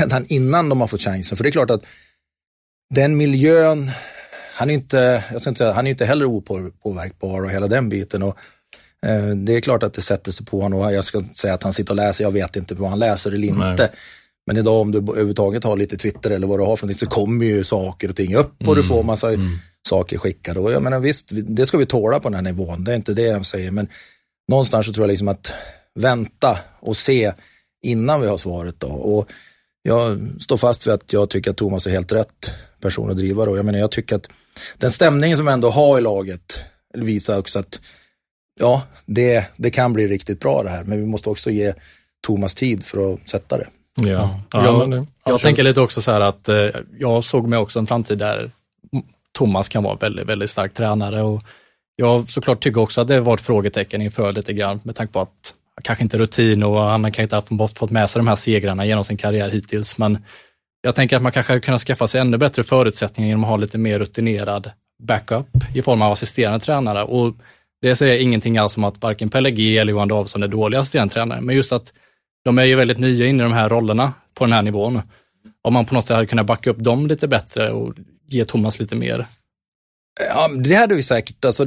redan 0.00 0.24
innan 0.28 0.68
de 0.68 0.80
har 0.80 0.88
fått 0.88 1.02
chansen, 1.02 1.36
för 1.36 1.44
det 1.44 1.50
är 1.50 1.52
klart 1.52 1.70
att 1.70 1.84
den 2.94 3.16
miljön, 3.16 3.90
han 4.54 4.70
är 4.70 4.74
inte, 4.74 5.24
jag 5.32 5.40
ska 5.40 5.50
inte 5.50 5.58
säga, 5.58 5.72
han 5.72 5.86
är 5.86 5.90
inte 5.90 6.04
heller 6.04 6.24
opåverkbar 6.24 7.42
och 7.42 7.50
hela 7.50 7.66
den 7.66 7.88
biten. 7.88 8.22
Och, 8.22 8.38
eh, 9.06 9.26
det 9.26 9.56
är 9.56 9.60
klart 9.60 9.82
att 9.82 9.94
det 9.94 10.02
sätter 10.02 10.32
sig 10.32 10.46
på 10.46 10.60
honom 10.60 10.80
och 10.80 10.92
jag 10.92 11.04
ska 11.04 11.18
inte 11.18 11.34
säga 11.34 11.54
att 11.54 11.62
han 11.62 11.72
sitter 11.72 11.92
och 11.92 11.96
läser, 11.96 12.24
jag 12.24 12.32
vet 12.32 12.56
inte 12.56 12.74
vad 12.74 12.90
han 12.90 12.98
läser 12.98 13.32
eller 13.32 13.46
inte. 13.46 13.76
Nej. 13.76 13.90
Men 14.46 14.56
idag 14.56 14.80
om 14.80 14.92
du 14.92 14.98
överhuvudtaget 14.98 15.64
har 15.64 15.76
lite 15.76 15.96
Twitter 15.96 16.30
eller 16.30 16.46
vad 16.46 16.58
du 16.58 16.64
har 16.64 16.76
för 16.76 16.86
någonting 16.86 17.08
så 17.08 17.14
kommer 17.14 17.44
ju 17.46 17.64
saker 17.64 18.08
och 18.08 18.16
ting 18.16 18.34
upp 18.34 18.54
och 18.60 18.66
mm. 18.66 18.76
du 18.76 18.82
får 18.82 19.02
massa 19.02 19.32
mm. 19.32 19.58
saker 19.88 20.18
skickade. 20.18 20.60
Och 20.60 20.72
jag 20.72 20.82
menar 20.82 21.00
visst, 21.00 21.28
det 21.30 21.66
ska 21.66 21.78
vi 21.78 21.86
tåla 21.86 22.20
på 22.20 22.28
den 22.28 22.34
här 22.34 22.52
nivån, 22.52 22.84
det 22.84 22.92
är 22.92 22.96
inte 22.96 23.14
det 23.14 23.22
jag 23.22 23.46
säger. 23.46 23.70
Men 23.70 23.88
någonstans 24.48 24.86
så 24.86 24.92
tror 24.92 25.04
jag 25.04 25.10
liksom 25.10 25.28
att 25.28 25.52
vänta 25.94 26.58
och 26.80 26.96
se 26.96 27.32
innan 27.84 28.20
vi 28.20 28.26
har 28.26 28.38
svaret 28.38 28.80
då. 28.80 28.88
Och 28.88 29.28
jag 29.82 30.30
står 30.40 30.56
fast 30.56 30.86
vid 30.86 30.94
att 30.94 31.12
jag 31.12 31.30
tycker 31.30 31.50
att 31.50 31.56
Thomas 31.56 31.86
är 31.86 31.90
helt 31.90 32.12
rätt 32.12 32.50
person 32.80 33.10
att 33.10 33.16
driva 33.16 33.44
då. 33.44 33.56
Jag 33.56 33.64
menar, 33.64 33.78
jag 33.78 33.90
tycker 33.90 34.16
att 34.16 34.28
den 34.78 34.90
stämningen 34.90 35.36
som 35.36 35.46
vi 35.46 35.52
ändå 35.52 35.70
har 35.70 35.98
i 35.98 36.00
laget 36.00 36.60
visar 36.94 37.38
också 37.38 37.58
att 37.58 37.80
ja, 38.60 38.82
det, 39.06 39.46
det 39.56 39.70
kan 39.70 39.92
bli 39.92 40.08
riktigt 40.08 40.40
bra 40.40 40.62
det 40.62 40.70
här, 40.70 40.84
men 40.84 41.00
vi 41.00 41.06
måste 41.06 41.30
också 41.30 41.50
ge 41.50 41.74
Thomas 42.26 42.54
tid 42.54 42.84
för 42.84 43.14
att 43.14 43.28
sätta 43.28 43.58
det. 43.58 43.66
Ja. 44.00 44.40
ja 44.52 44.64
jag, 44.64 45.06
jag, 45.24 45.40
tänker 45.40 45.62
lite 45.62 45.80
också 45.80 46.02
så 46.02 46.10
här 46.10 46.20
att 46.20 46.48
eh, 46.48 46.68
jag 46.98 47.24
såg 47.24 47.48
mig 47.48 47.58
också 47.58 47.78
en 47.78 47.86
framtid 47.86 48.18
där 48.18 48.50
Thomas 49.32 49.68
kan 49.68 49.82
vara 49.82 49.96
väldigt, 49.96 50.26
väldigt 50.26 50.50
stark 50.50 50.74
tränare 50.74 51.22
och 51.22 51.42
jag 51.96 52.28
såklart 52.28 52.62
tycker 52.62 52.80
också 52.80 53.00
att 53.00 53.08
det 53.08 53.20
var 53.20 53.34
ett 53.34 53.40
frågetecken 53.40 54.02
inför 54.02 54.32
lite 54.32 54.52
grann 54.52 54.80
med 54.84 54.96
tanke 54.96 55.12
på 55.12 55.20
att 55.20 55.54
kanske 55.82 56.04
inte 56.04 56.18
rutin 56.18 56.62
och 56.62 56.80
han 56.80 57.02
kanske 57.02 57.22
inte 57.22 57.36
har 57.36 57.68
fått 57.74 57.90
med 57.90 58.10
sig 58.10 58.20
de 58.20 58.28
här 58.28 58.36
segrarna 58.36 58.86
genom 58.86 59.04
sin 59.04 59.16
karriär 59.16 59.50
hittills. 59.50 59.98
Men 59.98 60.24
jag 60.84 60.94
tänker 60.94 61.16
att 61.16 61.22
man 61.22 61.32
kanske 61.32 61.52
hade 61.52 61.60
kunnat 61.60 61.80
skaffa 61.80 62.06
sig 62.06 62.20
ännu 62.20 62.38
bättre 62.38 62.64
förutsättningar 62.64 63.28
genom 63.28 63.44
att 63.44 63.50
ha 63.50 63.56
lite 63.56 63.78
mer 63.78 63.98
rutinerad 63.98 64.70
backup 65.02 65.46
i 65.74 65.82
form 65.82 66.02
av 66.02 66.12
assisterande 66.12 66.60
tränare. 66.60 67.04
Och 67.04 67.34
det 67.82 67.96
säger 67.96 68.18
ingenting 68.18 68.58
alls 68.58 68.76
om 68.76 68.84
att 68.84 69.02
varken 69.02 69.30
Pelle 69.30 69.50
G 69.50 69.78
eller 69.78 69.92
Johan 69.92 70.08
Davidsson 70.08 70.42
är 70.42 70.48
dåliga 70.48 70.80
assisterande 70.80 71.14
tränare, 71.14 71.40
men 71.40 71.56
just 71.56 71.72
att 71.72 71.92
de 72.44 72.58
är 72.58 72.64
ju 72.64 72.74
väldigt 72.74 72.98
nya 72.98 73.26
in 73.26 73.40
i 73.40 73.42
de 73.42 73.52
här 73.52 73.68
rollerna 73.68 74.12
på 74.34 74.44
den 74.44 74.52
här 74.52 74.62
nivån. 74.62 75.00
Om 75.62 75.72
man 75.72 75.86
på 75.86 75.94
något 75.94 76.06
sätt 76.06 76.14
hade 76.14 76.26
kunnat 76.26 76.46
backa 76.46 76.70
upp 76.70 76.78
dem 76.78 77.06
lite 77.06 77.28
bättre 77.28 77.70
och 77.70 77.94
ge 78.28 78.44
Thomas 78.44 78.80
lite 78.80 78.96
mer. 78.96 79.26
Ja, 80.20 80.48
det 80.48 80.74
hade 80.74 80.94
vi 80.94 81.02
säkert, 81.02 81.44
alltså, 81.44 81.64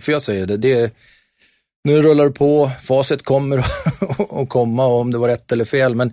för 0.00 0.12
jag 0.12 0.22
säger 0.22 0.46
det, 0.46 0.56
det 0.56 0.94
nu 1.84 2.02
rullar 2.02 2.24
det 2.24 2.30
på, 2.30 2.70
facit 2.82 3.22
kommer 3.22 3.58
att 4.40 4.48
komma 4.48 4.86
om 4.86 5.10
det 5.10 5.18
var 5.18 5.28
rätt 5.28 5.52
eller 5.52 5.64
fel. 5.64 5.94
Men... 5.94 6.12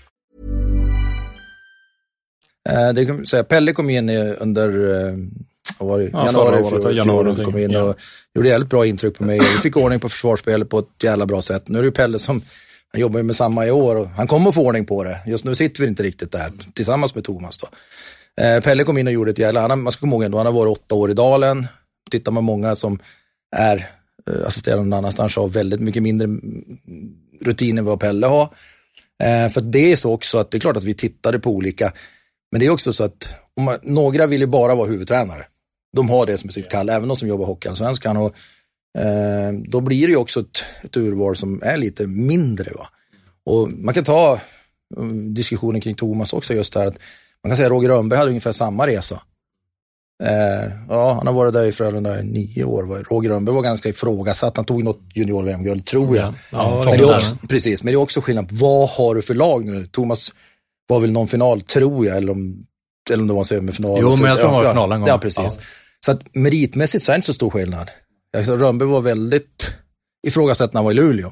Uh, 2.69 2.93
det 2.93 3.05
kan 3.05 3.25
säga, 3.25 3.43
Pelle 3.43 3.73
kom 3.73 3.89
in 3.89 4.09
under 4.39 4.75
uh, 4.75 5.17
var 5.79 5.99
det? 5.99 6.09
Ja, 6.13 6.25
januari, 6.25 6.63
fjol, 6.69 6.97
januari 6.97 7.43
kom 7.43 7.57
in 7.57 7.75
och 7.75 7.89
ja. 7.89 7.95
gjorde 8.35 8.49
jävligt 8.49 8.69
bra 8.69 8.85
intryck 8.85 9.17
på 9.17 9.23
mig. 9.23 9.39
Vi 9.39 9.45
fick 9.45 9.77
ordning 9.77 9.99
på 9.99 10.09
försvarsspelet 10.09 10.69
på 10.69 10.79
ett 10.79 11.03
jävla 11.03 11.25
bra 11.25 11.41
sätt. 11.41 11.69
Nu 11.69 11.77
är 11.77 11.83
det 11.83 11.87
ju 11.87 11.91
Pelle 11.91 12.19
som 12.19 12.41
han 12.93 13.01
jobbar 13.01 13.21
med 13.21 13.35
samma 13.35 13.67
i 13.67 13.71
år 13.71 13.95
och 13.95 14.07
han 14.07 14.27
kommer 14.27 14.49
att 14.49 14.55
få 14.55 14.65
ordning 14.65 14.85
på 14.85 15.03
det. 15.03 15.19
Just 15.25 15.43
nu 15.43 15.55
sitter 15.55 15.81
vi 15.81 15.87
inte 15.87 16.03
riktigt 16.03 16.31
där 16.31 16.51
tillsammans 16.73 17.15
med 17.15 17.23
Thomas. 17.23 17.57
Då. 17.57 17.67
Eh, 18.43 18.61
Pelle 18.61 18.83
kom 18.83 18.97
in 18.97 19.07
och 19.07 19.13
gjorde 19.13 19.31
ett 19.31 19.37
jävla, 19.37 19.67
han, 19.67 19.81
man 19.81 19.91
ska 19.91 19.99
komma 19.99 20.15
ihåg 20.15 20.23
ändå, 20.23 20.37
han 20.37 20.45
har 20.45 20.53
varit 20.53 20.77
åtta 20.77 20.95
år 20.95 21.11
i 21.11 21.13
Dalen. 21.13 21.67
Tittar 22.11 22.31
man 22.31 22.43
många 22.43 22.75
som 22.75 22.99
är 23.55 23.89
eh, 24.29 24.47
assisterande 24.47 24.83
någon 24.83 24.93
annanstans 24.93 25.35
har 25.35 25.47
väldigt 25.47 25.79
mycket 25.79 26.03
mindre 26.03 26.27
rutin 27.41 27.77
än 27.77 27.85
vad 27.85 27.99
Pelle 27.99 28.27
har. 28.27 28.43
Eh, 29.23 29.49
för 29.49 29.61
det 29.61 29.91
är 29.91 29.95
så 29.95 30.13
också 30.13 30.37
att 30.37 30.51
det 30.51 30.57
är 30.57 30.59
klart 30.59 30.77
att 30.77 30.83
vi 30.83 30.93
tittade 30.93 31.39
på 31.39 31.49
olika, 31.49 31.91
men 32.51 32.59
det 32.59 32.65
är 32.65 32.69
också 32.69 32.93
så 32.93 33.03
att 33.03 33.29
man, 33.59 33.77
några 33.83 34.27
vill 34.27 34.41
ju 34.41 34.47
bara 34.47 34.75
vara 34.75 34.87
huvudtränare. 34.87 35.45
De 35.95 36.09
har 36.09 36.25
det 36.25 36.37
som 36.37 36.49
sitt 36.49 36.69
kall, 36.69 36.89
även 36.89 37.07
de 37.07 37.17
som 37.17 37.27
jobbar 37.27 37.45
Hockeyallsvenskan. 37.45 38.17
Och, 38.17 38.35
eh, 38.99 39.51
då 39.67 39.81
blir 39.81 40.07
det 40.07 40.11
ju 40.11 40.17
också 40.17 40.39
ett, 40.39 40.63
ett 40.83 40.97
urval 40.97 41.35
som 41.35 41.61
är 41.63 41.77
lite 41.77 42.07
mindre. 42.07 42.71
Va? 42.71 42.87
Och 43.45 43.69
man 43.71 43.93
kan 43.93 44.03
ta 44.03 44.39
um, 44.97 45.33
diskussionen 45.33 45.81
kring 45.81 45.95
Thomas 45.95 46.33
också, 46.33 46.53
just 46.53 46.75
här 46.75 46.85
att 46.85 46.99
man 47.43 47.49
kan 47.49 47.57
säga 47.57 47.67
att 47.67 47.71
Roger 47.71 47.89
Rönnberg 47.89 48.17
hade 48.17 48.29
ungefär 48.29 48.51
samma 48.51 48.87
resa. 48.87 49.21
Eh, 50.23 50.71
ja, 50.89 51.13
han 51.13 51.27
har 51.27 51.33
varit 51.33 51.53
där 51.53 51.65
i 51.65 51.71
Frölunda 51.71 52.19
i 52.19 52.23
nio 52.23 52.63
år. 52.63 52.83
Roger 53.09 53.29
Rönnberg 53.29 53.55
var 53.55 53.61
ganska 53.61 53.89
ifrågasatt. 53.89 54.57
Han 54.57 54.65
tog 54.65 54.83
något 54.83 54.99
junior-VM-guld, 55.15 55.85
tror 55.85 56.17
jag. 56.17 56.33
Ja, 56.51 56.83
men 56.85 56.97
det 56.97 57.03
är 57.03 57.15
också, 57.15 57.35
precis, 57.49 57.83
men 57.83 57.93
det 57.93 57.95
är 57.95 58.01
också 58.01 58.21
skillnad. 58.21 58.51
Vad 58.51 58.89
har 58.89 59.15
du 59.15 59.21
för 59.21 59.33
lag 59.33 59.65
nu? 59.65 59.85
Thomas 59.85 60.33
var 60.91 60.99
väl 60.99 61.11
någon 61.11 61.27
final, 61.27 61.61
tror 61.61 62.05
jag, 62.05 62.17
eller 62.17 62.31
om, 62.31 62.65
eller 63.11 63.21
om 63.21 63.27
det 63.27 63.33
var 63.33 63.41
en 63.41 63.45
semifinal. 63.45 63.99
Jo, 64.01 64.15
men 64.15 64.29
jag 64.29 64.39
tror 64.39 64.49
han 64.49 64.57
var 64.57 64.65
i 64.65 64.67
final 64.67 64.91
en 64.91 64.99
gång. 64.99 65.07
Ja, 65.07 65.17
precis. 65.17 65.57
Ja. 65.57 65.63
Så 66.05 66.11
att 66.11 66.35
meritmässigt 66.35 67.03
så 67.03 67.11
är 67.11 67.13
det 67.13 67.17
inte 67.17 67.25
så 67.25 67.33
stor 67.33 67.49
skillnad. 67.49 67.89
Rönnberg 68.37 68.89
var 68.89 69.01
väldigt 69.01 69.75
ifrågasatt 70.27 70.73
när 70.73 70.79
han 70.79 70.85
var 70.85 70.91
i 70.91 70.95
Luleå 70.95 71.31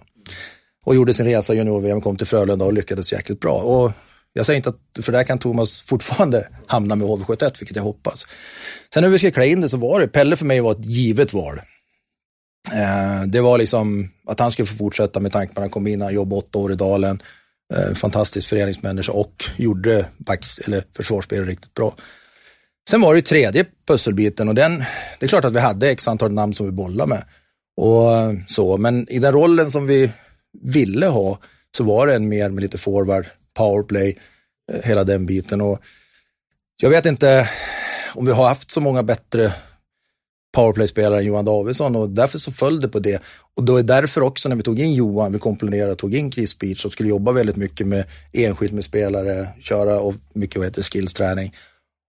och 0.85 0.95
gjorde 0.95 1.13
sin 1.13 1.25
resa 1.25 1.53
junior-VM, 1.53 2.01
kom 2.01 2.15
till 2.15 2.27
Frölunda 2.27 2.65
och 2.65 2.73
lyckades 2.73 3.11
jäkligt 3.11 3.39
bra. 3.39 3.53
Och 3.53 3.91
jag 4.33 4.45
säger 4.45 4.57
inte 4.57 4.69
att, 4.69 5.05
för 5.05 5.11
där 5.11 5.23
kan 5.23 5.39
Thomas 5.39 5.81
fortfarande 5.81 6.47
hamna 6.67 6.95
med 6.95 7.07
HV71, 7.07 7.59
vilket 7.59 7.75
jag 7.75 7.83
hoppas. 7.83 8.27
Sen 8.93 9.03
när 9.03 9.09
vi 9.09 9.19
ska 9.19 9.31
klä 9.31 9.47
in 9.47 9.61
det 9.61 9.69
så 9.69 9.77
var 9.77 9.99
det, 9.99 10.07
Pelle 10.07 10.35
för 10.35 10.45
mig 10.45 10.61
var 10.61 10.71
ett 10.71 10.85
givet 10.85 11.33
val. 11.33 11.61
Eh, 12.73 13.27
det 13.27 13.41
var 13.41 13.57
liksom 13.57 14.09
att 14.27 14.39
han 14.39 14.51
skulle 14.51 14.65
få 14.65 14.77
fortsätta 14.77 15.19
med 15.19 15.31
tanke 15.31 15.53
på 15.53 15.59
att 15.59 15.63
han 15.63 15.69
kom 15.69 15.87
in, 15.87 16.01
han 16.01 16.13
jobbade 16.13 16.39
åtta 16.39 16.57
år 16.59 16.71
i 16.71 16.75
Dalen, 16.75 17.21
Eh, 17.73 17.93
fantastisk 17.93 18.47
föreningsmänniska 18.47 19.11
och 19.11 19.45
gjorde 19.57 20.05
backs, 20.17 20.59
eller 20.59 20.83
försvarsspel 20.95 21.45
riktigt 21.45 21.73
bra. 21.73 21.95
Sen 22.89 23.01
var 23.01 23.13
det 23.13 23.17
ju 23.17 23.21
tredje 23.21 23.65
pusselbiten 23.87 24.49
och 24.49 24.55
den, 24.55 24.83
det 25.19 25.25
är 25.25 25.27
klart 25.27 25.45
att 25.45 25.53
vi 25.53 25.59
hade 25.59 25.89
x 25.89 26.07
antal 26.07 26.31
namn 26.31 26.53
som 26.53 26.65
vi 26.65 26.71
bollade 26.71 27.09
med. 27.09 27.23
Och 27.77 28.15
eh, 28.15 28.33
så, 28.47 28.77
men 28.77 29.09
i 29.09 29.19
den 29.19 29.33
rollen 29.33 29.71
som 29.71 29.87
vi 29.87 30.11
ville 30.61 31.07
ha 31.07 31.39
så 31.77 31.83
var 31.83 32.07
det 32.07 32.15
en 32.15 32.29
mer 32.29 32.49
med 32.49 32.61
lite 32.61 32.77
forward, 32.77 33.25
powerplay, 33.57 34.17
eh, 34.71 34.81
hela 34.83 35.03
den 35.03 35.25
biten. 35.25 35.61
Och 35.61 35.79
jag 36.81 36.89
vet 36.89 37.05
inte 37.05 37.49
om 38.13 38.25
vi 38.25 38.31
har 38.31 38.47
haft 38.47 38.71
så 38.71 38.81
många 38.81 39.03
bättre 39.03 39.53
powerplay-spelaren 40.55 41.25
Johan 41.25 41.45
Davidsson 41.45 41.95
och 41.95 42.09
därför 42.09 42.39
så 42.39 42.51
föll 42.51 42.81
det 42.81 42.87
på 42.87 42.99
det. 42.99 43.21
Och 43.55 43.63
då 43.63 43.77
är 43.77 43.83
därför 43.83 44.21
också 44.21 44.49
när 44.49 44.55
vi 44.55 44.63
tog 44.63 44.79
in 44.79 44.93
Johan, 44.93 45.33
vi 45.33 45.39
komponerade, 45.39 45.95
tog 45.95 46.15
in 46.15 46.31
Chris 46.31 46.59
Beach 46.59 46.85
och 46.85 46.91
skulle 46.91 47.09
jobba 47.09 47.31
väldigt 47.31 47.55
mycket 47.55 47.87
med 47.87 48.05
enskilt 48.33 48.73
med 48.73 48.85
spelare, 48.85 49.47
köra 49.61 49.99
och 49.99 50.13
mycket 50.33 50.57
vad 50.57 50.65
heter 50.65 50.83
skillsträning. 50.83 51.55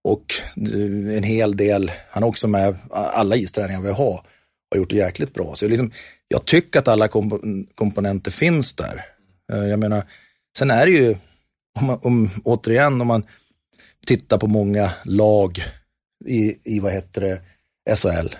Och 0.03 0.25
eh, 0.55 1.17
en 1.17 1.23
hel 1.23 1.57
del, 1.57 1.91
han 2.09 2.23
är 2.23 2.27
också 2.27 2.47
med, 2.47 2.75
alla 2.91 3.35
isträningar 3.35 3.81
vi 3.81 3.91
har, 3.91 4.25
har 4.71 4.77
gjort 4.77 4.89
det 4.89 4.95
jäkligt 4.95 5.33
bra. 5.33 5.55
Så 5.55 5.67
liksom, 5.67 5.91
jag 6.27 6.45
tycker 6.45 6.79
att 6.79 6.87
alla 6.87 7.07
komp 7.07 7.33
komponenter 7.75 8.31
finns 8.31 8.73
där. 8.73 9.05
Eh, 9.53 9.67
jag 9.67 9.79
menar, 9.79 10.03
sen 10.57 10.71
är 10.71 10.85
det 10.85 10.91
ju, 10.91 11.15
om, 11.79 11.85
man, 11.85 11.99
om, 12.01 12.29
återigen, 12.43 13.01
om 13.01 13.07
man 13.07 13.23
tittar 14.07 14.37
på 14.37 14.47
många 14.47 14.91
lag 15.03 15.63
i, 16.25 16.75
i 16.75 16.79
vad 16.79 16.93
heter 16.93 17.21
det, 17.21 17.41
SHL. 17.95 18.35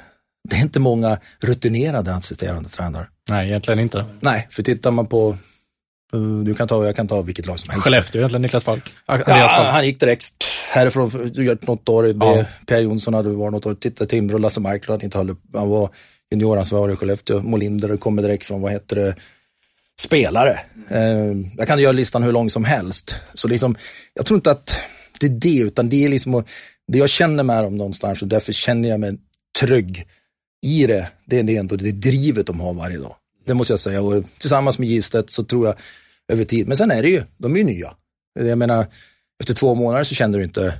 Det 0.49 0.55
är 0.55 0.61
inte 0.61 0.79
många 0.79 1.19
rutinerade 1.39 2.15
assisterande 2.15 2.69
tränare. 2.69 3.07
Nej, 3.29 3.47
egentligen 3.47 3.79
inte. 3.79 4.05
Nej, 4.19 4.47
för 4.51 4.63
tittar 4.63 4.91
man 4.91 5.07
på 5.07 5.37
Eh, 6.13 6.19
du 6.43 6.53
kan 6.53 6.67
ta, 6.67 6.85
jag 6.85 6.95
kan 6.95 7.07
ta 7.07 7.21
vilket 7.21 7.45
lag 7.45 7.59
som 7.59 7.69
helst. 7.69 7.83
Skellefteå 7.83 8.19
egentligen, 8.19 8.41
Niklas 8.41 8.63
Falk. 8.63 8.93
Ja, 9.07 9.69
han 9.71 9.85
gick 9.85 9.99
direkt 9.99 10.33
härifrån, 10.71 11.31
du 11.33 11.45
gör 11.45 11.57
något 11.61 11.89
år, 11.89 12.07
ja. 12.07 12.45
Per 12.67 12.79
Jonsson 12.79 13.13
hade 13.13 13.29
varit 13.29 13.51
något 13.51 13.65
år, 13.65 13.73
titta 13.73 14.05
Timrå, 14.05 14.37
Lasse 14.37 14.59
Marklund 14.59 15.03
inte 15.03 15.17
höll 15.17 15.35
Han 15.53 15.69
var 15.69 15.89
junioransvarig 16.31 16.93
i 16.93 16.95
Skellefteå, 16.95 17.41
Molinder 17.41 17.97
kommer 17.97 18.21
direkt 18.21 18.45
från, 18.45 18.61
vad 18.61 18.71
heter 18.71 18.95
det, 18.95 19.15
spelare. 20.01 20.59
Eh, 20.89 21.35
jag 21.57 21.67
kan 21.67 21.79
göra 21.79 21.91
listan 21.91 22.23
hur 22.23 22.31
lång 22.31 22.49
som 22.49 22.65
helst. 22.65 23.15
Så 23.33 23.47
liksom, 23.47 23.75
jag 24.13 24.25
tror 24.25 24.37
inte 24.37 24.51
att 24.51 24.75
det 25.19 25.25
är 25.25 25.29
det, 25.29 25.59
utan 25.59 25.89
det 25.89 26.05
är 26.05 26.09
liksom, 26.09 26.43
det 26.87 26.97
jag 26.97 27.09
känner 27.09 27.43
med 27.43 27.63
dem 27.63 27.77
någonstans 27.77 28.21
och 28.21 28.27
därför 28.27 28.53
känner 28.53 28.89
jag 28.89 28.99
mig 28.99 29.17
trygg 29.59 30.07
i 30.65 30.87
det. 30.87 31.07
Det 31.25 31.39
är 31.39 31.43
det 31.43 31.57
ändå 31.57 31.75
det 31.75 31.91
drivet 31.91 32.47
de 32.47 32.59
har 32.59 32.73
varje 32.73 32.97
dag. 32.97 33.15
Det 33.45 33.53
måste 33.53 33.73
jag 33.73 33.79
säga. 33.79 34.01
Och 34.01 34.23
tillsammans 34.37 34.79
med 34.79 34.89
Gistet 34.89 35.29
så 35.29 35.43
tror 35.43 35.67
jag 35.67 35.75
över 36.31 36.43
tid. 36.43 36.67
Men 36.67 36.77
sen 36.77 36.91
är 36.91 37.01
det 37.01 37.09
ju, 37.09 37.23
de 37.37 37.53
är 37.53 37.57
ju 37.57 37.63
nya. 37.63 37.93
Jag 38.39 38.57
menar, 38.57 38.85
efter 39.39 39.53
två 39.53 39.75
månader 39.75 40.03
så 40.03 40.15
känner 40.15 40.37
du 40.37 40.43
inte 40.43 40.73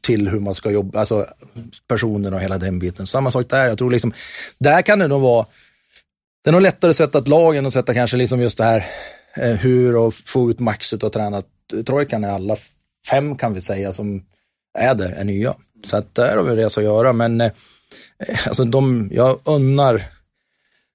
till 0.00 0.28
hur 0.28 0.40
man 0.40 0.54
ska 0.54 0.70
jobba, 0.70 1.00
alltså 1.00 1.26
personen 1.88 2.34
och 2.34 2.40
hela 2.40 2.58
den 2.58 2.78
biten. 2.78 3.06
Samma 3.06 3.30
sak 3.30 3.48
där, 3.48 3.68
jag 3.68 3.78
tror 3.78 3.90
liksom, 3.90 4.12
där 4.58 4.82
kan 4.82 4.98
det 4.98 5.08
nog 5.08 5.22
vara, 5.22 5.46
det 6.44 6.50
är 6.50 6.52
nog 6.52 6.62
lättare 6.62 6.90
att 6.90 6.96
sätta 6.96 7.18
ett 7.18 7.28
lag 7.28 7.56
än 7.56 7.66
att 7.66 7.72
sätta 7.72 7.94
kanske 7.94 8.16
liksom 8.16 8.40
just 8.40 8.58
det 8.58 8.64
här 8.64 8.86
eh, 9.36 9.52
hur 9.56 9.96
och 9.96 10.14
få 10.14 10.50
ut 10.50 10.60
maxet 10.60 11.02
och 11.02 11.12
träna. 11.12 11.42
Trojkan 11.86 12.24
är 12.24 12.28
alla 12.28 12.56
fem 13.10 13.36
kan 13.36 13.54
vi 13.54 13.60
säga 13.60 13.92
som 13.92 14.24
är 14.78 14.94
där, 14.94 15.12
är 15.12 15.24
nya. 15.24 15.54
Så 15.84 15.96
att 15.96 16.14
där 16.14 16.36
har 16.36 16.44
vi 16.44 16.56
resa 16.56 16.80
att 16.80 16.84
göra, 16.84 17.12
men 17.12 17.40
eh, 17.40 17.52
alltså 18.46 18.64
de, 18.64 19.08
jag 19.12 19.40
unnar, 19.44 20.02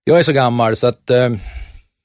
jag 0.03 0.19
är 0.19 0.23
så 0.23 0.31
gammal 0.31 0.75
så 0.75 0.87
att 0.87 1.09
eh, 1.09 1.29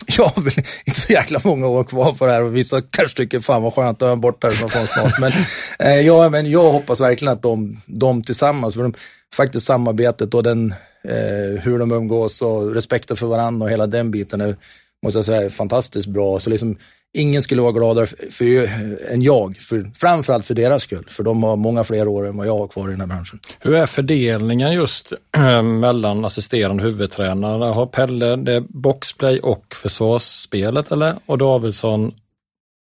jag 0.17 0.25
har 0.25 0.43
väl 0.43 0.55
inte 0.85 1.01
så 1.01 1.13
jäkla 1.13 1.41
många 1.45 1.67
år 1.69 1.85
kvar 1.85 2.13
på 2.13 2.27
det 2.27 2.33
här 2.33 2.43
och 2.43 2.57
vissa 2.57 2.83
kanske 2.91 3.17
tycker 3.17 3.41
fan 3.41 3.63
vad 3.63 3.75
skönt 3.75 4.03
att 4.03 4.07
jag 4.07 4.13
är 4.13 4.17
borta 4.17 4.47
härifrån 4.47 4.87
snart. 4.87 5.19
Men, 5.21 5.33
eh, 5.79 6.01
ja, 6.01 6.29
men 6.29 6.51
jag 6.51 6.73
hoppas 6.73 7.01
verkligen 7.01 7.33
att 7.33 7.43
de, 7.43 7.81
de 7.87 8.23
tillsammans, 8.23 8.75
för 8.75 8.83
de, 8.83 8.95
faktiskt 9.35 9.67
samarbetet 9.67 10.35
och 10.35 10.43
den, 10.43 10.75
eh, 11.09 11.63
hur 11.63 11.79
de 11.79 11.93
umgås 11.93 12.43
och 12.43 12.75
respekten 12.75 13.17
för 13.17 13.27
varandra 13.27 13.65
och 13.65 13.71
hela 13.71 13.87
den 13.87 14.11
biten 14.11 14.41
är, 14.41 14.57
måste 15.03 15.19
jag 15.19 15.27
säga, 15.27 15.51
fantastiskt 15.51 16.09
bra. 16.09 16.41
Så 16.41 16.51
liksom, 16.51 16.77
ingen 17.15 17.43
skulle 17.43 17.63
vara 17.63 17.73
gladare 17.73 18.07
för, 18.07 18.17
för, 18.31 18.69
än 19.13 19.23
jag, 19.23 19.57
för, 19.57 19.91
framförallt 19.95 20.47
för 20.47 20.55
deras 20.55 20.83
skull. 20.83 21.07
För 21.11 21.23
de 21.23 21.43
har 21.43 21.57
många 21.57 21.85
fler 21.85 22.09
år 22.09 22.27
än 22.27 22.37
vad 22.37 22.47
jag 22.47 22.59
har 22.59 22.69
kvar 22.69 22.89
i 22.89 22.91
den 22.91 23.01
här 23.01 23.07
branschen. 23.07 23.41
Hur 23.61 23.75
är 23.75 23.87
fördelningen 23.87 24.73
just 24.73 25.13
äh, 25.37 25.63
mellan 25.63 26.25
assisterande 26.25 26.83
huvudtränare? 26.83 27.65
Har 27.65 27.87
Pelle 27.87 28.37
det 28.37 28.61
boxplay 28.61 29.41
och 29.41 29.65
försvarsspelet 29.75 30.93
eller? 30.93 31.19
Och 31.27 31.39
Davidsson 31.39 32.15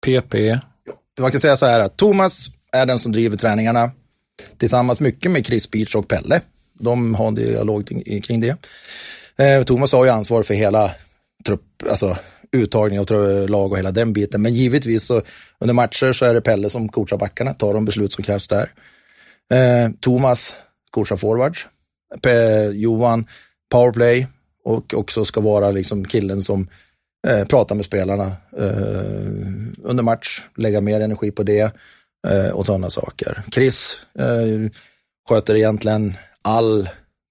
PP? 0.06 0.60
Man 1.20 1.32
kan 1.32 1.42
säga 1.42 1.58
så 1.58 1.66
här 1.66 1.80
att 1.80 1.98
Thomas 1.98 2.48
är 2.72 2.86
den 2.86 3.00
som 3.00 3.12
driver 3.12 3.38
träningarna 3.38 3.92
tillsammans 4.58 5.00
mycket 5.00 5.32
med 5.32 5.46
Chris 5.46 5.72
Beach 5.72 5.96
och 5.96 6.08
Pelle. 6.08 6.42
De 6.80 7.16
har 7.16 7.28
en 7.28 7.36
dialog 7.36 8.04
kring 8.24 8.42
det. 8.42 8.58
Eh, 9.38 9.64
Thomas 9.64 9.94
har 9.94 10.06
ju 10.06 10.12
ansvar 10.12 10.44
för 10.44 10.54
hela 10.54 10.92
trupp, 11.46 11.64
alltså 11.90 12.18
uttagning 12.54 12.99
av 12.99 13.12
lag 13.49 13.72
och 13.72 13.78
hela 13.78 13.91
den 13.91 14.14
biten. 14.14 14.41
Men 14.41 14.54
givetvis 14.54 15.04
så 15.04 15.22
under 15.60 15.74
matcher 15.74 16.14
så 16.14 16.26
är 16.26 16.34
det 16.34 16.41
Pelle 16.41 16.70
som 16.70 16.89
coachar 16.89 17.18
backarna, 17.18 17.54
tar 17.54 17.74
de 17.74 17.86
beslut 17.86 18.14
som 18.14 18.24
krävs 18.24 18.47
där. 18.47 18.72
Eh, 19.54 19.91
Thomas 19.99 20.56
coachar 20.91 21.16
forwards. 21.16 21.68
P 22.22 22.30
Johan 22.74 23.26
powerplay 23.72 24.28
och 24.66 24.93
också 24.93 25.26
ska 25.26 25.41
vara 25.41 25.72
liksom 25.72 26.06
killen 26.06 26.41
som 26.41 26.68
eh, 27.28 27.45
pratar 27.45 27.76
med 27.76 27.86
spelarna 27.86 28.26
eh, 28.58 29.84
under 29.84 30.04
match, 30.04 30.41
lägga 30.58 30.82
mer 30.82 30.99
energi 30.99 31.32
på 31.32 31.43
det 31.43 31.74
eh, 32.28 32.49
och 32.54 32.66
sådana 32.66 32.89
saker. 32.89 33.43
Chris 33.51 33.99
eh, 34.20 34.72
sköter 35.30 35.56
egentligen 35.56 36.14
all 36.41 36.89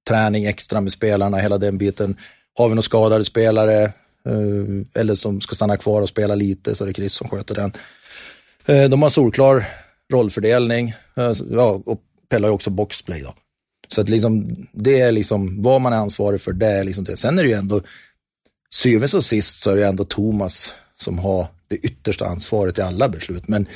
träning 0.09 0.45
extra 0.45 0.81
med 0.81 0.93
spelarna, 0.93 1.37
hela 1.37 1.59
den 1.59 1.79
biten. 1.79 2.17
Har 2.59 2.69
vi 2.69 2.75
några 2.75 2.83
skadade 2.83 3.25
spelare, 3.25 3.93
Eh, 4.27 5.01
eller 5.01 5.15
som 5.15 5.41
ska 5.41 5.55
stanna 5.55 5.77
kvar 5.77 6.03
och 6.03 6.09
spela 6.09 6.35
lite 6.35 6.75
så 6.75 6.85
är 6.85 6.89
det 6.89 6.95
Chris 6.95 7.13
som 7.13 7.29
sköter 7.29 7.55
den. 7.55 7.73
Eh, 8.67 8.91
de 8.91 9.03
har 9.03 9.11
solklar 9.11 9.69
rollfördelning 10.13 10.89
eh, 11.17 11.33
ja, 11.51 11.83
och 11.87 12.01
Pelle 12.29 12.47
har 12.47 12.55
också 12.55 12.71
boxplay. 12.71 13.21
Då. 13.21 13.35
Så 13.89 14.01
att 14.01 14.09
liksom, 14.09 14.57
det 14.73 15.01
är 15.01 15.13
liksom 15.13 15.63
vad 15.63 15.81
man 15.81 15.93
är 15.93 15.97
ansvarig 15.97 16.41
för, 16.41 16.53
det 16.53 16.67
är 16.67 16.85
liksom 16.85 17.05
det. 17.05 17.17
Sen 17.17 17.39
är 17.39 17.43
det 17.43 17.49
ju 17.49 17.55
ändå, 17.55 17.81
syvende 18.75 19.17
och 19.17 19.25
sist 19.25 19.61
så 19.61 19.71
är 19.71 19.77
det 19.77 19.87
ändå 19.87 20.05
Thomas 20.05 20.75
som 21.01 21.19
har 21.19 21.47
det 21.69 21.77
yttersta 21.77 22.27
ansvaret 22.27 22.79
i 22.79 22.81
alla 22.81 23.09
beslut. 23.09 23.49
Men 23.49 23.67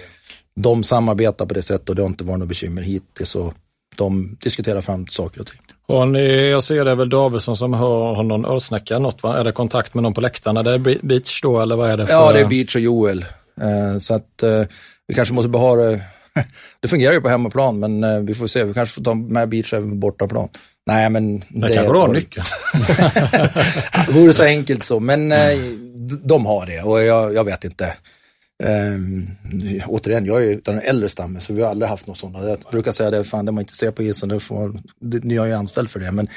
de 0.61 0.84
samarbetar 0.84 1.47
på 1.47 1.55
det 1.55 1.62
sättet 1.62 1.88
och 1.88 1.94
det 1.94 2.03
har 2.03 2.09
inte 2.09 2.24
varit 2.24 2.38
något 2.38 2.49
bekymmer 2.49 2.82
hittills. 2.82 3.34
Och 3.34 3.55
de 3.97 4.36
diskuterar 4.40 4.80
fram 4.80 5.07
saker 5.07 5.40
och 5.40 5.47
ting. 5.47 5.61
Och 5.89 6.09
ni, 6.09 6.49
jag 6.51 6.62
ser 6.62 6.84
det 6.84 6.91
är 6.91 6.95
väl 6.95 7.11
Davidsson 7.11 7.57
som 7.57 7.72
har 7.72 8.22
någon 8.22 8.45
ölsnäcka, 8.45 8.99
något 8.99 9.22
va? 9.22 9.39
Är 9.39 9.45
det 9.45 9.53
kontakt 9.53 9.95
med 9.95 10.03
någon 10.03 10.14
på 10.14 10.20
läktaren? 10.20 10.57
Är 10.57 10.62
det 10.62 10.99
Beach 11.03 11.43
då 11.43 11.61
eller 11.61 11.76
vad 11.76 11.91
är 11.91 11.97
det? 11.97 12.07
För... 12.07 12.14
Ja, 12.14 12.32
det 12.32 12.41
är 12.41 12.47
Beach 12.47 12.74
och 12.74 12.80
Joel. 12.80 13.24
Eh, 13.61 13.99
så 13.99 14.14
att 14.14 14.43
eh, 14.43 14.62
vi 15.07 15.14
kanske 15.14 15.34
måste 15.34 15.49
behålla 15.49 15.82
det. 15.91 16.01
Det 16.80 16.89
fungerar 16.89 17.12
ju 17.12 17.20
på 17.20 17.28
hemmaplan, 17.28 17.78
men 17.78 18.05
eh, 18.05 18.20
vi 18.20 18.34
får 18.34 18.47
se. 18.47 18.64
Vi 18.64 18.74
kanske 18.74 18.95
får 18.95 19.03
ta 19.03 19.14
med 19.14 19.49
Beach 19.49 19.72
även 19.72 19.91
på 19.91 19.97
bortaplan. 19.97 20.49
Nej, 20.87 21.11
men... 21.11 21.39
Det, 21.39 21.45
det 21.49 21.74
kanske 21.74 21.99
har 21.99 22.09
nyckeln. 22.09 22.47
det 24.07 24.12
vore 24.12 24.32
så 24.32 24.43
enkelt 24.43 24.84
så, 24.84 25.01
men 25.01 25.34
de 26.22 26.47
har 26.47 26.66
det 26.66 26.82
och 26.82 27.03
jag, 27.03 27.34
jag 27.34 27.45
vet 27.45 27.64
inte. 27.64 27.95
Um, 28.64 29.30
återigen, 29.86 30.26
jag 30.26 30.42
är 30.42 30.46
ju 30.46 30.61
den 30.61 30.80
äldre 30.80 31.09
stammen 31.09 31.40
så 31.40 31.52
vi 31.52 31.62
har 31.62 31.70
aldrig 31.70 31.88
haft 31.88 32.07
något 32.07 32.18
sånt. 32.18 32.36
Jag 32.40 32.59
brukar 32.70 32.92
säga 32.92 33.11
det, 33.11 33.24
fan 33.24 33.46
det 33.46 33.52
man 33.52 33.62
inte 33.62 33.74
ser 33.74 33.90
på 33.90 34.02
isen, 34.02 34.28
det 34.28 34.40
får, 34.40 34.80
det, 35.00 35.24
ni 35.24 35.36
har 35.36 35.46
ju 35.46 35.52
anställd 35.52 35.90
för 35.90 36.00
det. 36.00 36.12
Men 36.12 36.28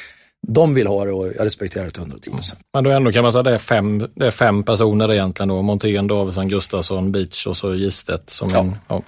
de 0.48 0.74
vill 0.74 0.88
ha 0.88 1.06
det 1.06 1.12
och 1.12 1.28
jag 1.28 1.46
respekterar 1.46 1.86
det 1.86 1.92
till 1.92 2.02
110 2.02 2.32
procent. 2.32 2.60
Men 2.74 2.84
då 2.84 2.90
ändå 2.90 3.12
kan 3.12 3.24
man 3.24 3.32
säga 3.32 3.40
att 3.40 3.46
det 3.46 3.54
är 3.54 3.58
fem, 3.58 4.08
det 4.16 4.28
är 4.28 4.32
fem 4.32 4.64
personer 4.64 5.12
egentligen 5.14 5.50
då. 5.50 5.62
Montén, 5.62 6.08
Davidsson, 6.08 6.48
Gustafsson, 6.48 7.12
Beach 7.12 7.48
och 7.48 7.58
så 7.58 7.76
Gistet. 7.76 8.30
Som 8.30 8.50
ja. 8.52 8.60
En, 8.60 8.76
ja. 8.88 9.04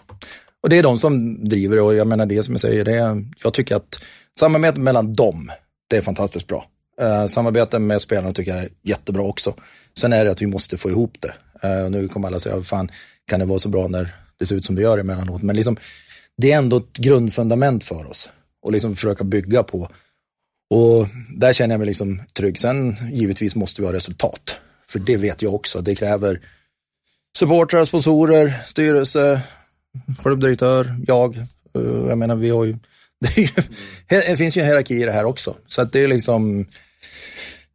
Och 0.64 0.70
det 0.70 0.78
är 0.78 0.84
de 0.84 0.99
som 0.99 1.43
driver 1.49 1.76
det 1.76 1.82
och 1.82 1.95
jag 1.95 2.07
menar 2.07 2.26
det 2.26 2.43
som 2.43 2.53
jag 2.53 2.62
säger, 2.62 2.86
det 2.86 2.95
är, 2.95 3.26
jag 3.43 3.53
tycker 3.53 3.76
att 3.76 4.01
samarbetet 4.39 4.82
mellan 4.82 5.14
dem, 5.14 5.51
det 5.89 5.97
är 5.97 6.01
fantastiskt 6.01 6.47
bra. 6.47 6.66
Uh, 7.01 7.28
samarbetet 7.28 7.82
med 7.82 8.01
spelarna 8.01 8.34
tycker 8.34 8.51
jag 8.51 8.64
är 8.64 8.70
jättebra 8.84 9.24
också. 9.24 9.53
Sen 9.97 10.14
är 10.14 10.26
det 10.26 10.32
att 10.32 10.41
vi 10.41 10.47
måste 10.47 10.78
få 10.78 10.89
ihop 10.89 11.14
det. 11.20 11.34
Uh, 11.66 11.89
nu 11.89 12.07
kommer 12.07 12.28
alla 12.28 12.39
säga, 12.39 12.62
fan, 12.62 12.91
kan 13.28 13.39
det 13.39 13.45
vara 13.45 13.59
så 13.59 13.70
bra 13.70 13.88
när 13.88 14.16
det 14.39 14.45
ser 14.45 14.55
ut 14.55 14.66
som 14.66 14.76
det 14.76 14.82
gör 14.82 14.97
emellanåt? 14.97 15.41
Men 15.41 15.55
liksom, 15.55 15.78
det 16.38 16.51
är 16.51 16.57
ändå 16.57 16.78
ett 16.78 16.97
grundfundament 16.97 17.84
för 17.84 18.05
oss 18.05 18.30
och 18.62 18.72
liksom 18.72 18.95
försöka 18.95 19.24
bygga 19.24 19.64
på. 19.64 19.89
Och 20.70 21.07
där 21.38 21.53
känner 21.53 21.74
jag 21.74 21.80
mig 21.80 21.88
liksom 21.88 22.22
trygg. 22.34 22.59
Sen 22.59 22.95
givetvis 23.12 23.55
måste 23.55 23.82
vi 23.82 23.88
ha 23.88 23.93
resultat. 23.93 24.59
För 24.88 24.99
det 24.99 25.18
vet 25.18 25.41
jag 25.41 25.53
också. 25.53 25.82
Det 25.82 25.95
kräver 25.95 26.39
supportrar, 27.38 27.86
sponsorer, 27.86 28.53
styrelse, 28.66 29.41
klubbdirektör, 30.22 30.95
jag. 31.07 31.38
Eh, 31.76 32.07
jag 32.07 32.18
menar, 32.18 32.36
vi 32.36 32.49
har 32.49 32.66
ju, 32.66 32.78
det, 33.20 33.38
ju, 33.41 33.47
det 34.09 34.38
finns 34.38 34.57
ju 34.57 34.62
en 34.62 34.68
hierarki 34.68 35.01
i 35.01 35.05
det 35.05 35.12
här 35.12 35.26
också. 35.26 35.55
Så 35.68 35.82
att 35.82 35.93
det 35.93 36.01
är 36.01 36.07
liksom, 36.07 36.66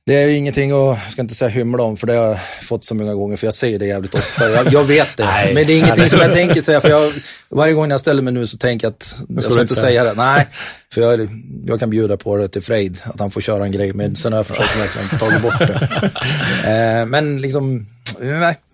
det 0.07 0.15
är 0.15 0.29
ingenting 0.29 0.71
att, 0.71 0.77
jag 0.77 1.13
ska 1.13 1.23
inte 1.23 1.35
säga 1.35 1.49
hymla 1.49 1.83
om, 1.83 1.97
för 1.97 2.07
det 2.07 2.13
har 2.13 2.25
jag 2.25 2.39
fått 2.63 2.85
så 2.85 2.95
många 2.95 3.15
gånger, 3.15 3.37
för 3.37 3.47
jag 3.47 3.55
säger 3.55 3.79
det 3.79 3.87
jävligt 3.87 4.15
ofta. 4.15 4.51
Jag, 4.51 4.73
jag 4.73 4.85
vet 4.85 5.17
det, 5.17 5.25
Nej. 5.25 5.55
men 5.55 5.67
det 5.67 5.73
är 5.73 5.79
ingenting 5.79 6.07
som 6.07 6.21
jag 6.21 6.33
tänker 6.33 6.63
säga, 6.63 6.81
för 6.81 6.89
jag, 6.89 7.13
varje 7.49 7.73
gång 7.73 7.91
jag 7.91 8.01
ställer 8.01 8.23
mig 8.23 8.33
nu 8.33 8.47
så 8.47 8.57
tänker 8.57 8.87
jag 8.87 8.93
att 8.93 9.17
jag 9.29 9.43
ska 9.43 9.61
inte 9.61 9.75
säga 9.75 10.05
det. 10.05 10.15
Nej, 10.15 10.49
för 10.93 11.01
jag, 11.01 11.29
jag 11.67 11.81
kan 11.81 11.91
bjuda 11.91 12.17
på 12.17 12.37
det 12.37 12.49
till 12.49 12.63
Frejd, 12.63 12.99
att 13.05 13.21
han 13.21 13.31
får 13.31 13.41
köra 13.41 13.65
en 13.65 13.73
grej, 13.73 13.93
men 13.93 14.17
sen 14.17 14.33
har 14.33 14.39
jag 14.39 14.47
försökt 14.47 14.77
verkligen 14.77 15.09
ta 15.19 15.39
bort 15.39 15.59
det. 15.59 16.11
Eh, 16.67 17.07
men 17.07 17.41
liksom, 17.41 17.87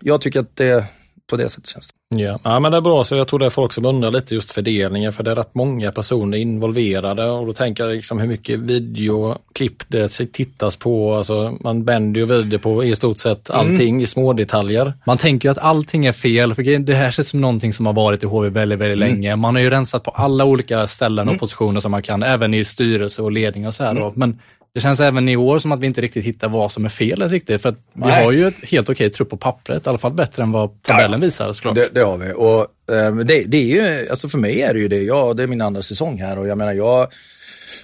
jag 0.00 0.20
tycker 0.20 0.40
att 0.40 0.56
det 0.56 0.84
på 1.32 1.36
det 1.36 1.48
sättet 1.48 1.66
känns 1.66 1.88
det. 1.88 2.22
Ja. 2.22 2.38
ja, 2.44 2.60
men 2.60 2.70
det 2.70 2.76
är 2.76 2.80
bra. 2.80 3.04
Så 3.04 3.16
jag 3.16 3.28
tror 3.28 3.38
det 3.38 3.46
är 3.46 3.50
folk 3.50 3.72
som 3.72 3.86
undrar 3.86 4.10
lite 4.10 4.34
just 4.34 4.50
fördelningen, 4.50 5.12
för 5.12 5.22
det 5.22 5.30
är 5.30 5.34
rätt 5.34 5.54
många 5.54 5.92
personer 5.92 6.38
involverade 6.38 7.30
och 7.30 7.46
då 7.46 7.52
tänker 7.52 7.84
jag 7.84 7.94
liksom 7.94 8.18
hur 8.18 8.28
mycket 8.28 8.58
videoklipp 8.58 9.82
det 9.88 10.08
tittas 10.32 10.76
på. 10.76 11.14
Alltså, 11.14 11.56
man 11.60 11.84
bänder 11.84 12.20
ju 12.20 12.26
video 12.26 12.58
på 12.58 12.84
i 12.84 12.94
stort 12.94 13.18
sett 13.18 13.50
mm. 13.50 13.60
allting 13.60 13.88
mm. 13.88 14.00
i 14.00 14.06
små 14.06 14.32
detaljer. 14.32 14.92
Man 15.06 15.18
tänker 15.18 15.48
ju 15.48 15.50
att 15.50 15.58
allting 15.58 16.06
är 16.06 16.12
fel, 16.12 16.54
för 16.54 16.78
det 16.78 16.94
här 16.94 17.10
känns 17.10 17.28
som 17.28 17.40
någonting 17.40 17.72
som 17.72 17.86
har 17.86 17.92
varit 17.92 18.22
i 18.22 18.26
HV 18.26 18.48
väldigt, 18.48 18.78
väldigt 18.78 19.08
mm. 19.08 19.14
länge. 19.14 19.36
Man 19.36 19.54
har 19.54 19.62
ju 19.62 19.70
rensat 19.70 20.04
på 20.04 20.10
alla 20.10 20.44
olika 20.44 20.86
ställen 20.86 21.28
och 21.28 21.32
mm. 21.32 21.38
positioner 21.38 21.80
som 21.80 21.90
man 21.90 22.02
kan, 22.02 22.22
även 22.22 22.54
i 22.54 22.64
styrelse 22.64 23.22
och 23.22 23.32
ledning 23.32 23.66
och 23.66 23.74
så 23.74 23.84
här. 23.84 23.90
Mm. 23.90 24.12
Men 24.14 24.38
det 24.74 24.80
känns 24.80 25.00
även 25.00 25.28
i 25.28 25.36
år 25.36 25.58
som 25.58 25.72
att 25.72 25.80
vi 25.80 25.86
inte 25.86 26.00
riktigt 26.00 26.24
hittar 26.24 26.48
vad 26.48 26.72
som 26.72 26.84
är 26.84 26.88
fel 26.88 27.28
riktigt. 27.28 27.62
För 27.62 27.68
att 27.68 27.78
vi 27.92 28.10
har 28.10 28.32
ju 28.32 28.48
ett 28.48 28.64
helt 28.64 28.88
okej 28.88 29.10
trupp 29.10 29.30
på 29.30 29.36
pappret, 29.36 29.86
i 29.86 29.88
alla 29.88 29.98
fall 29.98 30.12
bättre 30.12 30.42
än 30.42 30.52
vad 30.52 30.82
tabellen 30.82 31.12
ja, 31.12 31.18
visar 31.18 31.52
såklart. 31.52 31.74
Det, 31.74 31.88
det 31.94 32.00
har 32.00 32.18
vi 32.18 32.32
och 32.32 32.60
eh, 32.94 33.14
det, 33.14 33.44
det, 33.50 33.56
är 33.56 34.00
ju, 34.00 34.08
alltså 34.10 34.28
för 34.28 34.38
mig 34.38 34.62
är 34.62 34.74
det 34.74 34.80
ju 34.80 34.88
det, 34.88 35.02
ja, 35.02 35.32
det 35.34 35.42
är 35.42 35.46
min 35.46 35.60
andra 35.60 35.82
säsong 35.82 36.20
här 36.20 36.38
och 36.38 36.48
jag 36.48 36.58
menar 36.58 36.72
jag 36.72 37.08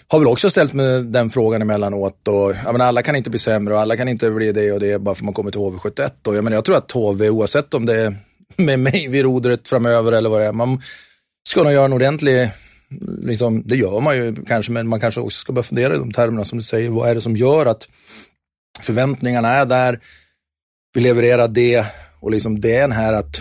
har 0.09 0.19
väl 0.19 0.29
också 0.29 0.51
ställt 0.51 0.73
mig 0.73 1.03
den 1.03 1.31
frågan 1.31 1.63
emellanåt 1.63 2.29
och 2.29 2.55
jag 2.65 2.73
menar, 2.73 2.87
alla 2.87 3.03
kan 3.03 3.17
inte 3.17 3.31
bli 3.31 3.39
sämre 3.39 3.75
och 3.75 3.81
alla 3.81 3.97
kan 3.97 4.09
inte 4.09 4.31
bli 4.31 4.53
det 4.53 4.73
och 4.73 4.81
det 4.81 4.99
bara 4.99 5.15
för 5.15 5.25
man 5.25 5.35
kommer 5.35 5.51
till 5.51 5.61
HV71 5.61 6.11
och 6.27 6.37
jag 6.37 6.45
menar 6.45 6.57
jag 6.57 6.65
tror 6.65 6.77
att 6.77 6.93
HV 6.93 7.31
oavsett 7.31 7.75
om 7.75 7.87
det 7.87 7.95
är 7.95 8.15
med 8.57 8.81
mig 8.81 9.09
vid 9.09 9.23
rodret 9.23 9.69
framöver 9.69 10.13
eller 10.13 10.31
vad 10.31 10.41
det 10.41 10.47
är, 10.47 10.53
man 10.53 10.83
ska 11.49 11.63
nog 11.63 11.73
göra 11.73 11.85
en 11.85 11.93
ordentlig 11.93 12.51
liksom, 13.23 13.63
det 13.67 13.77
gör 13.77 14.01
man 14.01 14.17
ju 14.17 14.45
kanske, 14.45 14.73
men 14.73 14.89
man 14.89 15.01
kanske 15.01 15.21
också 15.21 15.39
ska 15.41 15.53
börja 15.53 15.63
fundera 15.63 15.95
i 15.95 15.99
de 15.99 16.13
termerna 16.13 16.45
som 16.45 16.59
du 16.59 16.65
säger. 16.65 16.91
Vad 16.91 17.09
är 17.09 17.15
det 17.15 17.21
som 17.21 17.37
gör 17.37 17.67
att 17.67 17.89
förväntningarna 18.81 19.49
är 19.49 19.67
där, 19.67 20.01
vi 20.95 21.01
levererar 21.01 21.49
det 21.49 21.87
och 22.21 22.31
liksom 22.31 22.61
det 22.61 22.77
är 22.77 22.81
den 22.81 22.93
här 22.93 23.13
att 23.13 23.41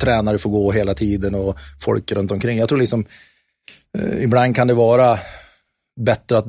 tränare 0.00 0.38
får 0.38 0.50
gå 0.50 0.72
hela 0.72 0.94
tiden 0.94 1.34
och 1.34 1.56
folk 1.80 2.12
runt 2.12 2.30
omkring. 2.30 2.58
Jag 2.58 2.68
tror 2.68 2.78
liksom, 2.78 3.06
eh, 3.98 4.22
ibland 4.22 4.56
kan 4.56 4.66
det 4.66 4.74
vara 4.74 5.18
bättre 6.00 6.38
att 6.38 6.46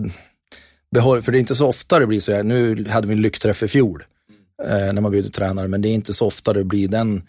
behålla, 0.91 1.21
för 1.21 1.31
det 1.31 1.37
är 1.37 1.39
inte 1.39 1.55
så 1.55 1.67
ofta 1.67 1.99
det 1.99 2.07
blir 2.07 2.19
så 2.19 2.31
här, 2.31 2.43
nu 2.43 2.85
hade 2.89 3.07
vi 3.07 3.13
en 3.13 3.21
lyckträff 3.21 3.63
i 3.63 3.67
fjol 3.67 4.03
eh, 4.63 4.93
när 4.93 5.01
man 5.01 5.11
byter 5.11 5.29
tränare, 5.29 5.67
men 5.67 5.81
det 5.81 5.89
är 5.89 5.93
inte 5.93 6.13
så 6.13 6.27
ofta 6.27 6.53
det 6.53 6.63
blir 6.63 6.87
den 6.87 7.23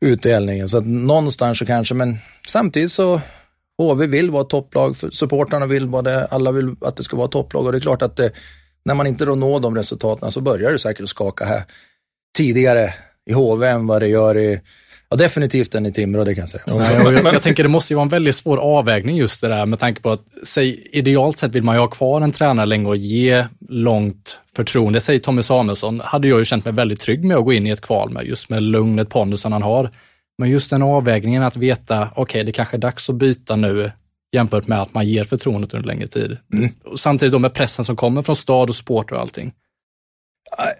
utdelningen. 0.00 0.68
Så 0.68 0.76
att 0.76 0.86
någonstans 0.86 1.58
så 1.58 1.66
kanske, 1.66 1.94
men 1.94 2.16
samtidigt 2.48 2.92
så 2.92 3.20
HV 3.78 4.06
vill 4.06 4.30
vara 4.30 4.44
topplag, 4.44 4.96
supportrarna 4.96 5.66
vill 5.66 5.88
vara 5.88 6.02
det, 6.02 6.26
alla 6.26 6.52
vill 6.52 6.76
att 6.80 6.96
det 6.96 7.04
ska 7.04 7.16
vara 7.16 7.28
topplag 7.28 7.66
och 7.66 7.72
det 7.72 7.78
är 7.78 7.80
klart 7.80 8.02
att 8.02 8.16
det, 8.16 8.32
när 8.84 8.94
man 8.94 9.06
inte 9.06 9.24
då 9.24 9.34
når 9.34 9.60
de 9.60 9.76
resultaten 9.76 10.32
så 10.32 10.40
börjar 10.40 10.72
det 10.72 10.78
säkert 10.78 11.02
att 11.02 11.08
skaka 11.08 11.44
här 11.44 11.62
tidigare 12.36 12.94
i 13.30 13.32
HV 13.32 13.66
än 13.66 13.86
vad 13.86 14.02
det 14.02 14.08
gör 14.08 14.38
i 14.38 14.60
Ja, 15.14 15.16
definitivt 15.16 15.74
än 15.74 15.86
i 15.86 15.92
Timrå, 15.92 16.24
det 16.24 16.34
kan 16.34 16.42
jag 16.42 16.48
säga. 16.48 16.62
Ja, 16.66 17.12
jag, 17.12 17.34
jag, 17.34 17.42
tänker 17.42 17.62
det 17.62 17.68
måste 17.68 17.92
ju 17.92 17.96
vara 17.96 18.02
en 18.02 18.08
väldigt 18.08 18.34
svår 18.34 18.56
avvägning 18.56 19.16
just 19.16 19.40
det 19.40 19.48
där 19.48 19.66
med 19.66 19.78
tanke 19.78 20.02
på 20.02 20.10
att, 20.10 20.24
säg, 20.44 20.88
idealt 20.92 21.38
sett 21.38 21.54
vill 21.54 21.62
man 21.62 21.74
ju 21.74 21.80
ha 21.80 21.88
kvar 21.88 22.20
en 22.20 22.32
tränare 22.32 22.66
länge 22.66 22.88
och 22.88 22.96
ge 22.96 23.44
långt 23.68 24.40
förtroende. 24.56 25.00
Säg 25.00 25.20
Tommy 25.20 25.42
Samuelsson, 25.42 26.00
hade 26.04 26.28
jag 26.28 26.38
ju 26.38 26.44
känt 26.44 26.64
mig 26.64 26.74
väldigt 26.74 27.00
trygg 27.00 27.24
med 27.24 27.36
att 27.36 27.44
gå 27.44 27.52
in 27.52 27.66
i 27.66 27.70
ett 27.70 27.80
kval 27.80 28.10
med, 28.10 28.26
just 28.26 28.48
med 28.48 28.62
lugnet, 28.62 29.08
pondusen 29.08 29.52
han 29.52 29.62
har. 29.62 29.90
Men 30.38 30.50
just 30.50 30.70
den 30.70 30.82
avvägningen 30.82 31.42
att 31.42 31.56
veta, 31.56 32.10
okej, 32.10 32.22
okay, 32.22 32.42
det 32.42 32.52
kanske 32.52 32.76
är 32.76 32.78
dags 32.78 33.10
att 33.10 33.16
byta 33.16 33.56
nu 33.56 33.92
jämfört 34.34 34.66
med 34.66 34.82
att 34.82 34.94
man 34.94 35.06
ger 35.06 35.24
förtroendet 35.24 35.74
under 35.74 35.86
längre 35.86 36.06
tid. 36.06 36.38
Mm. 36.52 36.70
Samtidigt 36.96 37.32
då 37.32 37.38
med 37.38 37.54
pressen 37.54 37.84
som 37.84 37.96
kommer 37.96 38.22
från 38.22 38.36
stad 38.36 38.68
och 38.68 38.76
sport 38.76 39.12
och 39.12 39.20
allting. 39.20 39.52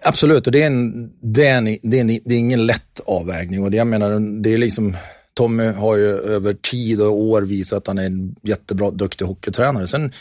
Absolut, 0.03 0.45
och 0.45 0.51
det 0.51 0.63
är, 0.63 0.67
en, 0.67 1.09
det, 1.33 1.47
är 1.47 1.57
en, 1.57 1.65
det, 1.65 1.97
är 1.97 2.01
en, 2.01 2.07
det 2.07 2.35
är 2.35 2.39
ingen 2.39 2.65
lätt 2.65 2.99
avvägning. 3.05 3.63
Och 3.63 3.71
det 3.71 3.77
jag 3.77 3.87
menar, 3.87 4.41
det 4.41 4.53
är 4.53 4.57
liksom, 4.57 4.97
Tommy 5.33 5.65
har 5.65 5.95
ju 5.95 6.07
över 6.07 6.53
tid 6.53 7.01
och 7.01 7.19
år 7.19 7.41
visat 7.41 7.77
att 7.77 7.87
han 7.87 7.97
är 7.97 8.05
en 8.05 8.35
jättebra, 8.43 8.91
duktig 8.91 9.25
hockeytränare. 9.25 9.87
Sen 9.87 10.13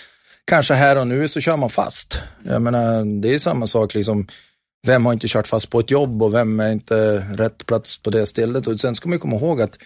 kanske 0.44 0.74
här 0.74 0.98
och 0.98 1.06
nu 1.06 1.28
så 1.28 1.40
kör 1.40 1.56
man 1.56 1.70
fast. 1.70 2.22
Jag 2.44 2.62
menar, 2.62 3.20
det 3.22 3.34
är 3.34 3.38
samma 3.38 3.66
sak 3.66 3.94
liksom 3.94 4.26
vem 4.84 5.06
har 5.06 5.12
inte 5.12 5.28
kört 5.28 5.46
fast 5.46 5.70
på 5.70 5.80
ett 5.80 5.90
jobb 5.90 6.22
och 6.22 6.34
vem 6.34 6.60
är 6.60 6.72
inte 6.72 7.18
rätt 7.18 7.66
plats 7.66 7.98
på 7.98 8.10
det 8.10 8.26
stället. 8.26 8.66
Och 8.66 8.80
sen 8.80 8.94
ska 8.94 9.08
man 9.08 9.18
komma 9.18 9.36
ihåg 9.36 9.62
att 9.62 9.78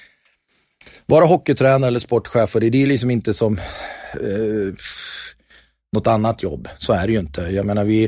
vara 1.07 1.25
hockeytränare 1.25 1.89
eller 1.89 2.01
sportchef, 2.01 2.53
det 2.53 2.83
är 2.83 2.87
liksom 2.87 3.11
inte 3.11 3.35
som 3.35 3.59
eh, 4.15 4.75
något 5.93 6.07
annat 6.07 6.43
jobb. 6.43 6.69
Så 6.79 6.93
är 6.93 7.07
det 7.07 7.13
ju 7.13 7.19
inte. 7.19 7.41
Jag 7.43 7.67
menar, 7.67 7.85
vi 7.85 8.05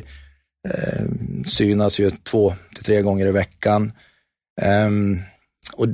eh, 0.69 1.05
synas 1.47 2.01
ju 2.01 2.11
två 2.11 2.55
till 2.75 2.85
tre 2.85 3.03
gånger 3.03 3.27
i 3.27 3.33
veckan. 3.33 3.93
Eh, 4.61 4.91
och 5.73 5.89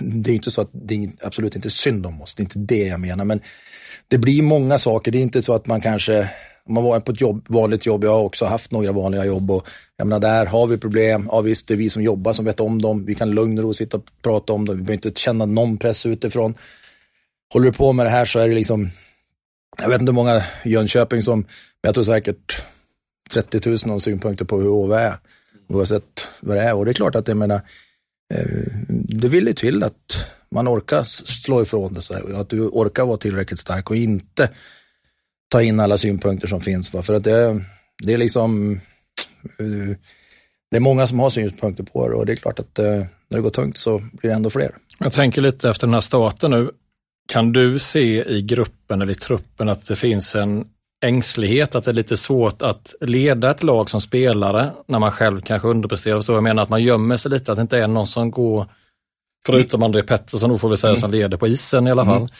det 0.00 0.30
är 0.30 0.34
inte 0.34 0.50
så 0.50 0.60
att 0.60 0.70
det 0.72 0.94
är 0.94 1.10
absolut 1.22 1.56
inte 1.56 1.70
synd 1.70 2.06
om 2.06 2.22
oss, 2.22 2.34
det 2.34 2.40
är 2.40 2.44
inte 2.44 2.58
det 2.58 2.84
jag 2.84 3.00
menar, 3.00 3.24
men 3.24 3.40
det 4.08 4.18
blir 4.18 4.42
många 4.42 4.78
saker. 4.78 5.12
Det 5.12 5.18
är 5.18 5.22
inte 5.22 5.42
så 5.42 5.54
att 5.54 5.66
man 5.66 5.80
kanske 5.80 6.30
om 6.64 6.74
man 6.74 6.84
var 6.84 7.00
på 7.00 7.12
ett 7.12 7.20
jobb, 7.20 7.46
vanligt 7.48 7.86
jobb, 7.86 8.04
jag 8.04 8.10
har 8.10 8.22
också 8.22 8.44
haft 8.44 8.72
några 8.72 8.92
vanliga 8.92 9.24
jobb 9.24 9.50
och 9.50 9.68
jag 9.96 10.06
menar 10.06 10.20
där 10.20 10.46
har 10.46 10.66
vi 10.66 10.78
problem. 10.78 11.28
Ja 11.32 11.40
visst, 11.40 11.68
det 11.68 11.74
är 11.74 11.78
vi 11.78 11.90
som 11.90 12.02
jobbar 12.02 12.32
som 12.32 12.44
vet 12.44 12.60
om 12.60 12.82
dem. 12.82 13.04
Vi 13.04 13.14
kan 13.14 13.30
lugn 13.30 13.58
och 13.58 13.64
ro 13.64 13.74
sitta 13.74 13.96
och 13.96 14.04
prata 14.22 14.52
om 14.52 14.64
dem. 14.64 14.76
Vi 14.76 14.82
behöver 14.82 15.06
inte 15.06 15.20
känna 15.20 15.46
någon 15.46 15.78
press 15.78 16.06
utifrån. 16.06 16.54
Håller 17.54 17.66
du 17.66 17.72
på 17.72 17.92
med 17.92 18.06
det 18.06 18.10
här 18.10 18.24
så 18.24 18.38
är 18.38 18.48
det 18.48 18.54
liksom, 18.54 18.90
jag 19.82 19.88
vet 19.88 20.00
inte 20.00 20.10
hur 20.10 20.14
många 20.14 20.44
i 20.64 20.70
Jönköping 20.70 21.22
som, 21.22 21.40
men 21.40 21.48
jag 21.82 21.94
tror 21.94 22.04
säkert 22.04 22.62
30 23.32 23.68
000 23.68 23.78
har 23.78 23.98
synpunkter 23.98 24.44
på 24.44 24.60
hur 24.60 24.68
HV 24.68 24.96
är. 24.96 25.14
Oavsett 25.68 26.28
vad 26.40 26.56
det 26.56 26.62
är. 26.62 26.74
Och 26.74 26.84
det 26.84 26.90
är 26.90 26.94
klart 26.94 27.14
att 27.14 27.28
jag 27.28 27.36
menar, 27.36 27.60
eh, 28.34 28.72
det 28.88 29.28
vill 29.28 29.46
ju 29.46 29.52
till 29.52 29.82
att 29.82 30.26
man 30.50 30.68
orkar 30.68 31.04
slå 31.04 31.62
ifrån 31.62 31.92
det. 31.92 32.02
Så 32.02 32.14
att 32.36 32.50
du 32.50 32.60
orkar 32.60 33.06
vara 33.06 33.16
tillräckligt 33.16 33.60
stark 33.60 33.90
och 33.90 33.96
inte 33.96 34.50
ta 35.50 35.62
in 35.62 35.80
alla 35.80 35.98
synpunkter 35.98 36.48
som 36.48 36.60
finns. 36.60 36.92
Va? 36.92 37.02
För 37.02 37.14
att 37.14 37.24
det, 37.24 37.60
det 38.02 38.12
är 38.12 38.18
liksom, 38.18 38.80
det 40.70 40.76
är 40.76 40.80
många 40.80 41.06
som 41.06 41.18
har 41.18 41.30
synpunkter 41.30 41.84
på 41.84 42.08
det 42.08 42.14
och 42.14 42.26
det 42.26 42.32
är 42.32 42.36
klart 42.36 42.58
att 42.58 42.78
eh, 42.78 42.84
när 43.28 43.38
det 43.38 43.40
går 43.40 43.50
tungt 43.50 43.76
så 43.76 43.98
blir 43.98 44.30
det 44.30 44.32
ändå 44.32 44.50
fler. 44.50 44.74
Jag 44.98 45.12
tänker 45.12 45.42
lite 45.42 45.70
efter 45.70 45.86
den 45.86 45.94
här 45.94 46.00
starten 46.00 46.50
nu. 46.50 46.70
Kan 47.32 47.52
du 47.52 47.78
se 47.78 48.24
i 48.24 48.42
gruppen 48.42 49.02
eller 49.02 49.12
i 49.12 49.14
truppen 49.14 49.68
att 49.68 49.86
det 49.86 49.96
finns 49.96 50.34
en 50.34 50.66
ängslighet, 51.04 51.74
att 51.74 51.84
det 51.84 51.90
är 51.90 51.92
lite 51.92 52.16
svårt 52.16 52.62
att 52.62 52.94
leda 53.00 53.50
ett 53.50 53.62
lag 53.62 53.90
som 53.90 54.00
spelare 54.00 54.72
när 54.88 54.98
man 54.98 55.10
själv 55.10 55.40
kanske 55.40 55.68
underpresterar. 55.68 56.18
Förstår 56.18 56.36
jag 56.36 56.42
menar? 56.42 56.62
Att 56.62 56.68
man 56.68 56.82
gömmer 56.82 57.16
sig 57.16 57.30
lite, 57.30 57.52
att 57.52 57.56
det 57.56 57.62
inte 57.62 57.78
är 57.78 57.88
någon 57.88 58.06
som 58.06 58.30
går, 58.30 58.66
förutom 59.46 59.82
André 59.82 60.02
Pettersson, 60.02 60.58
får 60.58 60.68
vi 60.68 60.76
säga, 60.76 60.90
mm. 60.90 61.00
som 61.00 61.10
leder 61.10 61.36
på 61.36 61.48
isen 61.48 61.86
i 61.86 61.90
alla 61.90 62.04
fall. 62.04 62.16
Mm. 62.16 62.30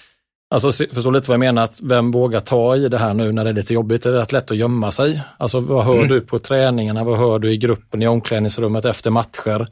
Alltså 0.50 0.72
förstår 0.72 1.12
lite 1.12 1.30
vad 1.30 1.34
jag 1.34 1.40
menar, 1.40 1.62
att 1.62 1.80
vem 1.82 2.10
vågar 2.10 2.40
ta 2.40 2.76
i 2.76 2.88
det 2.88 2.98
här 2.98 3.14
nu 3.14 3.32
när 3.32 3.44
det 3.44 3.50
är 3.50 3.54
lite 3.54 3.74
jobbigt? 3.74 4.02
Det 4.02 4.08
är 4.08 4.12
rätt 4.12 4.32
lätt 4.32 4.50
att 4.50 4.56
gömma 4.56 4.90
sig. 4.90 5.22
Alltså 5.38 5.60
vad 5.60 5.84
hör 5.84 5.96
mm. 5.96 6.08
du 6.08 6.20
på 6.20 6.38
träningarna? 6.38 7.04
Vad 7.04 7.18
hör 7.18 7.38
du 7.38 7.52
i 7.52 7.56
gruppen 7.56 8.02
i 8.02 8.06
omklädningsrummet 8.06 8.84
efter 8.84 9.10
matcher? 9.10 9.68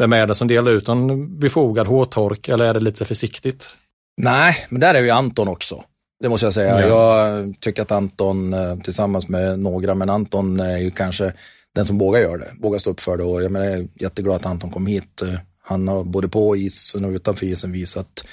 Vem 0.00 0.12
är 0.12 0.26
det 0.26 0.34
som 0.34 0.48
delar 0.48 0.72
ut 0.72 0.88
en 0.88 1.38
befogad 1.38 1.86
hårtork 1.86 2.48
eller 2.48 2.64
är 2.64 2.74
det 2.74 2.80
lite 2.80 3.04
försiktigt? 3.04 3.70
Nej, 4.16 4.56
men 4.68 4.80
där 4.80 4.94
är 4.94 5.00
ju 5.00 5.10
Anton 5.10 5.48
också. 5.48 5.82
Det 6.22 6.28
måste 6.28 6.46
jag 6.46 6.54
säga. 6.54 6.80
Ja. 6.80 7.28
Jag 7.28 7.54
tycker 7.60 7.82
att 7.82 7.92
Anton 7.92 8.54
eh, 8.54 8.76
tillsammans 8.78 9.28
med 9.28 9.58
några, 9.58 9.94
men 9.94 10.10
Anton 10.10 10.60
är 10.60 10.78
ju 10.78 10.90
kanske 10.90 11.32
den 11.74 11.86
som 11.86 11.98
vågar 11.98 12.20
göra 12.20 12.38
det, 12.38 12.50
vågar 12.60 12.78
stå 12.78 12.90
upp 12.90 13.00
för 13.00 13.16
det 13.16 13.24
och 13.24 13.42
jag, 13.42 13.52
menar, 13.52 13.66
jag 13.66 13.74
är 13.74 13.88
jätteglad 13.94 14.36
att 14.36 14.46
Anton 14.46 14.70
kom 14.70 14.86
hit. 14.86 15.22
Eh, 15.22 15.40
han 15.62 15.88
har 15.88 16.04
både 16.04 16.28
på 16.28 16.56
isen 16.56 17.04
och 17.04 17.10
utanför 17.10 17.46
isen 17.46 17.72
visat 17.72 18.24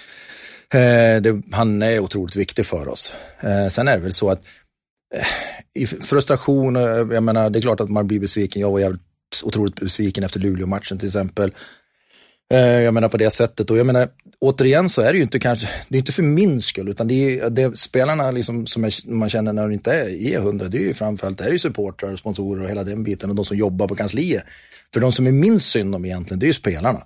Eh, 0.74 1.22
det, 1.22 1.42
han 1.52 1.82
är 1.82 2.00
otroligt 2.00 2.36
viktig 2.36 2.66
för 2.66 2.88
oss. 2.88 3.14
Eh, 3.40 3.68
sen 3.68 3.88
är 3.88 3.98
det 3.98 4.04
väl 4.04 4.14
så 4.14 4.30
att 4.30 4.42
eh, 5.16 5.82
i 5.82 5.88
frustration, 5.88 6.76
eh, 6.76 6.84
jag 6.84 7.24
menar 7.24 7.50
det 7.50 7.60
är 7.60 7.62
klart 7.62 7.80
att 7.80 7.90
man 7.90 8.08
blir 8.08 8.20
besviken. 8.20 8.62
Jag 8.62 8.72
var 8.72 8.80
jävligt 8.80 9.02
otroligt 9.44 9.76
besviken 9.76 10.24
efter 10.24 10.40
Luleå-matchen 10.40 10.98
till 10.98 11.08
exempel. 11.08 11.52
Eh, 12.54 12.60
jag 12.60 12.94
menar 12.94 13.10
på 13.10 13.18
det 13.18 13.30
sättet 13.30 13.70
och 13.70 13.78
jag 13.78 13.86
menar 13.86 14.10
återigen 14.40 14.90
så 14.90 15.02
är 15.02 15.12
det 15.12 15.18
ju 15.18 15.24
inte 15.24 15.40
kanske, 15.40 15.68
det 15.90 15.96
är 15.96 16.00
inte 16.00 16.12
för 16.12 16.24
min 16.24 16.62
skull 16.62 16.90
utan 16.90 17.08
det 17.08 17.40
är 17.40 17.50
det 17.50 17.80
spelarna 17.80 18.32
liksom 18.32 18.68
som 18.68 18.90
man 19.06 19.30
känner 19.30 19.54
när 19.54 19.64
de 19.64 19.74
inte 19.74 19.94
är 19.94 20.10
i 20.10 20.36
hundra, 20.36 20.68
det 20.68 20.78
är 20.78 20.82
ju 20.82 20.94
framförallt 20.94 21.38
det 21.38 21.44
är 21.44 21.52
ju 21.52 21.60
supportrar, 21.60 22.16
sponsorer 22.16 22.64
och 22.64 22.70
hela 22.70 22.84
den 22.84 23.04
biten 23.04 23.30
och 23.30 23.36
de 23.36 23.46
som 23.46 23.58
jobbar 23.58 23.88
på 23.88 23.96
kansliet. 23.96 24.44
För 24.94 25.00
de 25.00 25.12
som 25.12 25.28
är 25.28 25.32
minst 25.32 25.72
synd 25.72 25.96
om 25.96 26.06
egentligen, 26.06 26.40
det 26.40 26.46
är 26.46 26.48
ju 26.48 26.54
spelarna. 26.54 27.04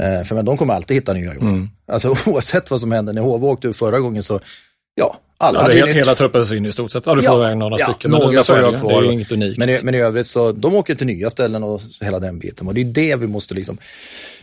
Eh, 0.00 0.24
för 0.24 0.34
men 0.34 0.44
de 0.44 0.56
kommer 0.56 0.74
alltid 0.74 0.96
hitta 0.96 1.12
nya 1.12 1.34
jobb. 1.34 1.42
Mm. 1.42 1.68
Alltså 1.88 2.16
oavsett 2.26 2.70
vad 2.70 2.80
som 2.80 2.92
händer. 2.92 3.12
När 3.12 3.22
HV 3.22 3.46
åkte 3.46 3.68
ur 3.68 3.72
förra 3.72 4.00
gången 4.00 4.22
så, 4.22 4.40
ja, 4.94 5.18
alla 5.38 5.58
ja, 5.58 5.62
hade 5.62 5.74
hela, 5.74 5.86
hela 5.86 6.14
truppen 6.14 6.56
in 6.56 6.66
i 6.66 6.72
stort 6.72 6.92
sett. 6.92 7.06
Ja, 7.06 7.14
du 7.14 7.22
får 7.22 7.44
ja, 7.44 7.54
några 7.54 7.78
ja, 7.78 7.86
stycken. 7.86 8.10
Några 8.10 8.42
får 8.42 8.58
jag 8.58 8.80
kvar. 8.80 9.02
Det 9.02 9.08
är 9.08 9.12
inget 9.12 9.32
unikt. 9.32 9.58
Men 9.58 9.68
i, 9.68 9.78
men 9.82 9.94
i 9.94 9.98
övrigt 9.98 10.26
så, 10.26 10.52
de 10.52 10.74
åker 10.74 10.94
till 10.94 11.06
nya 11.06 11.30
ställen 11.30 11.62
och 11.62 11.80
hela 12.00 12.18
den 12.18 12.38
biten. 12.38 12.66
Och 12.66 12.74
det 12.74 12.80
är 12.80 12.84
det 12.84 13.16
vi 13.16 13.26
måste 13.26 13.54
liksom 13.54 13.78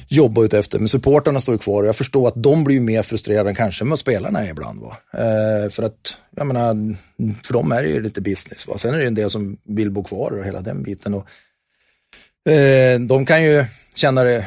jobba 0.07 0.43
ut 0.43 0.53
efter. 0.53 0.79
Men 0.79 0.89
supporterna 0.89 1.39
står 1.39 1.55
ju 1.55 1.59
kvar 1.59 1.81
och 1.83 1.87
jag 1.87 1.95
förstår 1.95 2.27
att 2.27 2.43
de 2.43 2.63
blir 2.63 2.81
mer 2.81 3.01
frustrerade 3.01 3.49
än 3.49 3.55
kanske 3.55 3.85
med 3.85 3.99
spelarna 3.99 4.45
är 4.45 4.49
ibland. 4.49 4.81
Va? 4.81 4.97
Eh, 5.13 5.69
för 5.69 5.83
att, 5.83 6.17
jag 6.35 6.47
menar, 6.47 6.95
för 7.43 7.53
dem 7.53 7.71
är 7.71 7.83
det 7.83 7.89
ju 7.89 8.01
lite 8.01 8.21
business. 8.21 8.67
Va? 8.67 8.77
Sen 8.77 8.93
är 8.93 8.97
det 8.97 9.03
ju 9.03 9.07
en 9.07 9.15
del 9.15 9.29
som 9.29 9.57
vill 9.63 9.91
bo 9.91 10.03
kvar 10.03 10.39
och 10.39 10.45
hela 10.45 10.61
den 10.61 10.83
biten. 10.83 11.13
Och, 11.13 12.51
eh, 12.51 12.99
de 12.99 13.25
kan 13.25 13.43
ju 13.43 13.65
Känna 13.95 14.23
det, 14.23 14.45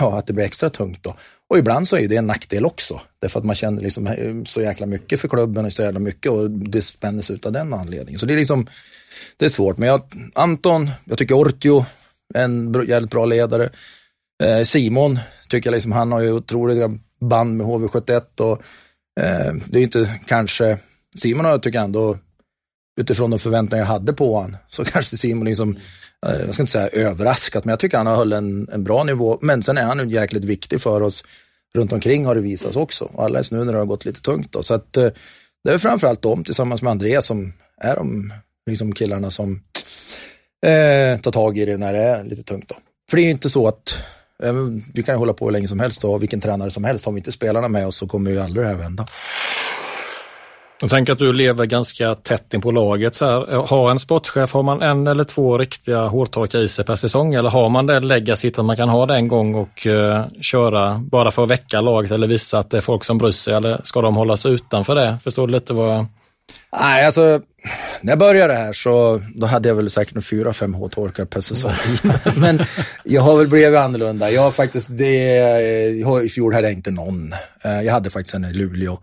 ja, 0.00 0.18
att 0.18 0.26
det 0.26 0.32
blir 0.32 0.44
extra 0.44 0.70
tungt 0.70 1.02
då. 1.02 1.16
Och 1.50 1.58
ibland 1.58 1.88
så 1.88 1.96
är 1.96 2.08
det 2.08 2.16
en 2.16 2.26
nackdel 2.26 2.66
också. 2.66 3.00
Därför 3.20 3.38
att 3.38 3.46
man 3.46 3.54
känner 3.54 3.82
liksom 3.82 4.06
eh, 4.06 4.44
så 4.44 4.62
jäkla 4.62 4.86
mycket 4.86 5.20
för 5.20 5.28
klubben 5.28 5.64
och 5.64 5.72
så 5.72 5.82
jävla 5.82 6.00
mycket 6.00 6.32
och 6.32 6.50
det 6.50 6.82
spänner 6.82 7.22
sig 7.22 7.36
ut 7.36 7.46
av 7.46 7.52
den 7.52 7.74
anledningen. 7.74 8.20
Så 8.20 8.26
det 8.26 8.34
är 8.34 8.38
liksom, 8.38 8.66
det 9.36 9.44
är 9.44 9.48
svårt. 9.48 9.78
Men 9.78 9.88
jag, 9.88 10.02
Anton, 10.34 10.90
jag 11.04 11.18
tycker 11.18 11.34
Ortio, 11.34 11.86
en 12.34 12.84
jävligt 12.88 13.10
bra 13.10 13.24
ledare. 13.24 13.70
Eh, 14.42 14.62
Simon, 14.62 15.18
tycker 15.48 15.70
jag 15.70 15.74
liksom, 15.74 15.92
han 15.92 16.12
har 16.12 16.20
ju 16.20 16.32
otroliga 16.32 16.90
band 17.20 17.56
med 17.56 17.66
HV71 17.66 18.40
och 18.40 18.62
eh, 19.20 19.54
det 19.66 19.78
är 19.78 19.82
inte 19.82 20.20
kanske, 20.26 20.78
Simon 21.18 21.44
har 21.44 21.52
jag 21.52 21.62
tycker 21.62 21.78
ändå, 21.78 22.18
utifrån 23.00 23.30
de 23.30 23.38
förväntningar 23.38 23.84
jag 23.84 23.92
hade 23.92 24.12
på 24.12 24.34
honom, 24.34 24.56
så 24.68 24.84
kanske 24.92 25.16
Simon 25.16 25.44
liksom, 25.44 25.78
Eh, 26.26 26.40
jag 26.46 26.54
ska 26.54 26.62
inte 26.62 26.72
säga 26.72 26.88
överraskat, 26.88 27.64
men 27.64 27.72
jag 27.72 27.78
tycker 27.78 27.96
han 27.96 28.06
har 28.06 28.16
höll 28.16 28.32
en, 28.32 28.68
en 28.72 28.84
bra 28.84 29.04
nivå. 29.04 29.38
Men 29.42 29.62
sen 29.62 29.78
är 29.78 29.82
han 29.82 29.98
ju 29.98 30.14
jäkligt 30.14 30.44
viktig 30.44 30.80
för 30.80 31.00
oss 31.00 31.24
runt 31.74 31.92
omkring 31.92 32.26
har 32.26 32.34
det 32.34 32.40
visats 32.40 32.76
också. 32.76 33.10
Alldeles 33.18 33.50
nu 33.50 33.64
när 33.64 33.72
det 33.72 33.78
har 33.78 33.86
gått 33.86 34.04
lite 34.04 34.20
tungt. 34.20 34.52
Då. 34.52 34.62
Så 34.62 34.74
att, 34.74 34.96
eh, 34.96 35.08
det 35.64 35.72
är 35.72 35.78
framförallt 35.78 36.22
de 36.22 36.44
tillsammans 36.44 36.82
med 36.82 36.90
Andreas 36.90 37.26
som 37.26 37.52
är 37.80 37.96
de 37.96 38.32
liksom 38.70 38.92
killarna 38.92 39.30
som 39.30 39.62
eh, 40.66 41.20
tar 41.20 41.32
tag 41.32 41.58
i 41.58 41.64
det 41.64 41.76
när 41.76 41.92
det 41.92 42.02
är 42.02 42.24
lite 42.24 42.42
tungt. 42.42 42.68
Då. 42.68 42.74
För 43.10 43.16
det 43.16 43.22
är 43.22 43.24
ju 43.24 43.30
inte 43.30 43.50
så 43.50 43.68
att 43.68 43.94
eh, 44.42 44.52
vi 44.94 45.02
kan 45.02 45.14
ju 45.14 45.18
hålla 45.18 45.32
på 45.32 45.44
hur 45.44 45.52
länge 45.52 45.68
som 45.68 45.80
helst 45.80 46.04
och 46.04 46.22
vilken 46.22 46.40
tränare 46.40 46.70
som 46.70 46.84
helst. 46.84 47.04
Har 47.04 47.12
vi 47.12 47.18
inte 47.18 47.32
spelarna 47.32 47.68
med 47.68 47.86
oss 47.86 47.96
så 47.96 48.06
kommer 48.06 48.30
ju 48.30 48.40
aldrig 48.40 48.66
det 48.66 48.70
här 48.70 48.78
vända. 48.78 49.06
Jag 50.82 50.90
tänker 50.90 51.12
att 51.12 51.18
du 51.18 51.32
lever 51.32 51.66
ganska 51.66 52.14
tätt 52.14 52.54
in 52.54 52.60
på 52.60 52.70
laget. 52.70 53.14
Så 53.14 53.24
här. 53.24 53.66
Har 53.66 53.90
en 53.90 53.98
sportchef, 53.98 54.52
har 54.52 54.62
man 54.62 54.82
en 54.82 55.06
eller 55.06 55.24
två 55.24 55.58
riktiga 55.58 56.00
hårtorkar 56.06 56.58
i 56.58 56.68
sig 56.68 56.84
per 56.84 56.96
säsong 56.96 57.34
eller 57.34 57.50
har 57.50 57.68
man 57.68 57.86
det 57.86 58.00
legacyt 58.00 58.58
att 58.58 58.64
man 58.64 58.76
kan 58.76 58.88
ha 58.88 59.06
det 59.06 59.14
en 59.14 59.28
gång 59.28 59.54
och 59.54 59.86
uh, 59.86 60.24
köra 60.40 60.98
bara 60.98 61.30
för 61.30 61.42
att 61.42 61.50
väcka 61.50 61.80
laget 61.80 62.10
eller 62.10 62.26
visa 62.26 62.58
att 62.58 62.70
det 62.70 62.76
är 62.76 62.80
folk 62.80 63.04
som 63.04 63.18
bryr 63.18 63.30
sig 63.30 63.54
eller 63.54 63.80
ska 63.84 64.00
de 64.00 64.16
hållas 64.16 64.46
utanför 64.46 64.94
det? 64.94 65.18
Förstår 65.24 65.46
du 65.46 65.52
lite 65.52 65.72
vad 65.72 66.06
Nej, 66.80 67.06
alltså 67.06 67.40
när 68.00 68.12
jag 68.12 68.18
började 68.18 68.54
här 68.54 68.72
så 68.72 69.20
då 69.34 69.46
hade 69.46 69.68
jag 69.68 69.76
väl 69.76 69.90
säkert 69.90 70.24
fyra, 70.24 70.52
fem 70.52 70.74
hårtorkar 70.74 71.24
per 71.24 71.40
säsong. 71.40 71.72
Men 72.36 72.60
jag 73.04 73.22
har 73.22 73.38
väl 73.38 73.48
blivit 73.48 73.78
annorlunda. 73.78 74.30
Jag 74.30 74.42
har 74.42 74.50
faktiskt, 74.50 74.98
det, 74.98 75.14
i 76.24 76.28
fjol 76.28 76.54
hade 76.54 76.66
jag 76.66 76.76
inte 76.76 76.90
någon. 76.90 77.32
Eh, 77.64 77.82
jag 77.82 77.92
hade 77.92 78.10
faktiskt 78.10 78.34
en 78.34 78.44
i 78.44 78.52
Luleå. 78.52 78.98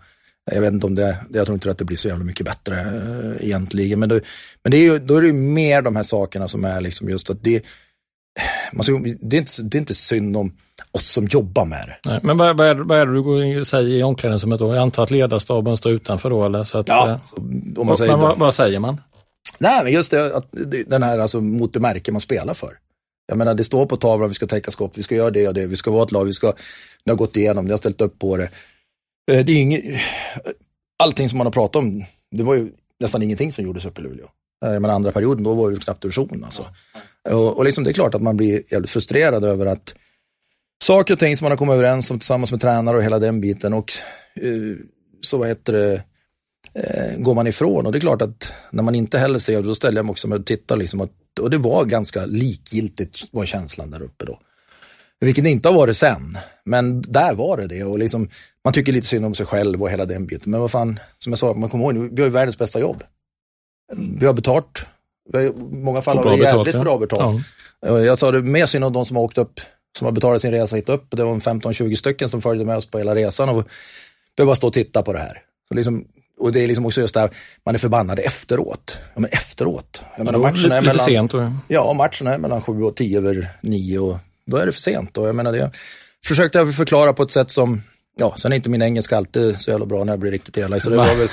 Jag 0.52 0.62
vet 0.62 0.74
inte 0.74 0.88
om 0.88 0.96
det, 0.96 1.18
jag 1.34 1.46
tror 1.46 1.54
inte 1.54 1.72
att 1.72 1.78
det 1.78 1.86
blir 1.86 1.98
så 1.98 2.08
jävla 2.08 2.26
mycket 2.26 2.46
bättre 2.46 2.76
äh, 2.76 3.46
egentligen. 3.46 4.00
Men, 4.00 4.10
då, 4.10 4.20
men 4.64 4.72
det 4.72 4.78
är 4.78 4.82
ju, 4.82 5.00
då 5.00 5.16
är 5.16 5.22
det 5.22 5.28
ju 5.28 5.34
mer 5.34 5.82
de 5.82 5.96
här 5.96 6.04
sakerna 6.04 6.48
som 6.48 6.66
är 6.66 6.82
liksom 6.82 7.10
just 7.10 7.30
att 7.30 7.44
det, 7.44 7.66
man 8.72 8.84
ska, 8.84 9.02
det, 9.22 9.38
är 9.38 9.40
inte, 9.40 9.62
det 9.62 9.78
är 9.78 9.80
inte 9.80 9.94
synd 9.94 10.38
om 10.38 10.54
oss 10.92 11.08
som 11.08 11.28
jobbar 11.28 11.66
med 11.66 11.88
det. 11.88 12.10
Nej, 12.10 12.20
men 12.24 12.38
vad, 12.38 12.58
vad, 12.58 12.68
är, 12.68 12.76
vad 12.76 12.98
är 12.98 13.06
det 13.06 13.56
du 13.56 13.66
säger 13.66 13.90
i 13.90 14.04
omklädningsrummet 14.04 14.60
då? 14.60 14.68
Jag 14.68 14.78
antar 14.78 15.04
att 15.04 15.12
ledarstaben 15.12 15.78
står 15.78 15.92
utanför 15.92 16.30
då 16.30 16.46
eller? 16.46 16.64
Så 16.64 16.78
att, 16.78 16.88
ja, 16.88 17.10
eh, 17.10 17.20
om 17.78 17.88
man 17.88 17.98
säger 17.98 18.12
men 18.12 18.22
vad, 18.22 18.38
vad, 18.38 18.54
säger 18.54 18.80
man? 18.80 19.02
Nej, 19.58 19.84
men 19.84 19.94
just 19.94 20.12
det, 20.12 20.36
att 20.36 20.46
den 20.88 21.04
här 21.04 21.20
alltså 21.20 21.42
mot 21.42 21.74
det 21.74 21.80
märke 21.80 22.12
man 22.12 22.22
spelar 22.22 22.54
för. 22.54 22.78
Jag 23.28 23.38
menar, 23.38 23.56
det 23.56 23.64
står 23.64 23.86
på 23.86 23.98
tavlan, 23.98 24.30
vi 24.30 24.36
ska 24.36 24.48
täcka 24.48 24.72
skott, 24.72 24.92
vi 24.96 25.04
ska 25.04 25.16
göra 25.16 25.32
det 25.32 25.48
och 25.48 25.54
det, 25.54 25.68
vi 25.68 25.76
ska 25.76 25.92
vara 25.92 26.04
ett 26.04 26.12
lag, 26.12 26.26
vi 26.26 26.34
ska, 26.34 26.54
ni 27.06 27.12
har 27.12 27.18
gått 27.18 27.38
igenom, 27.38 27.66
ni 27.66 27.72
har 27.72 27.78
ställt 27.78 28.02
upp 28.02 28.20
på 28.20 28.38
det. 28.38 28.50
Eh, 29.30 29.46
det 29.46 29.52
är 29.52 29.62
inget, 29.62 29.84
allting 30.98 31.30
som 31.30 31.38
man 31.38 31.48
har 31.48 31.52
pratat 31.52 31.76
om, 31.76 32.04
det 32.32 32.44
var 32.44 32.56
ju 32.56 32.72
nästan 33.00 33.24
ingenting 33.24 33.52
som 33.52 33.64
gjordes 33.64 33.86
uppe 33.86 34.02
i 34.02 34.04
Luleå. 34.04 34.28
Eh, 34.66 34.80
Men 34.80 34.86
andra 34.86 35.12
perioden, 35.12 35.44
då 35.44 35.54
var 35.54 35.72
det 35.72 35.80
knappt 35.80 36.02
division 36.02 36.44
alltså. 36.44 36.66
Och, 37.30 37.58
och 37.58 37.66
liksom, 37.66 37.84
det 37.84 37.92
är 37.92 37.94
klart 37.94 38.16
att 38.16 38.22
man 38.22 38.38
blir 38.38 38.74
jävligt 38.74 38.92
frustrerad 38.92 39.44
över 39.44 39.66
att 39.66 39.96
saker 40.84 41.14
och 41.14 41.20
ting 41.20 41.38
som 41.38 41.46
man 41.46 41.52
har 41.52 41.58
kommit 41.58 41.74
överens 41.74 42.12
om 42.12 42.20
tillsammans 42.20 42.52
med 42.52 42.62
tränare 42.62 42.98
och 42.98 43.04
hela 43.04 43.20
den 43.20 43.42
biten 43.42 43.74
och 43.74 43.92
eh, 44.36 44.78
så 45.22 45.38
vad 45.38 45.48
heter 45.48 45.74
det, 45.74 46.04
går 47.18 47.34
man 47.34 47.48
ifrån. 47.48 47.86
Och 47.86 47.92
det 47.92 47.98
är 47.98 48.00
klart 48.00 48.22
att 48.22 48.54
när 48.72 48.84
man 48.84 48.96
inte 48.96 49.18
heller 49.18 49.40
ser, 49.40 49.62
då 49.62 49.76
ställer 49.76 49.98
jag 49.98 50.06
mig 50.06 50.12
också 50.12 50.28
med 50.28 50.40
och 50.40 50.46
tittar 50.46 50.78
liksom 50.78 51.02
att, 51.02 51.40
och 51.42 51.50
det 51.50 51.58
var 51.58 51.86
ganska 51.86 52.26
likgiltigt 52.26 53.24
var 53.32 53.46
känslan 53.46 53.92
där 53.92 54.02
uppe 54.02 54.26
då. 54.26 54.40
Vilket 55.22 55.44
det 55.44 55.50
inte 55.50 55.70
har 55.70 55.76
varit 55.76 55.98
sen. 55.98 56.38
Men 56.66 57.02
där 57.02 57.34
var 57.34 57.58
det 57.58 57.68
det. 57.68 57.84
Och 57.84 58.00
liksom, 58.00 58.30
man 58.64 58.74
tycker 58.74 58.92
lite 58.92 59.08
synd 59.08 59.26
om 59.26 59.36
sig 59.36 59.46
själv 59.46 59.82
och 59.82 59.90
hela 59.90 60.06
den 60.06 60.26
biten. 60.26 60.52
Men 60.52 60.62
vad 60.62 60.72
fan, 60.72 61.00
som 61.18 61.32
jag 61.32 61.40
sa, 61.40 61.54
man 61.54 61.70
kommer 61.70 61.94
ihåg, 61.94 62.10
vi 62.12 62.22
har 62.22 62.28
ju 62.28 62.34
världens 62.34 62.58
bästa 62.58 62.80
jobb. 62.80 63.04
Vi 64.20 64.26
har 64.26 64.34
betalt. 64.34 64.86
Vi 65.32 65.38
har, 65.38 65.46
I 65.46 65.54
många 65.72 66.02
fall 66.02 66.18
har 66.18 66.38
vi 66.38 66.44
jävligt 66.44 66.66
betalt, 66.66 66.84
bra 66.84 66.98
betalt. 66.98 67.46
Ja. 67.82 68.00
Jag 68.00 68.20
sa 68.20 68.32
det 68.32 68.42
mer 68.42 68.66
synd 68.66 68.84
om 68.84 68.94
de 68.94 69.06
som 69.06 69.16
har 69.16 69.24
åkt 69.24 69.38
upp, 69.38 69.60
som 69.98 70.06
har 70.06 70.12
betalat 70.12 70.42
sin 70.42 70.52
resa 70.52 70.76
hit 70.76 70.90
upp. 70.90 71.06
Det 71.10 71.24
var 71.24 71.36
15-20 71.36 71.96
stycken 71.96 72.30
som 72.30 72.42
följde 72.42 72.66
med 72.66 72.78
oss 72.78 72.92
på 72.92 72.98
hela 72.98 73.16
resan 73.16 73.50
och 73.50 73.68
behöver 74.38 74.54
stå 74.54 74.68
och 74.68 74.74
titta 74.74 75.02
på 75.02 75.14
det 75.14 75.20
här. 75.20 75.42
Så 75.68 75.74
liksom, 75.74 76.06
och 76.40 76.52
det 76.52 76.64
är 76.64 76.68
liksom 76.68 76.86
också 76.86 77.02
just 77.02 77.14
där, 77.14 77.30
man 77.66 77.76
är 77.76 77.80
förbannad 77.80 78.20
efteråt. 78.20 78.98
Ja, 79.14 79.22
men 79.22 79.30
efteråt. 79.32 80.04
Jag 80.18 80.26
menar, 80.26 80.40
matchen 80.40 80.72
är 80.72 80.82
mellan, 80.82 81.06
sent. 81.06 81.32
Ja, 81.68 81.94
matchen 81.94 82.28
är 82.28 82.38
mellan 82.38 82.62
7 82.62 82.84
och 82.84 82.96
10 82.96 83.18
över 83.18 83.50
9 83.62 84.00
och 84.00 84.18
då 84.50 84.58
är 84.58 84.66
det 84.66 84.72
för 84.72 84.80
sent. 84.80 85.18
Och 85.18 85.28
jag 85.28 85.36
menar, 85.36 85.52
det 85.52 85.72
försökte 86.26 86.58
jag 86.58 86.76
förklara 86.76 87.14
på 87.14 87.24
ett 87.24 87.32
sätt 87.32 87.52
som, 87.52 87.82
ja, 88.18 88.34
sen 88.38 88.52
är 88.52 88.56
inte 88.56 88.70
min 88.70 88.82
engelska 88.82 89.18
alltid 89.18 89.60
så 89.60 89.72
jävla 89.72 89.86
bra 89.86 90.04
när 90.04 90.14
jag 90.14 90.20
blir 90.20 90.32
riktigt 90.32 90.58
elak, 90.58 90.82
så 90.82 90.90
det 90.90 90.98
var 90.98 91.16
väl 91.16 91.30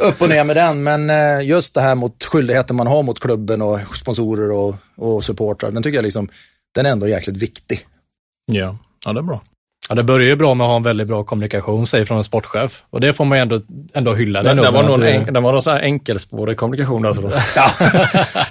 upp 0.00 0.22
och 0.22 0.28
ner 0.28 0.44
med 0.44 0.56
den. 0.56 0.82
Men 0.82 1.10
eh, 1.10 1.48
just 1.48 1.74
det 1.74 1.80
här 1.80 1.94
mot 1.94 2.24
skyldigheten 2.24 2.76
man 2.76 2.86
har 2.86 3.02
mot 3.02 3.20
klubben 3.20 3.62
och 3.62 3.96
sponsorer 3.96 4.50
och, 4.50 4.76
och 4.96 5.24
supportrar, 5.24 5.70
den 5.70 5.82
tycker 5.82 5.98
jag 5.98 6.02
liksom, 6.02 6.28
den 6.74 6.86
är 6.86 6.90
ändå 6.90 7.08
jäkligt 7.08 7.36
viktig. 7.36 7.86
Ja, 8.52 8.78
ja 9.04 9.12
det 9.12 9.20
är 9.20 9.22
bra. 9.22 9.42
Ja, 9.88 9.94
det 9.94 10.02
börjar 10.04 10.28
ju 10.28 10.36
bra 10.36 10.54
med 10.54 10.64
att 10.64 10.68
ha 10.68 10.76
en 10.76 10.82
väldigt 10.82 11.08
bra 11.08 11.24
kommunikation, 11.24 11.86
säger 11.86 12.04
från 12.04 12.18
en 12.18 12.24
sportchef. 12.24 12.84
Och 12.90 13.00
det 13.00 13.12
får 13.12 13.24
man 13.24 13.38
ju 13.38 13.42
ändå, 13.42 13.60
ändå 13.94 14.14
hylla. 14.14 14.42
Den, 14.42 14.56
den, 14.56 14.74
var 14.74 14.82
någon 14.82 15.02
en, 15.02 15.32
den 15.32 15.42
var 15.42 15.52
någon 15.52 15.62
sån 15.62 15.72
här 15.72 15.80
enkelspårig 15.80 16.56
kommunikation 16.56 17.06
alltså. 17.06 17.30
ja. 17.56 17.70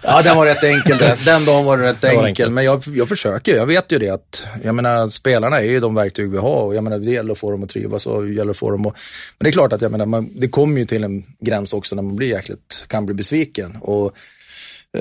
ja, 0.04 0.22
den 0.22 0.38
var 0.38 0.46
rätt 0.46 0.64
enkel. 0.64 0.98
Den, 0.98 1.18
den 1.26 1.46
dagen 1.46 1.66
var 1.66 1.78
rätt 1.78 2.04
enkel. 2.04 2.20
Var 2.20 2.28
enkel. 2.28 2.50
Men 2.50 2.64
jag, 2.64 2.84
jag 2.88 3.08
försöker, 3.08 3.56
jag 3.56 3.66
vet 3.66 3.92
ju 3.92 4.00
det 4.00 4.10
att, 4.10 4.48
jag 4.64 4.76
menar, 4.76 5.08
spelarna 5.08 5.60
är 5.60 5.66
ju 5.66 5.80
de 5.80 5.96
verktyg 5.96 6.30
vi 6.30 6.38
har 6.38 6.66
och 6.66 6.76
jag 6.76 6.84
menar, 6.84 7.00
det 7.00 7.12
gäller 7.12 7.32
att 7.32 7.38
få 7.38 7.52
dem 7.52 7.64
att 7.64 7.70
trivas 7.70 8.08
och 8.08 8.24
det 8.24 8.34
gäller 8.34 8.52
att 8.52 8.58
få 8.58 8.72
dem 8.72 8.86
att, 8.86 8.94
men 9.38 9.44
det 9.44 9.50
är 9.50 9.52
klart 9.52 9.74
att 9.74 9.82
jag 9.82 9.92
menar, 9.92 10.06
man, 10.06 10.30
det 10.36 10.48
kommer 10.48 10.80
ju 10.80 10.86
till 10.86 11.04
en 11.04 11.24
gräns 11.40 11.74
också 11.74 11.96
när 11.96 12.04
man 12.04 12.16
blir 12.16 12.30
jäkligt, 12.30 12.86
kan 12.88 13.06
bli 13.06 13.16
besviken. 13.16 13.78
Och 13.82 14.12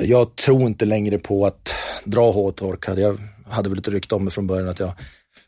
jag 0.02 0.36
tror 0.36 0.62
inte 0.62 0.84
längre 0.84 1.18
på 1.18 1.46
att 1.46 1.74
dra 2.04 2.30
hårtork. 2.30 2.88
Jag 2.98 3.18
hade 3.48 3.68
väl 3.68 3.78
ett 3.78 3.88
rykte 3.88 4.14
om 4.14 4.24
mig 4.24 4.32
från 4.32 4.46
början 4.46 4.68
att 4.68 4.80
jag 4.80 4.92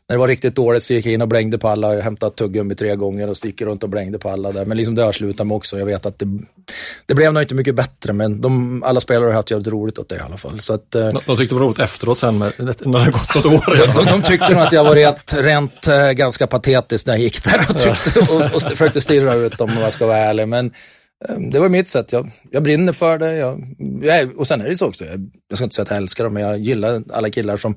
när 0.09 0.15
det 0.15 0.19
var 0.19 0.27
riktigt 0.27 0.55
dåligt 0.55 0.83
så 0.83 0.93
gick 0.93 1.05
jag 1.05 1.13
in 1.13 1.21
och 1.21 1.27
blängde 1.27 1.57
på 1.57 1.67
alla. 1.67 1.95
Jag 1.95 2.01
hämtade 2.01 2.35
tuggummi 2.35 2.75
tre 2.75 2.95
gånger 2.95 3.29
och 3.29 3.37
sticker 3.37 3.65
runt 3.65 3.83
och 3.83 3.89
blängde 3.89 4.19
på 4.19 4.29
alla 4.29 4.51
där. 4.51 4.65
Men 4.65 4.77
liksom 4.77 4.95
det 4.95 5.03
har 5.03 5.11
slutat 5.11 5.47
med 5.47 5.55
också. 5.55 5.79
Jag 5.79 5.85
vet 5.85 6.05
att 6.05 6.19
det, 6.19 6.25
det 7.05 7.15
blev 7.15 7.33
nog 7.33 7.43
inte 7.43 7.55
mycket 7.55 7.75
bättre, 7.75 8.13
men 8.13 8.41
de, 8.41 8.83
alla 8.83 8.99
spelare 8.99 9.27
har 9.27 9.33
haft 9.33 9.51
jävligt 9.51 9.67
roligt 9.67 9.97
åt 9.97 10.09
det 10.09 10.15
i 10.15 10.19
alla 10.19 10.37
fall. 10.37 10.59
Så 10.59 10.73
att, 10.73 10.91
de, 10.91 11.19
de 11.25 11.37
tyckte 11.37 11.55
det 11.55 11.59
var 11.59 11.67
roligt 11.67 11.79
efteråt 11.79 12.17
sen 12.17 12.39
när 12.39 13.05
det 13.05 13.11
gått 13.11 13.35
något 13.35 13.45
år. 13.45 13.93
de, 13.95 14.05
de, 14.05 14.11
de 14.11 14.21
tyckte 14.21 14.49
nog 14.49 14.61
att 14.61 14.71
jag 14.71 14.83
var 14.83 14.95
rent, 14.95 15.33
rent 15.33 15.87
äh, 15.87 16.11
ganska 16.11 16.47
patetisk 16.47 17.07
när 17.07 17.13
jag 17.13 17.21
gick 17.21 17.43
där 17.43 17.65
och, 17.69 17.77
tyckte, 17.77 18.19
och, 18.19 18.55
och 18.55 18.61
försökte 18.61 19.01
stirra 19.01 19.33
ut 19.33 19.57
dem 19.57 19.69
om 19.69 19.77
jag 19.77 19.93
ska 19.93 20.07
vara 20.07 20.17
ärlig. 20.17 20.47
Men 20.47 20.71
äh, 21.29 21.35
det 21.51 21.59
var 21.59 21.69
mitt 21.69 21.87
sätt. 21.87 22.11
Jag, 22.11 22.31
jag 22.51 22.63
brinner 22.63 22.93
för 22.93 23.17
det. 23.17 23.35
Jag, 23.35 23.75
jag, 24.01 24.39
och 24.39 24.47
sen 24.47 24.61
är 24.61 24.69
det 24.69 24.77
så 24.77 24.87
också, 24.87 25.05
jag, 25.05 25.31
jag 25.49 25.57
ska 25.57 25.63
inte 25.63 25.75
säga 25.75 25.83
att 25.83 25.89
jag 25.89 25.97
älskar 25.97 26.23
dem, 26.23 26.33
men 26.33 26.43
jag 26.43 26.57
gillar 26.59 27.03
alla 27.13 27.29
killar 27.29 27.57
som 27.57 27.75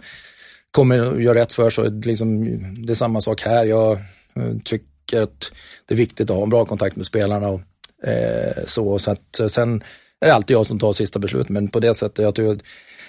kommer 0.71 1.01
att 1.01 1.23
göra 1.23 1.39
rätt 1.39 1.53
för 1.53 1.71
sig. 1.71 1.91
Liksom, 1.91 2.45
det 2.87 2.93
är 2.93 2.95
samma 2.95 3.21
sak 3.21 3.43
här. 3.43 3.65
Jag 3.65 3.93
eh, 4.37 4.57
tycker 4.65 5.23
att 5.23 5.53
det 5.87 5.95
är 5.95 5.99
viktigt 5.99 6.31
att 6.31 6.37
ha 6.37 6.43
en 6.43 6.51
bra 6.51 6.65
kontakt 6.65 6.97
med 6.97 7.07
spelarna. 7.07 7.49
Och, 7.49 7.61
eh, 8.09 8.65
så, 8.67 8.99
så 8.99 9.11
att, 9.11 9.41
eh, 9.41 9.47
sen 9.47 9.83
är 10.21 10.27
det 10.27 10.35
alltid 10.35 10.55
jag 10.57 10.67
som 10.67 10.79
tar 10.79 10.93
sista 10.93 11.19
beslutet, 11.19 11.49
men 11.49 11.69
på 11.69 11.81
det 11.81 11.95
sättet, 11.95 12.25
jag 12.25 12.35
tror 12.35 12.53
att 12.53 12.63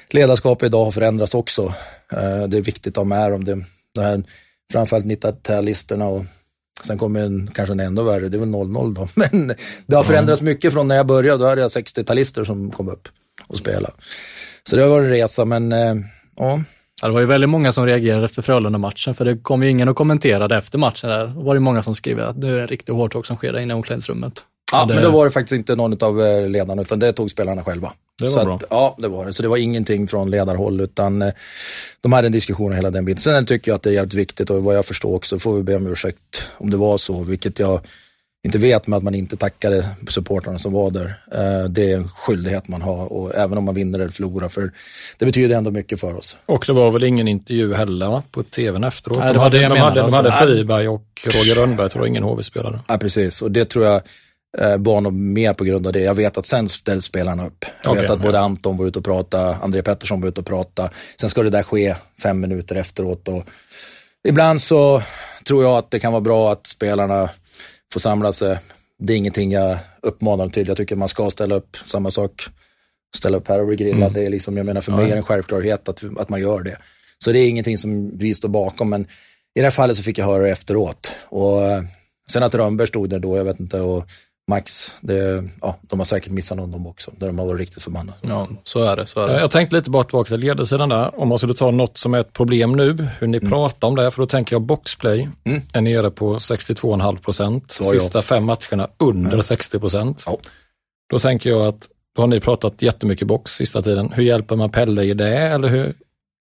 ledarskapet 0.09 0.65
idag 0.65 0.85
har 0.85 0.91
förändrats 0.91 1.33
också. 1.33 1.73
Eh, 2.13 2.47
det 2.47 2.57
är 2.57 2.61
viktigt 2.61 2.93
att 2.93 3.01
ha 3.01 3.03
med 3.03 3.31
dem. 3.31 3.45
Det, 3.45 3.63
det 3.95 4.01
här, 4.01 4.23
framförallt 4.71 5.05
90-talisterna 5.05 6.03
och 6.03 6.25
sen 6.83 6.97
kommer 6.97 7.19
en, 7.19 7.51
kanske 7.53 7.73
en 7.73 7.79
ännu 7.79 8.03
värre, 8.03 8.27
det 8.27 8.37
är 8.37 8.39
väl 8.39 8.49
00 8.49 8.93
då. 8.93 9.07
Men 9.15 9.53
det 9.85 9.95
har 9.95 10.03
förändrats 10.03 10.41
mycket 10.41 10.73
från 10.73 10.87
när 10.87 10.95
jag 10.95 11.07
började, 11.07 11.43
då 11.43 11.49
hade 11.49 11.61
jag 11.61 11.69
60-talister 11.69 12.43
som 12.43 12.71
kom 12.71 12.89
upp 12.89 13.07
och 13.47 13.57
spelade. 13.57 13.93
Så 14.69 14.75
det 14.75 14.81
har 14.81 14.89
varit 14.89 15.05
en 15.05 15.09
resa, 15.09 15.45
men 15.45 15.71
eh, 15.71 15.95
ja, 16.35 16.61
Ja, 17.01 17.07
det 17.07 17.13
var 17.13 17.19
ju 17.19 17.25
väldigt 17.25 17.49
många 17.49 17.71
som 17.71 17.85
reagerade 17.85 18.25
efter 18.25 18.41
Frölunda-matchen, 18.41 19.13
för 19.13 19.25
det 19.25 19.37
kom 19.37 19.63
ju 19.63 19.69
ingen 19.69 19.89
och 19.89 19.95
kommenterade 19.95 20.57
efter 20.57 20.77
matchen. 20.77 21.09
Där 21.09 21.25
var 21.35 21.53
det 21.53 21.59
många 21.59 21.81
som 21.81 21.95
skrev 21.95 22.19
att 22.19 22.37
nu 22.37 22.51
är 22.51 22.55
det 22.55 22.61
en 22.61 22.67
riktig 22.67 22.93
hårdtalk 22.93 23.25
som 23.25 23.37
sker 23.37 23.53
där 23.53 23.59
inne 23.59 23.73
i 23.73 23.75
omklädningsrummet. 23.75 24.43
Ja, 24.71 24.85
det... 24.85 24.93
men 24.93 25.03
då 25.03 25.11
var 25.11 25.25
det 25.25 25.31
faktiskt 25.31 25.53
inte 25.53 25.75
någon 25.75 26.03
av 26.03 26.21
eh, 26.21 26.49
ledarna, 26.49 26.81
utan 26.81 26.99
det 26.99 27.13
tog 27.13 27.31
spelarna 27.31 27.63
själva. 27.63 27.93
Det 28.19 28.23
var 28.23 28.31
så 28.31 28.45
bra. 28.45 28.55
Att, 28.55 28.63
ja, 28.69 28.95
det 28.97 29.07
var 29.07 29.25
det. 29.25 29.33
Så 29.33 29.43
det 29.43 29.49
var 29.49 29.57
ingenting 29.57 30.07
från 30.07 30.31
ledarhåll, 30.31 30.81
utan 30.81 31.21
eh, 31.21 31.33
de 32.01 32.13
hade 32.13 32.27
en 32.27 32.31
diskussion 32.31 32.73
hela 32.73 32.89
den 32.89 33.05
biten. 33.05 33.21
Sen 33.21 33.45
tycker 33.45 33.71
jag 33.71 33.75
att 33.75 33.83
det 33.83 33.89
är 33.89 33.93
jävligt 33.93 34.13
viktigt 34.13 34.49
och 34.49 34.63
vad 34.63 34.75
jag 34.75 34.85
förstår 34.85 35.15
också 35.15 35.39
får 35.39 35.55
vi 35.55 35.63
be 35.63 35.75
om 35.75 35.87
ursäkt 35.87 36.49
om 36.57 36.69
det 36.69 36.77
var 36.77 36.97
så, 36.97 37.23
vilket 37.23 37.59
jag 37.59 37.79
inte 38.45 38.57
vet 38.57 38.87
med 38.87 38.97
att 38.97 39.03
man 39.03 39.15
inte 39.15 39.37
tackade 39.37 39.85
supportrarna 40.07 40.59
som 40.59 40.73
var 40.73 40.91
där. 40.91 41.05
Eh, 41.33 41.69
det 41.69 41.91
är 41.91 41.97
en 41.97 42.09
skyldighet 42.09 42.67
man 42.67 42.81
har 42.81 43.13
och 43.13 43.35
även 43.35 43.57
om 43.57 43.63
man 43.63 43.75
vinner 43.75 43.99
eller 43.99 44.11
förlorar 44.11 44.49
för 44.49 44.71
det 45.17 45.25
betyder 45.25 45.57
ändå 45.57 45.71
mycket 45.71 45.99
för 45.99 46.17
oss. 46.17 46.37
Och 46.45 46.63
det 46.67 46.73
var 46.73 46.91
väl 46.91 47.03
ingen 47.03 47.27
intervju 47.27 47.73
heller 47.73 48.09
va? 48.09 48.23
på 48.31 48.43
tvn 48.43 48.83
efteråt? 48.83 49.17
Nej, 49.17 49.27
det 49.27 49.33
de 49.33 49.39
hade, 49.39 49.57
det 49.57 49.63
jag 49.63 49.71
de 49.71 49.79
hade, 49.79 49.95
menade. 49.95 50.29
de 50.29 50.31
hade 50.31 50.45
Friberg 50.45 50.87
och 50.87 51.05
Roger 51.23 51.55
Rönnberg, 51.55 51.89
tror 51.89 52.03
jag, 52.03 52.09
ingen 52.09 52.23
HV-spelare. 52.23 52.79
Ja, 52.87 52.97
precis. 52.97 53.41
Och 53.41 53.51
det 53.51 53.65
tror 53.65 53.85
jag 53.85 54.01
eh, 54.57 54.77
var 54.77 55.01
nog 55.01 55.13
mer 55.13 55.53
på 55.53 55.63
grund 55.63 55.87
av 55.87 55.93
det. 55.93 56.01
Jag 56.01 56.15
vet 56.15 56.37
att 56.37 56.45
sen 56.45 56.69
ställde 56.69 57.01
spelarna 57.01 57.47
upp. 57.47 57.65
Jag 57.83 57.91
Okej, 57.91 58.01
vet 58.01 58.11
att 58.11 58.19
ja. 58.19 58.23
både 58.25 58.39
Anton 58.39 58.77
var 58.77 58.85
ute 58.85 58.99
och 58.99 59.05
pratade, 59.05 59.55
André 59.55 59.81
Pettersson 59.81 60.21
var 60.21 60.27
ute 60.27 60.41
och 60.41 60.47
pratade. 60.47 60.89
Sen 61.19 61.29
ska 61.29 61.43
det 61.43 61.49
där 61.49 61.63
ske 61.63 61.95
fem 62.23 62.39
minuter 62.39 62.75
efteråt. 62.75 63.27
Och 63.27 63.43
ibland 64.27 64.61
så 64.61 65.01
tror 65.47 65.63
jag 65.63 65.77
att 65.77 65.91
det 65.91 65.99
kan 65.99 66.11
vara 66.11 66.21
bra 66.21 66.51
att 66.51 66.67
spelarna 66.67 67.29
får 67.93 67.99
samla 67.99 68.33
sig. 68.33 68.59
Det 68.99 69.13
är 69.13 69.17
ingenting 69.17 69.51
jag 69.51 69.77
uppmanar 70.01 70.49
till. 70.49 70.67
Jag 70.67 70.77
tycker 70.77 70.95
man 70.95 71.09
ska 71.09 71.29
ställa 71.29 71.55
upp. 71.55 71.77
Samma 71.85 72.11
sak, 72.11 72.43
ställa 73.15 73.37
upp 73.37 73.47
här 73.47 73.59
och 73.59 73.67
bli 73.67 73.75
grillad. 73.75 74.01
Mm. 74.01 74.13
Det 74.13 74.25
är 74.25 74.29
liksom, 74.29 74.57
jag 74.57 74.65
menar 74.65 74.81
för 74.81 74.91
mig 74.91 75.05
är 75.05 75.09
det 75.09 75.17
en 75.17 75.23
självklarhet 75.23 75.89
att, 75.89 76.03
att 76.17 76.29
man 76.29 76.41
gör 76.41 76.63
det. 76.63 76.77
Så 77.23 77.31
det 77.31 77.39
är 77.39 77.49
ingenting 77.49 77.77
som 77.77 78.17
vi 78.17 78.35
står 78.35 78.49
bakom. 78.49 78.89
Men 78.89 79.01
i 79.55 79.59
det 79.59 79.63
här 79.63 79.71
fallet 79.71 79.97
så 79.97 80.03
fick 80.03 80.17
jag 80.17 80.25
höra 80.25 80.43
det 80.43 80.49
efteråt. 80.49 81.13
Och 81.29 81.63
eh, 81.63 81.83
sen 82.29 82.43
att 82.43 82.55
Rönnberg 82.55 82.87
stod 82.87 83.09
där 83.09 83.19
då, 83.19 83.37
jag 83.37 83.43
vet 83.43 83.59
inte. 83.59 83.81
Och 83.81 84.07
Max, 84.51 84.95
det, 85.01 85.43
ja, 85.61 85.77
de 85.81 85.99
har 85.99 86.05
säkert 86.05 86.31
missat 86.31 86.57
någon 86.57 86.71
de 86.71 86.87
också. 86.87 87.11
Där 87.17 87.27
de 87.27 87.39
har 87.39 87.45
varit 87.45 87.59
riktigt 87.59 87.83
förbannade. 87.83 88.17
Ja, 88.21 88.47
så 88.63 88.83
är 88.83 88.95
det. 88.95 89.05
Så 89.05 89.21
är 89.23 89.27
det. 89.27 89.39
Jag 89.39 89.51
tänkte 89.51 89.75
lite 89.75 89.89
bara 89.89 90.03
tillbaka 90.03 90.27
till 90.27 90.39
ledarsidan 90.39 90.89
där. 90.89 91.19
Om 91.19 91.27
man 91.29 91.37
skulle 91.37 91.53
ta 91.53 91.71
något 91.71 91.97
som 91.97 92.13
är 92.13 92.19
ett 92.19 92.33
problem 92.33 92.71
nu, 92.75 93.07
hur 93.19 93.27
ni 93.27 93.39
pratar 93.39 93.87
om 93.87 93.95
det, 93.95 94.11
för 94.11 94.21
då 94.21 94.25
tänker 94.25 94.55
jag 94.55 94.61
boxplay 94.61 95.29
Mm. 95.43 95.61
är 95.73 95.81
nere 95.81 96.11
på 96.11 96.35
62,5 96.39 97.17
procent. 97.21 97.71
Sista 97.71 98.21
fem 98.21 98.43
matcherna 98.45 98.87
under 98.99 99.41
60 99.41 99.79
procent. 99.79 100.23
Ja. 100.25 100.37
Då 101.11 101.19
tänker 101.19 101.49
jag 101.49 101.67
att 101.67 101.87
då 102.15 102.21
har 102.21 102.27
ni 102.27 102.39
pratat 102.39 102.81
jättemycket 102.81 103.27
box 103.27 103.51
sista 103.51 103.81
tiden. 103.81 104.11
Hur 104.11 104.23
hjälper 104.23 104.55
man 104.55 104.69
Pelle 104.71 105.03
i 105.03 105.13
det? 105.13 105.37
Eller 105.37 105.67
hur, 105.67 105.93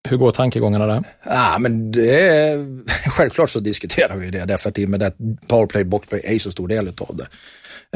hur 0.08 0.16
går 0.16 0.30
tankegångarna 0.30 0.86
där? 0.86 1.04
Ja, 1.24 1.56
men 1.60 1.92
det 1.92 2.20
är, 2.28 2.78
självklart 3.10 3.50
så 3.50 3.60
diskuterar 3.60 4.16
vi 4.16 4.30
det, 4.30 4.44
därför 4.44 4.68
att 4.68 4.78
i 4.78 4.84
och 4.86 4.88
med 4.88 5.00
det 5.00 5.06
att 5.06 5.16
powerplay, 5.48 5.84
boxplay 5.84 6.20
är 6.24 6.32
ju 6.32 6.38
så 6.38 6.50
stor 6.50 6.68
del 6.68 6.88
av 6.88 7.16
det. 7.16 7.26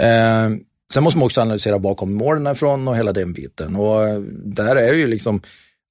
Eh, 0.00 0.50
sen 0.92 1.04
måste 1.04 1.18
man 1.18 1.26
också 1.26 1.40
analysera 1.40 1.78
var 1.78 1.94
kommer 1.94 2.14
målen 2.14 2.52
ifrån 2.52 2.88
och 2.88 2.96
hela 2.96 3.12
den 3.12 3.32
biten. 3.32 3.76
Och 3.76 4.08
eh, 4.08 4.20
där 4.44 4.76
är 4.76 4.92
ju 4.92 5.06
liksom 5.06 5.40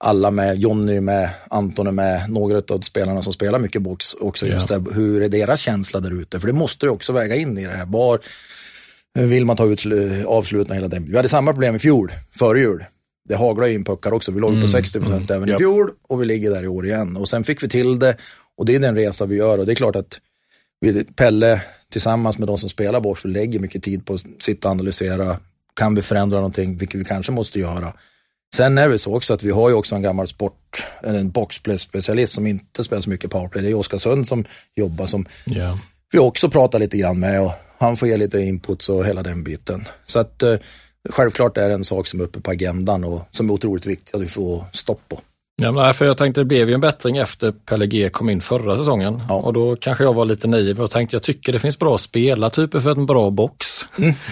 alla 0.04 0.32
med, 0.32 0.58
Jonny 0.58 1.00
med, 1.00 1.30
Anton 1.50 1.88
är 1.88 1.92
med, 1.92 2.30
några 2.30 2.58
av 2.58 2.82
spelarna 2.82 3.22
som 3.22 3.34
spelar 3.34 3.60
mycket 3.60 3.82
box 3.82 4.14
också. 4.14 4.46
Just 4.48 4.68
det, 4.68 4.84
hur 4.94 5.22
är 5.22 5.28
deras 5.28 5.60
känsla 5.60 6.00
där 6.00 6.22
ute? 6.22 6.40
För 6.40 6.48
det 6.48 6.54
måste 6.54 6.86
du 6.86 6.90
också 6.90 7.14
väga 7.14 7.36
in 7.36 7.58
i 7.58 7.66
det 7.66 7.72
här. 7.72 7.86
Var 7.86 8.20
vill 9.20 9.46
man 9.46 9.56
ta 9.58 9.66
ut 9.66 9.80
slu- 9.80 10.26
avslutna 10.26 10.76
hela 10.76 10.88
den? 10.88 11.06
Vi 11.10 11.16
hade 11.16 11.30
samma 11.30 11.54
problem 11.54 11.76
i 11.76 11.80
fjol, 11.80 12.12
före 12.36 12.60
jul. 12.60 12.86
Det 13.30 13.36
haglade 13.36 13.70
ju 13.70 13.76
in 13.76 13.86
puckar 13.86 14.12
också. 14.12 14.32
Vi 14.32 14.40
låg 14.40 14.62
på 14.62 14.68
60 14.68 15.00
procent 15.00 15.32
även 15.32 15.50
i 15.50 15.52
fjol 15.58 15.90
och 16.10 16.22
vi 16.22 16.26
ligger 16.26 16.50
där 16.52 16.64
i 16.64 16.68
år 16.68 16.86
igen. 16.86 17.18
Och 17.18 17.30
sen 17.30 17.44
fick 17.44 17.64
vi 17.64 17.70
till 17.70 18.00
det 18.00 18.18
och 18.58 18.66
det 18.66 18.76
är 18.76 18.80
den 18.80 18.96
resa 18.96 19.26
vi 19.26 19.36
gör 19.36 19.58
och 19.58 19.66
det 19.66 19.74
är 19.74 19.76
klart 19.76 19.96
att 19.96 20.20
Pelle 21.16 21.62
tillsammans 21.92 22.38
med 22.38 22.48
de 22.48 22.58
som 22.58 22.70
spelar 22.70 23.02
vi 23.24 23.30
lägger 23.30 23.60
mycket 23.60 23.84
tid 23.84 24.06
på 24.06 24.14
att 24.14 24.24
sitta 24.40 24.68
och 24.68 24.72
analysera. 24.72 25.40
Kan 25.76 25.96
vi 25.96 26.02
förändra 26.02 26.38
någonting, 26.38 26.78
vilket 26.78 27.00
vi 27.00 27.06
kanske 27.06 27.32
måste 27.32 27.60
göra. 27.60 27.94
Sen 28.56 28.78
är 28.78 28.90
det 28.90 29.00
så 29.00 29.16
också 29.16 29.34
att 29.34 29.44
vi 29.44 29.52
har 29.52 29.70
ju 29.70 29.76
också 29.76 29.96
en 29.96 30.02
gammal 30.02 30.28
sport, 30.28 30.84
en 31.04 31.32
boxplay-specialist 31.32 32.34
som 32.34 32.48
inte 32.48 32.84
spelar 32.84 33.02
så 33.02 33.10
mycket 33.10 33.32
powerplay. 33.32 33.64
Det 33.64 33.70
är 33.70 33.76
Oskar 33.76 33.98
Sund 33.98 34.28
som 34.28 34.46
jobbar 34.76 35.06
som 35.06 35.26
Ja. 35.46 35.80
vi 36.12 36.20
också 36.20 36.50
pratar 36.50 36.80
lite 36.80 36.98
grann 36.98 37.20
med 37.20 37.42
och 37.42 37.52
han 37.78 37.98
får 37.98 38.08
ge 38.08 38.18
lite 38.18 38.40
inputs 38.40 38.90
och 38.90 39.06
hela 39.06 39.24
den 39.24 39.44
biten. 39.44 39.86
Så 40.06 40.20
att 40.20 40.44
eh, 40.44 40.56
självklart 41.10 41.58
är 41.58 41.68
det 41.70 41.74
en 41.74 41.84
sak 41.84 42.08
som 42.08 42.20
är 42.20 42.24
uppe 42.24 42.42
på 42.42 42.52
agendan 42.52 43.04
och 43.04 43.22
som 43.32 43.50
är 43.50 43.54
otroligt 43.54 43.86
viktigt 43.86 44.16
att 44.16 44.22
vi 44.22 44.28
får 44.28 44.66
stopp 44.72 45.02
på. 45.10 45.22
Ja, 45.62 45.94
för 45.94 46.06
jag 46.06 46.18
tänkte 46.18 46.42
det 46.42 46.46
blev 46.46 46.70
ju 46.70 46.74
en 46.74 46.82
bättring 46.82 47.18
efter 47.18 47.52
Pelle 47.52 47.88
G 47.88 48.10
kom 48.10 48.30
in 48.30 48.42
förra 48.42 48.78
säsongen. 48.78 49.22
Ja. 49.30 49.36
Och 49.36 49.54
då 49.54 49.76
kanske 49.76 50.04
jag 50.04 50.14
var 50.14 50.26
lite 50.26 50.48
naiv 50.48 50.82
och 50.82 50.92
tänkte 50.92 51.16
jag 51.16 51.24
tycker 51.24 51.54
det 51.54 51.60
finns 51.60 51.80
bra 51.80 51.98
spelartyper 51.98 52.80
för 52.80 52.92
en 52.92 53.06
bra 53.06 53.30
box. 53.30 53.66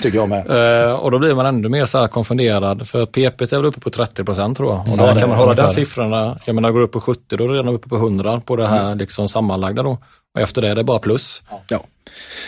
Tycker 0.02 0.18
jag 0.18 0.30
med. 0.30 0.86
Eh, 0.86 0.94
och 0.94 1.12
då 1.12 1.20
blir 1.20 1.34
man 1.36 1.46
ännu 1.46 1.70
mer 1.70 1.86
så 1.86 2.00
här 2.00 2.08
konfunderad 2.08 2.88
för 2.88 3.06
PP 3.06 3.42
är 3.42 3.58
väl 3.58 3.66
uppe 3.66 3.80
på 3.80 3.90
30 3.90 4.24
procent 4.24 4.58
tror 4.58 4.72
jag. 4.72 4.80
Och 4.80 4.88
Ja, 4.98 5.14
där 5.14 5.20
kan 5.20 5.30
man 5.30 5.38
hålla 5.38 5.52
ungefär. 5.52 5.74
siffrorna, 5.74 6.40
jag 6.46 6.56
menar 6.56 6.72
går 6.72 6.82
upp 6.82 6.92
på 6.92 7.02
70 7.02 7.38
då 7.38 7.44
är 7.44 7.48
det 7.48 7.54
redan 7.54 7.74
uppe 7.74 7.90
på 7.90 7.96
100 7.96 8.42
på 8.46 8.56
det 8.56 8.68
här 8.68 8.96
liksom 8.96 9.28
sammanlagda 9.28 9.84
då. 9.84 9.98
Och 10.36 10.42
efter 10.42 10.62
det 10.62 10.70
är 10.70 10.76
det 10.76 10.84
bara 10.84 11.00
plus. 11.00 11.42
Ja. 11.68 11.84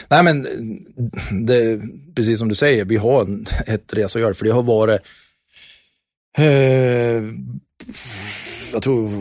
Nej 0.09 0.23
men, 0.23 0.45
det, 1.45 1.81
precis 2.15 2.39
som 2.39 2.47
du 2.49 2.55
säger, 2.55 2.85
vi 2.85 2.97
har 2.97 3.27
ett 3.67 3.93
resa 3.93 4.19
att 4.19 4.23
göra 4.23 4.33
för 4.33 4.45
det 4.45 4.51
har 4.51 4.63
varit 4.63 5.01
eh, 6.37 7.23
jag 8.73 8.81
tror, 8.81 9.11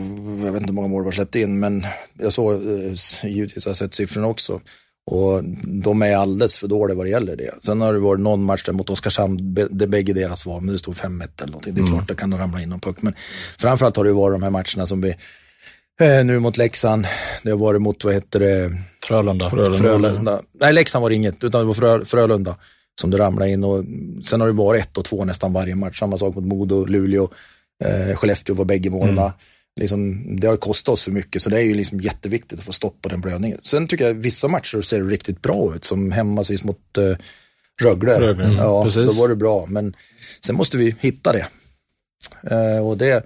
jag 0.45 0.51
vet 0.51 0.61
inte 0.61 0.71
hur 0.71 0.73
många 0.73 0.87
mål 0.87 1.03
vi 1.03 1.07
har 1.07 1.11
släppt 1.11 1.35
in, 1.35 1.59
men 1.59 1.85
jag 2.19 2.33
såg, 2.33 2.53
eh, 2.53 2.93
givetvis 3.23 3.65
har 3.65 3.69
jag 3.69 3.77
sett 3.77 3.93
siffrorna 3.93 4.27
också. 4.27 4.61
Och 5.05 5.43
de 5.63 6.01
är 6.01 6.15
alldeles 6.15 6.57
för 6.57 6.67
dåliga 6.67 6.97
vad 6.97 7.05
det 7.05 7.09
gäller 7.09 7.35
det. 7.35 7.63
Sen 7.63 7.81
har 7.81 7.93
det 7.93 7.99
varit 7.99 8.21
någon 8.21 8.43
match 8.43 8.63
där 8.63 8.73
mot 8.73 8.89
Oskarshamn, 8.89 9.53
det 9.69 9.87
bägge 9.87 10.13
deras 10.13 10.45
var, 10.45 10.59
men 10.59 10.73
det 10.73 10.79
stod 10.79 10.95
5-1 10.95 11.41
eller 11.41 11.51
någonting. 11.51 11.75
Det 11.75 11.81
är 11.81 11.85
klart, 11.85 12.07
det 12.07 12.15
kan 12.15 12.37
ramla 12.37 12.61
in 12.61 12.69
någon 12.69 12.79
puck. 12.79 13.01
Men 13.01 13.13
framförallt 13.57 13.97
har 13.97 14.03
det 14.03 14.13
varit 14.13 14.35
de 14.35 14.43
här 14.43 14.49
matcherna 14.49 14.87
som 14.87 15.01
vi, 15.01 15.09
eh, 16.01 16.25
nu 16.25 16.39
mot 16.39 16.57
Leksand, 16.57 17.07
det 17.43 17.49
har 17.49 17.57
varit 17.57 17.81
mot, 17.81 18.03
vad 18.03 18.13
heter 18.13 18.39
det, 18.39 18.77
Frölunda. 19.05 19.49
Frölunda. 19.49 20.41
Nej, 20.61 20.73
Leksand 20.73 21.03
var 21.03 21.09
det 21.09 21.15
inget, 21.15 21.43
utan 21.43 21.61
det 21.61 21.65
var 21.67 21.73
Frö, 21.73 22.05
Frölunda 22.05 22.55
som 23.01 23.11
det 23.11 23.17
ramlade 23.17 23.51
in. 23.51 23.63
Och 23.63 23.85
sen 24.25 24.41
har 24.41 24.47
det 24.47 24.53
varit 24.53 24.81
ett 24.81 24.97
och 24.97 25.05
två 25.05 25.25
nästan 25.25 25.53
varje 25.53 25.75
match. 25.75 25.99
Samma 25.99 26.17
sak 26.17 26.35
mot 26.35 26.45
Modo, 26.45 26.85
Luleå, 26.85 27.29
eh, 27.83 28.15
Skellefteå 28.15 28.55
var 28.55 28.65
bägge 28.65 28.89
målen. 28.89 29.31
Liksom, 29.79 30.23
det 30.39 30.47
har 30.47 30.57
kostat 30.57 30.93
oss 30.93 31.03
för 31.03 31.11
mycket, 31.11 31.41
så 31.41 31.49
det 31.49 31.57
är 31.57 31.63
ju 31.63 31.73
liksom 31.73 31.99
jätteviktigt 31.99 32.59
att 32.59 32.65
få 32.65 32.71
stopp 32.71 33.01
på 33.01 33.09
den 33.09 33.21
blödningen. 33.21 33.59
Sen 33.63 33.87
tycker 33.87 34.07
jag 34.07 34.13
vissa 34.13 34.47
matcher 34.47 34.81
ser 34.81 34.99
det 34.99 35.09
riktigt 35.09 35.41
bra 35.41 35.75
ut, 35.75 35.83
som 35.83 36.11
hemma 36.11 36.43
sist 36.43 36.63
mot 36.63 36.97
eh, 36.97 37.15
Rögle. 37.81 38.19
Rögle, 38.19 38.45
mm, 38.45 38.57
ja, 38.57 38.83
precis. 38.83 39.15
då 39.15 39.21
var 39.21 39.27
det 39.27 39.35
bra, 39.35 39.65
men 39.65 39.95
sen 40.45 40.55
måste 40.55 40.77
vi 40.77 40.95
hitta 40.99 41.33
det. 41.33 41.47
Eh, 42.51 42.87
och 42.87 42.97
det 42.97 43.25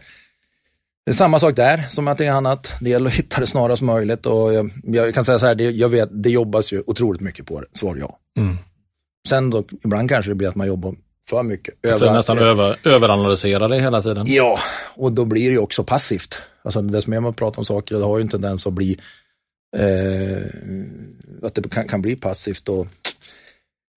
det 1.07 1.11
är 1.11 1.15
samma 1.15 1.39
sak 1.39 1.55
där 1.55 1.85
som 1.89 2.07
allting 2.07 2.27
annat. 2.27 2.73
Det 2.81 2.89
gäller 2.89 3.07
att 3.07 3.15
hitta 3.15 3.39
det 3.39 3.47
snarast 3.47 3.81
möjligt 3.81 4.25
och 4.25 4.53
jag, 4.53 4.71
jag 4.83 5.13
kan 5.13 5.25
säga 5.25 5.39
så 5.39 5.45
här, 5.45 5.55
det, 5.55 5.63
jag 5.63 5.89
vet, 5.89 6.23
det 6.23 6.29
jobbas 6.29 6.73
ju 6.73 6.83
otroligt 6.87 7.21
mycket 7.21 7.45
på 7.45 7.61
det, 7.61 7.67
svar 7.73 7.95
ja. 7.95 8.19
Mm. 8.37 8.57
Sen 9.27 9.49
då, 9.49 9.63
ibland 9.83 10.09
kanske 10.09 10.31
det 10.31 10.35
blir 10.35 10.47
att 10.47 10.55
man 10.55 10.67
jobbar 10.67 10.95
för 11.29 11.43
mycket. 11.43 11.73
Så 11.83 11.89
Över- 11.89 12.13
nästan 12.13 12.37
över, 12.37 12.77
överanalysera 12.83 13.67
det 13.67 13.79
hela 13.79 14.01
tiden. 14.01 14.23
Ja, 14.27 14.59
och 14.95 15.11
då 15.11 15.25
blir 15.25 15.45
det 15.47 15.51
ju 15.51 15.59
också 15.59 15.83
passivt. 15.83 16.37
Alltså 16.63 16.81
det 16.81 17.07
mer 17.07 17.19
man 17.19 17.33
pratar 17.33 17.59
om 17.59 17.65
saker, 17.65 17.95
det 17.95 18.03
har 18.05 18.17
ju 18.17 18.21
en 18.21 18.27
tendens 18.27 18.67
att 18.67 18.73
bli, 18.73 18.97
eh, 19.77 21.47
att 21.47 21.55
det 21.55 21.69
kan, 21.69 21.87
kan 21.87 22.01
bli 22.01 22.15
passivt. 22.15 22.69
Och, 22.69 22.87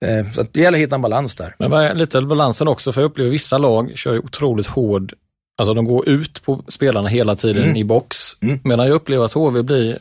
eh, 0.07 0.33
så 0.33 0.43
det 0.53 0.61
gäller 0.61 0.79
att 0.79 0.83
hitta 0.83 0.95
en 0.95 1.03
balans 1.03 1.35
där. 1.35 1.55
Men 1.59 1.71
vad 1.71 1.85
är 1.85 1.95
lite 1.95 2.21
balansen 2.21 2.69
också? 2.69 2.93
För 2.93 3.01
jag 3.01 3.09
upplever 3.11 3.31
vissa 3.31 3.59
lag 3.59 3.93
kör 3.95 4.13
ju 4.13 4.19
otroligt 4.19 4.67
hård, 4.67 5.15
alltså 5.59 5.75
de 5.75 5.85
går 5.85 6.09
ut 6.09 6.43
på 6.43 6.65
spelarna 6.69 7.09
hela 7.09 7.37
tiden 7.37 7.77
i 7.77 7.85
box. 7.85 8.17
Mm. 8.41 8.61
Medan 8.65 8.87
jag 8.87 8.95
upplever 8.95 9.25
att 9.25 9.33
HV 9.33 9.63
blir, 9.63 9.99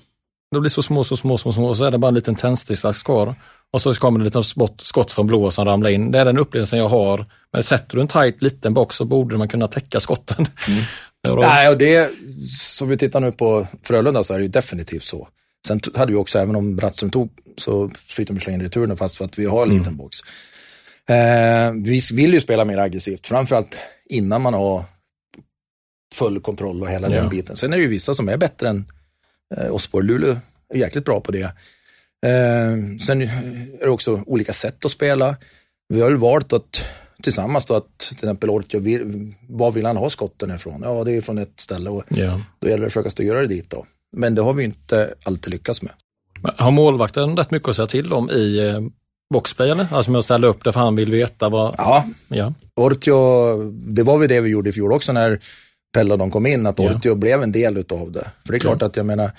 de 0.51 0.59
blir 0.61 0.69
så 0.69 0.81
små, 0.81 1.03
så 1.03 1.15
små, 1.17 1.37
så 1.37 1.51
små, 1.51 1.73
så 1.73 1.85
är 1.85 1.91
det 1.91 1.97
bara 1.97 2.07
en 2.07 2.13
liten 2.13 2.35
tändsticksask 2.35 3.05
kvar. 3.05 3.35
Och 3.71 3.81
så 3.81 3.93
kommer 3.93 4.19
det 4.19 4.25
lite 4.25 4.43
skott, 4.43 4.81
skott 4.81 5.11
från 5.11 5.27
blå 5.27 5.51
som 5.51 5.65
ramlar 5.65 5.89
in. 5.89 6.11
Det 6.11 6.19
är 6.19 6.25
den 6.25 6.37
upplevelsen 6.37 6.79
jag 6.79 6.87
har. 6.89 7.25
Men 7.53 7.63
sätter 7.63 7.95
du 7.95 8.01
en 8.01 8.07
tight 8.07 8.41
liten 8.41 8.73
box 8.73 8.95
så 8.95 9.05
borde 9.05 9.37
man 9.37 9.47
kunna 9.49 9.67
täcka 9.67 9.99
skotten. 9.99 10.45
Var- 11.27 11.37
Nej, 11.41 11.69
och 11.69 11.77
det, 11.77 12.11
som 12.57 12.89
vi 12.89 12.97
tittar 12.97 13.19
nu 13.19 13.31
på 13.31 13.67
Frölunda 13.83 14.23
så 14.23 14.33
är 14.33 14.37
det 14.37 14.43
ju 14.43 14.49
definitivt 14.49 15.03
så. 15.03 15.27
Sen 15.67 15.79
hade 15.95 16.11
vi 16.11 16.17
också, 16.17 16.39
även 16.39 16.55
om 16.55 16.75
Brattström 16.75 17.09
tog, 17.11 17.29
så 17.57 17.89
fick 18.07 18.27
de 18.27 18.39
slänga 18.39 18.55
in 18.55 18.61
returen 18.63 18.97
fast 18.97 19.17
för 19.17 19.25
att 19.25 19.39
vi 19.39 19.45
har 19.45 19.63
en 19.63 19.69
liten 19.77 19.97
box. 19.97 20.17
Eh, 21.09 21.71
vi 21.83 22.01
vill 22.13 22.33
ju 22.33 22.41
spela 22.41 22.65
mer 22.65 22.77
aggressivt, 22.77 23.27
framförallt 23.27 23.77
innan 24.09 24.41
man 24.41 24.53
har 24.53 24.85
full 26.15 26.41
kontroll 26.41 26.81
och 26.81 26.89
hela 26.89 27.09
Ja. 27.09 27.15
den 27.21 27.29
biten. 27.29 27.55
Sen 27.55 27.73
är 27.73 27.77
det 27.77 27.83
ju 27.83 27.89
vissa 27.89 28.15
som 28.15 28.29
är 28.29 28.37
bättre 28.37 28.69
än 28.69 28.85
eh, 29.57 29.73
Osborg. 29.75 30.05
Luleå 30.07 30.37
är 30.73 30.77
jäkligt 30.77 31.05
bra 31.05 31.21
på 31.21 31.31
det. 31.31 31.53
Eh, 32.25 32.97
sen 32.99 33.21
är 33.21 33.79
det 33.85 33.89
också 33.89 34.23
olika 34.25 34.53
sätt 34.53 34.85
att 34.85 34.91
spela. 34.91 35.35
Vi 35.93 36.01
har 36.01 36.09
ju 36.09 36.15
valt 36.15 36.53
att 36.53 36.81
tillsammans 37.23 37.65
då 37.65 37.73
att 37.75 37.97
till 37.99 38.13
exempel 38.15 38.49
Ortio, 38.49 38.79
var 39.49 39.71
vill 39.71 39.85
han 39.85 39.97
ha 39.97 40.09
skotten 40.09 40.51
ifrån? 40.55 40.81
Ja, 40.83 41.03
det 41.03 41.11
är 41.17 41.21
från 41.21 41.37
ett 41.37 41.59
ställe 41.59 41.89
och 41.89 42.03
Ja. 42.09 42.41
då 42.59 42.67
gäller 42.67 42.81
det 42.81 42.85
att 42.87 42.93
försöka 42.93 43.09
styra 43.09 43.41
det 43.41 43.47
dit 43.47 43.69
då. 43.69 43.85
Men 44.17 44.35
det 44.35 44.41
har 44.41 44.53
vi 44.53 44.63
inte 44.63 45.13
alltid 45.23 45.51
lyckats 45.51 45.81
med. 45.81 45.91
Har 46.57 46.71
målvakten 46.71 47.37
rätt 47.37 47.51
mycket 47.51 47.69
att 47.69 47.75
säga 47.75 47.87
till 47.87 48.13
om 48.13 48.29
i 48.29 48.57
eh, 48.59 48.79
boxplay 49.33 49.69
eller? 49.69 49.87
Alltså 49.91 50.11
med 50.11 50.19
att 50.19 50.25
ställa 50.25 50.47
upp 50.47 50.63
det 50.63 50.71
för 50.71 50.79
han 50.79 50.95
vill 50.95 51.11
veta 51.11 51.49
vad... 51.49 51.75
Ja, 51.77 52.05
Ja. 52.27 52.53
Ortio, 52.75 53.55
det 53.71 54.03
var 54.03 54.17
väl 54.17 54.29
det 54.29 54.41
vi 54.41 54.49
gjorde 54.49 54.69
i 54.69 54.73
fjol 54.73 54.93
också 54.93 55.13
när 55.13 55.39
Pelle 55.93 56.13
och 56.13 56.19
de 56.19 56.31
kom 56.31 56.45
in, 56.45 56.67
att 56.67 56.79
Ja. 56.79 56.93
Ortio 56.95 57.15
blev 57.15 57.41
en 57.43 57.51
del 57.51 57.77
utav 57.77 58.11
det. 58.11 58.27
För 58.45 58.51
det 58.51 58.57
är 58.57 58.59
klart 58.59 58.81
att 58.81 58.95
jag 58.95 59.05
menar, 59.05 59.31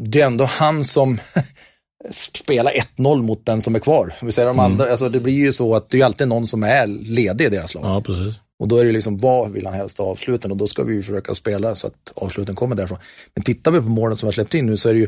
det 0.00 0.20
är 0.20 0.26
ändå 0.26 0.44
han 0.44 0.84
som, 0.84 1.18
spela 2.10 2.70
1-0 2.96 3.22
mot 3.22 3.46
den 3.46 3.62
som 3.62 3.74
är 3.74 3.78
kvar. 3.78 4.14
Vi 4.22 4.32
säger 4.32 4.48
de 4.48 4.58
Mm. 4.58 4.72
andra, 4.72 4.90
alltså 4.90 5.08
det 5.08 5.20
blir 5.20 5.34
ju 5.34 5.52
så 5.52 5.74
att 5.74 5.90
det 5.90 6.00
är 6.00 6.04
alltid 6.04 6.28
någon 6.28 6.46
som 6.46 6.62
är 6.62 6.86
ledig 6.86 7.44
i 7.44 7.48
deras 7.48 7.74
lag. 7.74 7.84
Ja, 7.84 8.02
precis. 8.02 8.40
Och 8.58 8.68
då 8.68 8.76
är 8.78 8.84
det 8.84 8.92
liksom, 8.92 9.18
vad 9.18 9.52
vill 9.52 9.66
han 9.66 9.74
helst 9.74 9.98
ha 9.98 10.04
avsluten? 10.06 10.50
Och 10.50 10.56
då 10.56 10.66
ska 10.66 10.82
vi 10.84 10.94
ju 10.94 11.02
försöka 11.02 11.34
spela 11.34 11.74
så 11.74 11.86
att 11.86 12.12
avsluten 12.14 12.54
kommer 12.54 12.76
därifrån. 12.76 12.98
Men 13.34 13.44
tittar 13.44 13.70
vi 13.70 13.80
på 13.80 13.88
målen 13.88 14.16
som 14.16 14.26
vi 14.26 14.28
har 14.28 14.32
släppt 14.32 14.54
in 14.54 14.66
nu 14.66 14.76
så 14.76 14.88
är 14.88 14.92
det 14.92 14.98
ju, 15.00 15.04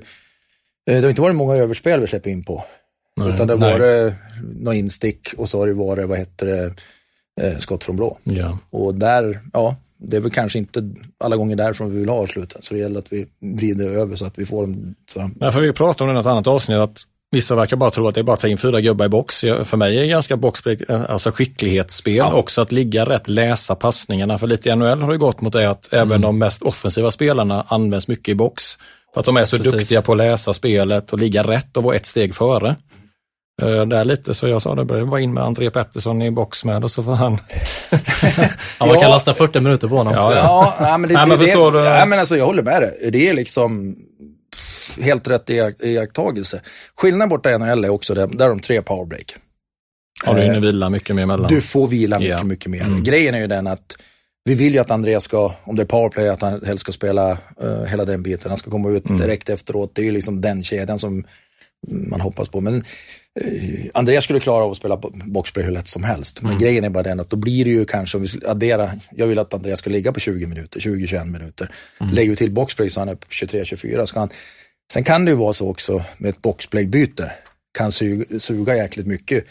eh, 0.90 0.94
det 0.96 1.00
har 1.00 1.08
inte 1.08 1.22
varit 1.22 1.36
många 1.36 1.54
överspel 1.56 2.00
vi 2.00 2.06
släpper 2.06 2.30
in 2.30 2.44
på. 2.44 2.64
Nej. 3.16 3.34
Utan 3.34 3.46
det 3.46 3.52
har 3.52 3.60
varit 3.60 4.14
några 4.60 4.76
instick 4.76 5.28
och 5.36 5.48
så 5.48 5.58
har 5.58 5.66
det 5.66 5.74
varit, 5.74 6.08
vad 6.08 6.18
heter 6.18 6.46
det, 6.46 6.74
eh, 7.40 7.56
skott 7.56 7.84
från 7.84 7.96
blå. 7.96 8.18
Ja. 8.24 8.58
Och 8.70 8.94
där, 8.94 9.40
ja, 9.52 9.76
det 10.04 10.16
är 10.16 10.20
väl 10.20 10.30
kanske 10.30 10.58
inte 10.58 10.90
alla 11.24 11.36
gånger 11.36 11.56
därifrån 11.56 11.90
vi 11.90 11.98
vill 11.98 12.08
ha 12.08 12.16
avsluten. 12.16 12.62
Så 12.62 12.74
det 12.74 12.80
gäller 12.80 12.98
att 12.98 13.12
vi 13.12 13.26
vrider 13.40 13.92
över 13.92 14.16
så 14.16 14.26
att 14.26 14.38
vi 14.38 14.46
får 14.46 14.62
dem. 14.62 14.94
Så 15.12 15.30
Nej, 15.36 15.52
för 15.52 15.60
vi 15.60 15.72
pratade 15.72 16.10
om 16.10 16.14
det 16.14 16.18
i 16.18 16.20
ett 16.20 16.26
annat 16.26 16.46
avsnitt 16.46 16.78
att 16.78 16.98
vissa 17.30 17.54
verkar 17.54 17.76
bara 17.76 17.90
tro 17.90 18.08
att 18.08 18.14
det 18.14 18.20
är 18.20 18.24
bara 18.24 18.32
att 18.32 18.40
ta 18.40 18.48
in 18.48 18.58
fyra 18.58 18.80
gubbar 18.80 19.06
i 19.06 19.08
box. 19.08 19.40
För 19.40 19.76
mig 19.76 19.96
är 19.96 20.00
det 20.00 20.08
ganska 20.08 20.36
boxspel, 20.36 20.84
alltså 20.88 21.30
skicklighetsspel 21.30 22.22
också, 22.32 22.60
att 22.60 22.72
ligga 22.72 23.04
rätt, 23.04 23.28
läsa 23.28 23.74
passningarna. 23.74 24.38
För 24.38 24.46
lite 24.46 24.68
i 24.68 24.76
NHL 24.76 25.02
har 25.02 25.12
det 25.12 25.18
gått 25.18 25.40
mot 25.40 25.52
det 25.52 25.70
att 25.70 25.92
även 25.92 26.20
de 26.20 26.38
mest 26.38 26.62
offensiva 26.62 27.10
spelarna 27.10 27.66
används 27.68 28.08
mycket 28.08 28.28
i 28.28 28.34
box. 28.34 28.62
För 29.14 29.20
att 29.20 29.26
de 29.26 29.36
är 29.36 29.44
så 29.44 29.56
Precis. 29.56 29.72
duktiga 29.72 30.02
på 30.02 30.12
att 30.12 30.18
läsa 30.18 30.52
spelet 30.52 31.12
och 31.12 31.18
ligga 31.18 31.42
rätt 31.42 31.76
och 31.76 31.82
vara 31.82 31.96
ett 31.96 32.06
steg 32.06 32.34
före. 32.34 32.76
Uh, 33.62 33.82
där 33.86 34.04
lite, 34.04 34.34
så 34.34 34.48
jag 34.48 34.62
sa 34.62 34.74
det, 34.74 34.84
börjar 34.84 35.04
vara 35.04 35.20
in 35.20 35.34
med 35.34 35.42
André 35.44 35.70
Pettersson 35.70 36.22
i 36.22 36.30
box 36.30 36.64
med 36.64 36.84
och 36.84 36.90
så 36.90 37.02
får 37.02 37.14
han... 37.14 37.32
Ja, 38.80 38.86
man 38.86 38.88
kan 38.88 39.00
Ja. 39.00 39.08
lasta 39.08 39.34
40 39.34 39.60
minuter 39.60 39.88
på 39.88 39.96
honom. 39.96 40.12
Ja, 40.14 40.34
Ja, 40.34 40.74
nej, 40.80 40.98
men 40.98 41.08
det, 41.08 41.14
Nej, 41.14 41.26
men 41.28 41.38
det, 41.38 41.54
du? 41.78 41.84
nej, 41.84 42.06
men 42.06 42.18
alltså, 42.18 42.36
jag 42.36 42.46
håller 42.46 42.62
med 42.62 42.82
dig. 42.82 43.10
Det 43.12 43.28
är 43.28 43.34
liksom 43.34 43.94
pff, 44.54 44.98
helt 45.04 45.28
rätt 45.28 45.48
iak- 45.48 45.84
iakttagelse. 45.84 46.60
Skillnaden 46.96 47.28
borta 47.28 47.50
i 47.50 47.58
NHL 47.58 47.84
är 47.84 47.88
också 47.88 48.14
det, 48.14 48.26
där 48.26 48.48
de 48.48 48.60
tre 48.60 48.82
powerbreak. 48.82 49.34
Ja, 50.26 50.34
du 50.34 50.42
hinner 50.42 50.60
vila 50.60 50.90
mycket 50.90 51.16
mer 51.16 51.22
emellan. 51.22 51.48
Du 51.48 51.60
får 51.60 51.86
vila 51.88 52.18
mycket, 52.18 52.38
Ja. 52.38 52.44
mycket 52.44 52.70
mer. 52.70 52.82
Mm. 52.82 53.02
Grejen 53.02 53.34
är 53.34 53.38
ju 53.38 53.46
den 53.46 53.66
att 53.66 53.96
vi 54.44 54.54
vill 54.54 54.72
ju 54.74 54.78
att 54.80 54.90
Andreas 54.90 55.24
ska, 55.24 55.52
om 55.64 55.76
det 55.76 55.82
är 55.82 55.86
powerplay, 55.86 56.28
att 56.28 56.42
han 56.42 56.64
helst 56.66 56.80
ska 56.80 56.92
spela 56.92 57.30
eh, 57.62 57.84
hela 57.88 58.04
den 58.04 58.22
biten. 58.22 58.48
Han 58.50 58.58
ska 58.58 58.70
komma 58.70 58.90
ut 58.90 59.06
Mm. 59.06 59.20
direkt 59.20 59.48
efteråt. 59.48 59.90
Det 59.94 60.02
är 60.02 60.06
ju 60.06 60.10
liksom 60.10 60.40
den 60.40 60.62
kedjan 60.64 60.98
som 60.98 61.24
man 61.88 62.20
hoppas 62.20 62.48
på. 62.48 62.60
Men 62.60 62.74
eh, 62.76 62.82
Andreas 63.94 64.24
skulle 64.24 64.40
klara 64.40 64.64
av 64.64 64.70
att 64.70 64.76
spela 64.76 64.96
bo- 64.96 65.12
boxplay 65.24 65.64
hur 65.64 65.72
lätt 65.72 65.88
som 65.88 66.04
helst. 66.04 66.40
Mm. 66.40 66.50
Men 66.50 66.60
grejen 66.60 66.84
är 66.84 66.90
bara 66.90 67.02
den 67.02 67.20
att 67.20 67.30
då 67.30 67.36
blir 67.36 67.64
det 67.64 67.70
ju 67.70 67.84
kanske, 67.84 68.16
om 68.16 68.22
vi 68.22 68.28
skulle 68.28 68.48
addera, 68.48 68.90
jag 69.10 69.26
vill 69.26 69.38
att 69.38 69.54
Andreas 69.54 69.78
ska 69.78 69.90
ligga 69.90 70.12
på 70.12 70.20
20 70.20 70.46
minuter, 70.46 70.80
20-21 70.80 71.24
minuter. 71.24 71.74
Mm. 72.00 72.14
Lägger 72.14 72.30
vi 72.30 72.36
till 72.36 72.50
boxplay 72.50 72.90
så 72.90 73.00
han 73.00 73.08
är 73.08 73.14
på 73.14 73.26
23-24. 73.26 74.06
Ska 74.06 74.20
han, 74.20 74.28
sen 74.92 75.04
kan 75.04 75.24
det 75.24 75.30
ju 75.30 75.36
vara 75.36 75.52
så 75.52 75.70
också 75.70 76.04
med 76.18 76.28
ett 76.28 76.42
boxplay-byte, 76.42 77.30
kan 77.78 77.92
suga, 77.92 78.38
suga 78.40 78.76
jäkligt 78.76 79.06
mycket. 79.06 79.44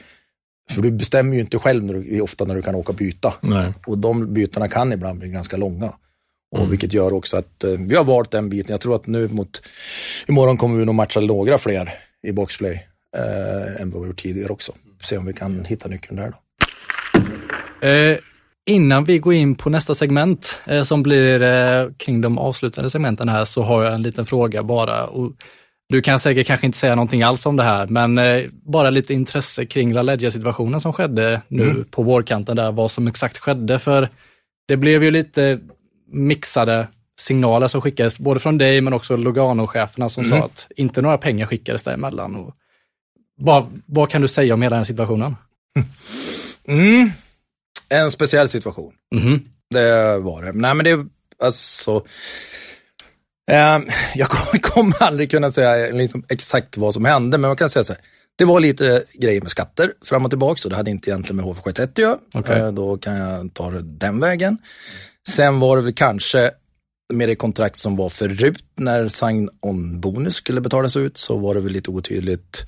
För 0.71 0.81
du 0.81 0.91
bestämmer 0.91 1.33
ju 1.35 1.39
inte 1.39 1.57
själv 1.59 1.83
när 1.83 1.93
du, 1.93 2.21
ofta 2.21 2.45
när 2.45 2.55
du 2.55 2.61
kan 2.61 2.75
åka 2.75 2.93
byta. 2.93 3.33
Nej. 3.41 3.73
Och 3.87 3.97
de 3.97 4.33
bytena 4.33 4.67
kan 4.67 4.93
ibland 4.93 5.19
bli 5.19 5.29
ganska 5.29 5.57
långa. 5.57 5.93
Och 6.57 6.71
Vilket 6.71 6.93
gör 6.93 7.13
också 7.13 7.37
att 7.37 7.63
eh, 7.63 7.71
vi 7.71 7.95
har 7.95 8.03
valt 8.03 8.31
den 8.31 8.49
biten. 8.49 8.71
Jag 8.71 8.81
tror 8.81 8.95
att 8.95 9.07
nu 9.07 9.27
mot, 9.27 9.61
imorgon 10.27 10.57
kommer 10.57 10.79
vi 10.79 10.85
nog 10.85 10.95
matcha 10.95 11.19
några 11.19 11.57
fler 11.57 11.93
i 12.27 12.31
boxplay 12.31 12.87
eh, 13.17 13.81
än 13.81 13.89
vad 13.89 14.01
vi 14.01 14.07
gjort 14.07 14.21
tidigare 14.21 14.51
också. 14.51 14.73
Se 15.01 15.17
om 15.17 15.25
vi 15.25 15.33
kan 15.33 15.65
hitta 15.65 15.87
nyckeln 15.87 16.15
där 16.15 16.31
då. 16.31 16.37
Eh, 17.87 18.17
innan 18.65 19.05
vi 19.05 19.19
går 19.19 19.33
in 19.33 19.55
på 19.55 19.69
nästa 19.69 19.93
segment 19.93 20.61
eh, 20.65 20.83
som 20.83 21.03
blir 21.03 21.41
eh, 21.41 21.89
kring 21.97 22.21
de 22.21 22.37
avslutande 22.37 22.89
segmenten 22.89 23.29
här 23.29 23.45
så 23.45 23.61
har 23.63 23.83
jag 23.83 23.93
en 23.93 24.01
liten 24.01 24.25
fråga 24.25 24.63
bara. 24.63 25.07
Och 25.07 25.31
du 25.89 26.01
kan 26.01 26.19
säkert 26.19 26.47
kanske 26.47 26.65
inte 26.65 26.77
säga 26.77 26.95
någonting 26.95 27.23
alls 27.23 27.45
om 27.45 27.55
det 27.55 27.63
här, 27.63 27.87
men 27.87 28.17
eh, 28.17 28.43
bara 28.51 28.89
lite 28.89 29.13
intresse 29.13 29.65
kring 29.65 29.93
La 29.93 30.31
situationen 30.31 30.79
som 30.79 30.93
skedde 30.93 31.41
nu 31.47 31.85
på 31.91 32.03
vårkanten 32.03 32.55
där, 32.55 32.71
vad 32.71 32.91
som 32.91 33.07
exakt 33.07 33.37
skedde. 33.37 33.79
För 33.79 34.09
det 34.67 34.77
blev 34.77 35.03
ju 35.03 35.11
lite 35.11 35.59
mixade 36.11 36.87
signaler 37.19 37.67
som 37.67 37.81
skickades, 37.81 38.17
både 38.17 38.39
från 38.39 38.57
dig 38.57 38.81
men 38.81 38.93
också 38.93 39.17
Lugano-cheferna 39.17 40.09
som 40.09 40.23
sa 40.23 40.37
att 40.37 40.67
inte 40.75 41.01
några 41.01 41.17
pengar 41.17 41.45
skickades 41.45 41.83
däremellan. 41.83 42.35
Och 42.35 42.53
vad, 43.41 43.81
vad 43.85 44.09
kan 44.09 44.21
du 44.21 44.27
säga 44.27 44.53
om 44.53 44.61
hela 44.61 44.75
den 44.75 44.85
situationen? 44.85 45.35
Mm. 46.67 47.11
En 47.89 48.11
speciell 48.11 48.49
situation. 48.49 48.93
Mhm. 49.15 49.43
Det 49.69 50.17
var 50.17 50.43
det. 50.43 50.51
Nej 50.51 50.73
men 50.75 50.85
det, 50.85 51.05
alltså. 51.43 52.05
ehm, 53.51 53.87
jag 54.15 54.27
kommer- 54.61 55.03
aldrig 55.03 55.31
kunna 55.31 55.51
säga 55.51 55.91
liksom 55.93 56.23
exakt 56.29 56.77
vad 56.77 56.93
som 56.93 57.05
hände, 57.05 57.37
men 57.37 57.47
man 57.47 57.57
kan 57.57 57.69
säga 57.69 57.83
så 57.83 57.93
här. 57.93 58.01
Det 58.37 58.45
var 58.45 58.59
lite 58.59 59.03
grejer 59.19 59.41
med 59.41 59.51
skatter 59.51 59.93
fram 60.05 60.25
och 60.25 60.31
tillbaka, 60.31 60.59
så 60.61 60.69
det 60.69 60.75
hade 60.75 60.91
inte 60.91 61.09
egentligen 61.09 61.35
med 61.35 61.45
HV71 61.45 61.83
att 61.83 61.97
göra. 61.97 62.17
Okej. 62.35 62.59
Eh, 62.59 62.71
Då 62.71 62.97
kan 62.97 63.15
jag 63.15 63.53
ta 63.53 63.71
det 63.71 63.81
den 63.81 64.19
vägen. 64.19 64.57
Sen 65.29 65.59
var 65.59 65.77
det 65.77 65.83
väl 65.83 65.93
kanske 65.93 66.51
med 67.13 67.29
det 67.29 67.35
kontrakt 67.35 67.77
som 67.77 67.95
var 67.95 68.09
förut 68.09 68.63
när 68.77 69.07
sign-on-bonus 69.09 70.35
skulle 70.35 70.61
betalas 70.61 70.97
ut 70.97 71.17
så 71.17 71.37
var 71.37 71.53
det 71.55 71.59
väl 71.61 71.71
lite 71.73 71.91
otydligt. 71.91 72.63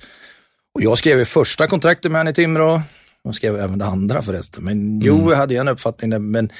Och 0.74 0.82
jag 0.82 0.98
skrev 0.98 1.24
första 1.24 1.66
kontraktet 1.66 2.12
med 2.12 2.18
henne 2.18 2.30
i 2.30 2.34
Timrå. 2.34 2.82
Jag 3.24 3.34
skrev 3.34 3.56
även 3.56 3.78
det 3.78 3.84
andra 3.84 4.22
förresten. 4.22 4.64
Men 4.64 5.00
jo, 5.00 5.30
jag 5.30 5.36
hade 5.36 5.54
ju 5.54 5.60
en 5.60 5.68
uppfattning 5.68 6.10
där, 6.10 6.18
men 6.18 6.50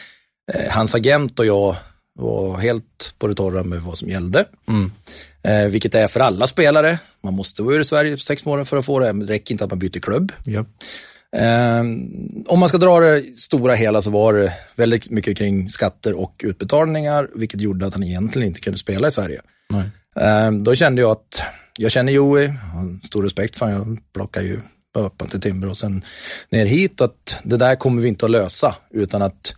eh, 0.53 0.71
hans 0.73 0.95
agent 0.95 1.39
och 1.39 1.47
jag 1.47 1.77
var 2.19 2.59
helt 2.59 3.15
på 3.19 3.27
det 3.27 3.35
torra 3.35 3.63
med 3.63 3.81
vad 3.81 3.99
som 3.99 4.09
gällde. 4.09 4.45
Eh, 5.43 5.69
vilket 5.69 5.95
är 5.95 6.09
för 6.09 6.21
alla 6.21 6.47
spelare. 6.47 6.99
Man 7.23 7.35
måste 7.35 7.63
vara 7.63 7.81
i 7.81 7.85
Sverige 7.85 8.19
sex 8.19 8.45
månader 8.45 8.65
för 8.65 8.77
att 8.77 8.87
få 8.87 8.99
det. 8.99 9.13
Men 9.13 9.27
det 9.27 9.33
räcker 9.33 9.55
inte 9.55 9.65
att 9.65 9.71
man 9.71 9.79
byter 9.79 10.01
klubb. 10.01 10.33
Ja. 10.45 10.65
Eh, 11.37 11.81
om 12.47 12.59
man 12.59 12.69
ska 12.69 12.79
dra 12.79 13.01
det 13.01 13.23
stora 13.23 13.75
hela 13.75 14.03
så 14.03 14.11
var 14.11 14.33
det 14.33 14.53
väldigt 14.77 15.11
mycket 15.11 15.39
kring 15.39 15.69
skatter 15.69 16.21
och 16.21 16.41
utbetalningar, 16.45 17.29
vilket 17.35 17.61
gjorde 17.61 17.87
att 17.87 17.95
han 17.95 18.03
egentligen 18.03 18.49
inte 18.49 18.61
kunde 18.61 18.79
spela 18.79 19.09
i 19.09 19.11
Sverige. 19.11 19.41
Eh, 20.17 20.53
då 20.53 20.75
kände 20.75 21.03
jag 21.03 21.11
att, 21.11 21.43
jag 21.79 21.93
känner 21.93 22.13
Joey, 22.13 22.47
har 22.47 23.07
stor 23.07 23.23
respekt 23.23 23.59
för 23.59 23.67
honom, 23.67 23.95
jag 23.95 24.13
plockar 24.13 24.43
ju 24.43 24.61
öppen 24.97 25.29
till 25.29 25.41
Timber 25.41 25.71
och 25.71 25.79
sen 25.79 26.05
ner 26.51 26.67
hit, 26.67 27.01
att 27.01 27.37
det 27.45 27.57
där 27.57 27.77
kommer 27.77 28.03
vi 28.03 28.09
inte 28.09 28.25
att 28.25 28.31
lösa, 28.31 28.77
utan 28.91 29.23
att 29.23 29.55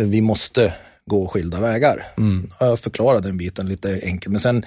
vi 0.00 0.20
måste 0.20 0.74
gå 1.10 1.28
skilda 1.28 1.60
vägar. 1.60 2.06
Jag 2.60 2.80
förklarade 2.80 3.28
den 3.28 3.36
biten 3.36 3.68
lite 3.68 4.00
enkelt, 4.02 4.32
men 4.32 4.40
sen, 4.40 4.64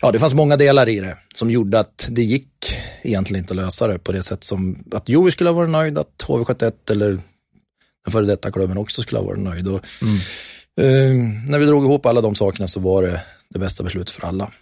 ja 0.00 0.12
det 0.12 0.18
fanns 0.18 0.34
många 0.34 0.56
delar 0.56 0.88
i 0.88 1.00
det 1.00 1.18
som 1.34 1.50
gjorde 1.50 1.80
att 1.80 2.08
det 2.10 2.22
gick 2.22 2.48
egentligen 3.02 3.42
inte 3.42 3.52
att 3.52 3.56
lösa 3.56 3.86
det 3.86 3.98
på 3.98 4.12
det 4.12 4.22
sätt 4.22 4.44
som, 4.44 4.84
att 4.92 5.08
Joey 5.08 5.30
skulle 5.30 5.50
ha 5.50 5.54
varit 5.54 5.70
nöjd, 5.70 5.98
att 5.98 6.24
HV71 6.26 6.72
eller 6.90 7.10
den 8.04 8.12
före 8.12 8.26
detta 8.26 8.52
klubben 8.52 8.78
också 8.78 9.02
skulle 9.02 9.18
ha 9.18 9.26
varit 9.26 9.42
nöjd. 9.42 9.68
Och, 9.68 9.80
eh, 10.84 11.14
när 11.48 11.58
vi 11.58 11.66
drog 11.66 11.84
ihop 11.84 12.06
alla 12.06 12.20
de 12.20 12.34
sakerna 12.34 12.68
så 12.68 12.80
var 12.80 13.02
det 13.02 13.22
det 13.48 13.58
bästa 13.58 13.84
beslutet 13.84 14.10
för 14.10 14.26
alla. 14.26 14.52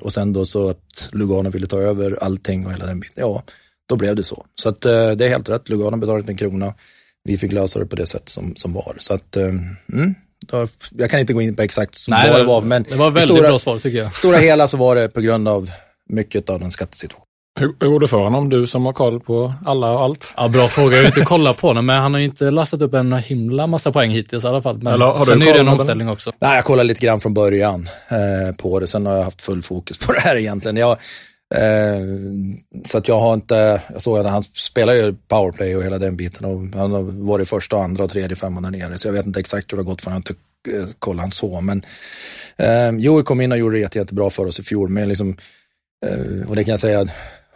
Och 0.00 0.12
sen 0.12 0.32
då 0.32 0.46
så 0.46 0.70
att 0.70 1.08
Lugano 1.12 1.50
ville 1.50 1.66
ta 1.66 1.78
över 1.78 2.18
allting 2.22 2.66
och 2.66 2.72
hela 2.72 2.86
den 2.86 3.00
biten, 3.00 3.14
ja, 3.16 3.42
då 3.88 3.96
blev 3.96 4.16
det 4.16 4.24
så. 4.24 4.46
Så 4.54 4.68
att 4.68 4.84
eh, 4.84 5.10
det 5.10 5.24
är 5.24 5.28
helt 5.28 5.48
rätt, 5.48 5.68
Lugano 5.68 5.96
betalade 5.96 6.20
inte 6.20 6.32
en 6.32 6.36
krona. 6.36 6.74
Vi 7.24 7.38
fick 7.38 7.52
lösa 7.52 7.78
det 7.78 7.86
på 7.86 7.96
det 7.96 8.06
sätt 8.06 8.28
som, 8.28 8.56
som 8.56 8.72
var. 8.72 8.96
Så 8.98 9.14
att, 9.14 9.36
eh, 9.36 9.44
mm, 9.92 10.14
då, 10.46 10.66
jag 10.98 11.10
kan 11.10 11.20
inte 11.20 11.32
gå 11.32 11.42
in 11.42 11.56
på 11.56 11.62
exakt 11.62 12.04
Nej, 12.08 12.30
vad 12.30 12.40
det 12.40 12.44
var, 12.44 12.62
men 12.62 12.82
det 12.82 12.94
var 12.94 13.10
väldigt 13.10 13.34
stora, 13.34 13.48
bra 13.48 13.58
svar 13.58 13.78
tycker 13.78 13.98
jag. 13.98 14.14
stora 14.14 14.38
hela 14.38 14.68
så 14.68 14.76
var 14.76 14.96
det 14.96 15.08
på 15.08 15.20
grund 15.20 15.48
av 15.48 15.70
mycket 16.10 16.50
av 16.50 16.60
den 16.60 16.70
skattesituationen. 16.70 17.27
Hur, 17.60 17.74
hur 17.80 17.88
går 17.88 18.00
det 18.00 18.08
för 18.08 18.16
honom, 18.18 18.48
du 18.48 18.66
som 18.66 18.86
har 18.86 18.92
koll 18.92 19.20
på 19.20 19.54
alla 19.66 19.90
och 19.90 20.00
allt? 20.00 20.34
Ja, 20.36 20.48
bra 20.48 20.68
fråga. 20.68 20.96
Jag 20.96 21.02
har 21.02 21.08
inte 21.08 21.20
kollat 21.20 21.56
på 21.56 21.72
den, 21.72 21.86
men 21.86 22.02
han 22.02 22.14
har 22.14 22.18
ju 22.18 22.24
inte 22.26 22.50
lastat 22.50 22.80
upp 22.82 22.94
en 22.94 23.12
himla 23.12 23.66
massa 23.66 23.92
poäng 23.92 24.10
hittills 24.10 24.44
i 24.44 24.46
alla 24.46 24.62
fall. 24.62 24.78
Men 24.82 24.92
Eller 24.92 25.06
har 25.06 25.18
du 25.18 25.24
sen 25.24 25.42
är 25.42 25.46
koll 25.46 25.54
det 25.54 25.60
en 25.60 25.66
den? 25.66 25.74
omställning 25.74 26.08
också. 26.08 26.32
Nej, 26.40 26.56
jag 26.56 26.64
kollade 26.64 26.86
lite 26.88 27.00
grann 27.06 27.20
från 27.20 27.34
början 27.34 27.88
eh, 28.08 28.56
på 28.56 28.80
det. 28.80 28.86
Sen 28.86 29.06
har 29.06 29.14
jag 29.16 29.24
haft 29.24 29.42
full 29.42 29.62
fokus 29.62 29.98
på 29.98 30.12
det 30.12 30.20
här 30.20 30.36
egentligen. 30.36 30.76
Jag, 30.76 30.90
eh, 31.54 32.00
så 32.86 32.98
att 32.98 33.08
jag 33.08 33.20
har 33.20 33.34
inte, 33.34 33.80
jag 33.92 34.02
såg 34.02 34.18
att 34.18 34.26
han 34.30 34.44
spelar 34.44 34.92
ju 34.92 35.14
powerplay 35.28 35.76
och 35.76 35.84
hela 35.84 35.98
den 35.98 36.16
biten. 36.16 36.44
Och 36.44 36.78
han 36.80 36.92
har 36.92 37.02
varit 37.28 37.48
första, 37.48 37.76
andra 37.76 38.04
och 38.04 38.10
tredje 38.10 38.36
femman 38.36 38.62
där 38.62 38.70
nere. 38.70 38.98
Så 38.98 39.08
jag 39.08 39.12
vet 39.12 39.26
inte 39.26 39.40
exakt 39.40 39.72
hur 39.72 39.76
det 39.76 39.82
har 39.82 39.90
gått 39.90 40.02
för 40.02 40.10
han 40.10 40.22
har 40.26 40.32
inte 40.32 40.34
eh, 40.78 40.88
kollat 40.98 41.20
han 41.20 41.30
så. 41.30 41.60
Men 41.60 41.82
eh, 42.56 42.90
Joey 42.98 43.22
kom 43.22 43.40
in 43.40 43.52
och 43.52 43.58
gjorde 43.58 43.76
det 43.76 43.80
jätte, 43.80 43.98
jättebra 43.98 44.30
för 44.30 44.46
oss 44.46 44.60
i 44.60 44.62
fjol. 44.62 44.88
Men 44.88 45.08
liksom, 45.08 45.36
eh, 46.06 46.48
och 46.48 46.56
det 46.56 46.64
kan 46.64 46.70
jag 46.72 46.80
säga, 46.80 47.06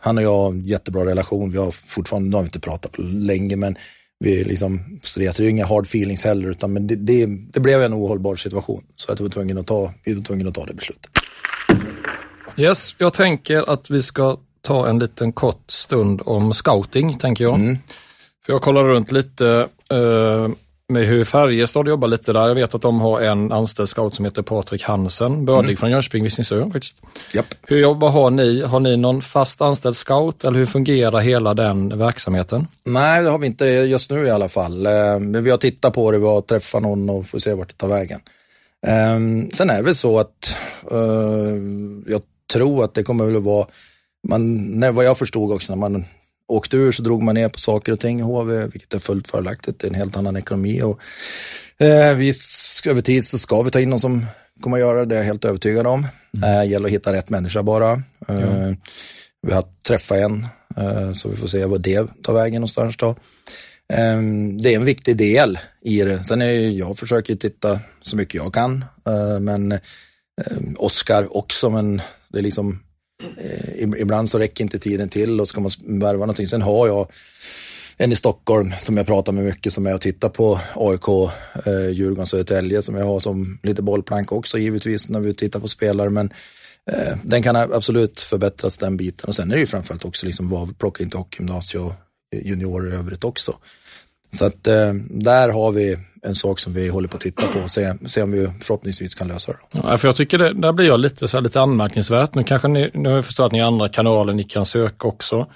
han 0.05 0.19
och 0.19 0.25
jag 0.25 0.37
har 0.37 0.49
en 0.49 0.65
jättebra 0.65 1.07
relation. 1.07 1.51
Vi 1.51 1.59
har 1.59 1.71
fortfarande, 1.71 2.29
nu 2.29 2.37
har 2.37 2.43
vi 2.43 2.47
inte 2.47 2.61
pratat 2.61 2.93
på 2.93 3.03
länge, 3.03 3.57
men 3.57 3.77
vi 4.19 4.45
liksom, 4.45 5.01
så 5.03 5.21
det 5.21 5.39
är 5.39 5.43
ju 5.43 5.51
inga 5.51 5.67
hard 5.67 5.85
feelings 5.85 6.25
heller, 6.25 6.51
utan 6.51 6.73
men 6.73 6.87
det, 6.87 6.97
det, 6.97 7.27
det 7.27 7.61
blev 7.61 7.83
en 7.83 7.95
ohållbar 7.95 8.37
situation. 8.37 8.85
Så 8.97 9.13
att 9.13 9.21
vi 9.21 9.25
var 9.25 9.31
tvungna 9.31 9.61
att 9.61 9.67
ta, 9.67 9.93
vi 10.05 10.15
var 10.15 10.23
tvungna 10.23 10.49
att 10.49 10.55
ta 10.55 10.67
det 10.67 10.75
beslutet. 10.75 11.11
Yes, 12.57 12.95
jag 12.99 13.13
tänker 13.13 13.73
att 13.73 13.91
vi 13.91 14.03
ska 14.03 14.37
ta 14.61 14.89
en 14.89 14.99
liten 14.99 15.33
kort 15.33 15.71
stund 15.71 16.23
om 16.25 16.55
scouting, 16.55 17.19
tänker 17.19 17.45
jag. 17.45 17.79
För 18.47 18.53
jag 18.53 18.63
kollar 18.63 18.85
runt 18.85 19.13
lite 19.13 19.69
eh, 19.91 20.49
med 20.93 21.07
hur 21.07 21.25
Färjestad 21.25 21.89
jobbar 21.89 22.09
lite 22.09 22.33
där. 22.33 22.49
Jag 22.49 22.55
vet 22.55 22.75
att 22.75 22.83
de 22.83 23.01
har 23.01 23.21
en 23.21 23.53
anställd 23.53 23.89
scout 23.89 24.15
som 24.15 24.25
heter 24.25 24.43
Patrik 24.43 24.83
Hansen, 24.83 25.45
bördig 25.45 25.65
mm. 25.65 25.77
från 25.77 25.91
Jönköping, 25.91 26.25
Visingsö 26.25 26.71
faktiskt. 26.73 27.03
Yep. 27.35 27.47
Hur, 27.63 27.95
vad 27.95 28.13
har 28.13 28.31
ni? 28.31 28.63
Har 28.63 28.81
ni 28.81 28.97
någon 28.97 29.23
fast 29.23 29.63
anställd 29.63 29.97
scout 29.97 30.45
eller 30.45 30.59
hur 30.59 30.67
fungerar 30.67 31.21
hela 31.21 31.55
den 31.55 31.99
verksamheten? 31.99 32.67
Nej, 32.85 33.23
det 33.23 33.31
har 33.31 33.39
vi 33.39 33.47
inte 33.47 33.65
just 33.65 34.11
nu 34.11 34.27
i 34.27 34.31
alla 34.31 34.49
fall. 34.49 34.87
Eh, 34.87 34.93
men 35.21 35.45
vi 35.45 35.51
har 35.51 35.59
tittat 35.59 35.95
på 35.95 36.11
det, 36.11 36.19
vi 36.19 36.27
har 36.27 36.41
träffat 36.41 36.83
någon 36.83 37.11
och 37.11 37.27
får 37.27 37.39
se 37.39 37.55
vart 37.55 37.69
det 37.69 37.75
tar 37.75 37.89
vägen. 37.89 38.21
Um, 39.17 39.51
sen 39.51 39.71
är 39.71 39.77
det 39.77 39.83
väl 39.83 39.95
så 39.95 40.19
att 40.19 40.57
uh, 40.93 41.63
jag 42.07 42.23
tror 42.53 42.85
att 42.85 42.95
det 42.95 43.03
kommer 43.03 43.25
väl 43.25 43.37
att 43.37 43.43
vara, 43.43 43.67
man, 44.29 44.95
vad 44.95 45.05
jag 45.05 45.19
förstod 45.19 45.53
också, 45.53 45.73
när 45.73 45.89
man 45.89 46.05
åkte 46.53 46.77
ur 46.77 46.93
så 46.93 47.03
drog 47.03 47.23
man 47.23 47.35
ner 47.35 47.49
på 47.49 47.59
saker 47.59 47.93
och 47.93 48.01
ting 48.01 48.21
i 48.21 48.23
HV, 48.23 48.67
vilket 48.67 48.95
är 48.95 48.99
fullt 48.99 49.29
fördelaktigt. 49.29 49.79
Det 49.79 49.87
är 49.87 49.89
en 49.89 49.95
helt 49.95 50.17
annan 50.17 50.37
ekonomi. 50.37 50.83
Och, 50.83 51.01
eh, 51.85 52.15
vi, 52.15 52.33
över 52.87 53.01
tid 53.01 53.25
så 53.25 53.39
ska 53.39 53.63
vi 53.63 53.71
ta 53.71 53.81
in 53.81 53.91
någon 53.91 54.01
som 54.01 54.27
kommer 54.61 54.77
att 54.77 54.81
göra 54.81 54.99
det, 54.99 55.05
det 55.05 55.15
är 55.15 55.19
jag 55.19 55.25
helt 55.25 55.45
övertygad 55.45 55.87
om. 55.87 56.07
Mm. 56.37 56.61
Eh, 56.61 56.71
gäller 56.71 56.87
att 56.87 56.93
hitta 56.93 57.13
rätt 57.13 57.31
människa 57.31 57.63
bara. 57.63 57.93
Eh, 58.29 58.41
ja. 58.41 58.75
Vi 59.47 59.55
har 59.55 59.65
träffat 59.87 60.19
en, 60.19 60.47
eh, 60.77 61.13
så 61.13 61.29
vi 61.29 61.37
får 61.37 61.49
se 61.49 61.67
vad 61.67 61.81
det 61.81 62.23
tar 62.23 62.33
vägen 62.35 62.61
någonstans 62.61 62.97
då. 62.97 63.09
Eh, 63.93 64.23
det 64.63 64.73
är 64.73 64.77
en 64.77 64.85
viktig 64.85 65.17
del 65.17 65.59
i 65.85 66.03
det. 66.03 66.25
Sen 66.25 66.43
är 66.43 66.51
jag 66.71 66.99
försöker 66.99 67.35
titta 67.35 67.81
så 68.03 68.17
mycket 68.17 68.35
jag 68.35 68.55
kan, 68.55 68.85
eh, 69.07 69.41
men 69.41 69.79
Oskar 70.77 71.37
också, 71.37 71.71
men 71.71 72.03
det 72.29 72.39
är 72.39 72.43
liksom 72.43 72.81
Eh, 72.81 72.92
Eh, 73.37 73.83
ibland 73.83 74.31
så 74.31 74.39
räcker 74.39 74.65
inte 74.65 74.79
tiden 74.79 75.09
till 75.09 75.41
och 75.41 75.49
ska 75.49 75.61
man 75.61 75.71
värva 75.81 76.21
någonting. 76.21 76.47
Sen 76.47 76.63
har 76.63 76.87
jag 76.87 77.09
en 77.97 78.13
i 78.13 78.17
Stockholm 78.17 78.73
som 78.81 78.97
jag 78.97 79.07
pratar 79.07 79.33
med 79.33 79.45
mycket 79.45 79.73
som 79.73 79.87
är 79.87 79.95
och 79.95 80.01
tittar 80.01 80.29
på 80.29 80.61
AIK, 80.75 81.09
eh, 81.67 81.89
Djurgården, 81.91 82.27
Södertälje 82.27 82.83
som 82.83 82.97
jag 82.97 83.07
har 83.07 83.21
som 83.21 83.59
lite 83.63 83.83
bollplank 83.83 84.33
också 84.33 84.59
givetvis 84.59 85.09
när 85.09 85.21
vi 85.21 85.35
tittar 85.35 85.61
på 85.61 85.69
spelare. 85.69 86.11
Men 86.11 86.33
eh, 86.91 87.17
den 87.23 87.43
kan 87.43 87.57
absolut 87.57 88.21
förbättras 88.21 88.79
den 88.79 88.97
biten. 88.97 89.29
Och 89.29 89.35
sen 89.35 89.51
är 89.51 89.55
det 89.55 89.61
ju 89.61 89.67
framförallt 89.67 90.05
också 90.05 90.27
liksom 90.27 90.49
vad 90.49 90.79
plocka 90.79 91.05
till 91.05 91.19
hockeygymnasiet 91.19 91.83
och 91.83 91.93
eh, 92.35 92.47
juniorer 92.47 92.93
i 92.93 92.97
övrigt 92.97 93.25
också. 93.25 93.57
Så 94.37 94.45
att 94.45 94.67
eh, 94.67 94.95
där 95.11 95.49
har 95.49 95.73
vi 95.73 95.97
en 96.27 96.35
sak 96.35 96.59
som 96.59 96.73
vi 96.73 96.89
håller 96.89 97.09
på 97.09 97.17
att 97.17 97.21
titta 97.21 97.47
på 97.47 97.59
och 97.59 97.71
se, 97.71 97.95
se 98.07 98.23
om 98.23 98.33
vi 98.33 98.51
förhoppningsvis 98.61 99.15
kan 99.15 99.29
lösa 99.29 99.53
det. 99.53 99.59
Ja, 99.73 99.97
för 99.97 100.09
jag 100.09 100.17
tycker 100.17 100.39
det, 100.39 100.55
där 100.55 100.73
blir 100.73 100.87
jag 100.87 101.01
lite, 101.01 101.29
så 101.29 101.37
här, 101.37 101.45
lite 101.45 101.61
anmärkningsvärt. 101.61 102.35
Nu 102.35 102.45
kanske 102.45 102.69
ni, 102.69 102.91
nu 102.95 103.09
har 103.09 103.17
jag 103.17 103.25
förstått 103.25 103.47
att 103.47 103.53
ni 103.53 103.59
har 103.59 103.67
andra 103.67 103.89
kanaler 103.89 104.33
ni 104.33 104.45
kan 104.45 104.67
söka 104.67 105.09
också. 105.09 105.47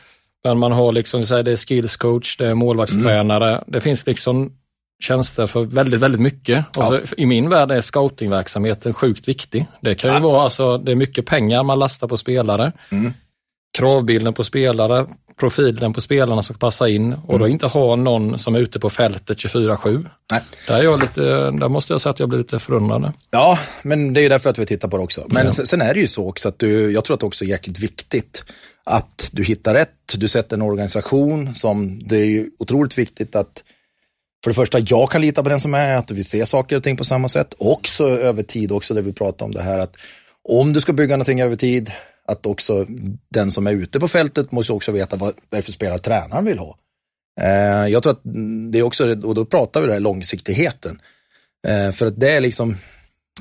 Men 0.44 0.58
man 0.58 0.72
har 0.72 0.92
liksom, 0.92 1.20
det 1.20 1.52
är 1.52 1.56
skills 1.56 1.96
coach, 1.96 2.36
det 2.36 2.46
är 2.46 2.54
målvaktstränare, 2.54 3.50
mm. 3.50 3.64
det 3.66 3.80
finns 3.80 4.06
liksom 4.06 4.52
tjänster 5.02 5.46
för 5.46 5.64
väldigt, 5.64 6.00
väldigt 6.00 6.20
mycket. 6.20 6.64
Ja. 6.76 7.00
I 7.16 7.26
min 7.26 7.48
värld 7.48 7.70
är 7.70 7.80
scoutingverksamheten 7.80 8.92
sjukt 8.92 9.28
viktig. 9.28 9.66
Det 9.80 9.94
kan 9.94 10.10
ju 10.10 10.16
ja. 10.16 10.22
vara, 10.22 10.42
alltså, 10.42 10.78
det 10.78 10.92
är 10.92 10.96
mycket 10.96 11.26
pengar 11.26 11.62
man 11.62 11.78
lastar 11.78 12.08
på 12.08 12.16
spelare. 12.16 12.72
Mm. 12.90 13.12
Kravbilden 13.78 14.32
på 14.32 14.44
spelare, 14.44 15.06
profilen 15.40 15.92
på 15.92 16.00
spelarna 16.00 16.42
ska 16.42 16.54
passa 16.54 16.88
in 16.88 17.12
och 17.12 17.34
mm. 17.34 17.38
då 17.38 17.48
inte 17.48 17.66
ha 17.66 17.96
någon 17.96 18.38
som 18.38 18.54
är 18.54 18.58
ute 18.58 18.80
på 18.80 18.90
fältet 18.90 19.38
24-7. 19.38 20.06
Där, 20.66 20.74
är 20.74 20.82
jag 20.82 21.00
lite, 21.00 21.20
där 21.50 21.68
måste 21.68 21.92
jag 21.92 22.00
säga 22.00 22.10
att 22.10 22.20
jag 22.20 22.28
blir 22.28 22.38
lite 22.38 22.58
förundrad. 22.58 23.12
Ja, 23.30 23.58
men 23.82 24.12
det 24.12 24.24
är 24.24 24.28
därför 24.28 24.50
att 24.50 24.58
vi 24.58 24.66
tittar 24.66 24.88
på 24.88 24.96
det 24.96 25.02
också. 25.02 25.26
Men 25.28 25.46
ja. 25.46 25.52
sen 25.52 25.82
är 25.82 25.94
det 25.94 26.00
ju 26.00 26.08
så 26.08 26.28
också 26.28 26.48
att 26.48 26.58
du, 26.58 26.92
jag 26.92 27.04
tror 27.04 27.14
att 27.14 27.20
det 27.20 27.26
också 27.26 27.44
är 27.44 27.48
jäkligt 27.48 27.78
viktigt 27.78 28.44
att 28.84 29.28
du 29.32 29.44
hittar 29.44 29.74
rätt, 29.74 29.90
du 30.14 30.28
sätter 30.28 30.56
en 30.56 30.62
organisation 30.62 31.54
som, 31.54 32.02
det 32.08 32.16
är 32.16 32.24
ju 32.24 32.50
otroligt 32.58 32.98
viktigt 32.98 33.36
att 33.36 33.62
för 34.44 34.50
det 34.50 34.54
första, 34.54 34.78
jag 34.78 35.10
kan 35.10 35.20
lita 35.20 35.42
på 35.42 35.48
den 35.48 35.60
som 35.60 35.74
är, 35.74 35.96
att 35.96 36.10
vi 36.10 36.24
ser 36.24 36.44
saker 36.44 36.76
och 36.76 36.82
ting 36.82 36.96
på 36.96 37.04
samma 37.04 37.28
sätt. 37.28 37.54
Också 37.58 38.04
över 38.04 38.42
tid, 38.42 38.72
också 38.72 38.94
det 38.94 39.02
vi 39.02 39.12
pratar 39.12 39.46
om 39.46 39.52
det 39.52 39.62
här 39.62 39.78
att 39.78 39.96
om 40.48 40.72
du 40.72 40.80
ska 40.80 40.92
bygga 40.92 41.16
någonting 41.16 41.40
över 41.40 41.56
tid, 41.56 41.92
att 42.26 42.46
också 42.46 42.86
den 43.30 43.50
som 43.50 43.66
är 43.66 43.72
ute 43.72 44.00
på 44.00 44.08
fältet 44.08 44.52
måste 44.52 44.72
också 44.72 44.92
veta 44.92 45.16
vad 45.16 45.34
det 45.50 45.56
är 45.56 45.62
för 45.62 45.72
spelare 45.72 45.98
tränaren 45.98 46.44
vill 46.44 46.58
ha. 46.58 46.78
Eh, 47.40 47.88
jag 47.88 48.02
tror 48.02 48.12
att 48.12 48.22
det 48.72 48.78
är 48.78 48.82
också, 48.82 49.16
och 49.22 49.34
då 49.34 49.44
pratar 49.44 49.80
vi 49.80 49.86
det 49.86 49.92
här 49.92 50.00
långsiktigheten. 50.00 51.00
Eh, 51.66 51.92
för 51.92 52.06
att 52.06 52.20
det 52.20 52.30
är 52.30 52.40
liksom, 52.40 52.76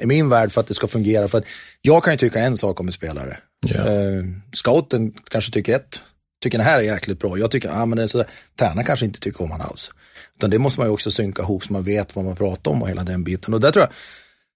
i 0.01 0.05
min 0.05 0.29
värld 0.29 0.51
för 0.51 0.61
att 0.61 0.67
det 0.67 0.73
ska 0.73 0.87
fungera, 0.87 1.27
för 1.27 1.37
att 1.37 1.45
jag 1.81 2.03
kan 2.03 2.13
ju 2.13 2.17
tycka 2.17 2.39
en 2.39 2.57
sak 2.57 2.79
om 2.79 2.87
en 2.87 2.93
spelare. 2.93 3.37
Yeah. 3.67 4.23
scouten 4.53 5.11
kanske 5.11 5.51
tycker 5.51 5.75
ett, 5.75 6.01
tycker 6.43 6.57
den 6.57 6.67
här 6.67 6.79
är 6.79 6.83
jäkligt 6.83 7.19
bra. 7.19 7.37
Jag 7.37 7.51
tycker, 7.51 7.69
ah, 7.69 7.85
men 7.85 7.97
det 7.97 8.03
är 8.03 8.07
sådär. 8.07 8.27
Tränaren 8.59 8.85
kanske 8.85 9.05
inte 9.05 9.19
tycker 9.19 9.43
om 9.43 9.51
han 9.51 9.61
alls. 9.61 9.91
Utan 10.35 10.49
det 10.49 10.59
måste 10.59 10.79
man 10.79 10.87
ju 10.87 10.93
också 10.93 11.11
synka 11.11 11.41
ihop 11.41 11.63
så 11.63 11.73
man 11.73 11.83
vet 11.83 12.15
vad 12.15 12.25
man 12.25 12.35
pratar 12.35 12.71
om 12.71 12.81
och 12.81 12.89
hela 12.89 13.03
den 13.03 13.23
biten. 13.23 13.53
Och 13.53 13.59
där 13.59 13.71
tror 13.71 13.83
jag, 13.83 13.93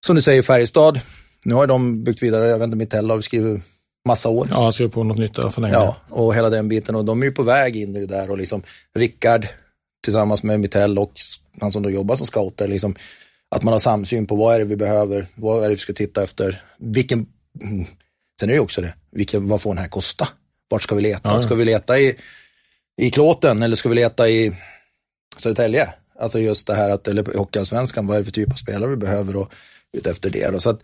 som 0.05 0.15
du 0.15 0.21
säger 0.21 0.41
Färjestad, 0.41 0.99
nu 1.45 1.53
har 1.53 1.67
de 1.67 2.03
byggt 2.03 2.23
vidare, 2.23 2.49
jag 2.49 2.59
vet 2.59 2.65
inte, 2.65 2.77
Mitell 2.77 3.09
har 3.09 3.21
skrivit 3.21 3.63
massa 4.07 4.29
år. 4.29 4.47
Ja, 4.51 4.63
han 4.63 4.71
skrev 4.71 4.89
på 4.89 5.03
något 5.03 5.17
nytt 5.17 5.35
för 5.35 5.61
länge. 5.61 5.73
Ja, 5.73 5.95
och 6.09 6.35
hela 6.35 6.49
den 6.49 6.69
biten. 6.69 6.95
Och 6.95 7.05
de 7.05 7.21
är 7.21 7.25
ju 7.25 7.31
på 7.31 7.43
väg 7.43 7.75
in 7.75 7.95
i 7.95 7.99
det 7.99 8.05
där 8.05 8.31
och 8.31 8.37
liksom 8.37 8.63
Rickard 8.95 9.47
tillsammans 10.03 10.43
med 10.43 10.59
Mitell 10.59 10.97
och 10.97 11.13
han 11.61 11.71
som 11.71 11.83
då 11.83 11.89
jobbar 11.89 12.15
som 12.15 12.27
scouter, 12.27 12.67
liksom, 12.67 12.95
att 13.55 13.63
man 13.63 13.71
har 13.71 13.79
samsyn 13.79 14.27
på 14.27 14.35
vad 14.35 14.55
är 14.55 14.59
det 14.59 14.65
vi 14.65 14.75
behöver, 14.75 15.25
vad 15.35 15.63
är 15.63 15.69
det 15.69 15.75
vi 15.75 15.77
ska 15.77 15.93
titta 15.93 16.23
efter, 16.23 16.61
vilken, 16.79 17.25
sen 18.39 18.49
är 18.49 18.53
det 18.53 18.53
ju 18.53 18.59
också 18.59 18.81
det, 18.81 18.93
vilken, 19.11 19.47
vad 19.47 19.61
får 19.61 19.69
den 19.69 19.81
här 19.81 19.89
kosta? 19.89 20.27
Vart 20.69 20.81
ska 20.81 20.95
vi 20.95 21.01
leta? 21.01 21.29
Ja. 21.29 21.39
Ska 21.39 21.55
vi 21.55 21.65
leta 21.65 21.99
i, 21.99 22.15
i 23.01 23.11
Klåten 23.11 23.63
eller 23.63 23.75
ska 23.75 23.89
vi 23.89 23.95
leta 23.95 24.29
i 24.29 24.53
Södertälje? 25.37 25.93
Alltså 26.19 26.39
just 26.39 26.67
det 26.67 26.75
här 26.75 26.89
att, 26.89 27.07
eller 27.07 27.37
Hockeyallsvenskan, 27.37 28.07
vad 28.07 28.15
är 28.15 28.19
det 28.19 28.25
för 28.25 28.31
typ 28.31 28.51
av 28.51 28.55
spelare 28.55 28.89
vi 28.89 28.95
behöver 28.95 29.35
och 29.35 29.51
ut 29.97 30.07
efter 30.07 30.29
det. 30.29 30.49
Då. 30.51 30.59
Så 30.59 30.69
att, 30.69 30.81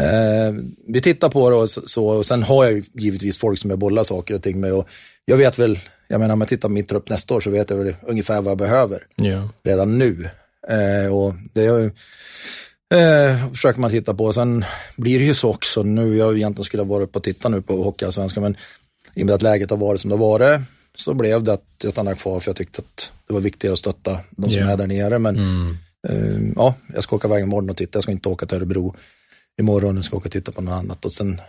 Eh, 0.00 0.54
vi 0.88 1.00
tittar 1.00 1.28
på 1.28 1.50
det 1.50 1.56
och, 1.56 1.70
så, 1.70 2.06
och 2.06 2.26
sen 2.26 2.42
har 2.42 2.64
jag 2.64 2.72
ju 2.72 2.82
givetvis 2.94 3.38
folk 3.38 3.58
som 3.58 3.70
jag 3.70 3.78
bollar 3.78 4.04
saker 4.04 4.34
och 4.34 4.42
ting 4.42 4.60
med. 4.60 4.72
Och 4.72 4.88
jag 5.24 5.36
vet 5.36 5.58
väl, 5.58 5.78
jag 6.08 6.20
menar 6.20 6.34
om 6.34 6.40
jag 6.40 6.48
tittar 6.48 6.68
på 6.68 6.72
min 6.72 6.86
trupp 6.86 7.08
nästa 7.08 7.34
år 7.34 7.40
så 7.40 7.50
vet 7.50 7.70
jag 7.70 7.76
väl 7.76 7.96
ungefär 8.06 8.42
vad 8.42 8.50
jag 8.50 8.58
behöver 8.58 9.06
yeah. 9.22 9.48
redan 9.64 9.98
nu. 9.98 10.28
Eh, 10.68 11.12
och 11.12 11.34
det 11.52 11.64
är, 11.64 11.84
eh, 12.94 13.50
försöker 13.50 13.80
man 13.80 13.90
titta 13.90 14.14
på. 14.14 14.32
Sen 14.32 14.64
blir 14.96 15.18
det 15.18 15.24
ju 15.24 15.34
så 15.34 15.50
också, 15.50 15.82
nu 15.82 16.16
jag 16.16 16.36
egentligen 16.36 16.64
skulle 16.64 16.82
ha 16.82 16.88
varit 16.88 17.08
uppe 17.08 17.18
och 17.18 17.24
titta 17.24 17.48
nu 17.48 17.62
på 17.62 17.82
Hockeyallsvenskan, 17.82 18.42
men 18.42 18.56
i 19.14 19.22
och 19.22 19.26
med 19.26 19.34
att 19.34 19.42
läget 19.42 19.70
har 19.70 19.76
varit 19.76 20.00
som 20.00 20.10
det 20.10 20.16
har 20.16 20.28
varit 20.28 20.60
så 20.96 21.14
blev 21.14 21.42
det 21.42 21.52
att 21.52 21.64
jag 21.82 21.92
stannade 21.92 22.16
kvar 22.16 22.40
för 22.40 22.48
jag 22.48 22.56
tyckte 22.56 22.82
att 22.82 23.12
det 23.26 23.34
var 23.34 23.40
viktigare 23.40 23.72
att 23.72 23.78
stötta 23.78 24.20
de 24.30 24.50
som 24.50 24.60
yeah. 24.60 24.72
är 24.72 24.76
där 24.76 24.86
nere. 24.86 25.18
Men 25.18 25.36
mm. 25.36 25.76
eh, 26.08 26.52
ja, 26.56 26.74
jag 26.94 27.02
ska 27.02 27.16
åka 27.16 27.28
iväg 27.28 27.42
imorgon 27.42 27.70
och 27.70 27.76
titta, 27.76 27.96
jag 27.96 28.02
ska 28.02 28.12
inte 28.12 28.28
åka 28.28 28.46
till 28.46 28.56
Örebro 28.56 28.94
imorgon 29.60 29.98
och 29.98 30.04
ska 30.04 30.16
åka 30.16 30.26
och 30.26 30.32
titta 30.32 30.52
på 30.52 30.62
något 30.62 30.72
annat. 30.72 31.04
Och 31.04 31.12
sen... 31.12 31.40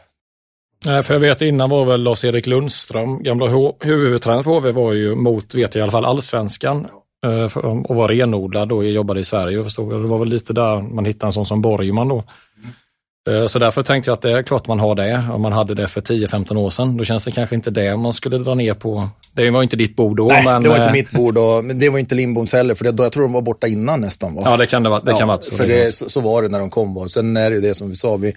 Nej, 0.86 1.04
för 1.04 1.14
jag 1.14 1.22
vet 1.22 1.41
innan 1.41 1.70
var 1.70 1.86
väl 1.86 2.04
Lars-Erik 2.04 2.47
Lundström, 2.47 3.24
gamla 3.24 3.47
huvudtränare 3.80 4.43
för 4.43 4.51
HV, 4.51 4.72
var 4.72 4.93
ju 4.93 5.16
mot, 5.16 5.56
vet 5.56 5.76
jag 5.76 5.80
i 5.80 5.84
alla 5.84 5.91
fall, 5.91 6.06
allsvenskan 6.06 6.88
eh, 7.26 7.58
och 7.58 7.95
var 7.95 8.08
renodlad 8.08 8.72
och 8.72 8.86
jobbade 8.86 9.20
i 9.20 9.24
Sverige. 9.24 9.64
Förstod. 9.64 9.91
Det 9.91 10.08
var 10.08 10.20
väl 10.20 10.30
lite 10.30 10.54
där 10.54 10.82
man 10.82 11.06
hittade 11.06 11.28
en 11.28 11.34
sån 11.34 11.45
som 11.45 11.62
Borgman 11.62 12.08
då. 12.08 12.16
Mm. 12.16 12.74
Så 13.47 13.59
därför 13.59 13.84
tänkte 13.84 14.09
jag 14.09 14.15
att 14.15 14.21
det 14.21 14.32
är 14.32 14.43
klart 14.43 14.67
man 14.67 14.80
har 14.80 14.95
det. 14.95 15.24
Om 15.34 15.41
man 15.41 15.51
hade 15.51 15.76
det 15.76 15.88
för 15.88 16.01
10-15 16.01 16.57
år 16.57 16.69
sedan, 16.69 16.97
då 16.97 17.03
känns 17.03 17.24
det 17.24 17.32
kanske 17.32 17.55
inte 17.55 17.71
det 17.71 17.97
man 17.97 18.13
skulle 18.13 18.38
dra 18.38 18.55
ner 18.55 18.74
på. 18.74 19.09
Det 19.36 19.49
var 19.49 19.63
inte 19.63 19.76
ditt 19.76 19.95
bord 19.95 20.17
då. 20.17 20.26
Nej, 20.26 20.45
men... 20.45 20.63
det 20.63 20.69
var 20.69 20.76
inte 20.76 20.88
eh, 20.88 20.93
mitt 20.93 21.11
bord 21.11 21.38
och 21.38 21.65
det 21.65 21.89
var 21.89 21.99
inte 21.99 22.15
Lindboms 22.15 22.53
heller, 22.53 22.76
för 22.76 22.84
det, 22.91 23.03
jag 23.03 23.11
tror 23.11 23.24
de 23.24 23.34
var 23.34 23.41
borta 23.41 23.67
innan 23.67 24.01
nästan. 24.01 24.36
Va? 24.36 24.41
Ja, 24.45 24.57
det 24.57 24.65
kan 24.65 24.84
det, 24.84 25.01
det 25.05 25.13
kan 25.13 25.28
vara 25.28 25.41
så. 25.41 25.55
För 25.55 25.67
det, 25.67 25.95
så, 25.95 26.09
så, 26.09 26.21
var 26.21 26.41
det 26.41 26.47
när 26.47 26.59
de 26.59 26.69
kom. 26.69 26.93
Va? 26.93 27.07
Sen 27.07 27.38
är 27.38 27.49
det 27.49 27.55
ju 27.55 27.61
det 27.61 27.76
som 27.76 27.89
vi 27.89 27.95
sa, 27.95 28.15
vi 28.15 28.28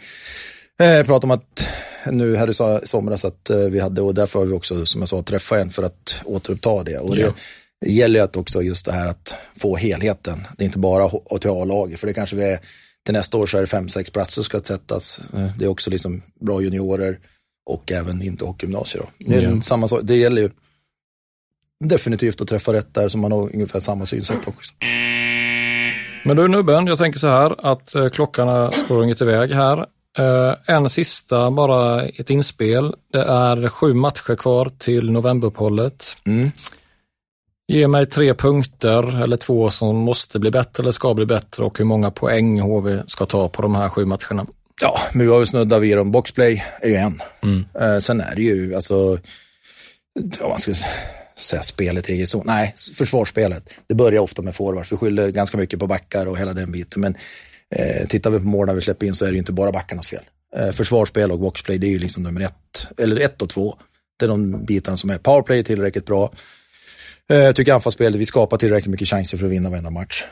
eh, 0.81 1.07
pratade 1.07 1.25
om 1.25 1.31
att 1.31 1.69
nu 2.07 2.37
här 2.37 2.51
i 2.51 2.87
somras 2.87 3.25
att 3.25 3.51
eh, 3.51 3.57
vi 3.57 3.81
hade, 3.81 4.03
och 4.03 4.15
därför 4.15 4.39
har 4.39 4.47
vi 4.47 4.53
också, 4.53 4.87
som 4.87 5.03
jag 5.03 5.09
sa, 5.09 5.23
träffat 5.23 5.59
en 5.59 5.71
för 5.71 5.83
att 5.83 6.23
återuppta 6.25 6.83
det. 6.83 6.99
Och 6.99 7.17
det 7.17 7.23
ja. 7.23 7.89
gäller 7.89 8.21
ju 8.21 8.25
att 8.25 8.37
också 8.37 8.63
just 8.63 8.87
det 8.87 8.93
här 8.93 9.09
att 9.09 9.35
få 9.57 9.77
helheten. 9.77 10.47
Det 10.57 10.65
är 10.65 10.67
inte 10.67 10.79
bara 10.79 11.03
HTA-laget, 11.03 12.01
för 12.01 12.07
det 12.07 12.15
kanske 12.15 12.37
vi 12.37 12.45
är 12.45 12.61
till 13.07 13.15
nästa 13.15 13.39
år 13.39 13.47
så 13.47 13.57
är 13.57 13.61
det 13.61 13.67
fem, 13.67 13.89
sex 13.89 14.11
platser 14.11 14.35
som 14.35 14.45
ska 14.45 14.61
sättas. 14.61 15.21
Eh, 15.35 15.47
det 15.59 15.65
är 15.65 15.69
också 15.69 15.91
liksom 15.91 16.23
bra 16.41 16.63
juniorer 16.63 17.19
och 17.71 17.93
även 17.93 18.23
inte 18.23 18.45
hockeygymnasier. 18.45 19.05
Det, 19.19 19.37
är 19.37 19.61
samma 19.61 19.89
sak. 19.89 20.01
det 20.03 20.17
gäller 20.17 20.43
ju 20.43 20.51
definitivt 21.85 22.41
att 22.41 22.49
träffa 22.49 22.73
rätt 22.73 22.95
där 22.95 23.09
så 23.09 23.19
man 23.19 23.33
har 23.33 23.55
ungefär 23.55 23.81
samma 23.81 24.07
synsätt 24.07 24.49
också. 24.49 24.75
Men 26.25 26.37
du 26.37 26.49
Nubben, 26.49 26.87
jag 26.87 26.99
tänker 26.99 27.19
så 27.19 27.29
här 27.29 27.71
att 27.73 27.95
eh, 27.95 28.09
klockan 28.09 28.49
har 28.49 28.71
sprungit 28.71 29.21
iväg 29.21 29.53
här. 29.53 29.87
Eh, 30.19 30.55
en 30.67 30.89
sista, 30.89 31.51
bara 31.51 32.05
ett 32.05 32.31
inspel. 32.31 32.95
Det 33.13 33.23
är 33.23 33.69
sju 33.69 33.95
matcher 33.95 34.35
kvar 34.35 34.71
till 34.79 35.11
novemberuppehållet. 35.11 36.17
Mm. 36.25 36.51
Ge 37.69 37.89
mig 37.89 38.07
tre 38.07 38.35
punkter 38.35 39.23
eller 39.23 39.37
två 39.37 39.71
som 39.71 39.97
måste 39.97 40.39
bli 40.39 40.51
bättre 40.51 40.83
eller 40.83 40.91
ska 40.91 41.15
bli 41.15 41.27
bättre 41.27 41.65
och 41.65 41.79
hur 41.79 41.85
många 41.85 42.11
poäng 42.11 42.61
HV 42.61 43.03
ska 43.07 43.27
ta 43.27 43.49
på 43.49 43.63
de 43.63 43.75
här 43.75 43.89
sju 43.89 44.07
matcherna. 44.07 44.47
Ja, 44.83 44.99
vi 45.15 45.27
har 45.27 45.39
ju 45.39 45.47
snuddat 45.47 45.83
vid 45.83 45.97
dem. 45.97 46.11
Boxplay 46.11 46.65
är 46.81 46.89
ju 46.89 46.95
en. 46.95 47.19
Mm. 47.43 47.65
Eh, 47.81 47.99
sen 47.99 48.21
är 48.21 48.37
det 48.37 48.43
ju, 48.43 48.75
alltså, 48.75 49.19
ja, 50.41 50.49
man 50.49 50.59
ska 50.59 50.75
säga 51.39 51.63
spelet 51.63 52.11
i 52.11 52.13
egen 52.13 52.27
zon. 52.27 52.43
Nej, 52.47 52.75
försvarsspelet. 52.99 53.71
Det 53.87 53.95
börjar 53.95 54.21
ofta 54.21 54.43
med 54.43 54.55
forwards. 54.55 54.93
Vi 54.93 54.97
skyller 54.97 55.29
ganska 55.29 55.57
mycket 55.57 55.79
på 55.79 55.87
backar 55.87 56.27
och 56.27 56.39
hela 56.39 56.53
den 56.53 56.73
biten. 56.73 57.01
Men 57.01 57.17
eh, 57.71 58.07
tittar 58.07 58.31
vi 58.31 58.39
på 58.39 58.45
målen 58.45 58.75
vi 58.75 58.81
släpper 58.81 59.07
in 59.07 59.15
så 59.15 59.25
är 59.25 59.29
det 59.29 59.35
ju 59.35 59.39
inte 59.39 59.53
bara 59.53 59.73
backarnas 59.73 60.09
fel. 60.09 60.23
Eh, 60.57 60.71
försvarsspel 60.71 61.33
och 61.33 61.39
boxplay, 61.39 61.79
det 61.79 61.87
är 61.87 61.91
ju 61.91 61.99
liksom 61.99 62.23
nummer 62.23 62.41
ett. 62.41 62.87
Eller 62.99 63.21
ett 63.21 63.43
och 63.43 63.49
två. 63.49 63.77
Det 64.19 64.25
är 64.25 64.29
de 64.29 64.65
bitarna 64.65 64.97
som 64.97 65.11
är. 65.11 65.19
Powerplay 65.19 65.59
är 65.59 65.63
tillräckligt 65.63 66.07
bra. 66.07 66.33
Eh, 67.31 67.37
jag 67.37 67.57
tycker 67.57 67.73
anfallsspelet, 67.73 68.21
vi 68.21 68.27
skapar 68.27 68.57
tillräckligt 68.57 68.91
mycket 68.91 69.09
chanser 69.09 69.39
för 69.39 69.47
att 69.47 69.53
vinna 69.53 69.71
varenda 69.71 69.91
match. 69.91 70.25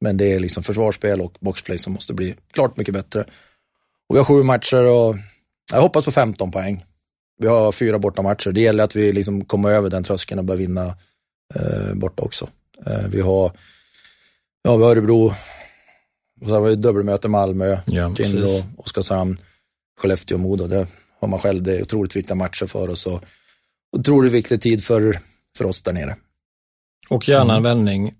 Men 0.00 0.16
det 0.16 0.32
är 0.32 0.40
liksom 0.40 0.62
försvarsspel 0.62 1.20
och 1.20 1.36
boxplay 1.40 1.78
som 1.78 1.92
måste 1.92 2.14
bli 2.14 2.34
klart 2.52 2.76
mycket 2.76 2.94
bättre. 2.94 3.20
Och 4.08 4.14
vi 4.14 4.18
har 4.18 4.24
sju 4.24 4.42
matcher 4.42 4.84
och 4.84 5.16
jag 5.72 5.80
hoppas 5.80 6.04
på 6.04 6.10
15 6.10 6.50
poäng. 6.50 6.84
Vi 7.38 7.46
har 7.46 7.72
fyra 7.72 7.98
bortamatcher. 7.98 8.52
Det 8.52 8.60
gäller 8.60 8.84
att 8.84 8.96
vi 8.96 9.12
liksom 9.12 9.44
kommer 9.44 9.68
över 9.68 9.90
den 9.90 10.04
tröskeln 10.04 10.38
och 10.38 10.44
börjar 10.44 10.58
vinna 10.58 10.96
eh, 11.54 11.94
borta 11.94 12.22
också. 12.22 12.48
Eh, 12.86 13.06
vi 13.08 13.20
har 13.20 13.52
ja, 14.62 14.76
vi 14.76 14.84
har 14.84 14.90
Örebro, 14.90 15.34
och 16.40 16.48
så 16.48 16.54
har 16.54 16.60
vi 16.60 16.74
dubbelmöte 16.74 17.28
Malmö, 17.28 17.78
ja, 17.86 18.14
Timrå, 18.14 18.48
Oskarshamn, 18.76 19.38
Skellefteå 20.00 20.36
och 20.36 20.40
Modo. 20.40 20.66
Det 20.66 20.86
har 21.20 21.28
man 21.28 21.38
själv. 21.38 21.62
Det 21.62 21.76
är 21.76 21.82
otroligt 21.82 22.16
viktiga 22.16 22.34
matcher 22.34 22.66
för 22.66 22.90
oss 22.90 23.06
och 23.06 23.24
otroligt 23.96 24.32
viktig 24.32 24.60
tid 24.60 24.84
för, 24.84 25.18
för 25.58 25.64
oss 25.64 25.82
där 25.82 25.92
nere. 25.92 26.16
Och 27.12 27.28
gärna 27.28 27.56
en 27.56 27.62
vändning 27.62 28.14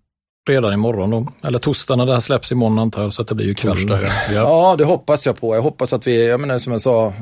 redan 0.49 0.73
imorgon 0.73 1.11
då. 1.11 1.33
Eller 1.43 1.59
torsdag 1.59 1.97
när 1.97 2.07
det 2.07 2.13
här 2.13 2.21
släpps 2.21 2.53
imorgon 2.53 2.79
antar 2.79 3.03
jag, 3.03 3.13
så 3.13 3.23
att 3.23 3.29
det 3.29 3.35
blir 3.35 3.47
ju 3.47 3.55
kväll. 3.55 3.73
Torsdag, 3.73 4.03
ja. 4.03 4.11
ja, 4.33 4.75
det 4.79 4.85
hoppas 4.85 5.27
jag 5.27 5.41
på. 5.41 5.55
Jag 5.55 5.63
hoppas 5.63 5.93
att 5.93 6.07
vi, 6.07 6.29
jag 6.29 6.41
menar 6.41 6.59
som 6.59 6.73
jag 6.73 6.81
sa, 6.81 7.13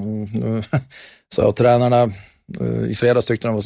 sa 1.34 1.42
jag 1.42 1.56
tränarna 1.56 2.02
eh, 2.60 2.90
i 2.90 2.94
fredags 2.94 3.26
tyckte 3.26 3.48
de 3.48 3.54
var 3.54 3.64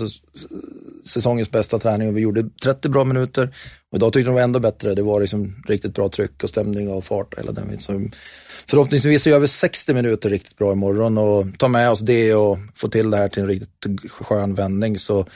säsongens 1.08 1.50
bästa 1.50 1.78
träning 1.78 2.08
och 2.08 2.16
vi 2.16 2.20
gjorde 2.20 2.48
30 2.64 2.88
bra 2.88 3.04
minuter. 3.04 3.54
Och 3.90 3.96
idag 3.96 4.12
tyckte 4.12 4.28
de 4.28 4.34
var 4.34 4.42
ändå 4.42 4.60
bättre. 4.60 4.94
Det 4.94 5.02
var 5.02 5.20
liksom 5.20 5.62
riktigt 5.68 5.94
bra 5.94 6.08
tryck 6.08 6.42
och 6.42 6.48
stämning 6.48 6.90
och 6.90 7.04
fart 7.04 7.38
hela 7.38 7.52
den 7.52 7.78
så 7.78 8.02
Förhoppningsvis 8.66 9.22
så 9.22 9.30
gör 9.30 9.38
vi 9.38 9.48
60 9.48 9.94
minuter 9.94 10.30
riktigt 10.30 10.56
bra 10.56 10.72
imorgon 10.72 11.18
och 11.18 11.58
tar 11.58 11.68
med 11.68 11.90
oss 11.90 12.00
det 12.00 12.34
och 12.34 12.58
får 12.74 12.88
till 12.88 13.10
det 13.10 13.16
här 13.16 13.28
till 13.28 13.42
en 13.42 13.48
riktigt 13.48 14.10
skön 14.10 14.54
vändning. 14.54 14.98
Så 14.98 15.26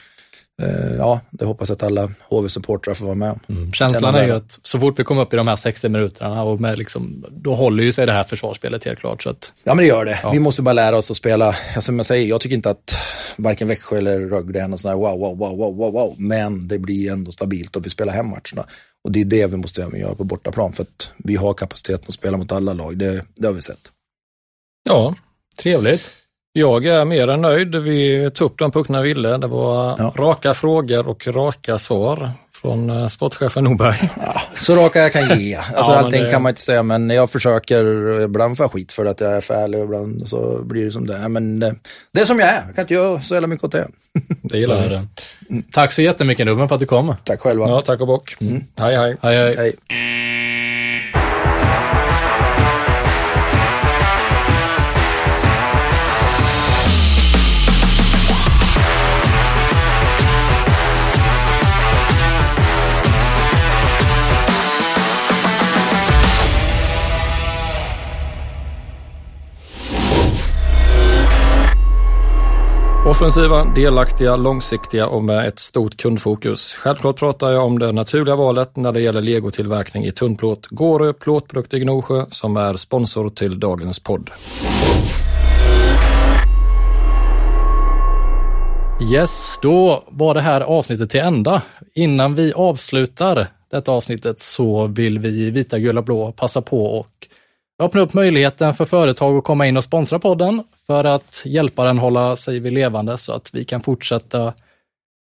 ja, 0.98 1.20
det 1.30 1.44
hoppas 1.44 1.70
att 1.70 1.82
alla 1.82 2.10
HV-supportrar 2.30 2.94
får 2.94 3.05
vara 3.05 3.14
med 3.14 3.30
om. 3.30 3.40
Mm. 3.48 3.72
Känslan 3.72 4.14
är 4.14 4.24
ju 4.24 4.32
att 4.32 4.59
så 4.62 4.80
fort 4.80 4.98
vi 4.98 5.05
kommer 5.05 5.22
upp 5.22 5.32
i 5.32 5.36
de 5.36 5.48
här 5.48 5.56
60 5.56 5.89
minuterna, 5.89 6.43
och 6.43 6.60
med 6.60 6.78
liksom, 6.78 7.24
då 7.30 7.55
håller 7.55 7.85
ju 7.85 7.93
sig 7.93 8.06
det 8.06 8.12
här 8.12 8.24
försvarsspelet 8.24 8.85
helt 8.85 8.98
klart. 8.98 9.22
Så 9.22 9.30
att, 9.30 9.52
ja, 9.64 9.74
men 9.74 9.82
det 9.82 9.89
gör 9.89 10.05
det. 10.05 10.20
Ja. 10.22 10.30
Vi 10.30 10.39
måste 10.39 10.62
bara 10.62 10.72
lära 10.72 10.97
oss 10.97 11.10
att 11.10 11.16
spela. 11.16 11.55
Alltså, 11.74 11.93
jag, 11.93 12.06
säger, 12.06 12.26
jag 12.26 12.40
tycker 12.40 12.56
inte 12.56 12.70
att 12.70 12.94
varken 13.36 13.68
Växjö 13.68 13.97
eller 13.97 14.20
Rögle 14.20 14.62
är 14.62 14.68
någon 14.68 14.78
sån 14.78 14.89
här 14.89 14.97
wow, 14.97 15.18
wow, 15.18 15.39
wow, 15.39 15.56
wow, 15.56 15.76
wow, 15.76 15.93
wow, 15.93 16.14
men 16.18 16.68
det 16.68 16.78
blir 16.78 17.12
ändå 17.12 17.32
stabilt 17.32 17.76
och 17.76 17.86
vi 17.86 17.90
spelar 17.90 18.12
hemmatcherna. 18.12 18.66
Och 19.05 19.12
det 19.12 19.20
är 19.20 19.24
det 19.24 19.47
vi 19.47 19.56
måste 19.56 19.80
göra 19.80 20.14
på 20.14 20.24
bortaplan, 20.24 20.72
för 20.72 20.82
att 20.82 21.10
vi 21.18 21.36
har 21.36 21.55
kapaciteten 21.55 22.05
att 22.09 22.14
spela 22.14 22.36
mot 22.36 22.52
alla 22.52 22.72
lag. 22.72 22.98
Det, 22.98 23.24
det 23.36 23.47
har 23.47 23.55
vi 23.55 23.62
sett. 23.62 23.90
Ja, 24.85 25.14
trevligt. 25.56 26.12
Jag 26.59 26.86
är 26.86 27.05
mer 27.05 27.28
än 27.28 27.40
nöjd. 27.40 27.74
Vi 27.74 28.30
tog 28.35 28.51
upp 28.51 28.59
de 28.59 28.70
puckarna 28.70 29.02
vi 29.02 29.09
ville. 29.09 29.36
Det 29.36 29.47
var 29.47 29.97
ja. 29.98 30.12
raka 30.16 30.55
frågor 30.55 31.09
och 31.09 31.26
raka 31.26 31.78
svar 31.78 32.30
från 32.62 32.90
eh, 32.90 33.06
sportchefen 33.06 33.64
Norberg. 33.64 34.10
Ja, 34.20 34.40
så 34.56 34.76
raka 34.76 35.01
jag 35.01 35.12
kan 35.12 35.39
ge. 35.39 35.56
Alltså, 35.74 35.93
ja, 35.93 35.98
allting 35.98 36.22
det... 36.24 36.30
kan 36.30 36.43
man 36.43 36.51
inte 36.51 36.60
säga, 36.60 36.82
men 36.82 37.10
jag 37.10 37.30
försöker. 37.30 37.85
Ibland 38.20 38.56
får 38.56 38.64
jag 38.64 38.72
skit 38.72 38.93
för 38.93 39.05
att 39.05 39.20
jag 39.20 39.32
är 39.32 39.40
för 39.40 39.55
ärlig, 39.55 39.80
ibland 39.80 40.28
så 40.28 40.62
blir 40.62 40.85
det 40.85 40.90
som 40.90 41.06
det 41.06 41.16
är. 41.16 41.28
Men 41.28 41.60
det, 41.60 41.74
det 42.12 42.20
är 42.20 42.24
som 42.24 42.39
jag 42.39 42.48
är. 42.48 42.62
Jag 42.66 42.74
kan 42.74 42.82
inte 42.82 42.94
göra 42.94 43.20
så 43.20 43.35
jävla 43.35 43.48
mycket 43.48 43.64
åt 43.64 43.72
det. 43.72 43.89
Det 44.43 44.59
gillar 44.59 44.76
jag. 44.76 45.06
Mm. 45.51 45.62
Tack 45.72 45.93
så 45.93 46.02
jättemycket 46.02 46.47
Ruben 46.47 46.68
för 46.68 46.74
att 46.74 46.80
du 46.80 46.86
kom. 46.86 47.14
Tack 47.24 47.40
själva. 47.40 47.68
Ja, 47.68 47.82
tack 47.82 48.01
och 48.01 48.06
bock. 48.06 48.36
Mm. 48.40 48.64
Hej, 48.76 48.97
hej. 48.97 49.16
hej, 49.22 49.36
hej. 49.36 49.55
hej. 49.56 49.74
Offensiva, 73.09 73.64
delaktiga, 73.64 74.36
långsiktiga 74.36 75.06
och 75.06 75.24
med 75.24 75.48
ett 75.48 75.59
stort 75.59 75.97
kundfokus. 75.97 76.74
Självklart 76.74 77.18
pratar 77.18 77.51
jag 77.51 77.64
om 77.64 77.78
det 77.78 77.93
naturliga 77.93 78.36
valet 78.36 78.76
när 78.76 78.93
det 78.93 79.01
gäller 79.01 79.20
legotillverkning 79.20 80.05
i 80.05 80.12
tunnplåt. 80.12 80.66
Gårö 80.66 81.12
Plåtprodukter 81.12 81.76
i 81.76 81.80
Gnosjö 81.80 82.26
som 82.30 82.56
är 82.56 82.76
sponsor 82.76 83.30
till 83.30 83.60
dagens 83.60 84.01
podd. 84.01 84.30
Yes, 89.12 89.59
då 89.62 90.05
var 90.09 90.35
det 90.35 90.40
här 90.40 90.60
avsnittet 90.60 91.10
till 91.10 91.20
ända. 91.20 91.62
Innan 91.94 92.35
vi 92.35 92.52
avslutar 92.52 93.47
detta 93.70 93.93
avsnittet 93.93 94.40
så 94.40 94.86
vill 94.86 95.18
vi 95.18 95.28
i 95.28 95.51
Vita, 95.51 95.78
Gula, 95.78 96.02
Blå 96.02 96.32
passa 96.32 96.62
på 96.62 96.98
och 96.98 97.28
öppna 97.82 98.01
upp 98.01 98.14
möjligheten 98.14 98.74
för 98.74 98.85
företag 98.85 99.36
att 99.36 99.44
komma 99.44 99.66
in 99.66 99.76
och 99.76 99.85
sponsra 99.85 100.18
podden 100.18 100.62
för 100.90 101.05
att 101.05 101.43
hjälpa 101.47 101.85
den 101.85 101.98
hålla 101.98 102.36
sig 102.36 102.60
vid 102.60 102.73
levande 102.73 103.19
så 103.19 103.32
att 103.32 103.55
vi 103.55 103.65
kan 103.65 103.82
fortsätta 103.82 104.55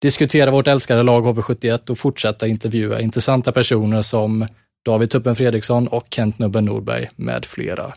diskutera 0.02 0.52
vårt 0.52 0.68
älskade 0.68 1.04
lag 1.04 1.26
HV71 1.26 1.90
och 1.90 1.98
fortsätta 1.98 2.48
intervjua 2.48 3.02
intressanta 3.02 3.52
personer 3.52 4.02
som 4.02 4.48
David 4.86 5.10
Tuppen 5.10 5.36
Fredriksson 5.36 5.88
och 5.88 6.08
Kent 6.10 6.40
Nubben 6.40 6.66
Norberg 6.66 7.10
med 7.16 7.46
flera. 7.46 7.94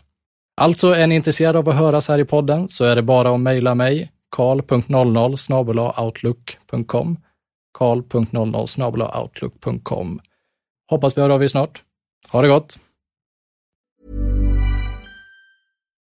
Alltså 0.61 0.87
är 0.87 1.07
ni 1.07 1.15
intresserade 1.15 1.59
av 1.59 1.69
att 1.69 1.75
höras 1.75 2.07
här 2.07 2.19
i 2.19 2.25
podden 2.25 2.69
så 2.69 2.85
är 2.85 2.95
det 2.95 3.01
bara 3.01 3.33
att 3.33 3.39
mejla 3.39 3.75
mig 3.75 4.11
karl.00 4.35 6.01
outlook.com 6.05 7.17
karl.00 7.77 9.21
outlook.com 9.21 10.19
Hoppas 10.89 11.17
vi 11.17 11.21
hör 11.21 11.29
av 11.29 11.43
er 11.43 11.47
snart. 11.47 11.83
Ha 12.31 12.41
det 12.41 12.47
gott! 12.47 12.79